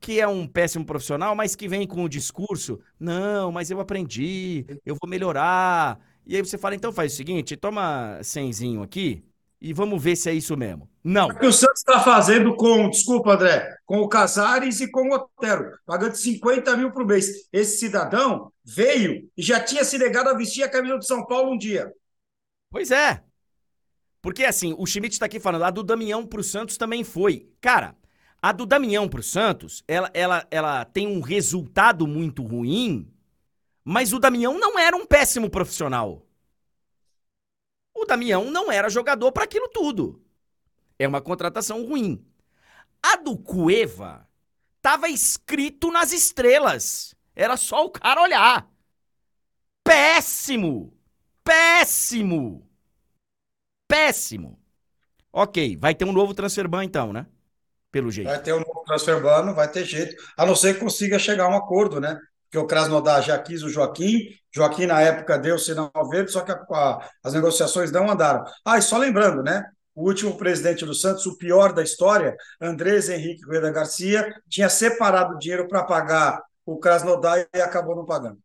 que 0.00 0.20
é 0.20 0.28
um 0.28 0.46
péssimo 0.46 0.84
profissional, 0.84 1.34
mas 1.34 1.56
que 1.56 1.68
vem 1.68 1.86
com 1.86 2.04
o 2.04 2.08
discurso: 2.08 2.80
não, 2.98 3.50
mas 3.50 3.70
eu 3.70 3.80
aprendi, 3.80 4.64
eu 4.84 4.96
vou 5.00 5.08
melhorar. 5.08 5.98
E 6.26 6.36
aí 6.36 6.42
você 6.42 6.58
fala: 6.58 6.74
então 6.74 6.92
faz 6.92 7.12
o 7.12 7.16
seguinte, 7.16 7.56
toma 7.56 8.18
cenzinho 8.22 8.82
aqui 8.82 9.24
e 9.60 9.72
vamos 9.72 10.02
ver 10.02 10.16
se 10.16 10.30
é 10.30 10.34
isso 10.34 10.56
mesmo. 10.56 10.88
Não. 11.02 11.28
O 11.28 11.38
que 11.38 11.46
o 11.46 11.52
Santos 11.52 11.80
está 11.80 12.00
fazendo 12.00 12.54
com, 12.54 12.88
desculpa, 12.90 13.32
André, 13.32 13.68
com 13.84 13.98
o 14.00 14.08
Casares 14.08 14.80
e 14.80 14.90
com 14.90 15.08
o 15.08 15.14
Otero, 15.14 15.72
pagando 15.84 16.14
50 16.14 16.76
mil 16.76 16.92
por 16.92 17.04
mês. 17.04 17.48
Esse 17.52 17.78
cidadão 17.78 18.52
veio 18.64 19.28
e 19.36 19.42
já 19.42 19.58
tinha 19.58 19.84
se 19.84 19.98
negado 19.98 20.28
a 20.28 20.34
vestir 20.34 20.62
a 20.62 20.70
camisa 20.70 20.98
do 20.98 21.04
São 21.04 21.26
Paulo 21.26 21.52
um 21.52 21.58
dia. 21.58 21.92
Pois 22.70 22.90
é. 22.90 23.24
Porque 24.20 24.44
assim, 24.44 24.74
o 24.76 24.86
Schmidt 24.86 25.14
está 25.14 25.26
aqui 25.26 25.40
falando, 25.40 25.64
a 25.64 25.70
do 25.70 25.82
Damião 25.82 26.26
pro 26.26 26.42
Santos 26.42 26.76
também 26.76 27.04
foi. 27.04 27.50
Cara, 27.60 27.96
a 28.42 28.52
do 28.52 28.66
Damião 28.66 29.08
pro 29.08 29.22
Santos, 29.22 29.82
ela, 29.86 30.10
ela, 30.12 30.46
ela 30.50 30.84
tem 30.84 31.06
um 31.06 31.20
resultado 31.20 32.06
muito 32.06 32.42
ruim, 32.42 33.12
mas 33.84 34.12
o 34.12 34.18
Damião 34.18 34.58
não 34.58 34.78
era 34.78 34.96
um 34.96 35.06
péssimo 35.06 35.48
profissional. 35.48 36.26
O 37.94 38.04
Damião 38.04 38.50
não 38.50 38.70
era 38.70 38.88
jogador 38.88 39.32
para 39.32 39.44
aquilo 39.44 39.68
tudo. 39.68 40.22
É 40.98 41.06
uma 41.06 41.20
contratação 41.20 41.84
ruim. 41.86 42.24
A 43.02 43.16
do 43.16 43.36
Cueva 43.36 44.28
tava 44.82 45.08
escrito 45.08 45.90
nas 45.90 46.12
estrelas. 46.12 47.14
Era 47.34 47.56
só 47.56 47.84
o 47.84 47.90
cara 47.90 48.22
olhar. 48.22 48.70
Péssimo! 49.82 50.97
Péssimo! 51.48 52.62
Péssimo! 53.88 54.58
Ok, 55.32 55.78
vai 55.78 55.94
ter 55.94 56.04
um 56.04 56.12
novo 56.12 56.34
transfer 56.34 56.68
ban 56.68 56.84
então, 56.84 57.10
né? 57.10 57.26
Pelo 57.90 58.10
jeito. 58.10 58.28
Vai 58.28 58.42
ter 58.42 58.52
um 58.52 58.58
novo 58.58 58.82
transfer 58.84 59.22
ban, 59.22 59.44
não 59.44 59.54
vai 59.54 59.66
ter 59.66 59.82
jeito. 59.82 60.14
A 60.36 60.44
não 60.44 60.54
ser 60.54 60.74
que 60.74 60.80
consiga 60.80 61.18
chegar 61.18 61.44
a 61.44 61.48
um 61.48 61.56
acordo, 61.56 62.02
né? 62.02 62.18
Porque 62.44 62.58
o 62.58 62.66
Krasnodar 62.66 63.22
já 63.22 63.38
quis 63.38 63.62
o 63.62 63.70
Joaquim, 63.70 64.18
Joaquim 64.54 64.84
na 64.84 65.00
época 65.00 65.38
deu 65.38 65.58
sinal 65.58 65.90
verde, 66.10 66.30
só 66.30 66.42
que 66.42 66.52
a, 66.52 66.54
a, 66.70 67.08
as 67.24 67.32
negociações 67.32 67.90
não 67.90 68.10
andaram. 68.10 68.44
Ah, 68.62 68.76
e 68.76 68.82
só 68.82 68.98
lembrando, 68.98 69.42
né? 69.42 69.64
O 69.94 70.06
último 70.06 70.36
presidente 70.36 70.84
do 70.84 70.94
Santos, 70.94 71.24
o 71.24 71.38
pior 71.38 71.72
da 71.72 71.82
história, 71.82 72.36
Andrés 72.60 73.08
Henrique 73.08 73.46
Rueda 73.46 73.72
Garcia, 73.72 74.34
tinha 74.50 74.68
separado 74.68 75.38
dinheiro 75.38 75.66
para 75.66 75.82
pagar 75.82 76.42
o 76.66 76.78
Krasnodar 76.78 77.46
e 77.54 77.60
acabou 77.60 77.96
não 77.96 78.04
pagando. 78.04 78.38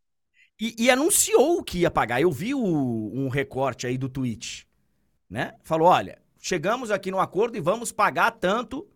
E, 0.59 0.75
e 0.77 0.89
anunciou 0.89 1.63
que 1.63 1.79
ia 1.79 1.91
pagar. 1.91 2.21
Eu 2.21 2.31
vi 2.31 2.53
o, 2.53 2.61
um 2.63 3.27
recorte 3.27 3.87
aí 3.87 3.97
do 3.97 4.09
tweet, 4.09 4.67
né? 5.29 5.55
Falou, 5.63 5.87
olha, 5.87 6.21
chegamos 6.39 6.91
aqui 6.91 7.11
no 7.11 7.19
acordo 7.19 7.57
e 7.57 7.61
vamos 7.61 7.91
pagar 7.91 8.31
tanto 8.31 8.87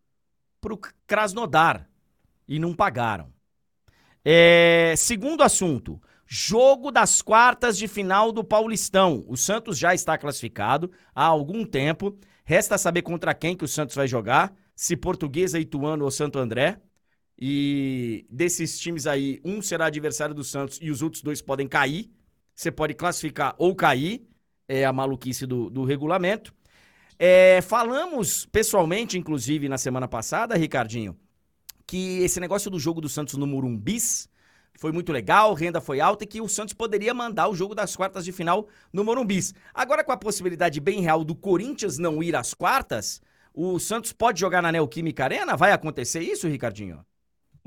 pro 0.61 0.79
Krasnodar. 1.05 1.89
E 2.47 2.59
não 2.59 2.73
pagaram. 2.73 3.33
É, 4.23 4.93
segundo 4.97 5.43
assunto, 5.43 6.01
jogo 6.25 6.91
das 6.91 7.21
quartas 7.21 7.77
de 7.77 7.87
final 7.87 8.31
do 8.31 8.43
Paulistão. 8.43 9.23
O 9.27 9.37
Santos 9.37 9.77
já 9.77 9.93
está 9.93 10.17
classificado 10.17 10.91
há 11.15 11.23
algum 11.23 11.65
tempo. 11.65 12.17
Resta 12.43 12.77
saber 12.77 13.01
contra 13.01 13.33
quem 13.33 13.55
que 13.55 13.65
o 13.65 13.67
Santos 13.67 13.95
vai 13.95 14.07
jogar, 14.07 14.53
se 14.73 14.95
Portuguesa, 14.95 15.59
Ituano 15.59 16.05
ou 16.05 16.11
Santo 16.11 16.39
André. 16.39 16.79
E 17.39 18.25
desses 18.29 18.79
times 18.79 19.05
aí, 19.05 19.39
um 19.45 19.61
será 19.61 19.85
adversário 19.85 20.33
do 20.33 20.43
Santos 20.43 20.79
e 20.81 20.89
os 20.89 21.01
outros 21.01 21.21
dois 21.21 21.41
podem 21.41 21.67
cair. 21.67 22.11
Você 22.55 22.71
pode 22.71 22.95
classificar 22.95 23.53
ou 23.57 23.75
cair, 23.75 24.27
é 24.67 24.83
a 24.83 24.91
maluquice 24.91 25.45
do, 25.45 25.69
do 25.69 25.83
regulamento. 25.83 26.53
É, 27.19 27.61
falamos 27.61 28.45
pessoalmente, 28.45 29.17
inclusive, 29.17 29.69
na 29.69 29.77
semana 29.77 30.07
passada, 30.07 30.55
Ricardinho, 30.55 31.15
que 31.85 32.19
esse 32.19 32.39
negócio 32.39 32.69
do 32.69 32.79
jogo 32.79 33.01
do 33.01 33.09
Santos 33.09 33.35
no 33.35 33.47
Morumbis 33.47 34.29
foi 34.79 34.91
muito 34.91 35.11
legal, 35.11 35.53
renda 35.53 35.81
foi 35.81 35.99
alta 35.99 36.23
e 36.23 36.27
que 36.27 36.39
o 36.39 36.47
Santos 36.47 36.73
poderia 36.73 37.13
mandar 37.13 37.47
o 37.47 37.55
jogo 37.55 37.73
das 37.73 37.95
quartas 37.95 38.23
de 38.23 38.31
final 38.31 38.67
no 38.93 39.03
Morumbis. 39.03 39.53
Agora, 39.73 40.03
com 40.03 40.11
a 40.11 40.17
possibilidade 40.17 40.79
bem 40.79 41.01
real 41.01 41.23
do 41.23 41.35
Corinthians 41.35 41.97
não 41.97 42.21
ir 42.21 42.35
às 42.35 42.53
quartas, 42.53 43.19
o 43.53 43.79
Santos 43.79 44.13
pode 44.13 44.39
jogar 44.39 44.61
na 44.61 44.71
Neoquímica 44.71 45.23
Arena? 45.23 45.57
Vai 45.57 45.71
acontecer 45.71 46.21
isso, 46.21 46.47
Ricardinho? 46.47 47.03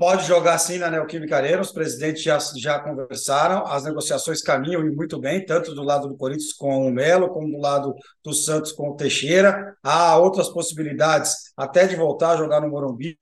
Pode 0.01 0.25
jogar 0.25 0.57
sim 0.57 0.79
na 0.79 0.89
Neoquímica 0.89 1.37
Arena, 1.37 1.61
os 1.61 1.71
presidentes 1.71 2.23
já, 2.23 2.35
já 2.57 2.79
conversaram, 2.79 3.67
as 3.67 3.83
negociações 3.83 4.41
caminham 4.41 4.83
e 4.83 4.89
muito 4.89 5.19
bem, 5.19 5.45
tanto 5.45 5.75
do 5.75 5.83
lado 5.83 6.07
do 6.07 6.17
Corinthians 6.17 6.53
com 6.53 6.87
o 6.87 6.91
Melo, 6.91 7.29
como 7.29 7.51
do 7.51 7.59
lado 7.59 7.93
do 8.23 8.33
Santos 8.33 8.71
com 8.71 8.89
o 8.89 8.95
Teixeira. 8.95 9.77
Há 9.83 10.17
outras 10.17 10.49
possibilidades 10.49 11.53
até 11.55 11.85
de 11.85 11.95
voltar 11.95 12.31
a 12.31 12.37
jogar 12.37 12.61
no 12.61 12.69
Morumbi, 12.69 13.15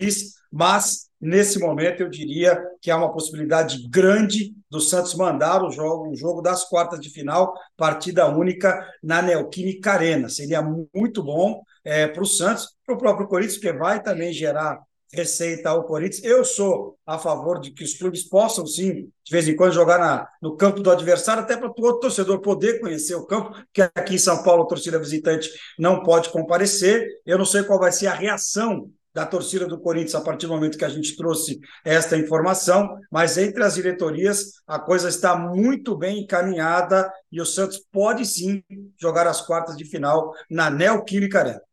mas 0.49 1.09
nesse 1.19 1.59
momento 1.59 1.99
eu 1.99 2.09
diria 2.09 2.57
que 2.81 2.89
há 2.89 2.95
uma 2.95 3.11
possibilidade 3.11 3.85
grande 3.89 4.53
do 4.71 4.79
Santos 4.79 5.15
mandar 5.15 5.61
o 5.61 5.71
jogo, 5.71 6.09
o 6.09 6.15
jogo 6.15 6.41
das 6.41 6.63
quartas 6.63 7.01
de 7.01 7.09
final, 7.09 7.53
partida 7.75 8.25
única 8.29 8.87
na 9.03 9.21
Neoquímica 9.21 9.91
Arena. 9.91 10.29
Seria 10.29 10.61
muito 10.95 11.21
bom 11.21 11.61
é, 11.83 12.07
para 12.07 12.23
o 12.23 12.25
Santos, 12.25 12.69
para 12.85 12.95
o 12.95 12.97
próprio 12.97 13.27
Corinthians, 13.27 13.57
porque 13.57 13.77
vai 13.77 14.01
também 14.01 14.31
gerar 14.31 14.79
receita 15.11 15.69
ao 15.69 15.83
Corinthians. 15.83 16.23
Eu 16.23 16.43
sou 16.45 16.97
a 17.05 17.17
favor 17.17 17.59
de 17.59 17.71
que 17.71 17.83
os 17.83 17.93
clubes 17.93 18.23
possam, 18.23 18.65
sim, 18.65 19.09
de 19.23 19.31
vez 19.31 19.47
em 19.47 19.55
quando, 19.55 19.73
jogar 19.73 19.97
na, 19.99 20.27
no 20.41 20.55
campo 20.55 20.81
do 20.81 20.91
adversário, 20.91 21.43
até 21.43 21.57
para 21.57 21.67
o 21.67 21.73
outro 21.83 22.01
torcedor 22.01 22.39
poder 22.41 22.79
conhecer 22.79 23.15
o 23.15 23.25
campo, 23.25 23.53
que 23.73 23.81
aqui 23.81 24.15
em 24.15 24.19
São 24.19 24.43
Paulo 24.43 24.63
a 24.63 24.67
torcida 24.67 24.99
visitante 24.99 25.49
não 25.77 26.03
pode 26.03 26.29
comparecer. 26.29 27.07
Eu 27.25 27.37
não 27.37 27.45
sei 27.45 27.63
qual 27.63 27.79
vai 27.79 27.91
ser 27.91 28.07
a 28.07 28.13
reação 28.13 28.89
da 29.13 29.25
torcida 29.25 29.65
do 29.65 29.79
Corinthians 29.79 30.15
a 30.15 30.21
partir 30.21 30.45
do 30.45 30.53
momento 30.53 30.77
que 30.77 30.85
a 30.85 30.89
gente 30.89 31.15
trouxe 31.15 31.59
esta 31.83 32.15
informação, 32.15 32.97
mas 33.11 33.37
entre 33.37 33.63
as 33.63 33.75
diretorias 33.75 34.53
a 34.67 34.79
coisa 34.79 35.09
está 35.09 35.35
muito 35.35 35.97
bem 35.97 36.19
encaminhada 36.19 37.11
e 37.31 37.41
o 37.41 37.45
Santos 37.45 37.81
pode 37.91 38.25
sim 38.25 38.63
jogar 39.01 39.25
as 39.27 39.41
quartas 39.41 39.75
de 39.75 39.85
final 39.85 40.31
na 40.49 40.69
Neoquímica 40.69 41.39
Arena. 41.39 41.68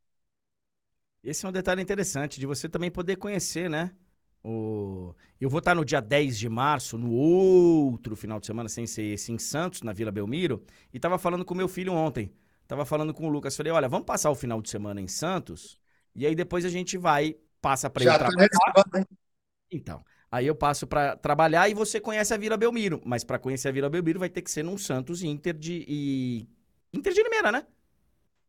Esse 1.27 1.45
é 1.45 1.49
um 1.49 1.53
detalhe 1.53 1.83
interessante 1.83 2.39
de 2.39 2.47
você 2.47 2.69
também 2.69 2.89
poder 2.89 3.17
conhecer, 3.17 3.69
né? 3.69 3.91
O... 4.45 5.13
Eu 5.41 5.51
vou 5.51 5.59
estar 5.59 5.75
no 5.75 5.85
dia 5.85 6.01
10 6.01 6.39
de 6.39 6.49
março, 6.49 6.97
no 6.97 7.11
outro 7.11 8.15
final 8.15 8.39
de 8.39 8.47
semana, 8.47 8.69
sem 8.69 8.87
ser 8.87 9.03
esse, 9.03 9.33
em 9.33 9.39
Santos, 9.39 9.83
na 9.83 9.93
Vila 9.93 10.13
Belmiro, 10.13 10.65
e 10.95 10.99
estava 10.99 11.19
falando 11.19 11.45
com 11.45 11.53
meu 11.53 11.67
filho 11.67 11.93
ontem. 11.93 12.33
Tava 12.69 12.85
falando 12.85 13.13
com 13.13 13.27
o 13.27 13.29
Lucas, 13.29 13.57
falei, 13.57 13.73
olha, 13.73 13.89
vamos 13.89 14.07
passar 14.07 14.31
o 14.31 14.37
final 14.37 14.63
de 14.63 14.71
semana 14.71 15.01
em 15.01 15.09
Santos, 15.09 15.81
e 16.15 16.25
aí 16.25 16.35
depois 16.35 16.65
a 16.65 16.69
gente 16.69 16.97
vai, 16.97 17.37
passa 17.61 17.91
para 17.91 18.05
Já 18.05 18.19
tá 18.19 18.27
trabalhar. 18.27 18.49
Então, 19.69 20.05
aí 20.31 20.47
eu 20.47 20.55
passo 20.55 20.87
para 20.87 21.17
trabalhar 21.17 21.69
e 21.69 21.75
você 21.75 22.01
conhece 22.01 22.33
a 22.33 22.37
Vila 22.37 22.57
Belmiro, 22.57 23.03
mas 23.05 23.25
para 23.25 23.39
conhecer 23.39 23.69
a 23.69 23.73
Vila 23.73 23.91
Belmiro 23.91 24.21
vai 24.21 24.29
ter 24.29 24.43
que 24.43 24.51
ser 24.51 24.63
num 24.63 24.79
Santos 24.79 25.25
Inter 25.25 25.55
de 25.55 25.85
e 25.89 26.49
Inter 26.93 27.13
de 27.13 27.21
Limeira, 27.21 27.51
né? 27.51 27.67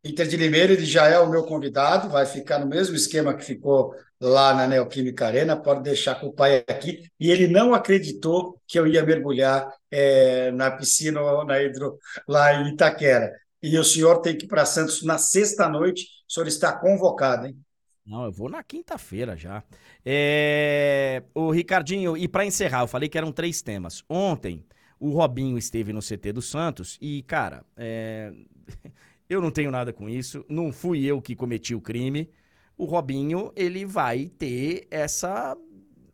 Inter 0.07 0.27
de 0.27 0.37
Limeira, 0.37 0.73
ele 0.73 0.85
já 0.85 1.07
é 1.07 1.19
o 1.19 1.29
meu 1.29 1.43
convidado, 1.43 2.09
vai 2.09 2.25
ficar 2.25 2.59
no 2.59 2.67
mesmo 2.67 2.95
esquema 2.95 3.33
que 3.33 3.43
ficou 3.43 3.93
lá 4.19 4.53
na 4.53 4.67
Neoquímica 4.67 5.27
Arena, 5.27 5.55
pode 5.55 5.83
deixar 5.83 6.15
com 6.15 6.27
o 6.27 6.33
pai 6.33 6.63
aqui. 6.67 7.09
E 7.19 7.29
ele 7.29 7.47
não 7.47 7.73
acreditou 7.73 8.59
que 8.67 8.79
eu 8.79 8.87
ia 8.87 9.05
mergulhar 9.05 9.71
é, 9.91 10.51
na 10.51 10.71
piscina 10.71 11.21
ou 11.21 11.45
na 11.45 11.61
hidro 11.61 11.97
lá 12.27 12.53
em 12.53 12.73
Itaquera. 12.73 13.31
E 13.61 13.77
o 13.77 13.83
senhor 13.83 14.21
tem 14.21 14.37
que 14.37 14.45
ir 14.45 14.47
para 14.47 14.65
Santos 14.65 15.03
na 15.03 15.17
sexta-noite, 15.17 16.07
o 16.27 16.31
senhor 16.31 16.47
está 16.47 16.71
convocado, 16.71 17.47
hein? 17.47 17.57
Não, 18.05 18.23
eu 18.23 18.31
vou 18.31 18.49
na 18.49 18.63
quinta-feira 18.63 19.35
já. 19.35 19.61
É... 20.05 21.23
O 21.35 21.51
Ricardinho, 21.51 22.15
e 22.15 22.27
para 22.27 22.45
encerrar, 22.45 22.81
eu 22.81 22.87
falei 22.87 23.09
que 23.09 23.17
eram 23.17 23.33
três 23.33 23.61
temas. 23.61 24.01
Ontem, 24.07 24.65
o 24.97 25.11
Robinho 25.11 25.57
esteve 25.57 25.91
no 25.91 25.99
CT 25.99 26.31
do 26.31 26.41
Santos 26.41 26.97
e, 27.01 27.21
cara, 27.23 27.65
é... 27.75 28.31
Eu 29.29 29.41
não 29.41 29.51
tenho 29.51 29.71
nada 29.71 29.91
com 29.91 30.07
isso, 30.07 30.45
não 30.47 30.71
fui 30.71 31.05
eu 31.05 31.21
que 31.21 31.35
cometi 31.35 31.75
o 31.75 31.81
crime. 31.81 32.29
O 32.77 32.85
Robinho, 32.85 33.51
ele 33.55 33.85
vai 33.85 34.27
ter 34.27 34.87
essa 34.89 35.57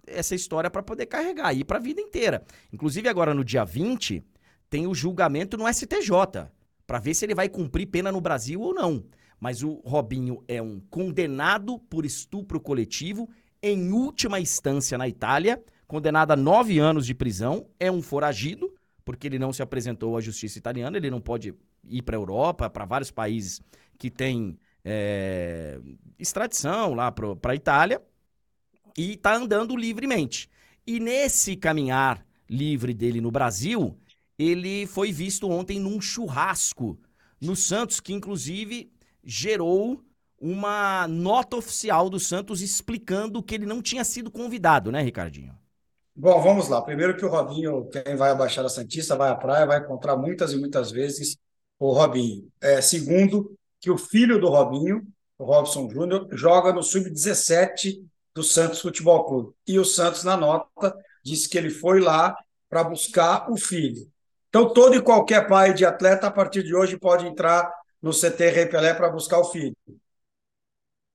essa 0.06 0.36
história 0.36 0.70
para 0.70 0.84
poder 0.84 1.06
carregar 1.06 1.48
aí 1.48 1.64
para 1.64 1.78
a 1.78 1.82
vida 1.82 2.02
inteira. 2.02 2.44
Inclusive 2.74 3.08
agora 3.08 3.34
no 3.34 3.44
dia 3.44 3.64
20 3.64 4.22
tem 4.70 4.86
o 4.86 4.94
julgamento 4.94 5.58
no 5.58 5.72
STJ 5.72 6.50
para 6.86 7.00
ver 7.00 7.14
se 7.14 7.26
ele 7.26 7.36
vai 7.36 7.48
cumprir 7.48 7.88
pena 7.88 8.12
no 8.12 8.20
Brasil 8.20 8.60
ou 8.60 8.74
não. 8.74 9.04
Mas 9.40 9.64
o 9.64 9.82
Robinho 9.86 10.44
é 10.48 10.62
um 10.62 10.80
condenado 10.90 11.80
por 11.80 12.06
estupro 12.06 12.60
coletivo 12.60 13.30
em 13.62 13.92
última 13.92 14.40
instância 14.40 14.98
na 14.98 15.08
Itália, 15.08 15.64
condenado 15.88 16.32
a 16.32 16.36
nove 16.36 16.80
anos 16.80 17.06
de 17.06 17.14
prisão, 17.14 17.68
é 17.80 17.90
um 17.92 18.02
foragido, 18.02 18.74
porque 19.06 19.28
ele 19.28 19.40
não 19.40 19.54
se 19.54 19.62
apresentou 19.62 20.18
à 20.18 20.22
justiça 20.22 20.58
italiana, 20.58 20.98
ele 20.98 21.10
não 21.10 21.22
pode 21.22 21.54
ir 21.86 22.02
para 22.02 22.16
a 22.16 22.20
Europa, 22.20 22.70
para 22.70 22.86
vários 22.86 23.12
países 23.12 23.62
que 23.98 24.10
têm 24.10 24.58
é, 24.84 25.80
extradição 26.20 26.94
lá 26.94 27.12
para 27.12 27.52
a 27.52 27.56
Itália, 27.56 28.02
e 28.98 29.14
está 29.14 29.36
andando 29.36 29.76
livremente. 29.76 30.50
E 30.86 31.00
nesse 31.00 31.56
caminhar 31.56 32.26
livre 32.50 32.94
dele 32.94 33.22
no 33.22 33.32
Brasil, 33.32 33.98
ele 34.38 34.86
foi 34.86 35.12
visto 35.12 35.50
ontem 35.50 35.80
num 35.80 36.02
churrasco 36.02 37.00
no 37.42 37.56
Santos, 37.56 38.00
que 38.00 38.14
inclusive 38.14 38.92
gerou 39.24 40.04
uma 40.40 41.08
nota 41.08 41.56
oficial 41.56 42.10
do 42.10 42.20
Santos 42.20 42.62
explicando 42.62 43.42
que 43.42 43.56
ele 43.56 43.66
não 43.66 43.82
tinha 43.82 44.04
sido 44.04 44.30
convidado, 44.30 44.92
né, 44.92 45.02
Ricardinho? 45.02 45.58
Bom, 46.16 46.42
vamos 46.42 46.68
lá. 46.68 46.82
Primeiro 46.82 47.18
que 47.18 47.26
o 47.26 47.30
Robinho, 47.30 47.90
quem 47.90 48.16
vai 48.16 48.30
à 48.30 48.36
Baixada 48.36 48.70
Santista, 48.70 49.16
vai 49.16 49.32
à 49.32 49.36
praia, 49.36 49.66
vai 49.66 49.80
encontrar 49.80 50.16
muitas 50.16 50.54
e 50.54 50.58
muitas 50.58 50.92
vezes 50.92 51.38
o 51.84 51.92
Robinho. 51.92 52.50
É, 52.62 52.82
segundo, 52.82 53.58
que 53.82 53.92
o 53.92 53.98
filho 53.98 54.40
do 54.40 54.48
Robinho, 54.48 55.06
o 55.38 55.44
Robson 55.44 55.90
Júnior, 55.90 56.30
joga 56.32 56.72
no 56.72 56.82
sub-17 56.82 58.02
do 58.34 58.42
Santos 58.42 58.80
Futebol 58.80 59.26
Clube. 59.26 59.54
E 59.68 59.78
o 59.78 59.84
Santos, 59.84 60.24
na 60.24 60.38
nota, 60.38 60.96
disse 61.22 61.50
que 61.50 61.58
ele 61.58 61.70
foi 61.70 62.00
lá 62.00 62.38
para 62.70 62.86
buscar 62.86 63.52
o 63.52 63.58
filho. 63.58 64.10
Então, 64.48 64.72
todo 64.72 64.96
e 64.96 65.02
qualquer 65.02 65.46
pai 65.46 65.74
de 65.74 65.86
atleta, 65.86 66.28
a 66.28 66.32
partir 66.32 66.64
de 66.64 66.74
hoje, 66.74 66.98
pode 66.98 67.28
entrar 67.28 67.70
no 68.02 68.14
CT 68.14 68.50
Rei 68.50 68.66
Pelé 68.66 68.94
para 68.94 69.10
buscar 69.10 69.40
o 69.40 69.46
filho. 69.46 69.76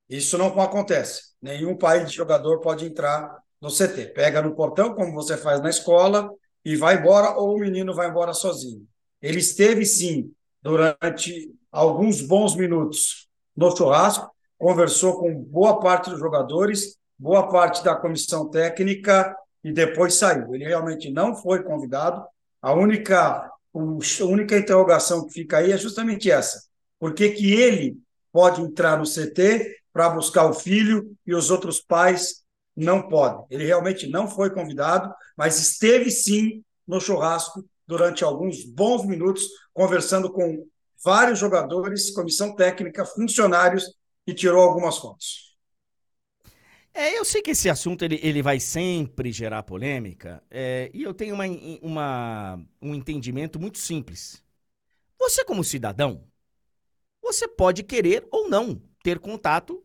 Isso 0.07 0.37
não 0.37 0.49
acontece. 0.61 1.33
Nenhum 1.41 1.77
pai 1.77 2.05
de 2.05 2.15
jogador 2.15 2.61
pode 2.61 2.85
entrar 2.85 3.39
no 3.59 3.71
CT. 3.71 4.13
Pega 4.13 4.43
no 4.43 4.55
portão, 4.55 4.95
como 4.95 5.15
você 5.15 5.35
faz 5.37 5.63
na 5.63 5.71
escola, 5.71 6.31
e 6.63 6.77
vai 6.77 6.97
embora, 6.99 7.39
ou 7.39 7.55
o 7.55 7.59
menino 7.59 7.95
vai 7.95 8.11
embora 8.11 8.35
sozinho. 8.35 8.87
Ele 9.23 9.39
esteve, 9.39 9.87
sim, 9.87 10.31
durante 10.69 11.51
alguns 11.73 12.21
bons 12.21 12.55
minutos 12.55 13.27
no 13.57 13.75
churrasco, 13.75 14.31
conversou 14.59 15.19
com 15.19 15.35
boa 15.35 15.81
parte 15.81 16.11
dos 16.11 16.19
jogadores, 16.19 16.99
boa 17.19 17.49
parte 17.49 17.83
da 17.83 17.97
comissão 17.97 18.51
técnica 18.51 19.35
e 19.65 19.73
depois 19.73 20.15
saiu. 20.15 20.55
Ele 20.55 20.67
realmente 20.67 21.11
não 21.11 21.35
foi 21.35 21.63
convidado. 21.63 22.23
A 22.61 22.73
única, 22.75 23.51
a 23.75 24.25
única 24.25 24.59
interrogação 24.59 25.27
que 25.27 25.33
fica 25.33 25.59
aí 25.59 25.73
é 25.73 25.79
justamente 25.79 26.31
essa: 26.31 26.63
por 26.99 27.15
que, 27.15 27.31
que 27.31 27.53
ele 27.53 27.97
pode 28.31 28.61
entrar 28.61 28.99
no 28.99 29.05
CT 29.05 29.75
para 29.91 30.11
buscar 30.11 30.45
o 30.45 30.53
filho 30.53 31.17
e 31.27 31.35
os 31.35 31.51
outros 31.51 31.81
pais 31.81 32.45
não 32.77 33.09
podem? 33.09 33.47
Ele 33.51 33.65
realmente 33.65 34.07
não 34.07 34.29
foi 34.29 34.51
convidado, 34.51 35.13
mas 35.37 35.59
esteve 35.59 36.11
sim 36.11 36.63
no 36.87 37.01
churrasco 37.01 37.65
durante 37.89 38.23
alguns 38.23 38.65
bons 38.65 39.07
minutos, 39.07 39.49
conversando 39.73 40.31
com 40.31 40.67
vários 41.03 41.39
jogadores, 41.39 42.11
comissão 42.11 42.55
técnica, 42.55 43.05
funcionários, 43.05 43.85
e 44.27 44.35
tirou 44.35 44.63
algumas 44.63 44.99
fotos. 44.99 45.57
É, 46.93 47.17
eu 47.19 47.25
sei 47.25 47.41
que 47.41 47.53
esse 47.53 47.71
assunto 47.71 48.05
ele, 48.05 48.21
ele 48.23 48.43
vai 48.43 48.61
sempre 48.61 49.33
gerar 49.33 49.63
polêmica, 49.63 50.43
é, 50.51 50.91
e 50.93 51.03
eu 51.03 51.15
tenho 51.15 51.35
uma, 51.35 51.45
uma, 51.81 52.61
um 52.83 52.95
entendimento 52.95 53.59
muito 53.59 53.79
simples. 53.79 54.43
Você, 55.19 55.45
como 55.45 55.65
cidadão, 55.65 56.25
você 57.23 57.49
pode 57.49 57.83
querer 57.83 58.27
ou 58.31 58.51
não 58.51 58.83
ter 59.03 59.19
contato 59.19 59.83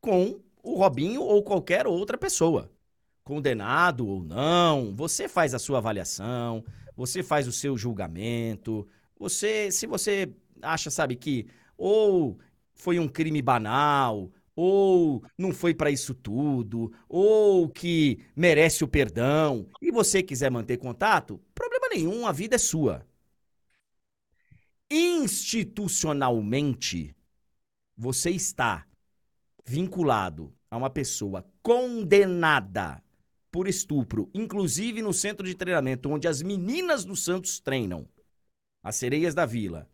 com 0.00 0.40
o 0.62 0.74
Robinho 0.78 1.22
ou 1.22 1.42
qualquer 1.42 1.86
outra 1.86 2.18
pessoa. 2.18 2.70
Condenado 3.22 4.06
ou 4.06 4.22
não, 4.22 4.94
você 4.94 5.28
faz 5.28 5.54
a 5.54 5.58
sua 5.58 5.78
avaliação, 5.78 6.64
você 6.96 7.22
faz 7.22 7.46
o 7.46 7.52
seu 7.52 7.76
julgamento, 7.76 8.88
você, 9.18 9.70
se 9.70 9.86
você 9.86 10.32
acha, 10.62 10.90
sabe, 10.90 11.16
que 11.16 11.46
ou 11.76 12.38
foi 12.74 12.98
um 12.98 13.06
crime 13.08 13.42
banal, 13.42 14.32
ou 14.54 15.22
não 15.36 15.52
foi 15.52 15.74
para 15.74 15.90
isso 15.90 16.14
tudo, 16.14 16.90
ou 17.08 17.68
que 17.68 18.24
merece 18.34 18.82
o 18.82 18.88
perdão, 18.88 19.68
e 19.82 19.92
você 19.92 20.22
quiser 20.22 20.50
manter 20.50 20.78
contato, 20.78 21.38
problema 21.54 21.90
nenhum, 21.90 22.26
a 22.26 22.32
vida 22.32 22.56
é 22.56 22.58
sua. 22.58 23.06
Institucionalmente, 24.90 27.14
você 27.96 28.30
está 28.30 28.86
vinculado 29.64 30.54
a 30.70 30.76
uma 30.76 30.88
pessoa 30.88 31.44
condenada 31.62 33.02
por 33.56 33.68
estupro, 33.68 34.28
inclusive 34.34 35.00
no 35.00 35.14
centro 35.14 35.46
de 35.46 35.54
treinamento 35.54 36.10
onde 36.10 36.28
as 36.28 36.42
meninas 36.42 37.06
do 37.06 37.16
Santos 37.16 37.58
treinam, 37.58 38.06
as 38.82 38.96
sereias 38.96 39.34
da 39.34 39.46
vila. 39.46 39.88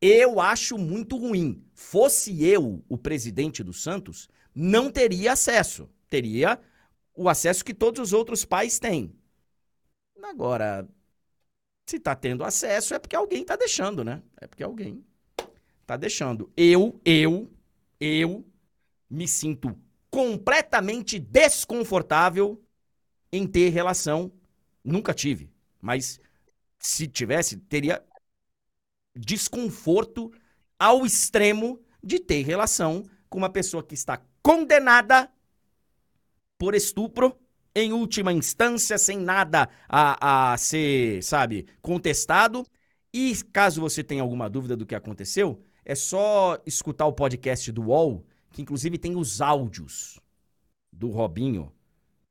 Eu 0.00 0.38
acho 0.38 0.78
muito 0.78 1.16
ruim. 1.16 1.66
Fosse 1.74 2.44
eu 2.44 2.84
o 2.88 2.96
presidente 2.96 3.64
do 3.64 3.72
Santos, 3.72 4.28
não 4.54 4.92
teria 4.92 5.32
acesso. 5.32 5.90
Teria 6.08 6.60
o 7.16 7.28
acesso 7.28 7.64
que 7.64 7.74
todos 7.74 8.00
os 8.00 8.12
outros 8.12 8.44
pais 8.44 8.78
têm. 8.78 9.12
Agora, 10.22 10.88
se 11.86 11.98
tá 11.98 12.14
tendo 12.14 12.44
acesso, 12.44 12.94
é 12.94 13.00
porque 13.00 13.16
alguém 13.16 13.44
tá 13.44 13.56
deixando, 13.56 14.04
né? 14.04 14.22
É 14.40 14.46
porque 14.46 14.62
alguém 14.62 15.04
tá 15.84 15.96
deixando. 15.96 16.48
Eu, 16.56 17.00
eu, 17.04 17.50
eu 17.98 18.46
me 19.10 19.26
sinto 19.26 19.76
completamente 20.12 21.18
desconfortável 21.18 22.63
em 23.36 23.46
ter 23.46 23.70
relação. 23.70 24.32
Nunca 24.82 25.12
tive, 25.12 25.50
mas 25.80 26.20
se 26.78 27.08
tivesse, 27.08 27.56
teria 27.56 28.04
desconforto 29.16 30.32
ao 30.78 31.04
extremo 31.06 31.80
de 32.02 32.18
ter 32.18 32.42
relação 32.42 33.04
com 33.28 33.38
uma 33.38 33.48
pessoa 33.48 33.82
que 33.82 33.94
está 33.94 34.20
condenada 34.42 35.30
por 36.58 36.74
estupro, 36.74 37.36
em 37.74 37.92
última 37.92 38.32
instância, 38.32 38.96
sem 38.98 39.18
nada 39.18 39.68
a, 39.88 40.52
a 40.52 40.56
ser, 40.56 41.22
sabe, 41.24 41.66
contestado. 41.82 42.64
E 43.12 43.34
caso 43.52 43.80
você 43.80 44.04
tenha 44.04 44.22
alguma 44.22 44.48
dúvida 44.48 44.76
do 44.76 44.86
que 44.86 44.94
aconteceu, 44.94 45.60
é 45.84 45.94
só 45.94 46.60
escutar 46.64 47.06
o 47.06 47.12
podcast 47.12 47.72
do 47.72 47.86
UOL, 47.86 48.24
que 48.52 48.62
inclusive 48.62 48.96
tem 48.96 49.16
os 49.16 49.40
áudios 49.40 50.20
do 50.92 51.10
Robinho, 51.10 51.72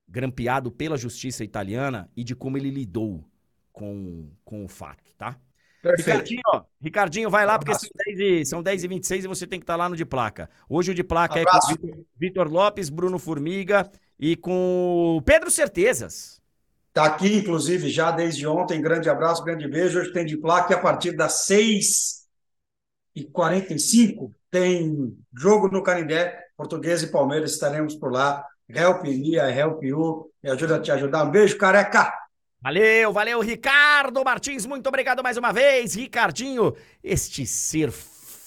grampeado 0.07 0.71
pela 0.71 0.97
justiça 0.97 1.43
italiana 1.43 2.09
e 2.15 2.23
de 2.23 2.35
como 2.35 2.57
ele 2.57 2.69
lidou 2.69 3.27
com, 3.71 4.30
com 4.43 4.63
o 4.63 4.67
fato, 4.67 5.03
tá? 5.17 5.39
Perfeito. 5.81 6.07
Ricardinho, 6.07 6.41
ó, 6.53 6.63
Ricardinho, 6.80 7.30
vai 7.30 7.45
lá, 7.45 7.59
porque 7.59 7.73
são 7.75 7.89
10, 8.05 8.19
e, 8.19 8.45
são 8.45 8.63
10 8.63 8.84
e 8.84 8.88
26 8.88 9.25
e 9.25 9.27
você 9.27 9.45
tem 9.45 9.59
que 9.59 9.63
estar 9.63 9.75
lá 9.75 9.89
no 9.89 9.97
de 9.97 10.05
placa. 10.05 10.49
Hoje 10.69 10.91
o 10.91 10.95
de 10.95 11.03
placa 11.03 11.39
é 11.39 11.41
Abraço. 11.41 11.75
com 11.77 11.88
Vitor- 11.88 12.05
Vitor 12.17 12.47
Lopes, 12.47 12.89
Bruno 12.89 13.19
Formiga 13.19 13.91
e 14.17 14.38
com 14.38 15.17
o 15.17 15.21
Pedro 15.21 15.51
Certezas. 15.51 16.41
Está 16.89 17.09
Tá 17.09 17.15
aqui, 17.15 17.35
inclusive, 17.38 17.89
já 17.89 18.11
desde 18.11 18.45
ontem. 18.47 18.80
Grande 18.81 19.09
abraço, 19.09 19.43
grande 19.43 19.67
beijo. 19.67 19.99
Hoje 19.99 20.13
tem 20.13 20.25
de 20.25 20.38
placa 20.38 20.71
e 20.73 20.75
a 20.75 20.80
partir 20.80 21.11
das 21.17 21.45
6h45 21.47 24.31
tem 24.49 25.17
jogo 25.35 25.67
no 25.69 25.84
Canindé, 25.84 26.39
Português 26.55 27.03
e 27.03 27.11
Palmeiras. 27.11 27.51
Estaremos 27.53 27.95
por 27.95 28.11
lá. 28.11 28.45
Help 28.73 29.03
me, 29.03 29.35
help 29.35 29.83
you. 29.83 30.31
Me 30.41 30.49
ajuda 30.49 30.77
a 30.77 30.79
te 30.81 30.91
ajudar. 30.91 31.25
Um 31.25 31.31
beijo, 31.31 31.57
careca. 31.57 32.13
Valeu, 32.61 33.11
valeu, 33.11 33.41
Ricardo 33.41 34.23
Martins, 34.23 34.65
muito 34.65 34.87
obrigado 34.87 35.21
mais 35.21 35.35
uma 35.35 35.51
vez. 35.51 35.95
Ricardinho, 35.95 36.73
este 37.03 37.45
ser 37.45 37.91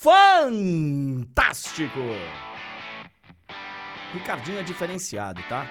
fantástico. 0.07 0.81
Ricardinho 4.15 4.59
é 4.59 4.63
diferenciado, 4.63 5.43
tá? 5.51 5.67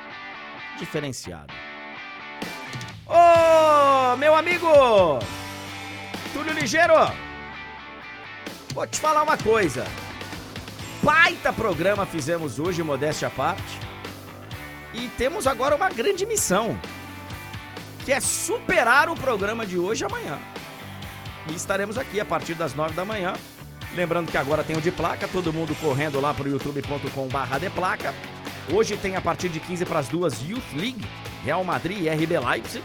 Diferenciado. 0.77 1.51
Ô, 3.07 4.15
meu 4.17 4.35
amigo! 4.35 4.67
Túlio 6.31 6.53
Ligeiro! 6.53 6.93
Vou 8.75 8.85
te 8.85 8.99
falar 8.99 9.23
uma 9.23 9.39
coisa. 9.39 9.85
Baita 11.01 11.51
programa 11.51 12.05
fizemos 12.05 12.59
hoje, 12.59 12.83
modéstia 12.83 13.27
à 13.27 13.31
parte. 13.31 13.79
E 14.95 15.09
temos 15.17 15.45
agora 15.45 15.75
uma 15.75 15.89
grande 15.89 16.25
missão 16.25 16.79
que 18.05 18.13
é 18.13 18.19
superar 18.21 19.09
o 19.09 19.15
programa 19.15 19.65
de 19.65 19.77
hoje 19.77 20.05
amanhã. 20.05 20.39
E 21.49 21.53
estaremos 21.53 21.97
aqui 21.97 22.19
a 22.19 22.25
partir 22.25 22.53
das 22.53 22.73
nove 22.73 22.93
da 22.93 23.03
manhã. 23.03 23.33
Lembrando 23.93 24.31
que 24.31 24.37
agora 24.37 24.63
tem 24.63 24.77
o 24.77 24.81
de 24.81 24.91
placa, 24.91 25.27
todo 25.27 25.51
mundo 25.51 25.75
correndo 25.81 26.21
lá 26.21 26.33
para 26.33 26.45
o 26.45 26.49
youtube.com.br 26.49 27.59
de 27.59 27.69
placa. 27.71 28.13
Hoje 28.71 28.95
tem 28.95 29.15
a 29.15 29.21
partir 29.21 29.49
de 29.49 29.59
15 29.59 29.85
para 29.85 29.99
as 29.99 30.07
duas 30.07 30.41
Youth 30.41 30.73
League, 30.73 31.05
Real 31.43 31.63
Madrid 31.63 32.01
e 32.01 32.09
RB 32.09 32.39
Leipzig. 32.39 32.83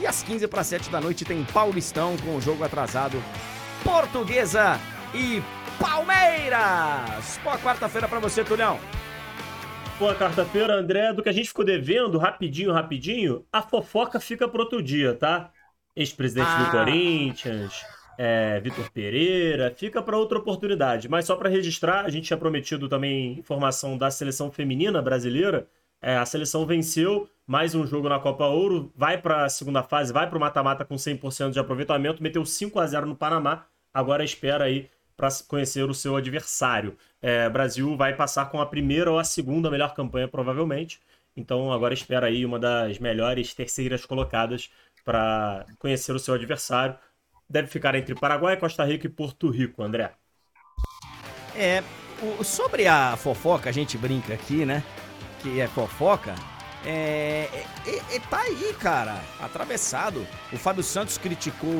E 0.00 0.06
às 0.06 0.22
15 0.22 0.48
para 0.48 0.62
as 0.62 0.66
7 0.66 0.90
da 0.90 1.00
noite 1.00 1.24
tem 1.24 1.44
Paulistão 1.44 2.16
com 2.18 2.36
o 2.36 2.40
jogo 2.40 2.64
atrasado 2.64 3.22
Portuguesa 3.84 4.80
e 5.14 5.42
Palmeiras. 5.78 7.38
Boa 7.44 7.58
quarta-feira 7.58 8.08
para 8.08 8.18
você, 8.18 8.42
Tulhão. 8.42 8.80
Boa 9.98 10.14
quarta-feira, 10.14 10.74
André. 10.74 11.12
Do 11.12 11.22
que 11.22 11.28
a 11.28 11.32
gente 11.32 11.48
ficou 11.48 11.64
devendo, 11.64 12.18
rapidinho, 12.18 12.72
rapidinho, 12.72 13.44
a 13.50 13.62
fofoca 13.62 14.20
fica 14.20 14.46
pro 14.46 14.62
outro 14.62 14.82
dia, 14.82 15.14
tá? 15.14 15.50
Ex-presidente 15.94 16.48
Ah. 16.48 16.64
do 16.64 16.70
Corinthians, 16.70 17.82
é, 18.18 18.60
Vitor 18.60 18.90
Pereira, 18.92 19.72
fica 19.74 20.02
para 20.02 20.18
outra 20.18 20.38
oportunidade. 20.38 21.08
Mas 21.08 21.24
só 21.24 21.34
para 21.36 21.48
registrar, 21.48 22.04
a 22.04 22.10
gente 22.10 22.26
tinha 22.26 22.36
prometido 22.36 22.88
também 22.88 23.38
informação 23.38 23.96
da 23.96 24.10
seleção 24.10 24.50
feminina 24.50 25.00
brasileira. 25.00 25.66
É, 26.02 26.16
a 26.18 26.26
seleção 26.26 26.66
venceu 26.66 27.26
mais 27.46 27.74
um 27.74 27.86
jogo 27.86 28.06
na 28.08 28.18
Copa 28.20 28.44
Ouro, 28.44 28.92
vai 28.94 29.16
para 29.16 29.44
a 29.46 29.48
segunda 29.48 29.82
fase, 29.82 30.12
vai 30.12 30.28
para 30.28 30.36
o 30.36 30.40
mata-mata 30.40 30.84
com 30.84 30.98
100% 30.98 31.52
de 31.54 31.58
aproveitamento, 31.58 32.22
meteu 32.22 32.44
5 32.44 32.78
a 32.78 32.86
0 32.86 33.06
no 33.06 33.16
Panamá. 33.16 33.64
Agora 33.94 34.22
espera 34.22 34.64
aí 34.64 34.90
para 35.16 35.28
conhecer 35.48 35.88
o 35.88 35.94
seu 35.94 36.16
adversário. 36.16 36.96
É, 37.22 37.48
Brasil 37.48 37.96
vai 37.96 38.14
passar 38.14 38.50
com 38.50 38.60
a 38.60 38.66
primeira 38.66 39.10
ou 39.10 39.18
a 39.18 39.24
segunda 39.24 39.70
melhor 39.70 39.94
campanha, 39.94 40.28
provavelmente. 40.28 41.00
Então 41.36 41.72
agora 41.72 41.94
espera 41.94 42.26
aí 42.26 42.44
uma 42.44 42.58
das 42.58 42.98
melhores 42.98 43.54
terceiras 43.54 44.04
colocadas 44.04 44.70
para 45.04 45.64
conhecer 45.78 46.12
o 46.12 46.18
seu 46.18 46.34
adversário. 46.34 46.96
Deve 47.48 47.68
ficar 47.68 47.94
entre 47.94 48.14
Paraguai, 48.14 48.56
Costa 48.56 48.84
Rica 48.84 49.06
e 49.06 49.10
Porto 49.10 49.48
Rico, 49.50 49.82
André. 49.82 50.12
É, 51.54 51.82
o- 52.22 52.44
sobre 52.44 52.86
a 52.86 53.16
fofoca, 53.16 53.70
a 53.70 53.72
gente 53.72 53.96
brinca 53.96 54.34
aqui, 54.34 54.66
né? 54.66 54.82
Que 55.40 55.60
é 55.60 55.66
fofoca. 55.68 56.34
É, 56.84 57.48
é- 57.86 58.16
é- 58.16 58.20
tá 58.30 58.40
aí, 58.40 58.74
cara, 58.78 59.20
atravessado. 59.40 60.26
O 60.52 60.56
Fábio 60.56 60.82
Santos 60.82 61.18
criticou 61.18 61.70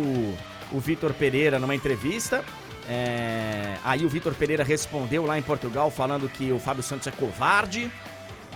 o 0.73 0.81
Vitor 0.81 1.13
Pereira 1.15 1.59
numa 1.59 1.75
entrevista. 1.75 2.45
É, 2.89 3.79
aí 3.85 4.05
o 4.05 4.09
Vitor 4.09 4.35
Pereira 4.35 4.63
respondeu 4.63 5.27
lá 5.27 5.39
em 5.39 5.43
Portugal 5.43 5.91
falando 5.91 6.29
que 6.29 6.53
o 6.53 6.59
Fábio 6.59 6.83
Santos 6.83 7.07
é 7.07 7.11
covarde 7.11 7.91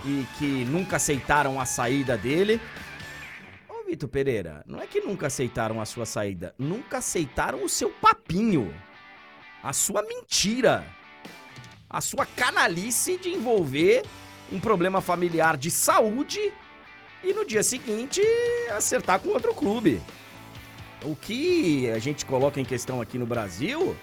e 0.05 0.25
que 0.37 0.65
nunca 0.65 0.95
aceitaram 0.95 1.59
a 1.59 1.65
saída 1.65 2.17
dele. 2.17 2.61
Ô 3.67 3.85
Vitor 3.85 4.09
Pereira, 4.09 4.63
não 4.65 4.81
é 4.81 4.87
que 4.87 5.01
nunca 5.01 5.27
aceitaram 5.27 5.81
a 5.81 5.85
sua 5.85 6.05
saída, 6.05 6.55
nunca 6.57 6.99
aceitaram 6.99 7.63
o 7.63 7.69
seu 7.69 7.89
papinho, 7.89 8.73
a 9.61 9.73
sua 9.73 10.01
mentira 10.01 10.85
a 11.91 11.99
sua 11.99 12.25
canalice 12.25 13.17
de 13.17 13.29
envolver 13.29 14.03
um 14.51 14.59
problema 14.59 15.01
familiar 15.01 15.57
de 15.57 15.69
saúde 15.69 16.39
e 17.21 17.33
no 17.33 17.45
dia 17.45 17.61
seguinte 17.63 18.21
acertar 18.73 19.19
com 19.19 19.29
outro 19.29 19.53
clube. 19.53 20.01
O 21.03 21.15
que 21.15 21.89
a 21.89 21.99
gente 21.99 22.25
coloca 22.25 22.61
em 22.61 22.65
questão 22.65 23.01
aqui 23.01 23.17
no 23.17 23.25
Brasil, 23.25 23.95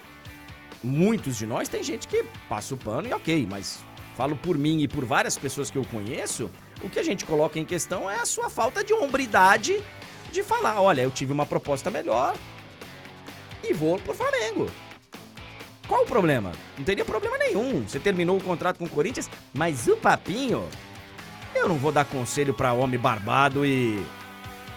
muitos 0.83 1.37
de 1.37 1.45
nós 1.45 1.67
tem 1.67 1.83
gente 1.83 2.07
que 2.07 2.25
passa 2.47 2.73
o 2.73 2.77
pano 2.77 3.07
e 3.07 3.13
ok, 3.13 3.47
mas 3.49 3.79
falo 4.15 4.35
por 4.35 4.57
mim 4.57 4.81
e 4.81 4.87
por 4.87 5.05
várias 5.05 5.37
pessoas 5.37 5.71
que 5.71 5.77
eu 5.77 5.85
conheço, 5.85 6.49
o 6.81 6.89
que 6.89 6.99
a 6.99 7.03
gente 7.03 7.25
coloca 7.25 7.59
em 7.59 7.65
questão 7.65 8.09
é 8.09 8.15
a 8.15 8.25
sua 8.25 8.49
falta 8.49 8.83
de 8.83 8.93
hombridade 8.93 9.81
de 10.31 10.43
falar, 10.43 10.81
olha, 10.81 11.01
eu 11.01 11.11
tive 11.11 11.33
uma 11.33 11.45
proposta 11.45 11.89
melhor 11.89 12.35
e 13.63 13.73
vou 13.73 13.97
pro 13.99 14.13
Flamengo. 14.13 14.69
Qual 15.87 16.03
o 16.03 16.05
problema? 16.05 16.51
Não 16.77 16.85
teria 16.85 17.03
problema 17.03 17.35
nenhum. 17.37 17.81
Você 17.81 17.99
terminou 17.99 18.37
o 18.37 18.43
contrato 18.43 18.77
com 18.77 18.85
o 18.85 18.89
Corinthians, 18.89 19.27
mas 19.51 19.87
o 19.87 19.97
papinho. 19.97 20.67
Eu 21.55 21.67
não 21.67 21.77
vou 21.77 21.91
dar 21.91 22.05
conselho 22.05 22.53
pra 22.53 22.73
homem 22.73 22.99
barbado 22.99 23.65
e. 23.65 24.05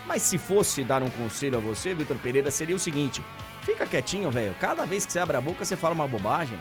Mas 0.06 0.22
se 0.22 0.38
fosse 0.38 0.82
dar 0.82 1.02
um 1.02 1.10
conselho 1.10 1.58
a 1.58 1.60
você, 1.60 1.94
Vitor 1.94 2.16
Pereira, 2.16 2.50
seria 2.50 2.74
o 2.74 2.78
seguinte: 2.78 3.22
fica 3.62 3.86
quietinho, 3.86 4.30
velho. 4.30 4.54
Cada 4.60 4.84
vez 4.84 5.06
que 5.06 5.12
você 5.12 5.18
abre 5.18 5.36
a 5.36 5.40
boca, 5.40 5.64
você 5.64 5.76
fala 5.76 5.94
uma 5.94 6.06
bobagem. 6.06 6.58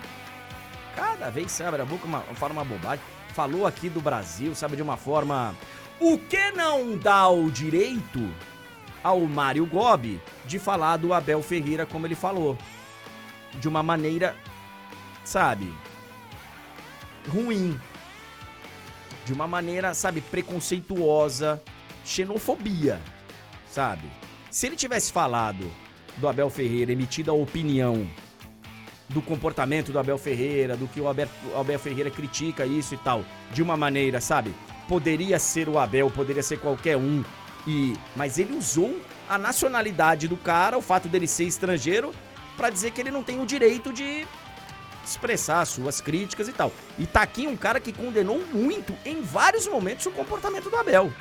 Cada 0.95 1.30
vez 1.30 1.48
que 1.48 1.52
você 1.52 1.64
abre 1.64 1.82
a 1.82 1.86
boca, 1.86 2.06
uma, 2.06 2.22
fala 2.22 2.53
uma 2.53 2.65
bobagem. 2.65 3.03
Falou 3.34 3.65
aqui 3.65 3.90
do 3.90 4.02
Brasil, 4.02 4.56
sabe, 4.56 4.76
de 4.76 4.82
uma 4.82 4.98
forma. 4.98 5.56
O 5.99 6.18
que 6.18 6.52
não 6.52 6.98
dá 6.98 7.28
o 7.30 7.49
direito 7.52 8.30
ao 9.03 9.22
Mário 9.22 9.65
Gobi 9.65 10.22
de 10.45 10.60
falar 10.60 10.98
do 10.98 11.14
Abel 11.14 11.41
Ferreira 11.41 11.86
como 11.86 12.06
ele 12.06 12.15
falou 12.15 12.57
de 13.60 13.68
uma 13.68 13.84
maneira, 13.84 14.36
sabe, 15.23 15.72
ruim. 17.28 17.80
De 19.26 19.34
uma 19.34 19.48
maneira, 19.48 19.94
sabe, 19.94 20.19
preconceituosa, 20.19 21.61
xenofobia, 22.03 22.99
sabe? 23.69 24.10
Se 24.49 24.65
ele 24.65 24.76
tivesse 24.76 25.11
falado 25.11 25.72
do 26.17 26.27
Abel 26.27 26.49
Ferreira, 26.49 26.91
emitido 26.91 27.31
a 27.31 27.33
opinião 27.33 28.07
do 29.09 29.21
comportamento 29.21 29.91
do 29.91 29.99
Abel 29.99 30.17
Ferreira, 30.17 30.75
do 30.77 30.88
que 30.88 31.01
o 31.01 31.07
Abel, 31.07 31.79
Ferreira 31.79 32.09
critica 32.09 32.65
isso 32.65 32.93
e 32.93 32.97
tal, 32.97 33.23
de 33.51 33.61
uma 33.61 33.75
maneira, 33.75 34.21
sabe? 34.21 34.53
Poderia 34.88 35.38
ser 35.39 35.67
o 35.69 35.77
Abel, 35.77 36.09
poderia 36.09 36.43
ser 36.43 36.59
qualquer 36.59 36.97
um, 36.97 37.23
e 37.67 37.93
mas 38.15 38.39
ele 38.39 38.55
usou 38.55 38.99
a 39.29 39.38
nacionalidade 39.38 40.27
do 40.27 40.38
cara, 40.38 40.77
o 40.77 40.81
fato 40.81 41.07
dele 41.07 41.27
ser 41.27 41.45
estrangeiro, 41.45 42.13
pra 42.57 42.69
dizer 42.69 42.91
que 42.91 43.01
ele 43.01 43.11
não 43.11 43.23
tem 43.23 43.41
o 43.41 43.45
direito 43.45 43.93
de 43.93 44.25
expressar 45.05 45.65
suas 45.65 45.99
críticas 45.99 46.47
e 46.47 46.53
tal. 46.53 46.71
E 46.97 47.05
tá 47.05 47.21
aqui 47.21 47.47
um 47.47 47.57
cara 47.57 47.79
que 47.79 47.91
condenou 47.91 48.41
muito, 48.53 48.93
em 49.05 49.21
vários 49.21 49.67
momentos, 49.67 50.05
o 50.05 50.11
comportamento 50.11 50.69
do 50.69 50.75
Abel. 50.75 51.11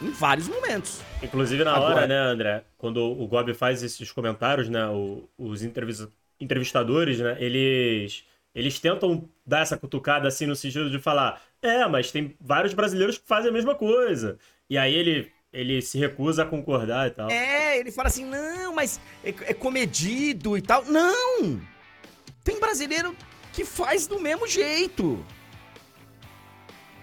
Em 0.00 0.10
vários 0.10 0.48
momentos. 0.48 1.00
Inclusive 1.22 1.64
na 1.64 1.74
Agora- 1.74 1.94
hora, 1.96 2.06
né, 2.06 2.16
André, 2.18 2.64
quando 2.76 2.98
o 3.02 3.26
Gobi 3.26 3.52
faz 3.54 3.82
esses 3.82 4.12
comentários, 4.12 4.68
né, 4.68 4.86
o- 4.86 5.28
os 5.36 5.62
entrevis- 5.62 6.06
entrevistadores, 6.40 7.18
né, 7.18 7.36
eles 7.40 8.24
eles 8.54 8.80
tentam 8.80 9.28
dar 9.46 9.60
essa 9.60 9.76
cutucada 9.76 10.26
assim 10.26 10.46
no 10.46 10.56
sentido 10.56 10.90
de 10.90 10.98
falar, 10.98 11.40
é, 11.62 11.86
mas 11.86 12.10
tem 12.10 12.34
vários 12.40 12.74
brasileiros 12.74 13.16
que 13.18 13.26
fazem 13.26 13.50
a 13.50 13.52
mesma 13.52 13.74
coisa. 13.74 14.38
E 14.68 14.76
aí 14.78 14.94
ele 14.94 15.30
ele 15.52 15.80
se 15.80 15.96
recusa 15.98 16.42
a 16.42 16.46
concordar 16.46 17.08
e 17.08 17.10
tal. 17.10 17.30
É, 17.30 17.78
ele 17.78 17.90
fala 17.90 18.08
assim, 18.08 18.24
não, 18.24 18.74
mas 18.74 19.00
é, 19.24 19.30
é 19.30 19.54
comedido 19.54 20.58
e 20.58 20.62
tal. 20.62 20.84
Não! 20.84 21.58
Tem 22.44 22.60
brasileiro 22.60 23.16
que 23.52 23.64
faz 23.64 24.06
do 24.06 24.18
mesmo 24.20 24.46
jeito. 24.46 25.24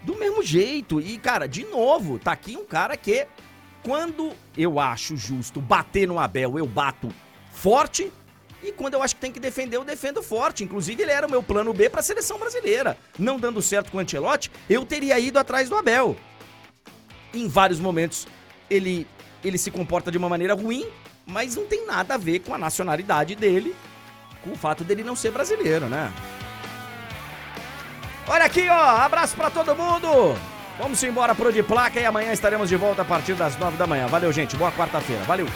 Do 0.06 0.16
mesmo 0.16 0.42
jeito. 0.44 1.02
E, 1.02 1.18
cara, 1.18 1.48
de 1.48 1.66
novo, 1.66 2.20
tá 2.20 2.32
aqui 2.32 2.56
um 2.56 2.64
cara 2.64 2.96
que, 2.96 3.28
quando 3.84 4.32
eu 4.58 4.80
acho 4.80 5.18
justo 5.18 5.60
bater 5.60 6.08
no 6.08 6.20
Abel, 6.20 6.58
eu 6.58 6.66
bato 6.66 7.10
forte. 7.52 8.12
E 8.64 8.72
quando 8.72 8.94
eu 8.94 9.04
acho 9.04 9.16
que 9.16 9.22
tem 9.22 9.32
que 9.32 9.40
defender, 9.40 9.78
eu 9.78 9.84
defendo 9.84 10.24
forte. 10.24 10.64
Inclusive, 10.64 11.02
ele 11.02 11.12
era 11.12 11.28
o 11.28 11.30
meu 11.30 11.44
plano 11.44 11.74
B 11.74 11.90
para 11.90 12.00
a 12.00 12.04
seleção 12.04 12.40
brasileira. 12.40 12.98
Não 13.18 13.40
dando 13.40 13.62
certo 13.62 13.92
com 13.92 13.98
o 13.98 14.00
Ancelotti, 14.00 14.52
eu 14.70 14.86
teria 14.86 15.20
ido 15.20 15.38
atrás 15.38 15.70
do 15.70 15.76
Abel. 15.76 16.16
Em 17.34 17.48
vários 17.48 17.80
momentos, 17.80 18.28
ele, 18.70 19.06
ele 19.44 19.58
se 19.58 19.70
comporta 19.70 20.12
de 20.12 20.18
uma 20.18 20.30
maneira 20.30 20.54
ruim, 20.54 20.88
mas 21.26 21.56
não 21.56 21.66
tem 21.66 21.86
nada 21.86 22.14
a 22.14 22.18
ver 22.18 22.40
com 22.40 22.54
a 22.54 22.58
nacionalidade 22.58 23.36
dele, 23.36 23.76
com 24.44 24.52
o 24.52 24.56
fato 24.56 24.84
dele 24.84 25.04
não 25.04 25.16
ser 25.16 25.32
brasileiro, 25.32 25.88
né? 25.88 26.12
Olha 28.28 28.46
aqui, 28.46 28.68
ó, 28.70 28.74
abraço 28.74 29.36
para 29.36 29.50
todo 29.50 29.76
mundo. 29.76 30.36
Vamos 30.80 31.02
embora 31.04 31.34
pro 31.34 31.54
de 31.54 31.64
placa 31.64 32.00
e 32.00 32.06
amanhã 32.06 32.34
estaremos 32.34 32.68
de 32.68 32.76
volta 32.76 33.04
a 33.04 33.06
partir 33.06 33.34
das 33.34 33.58
nove 33.58 33.78
da 33.78 33.88
manhã. 33.88 34.08
Valeu, 34.08 34.32
gente. 34.32 34.58
Boa 34.58 34.72
quarta-feira. 34.72 35.24
Valeu. 35.24 35.48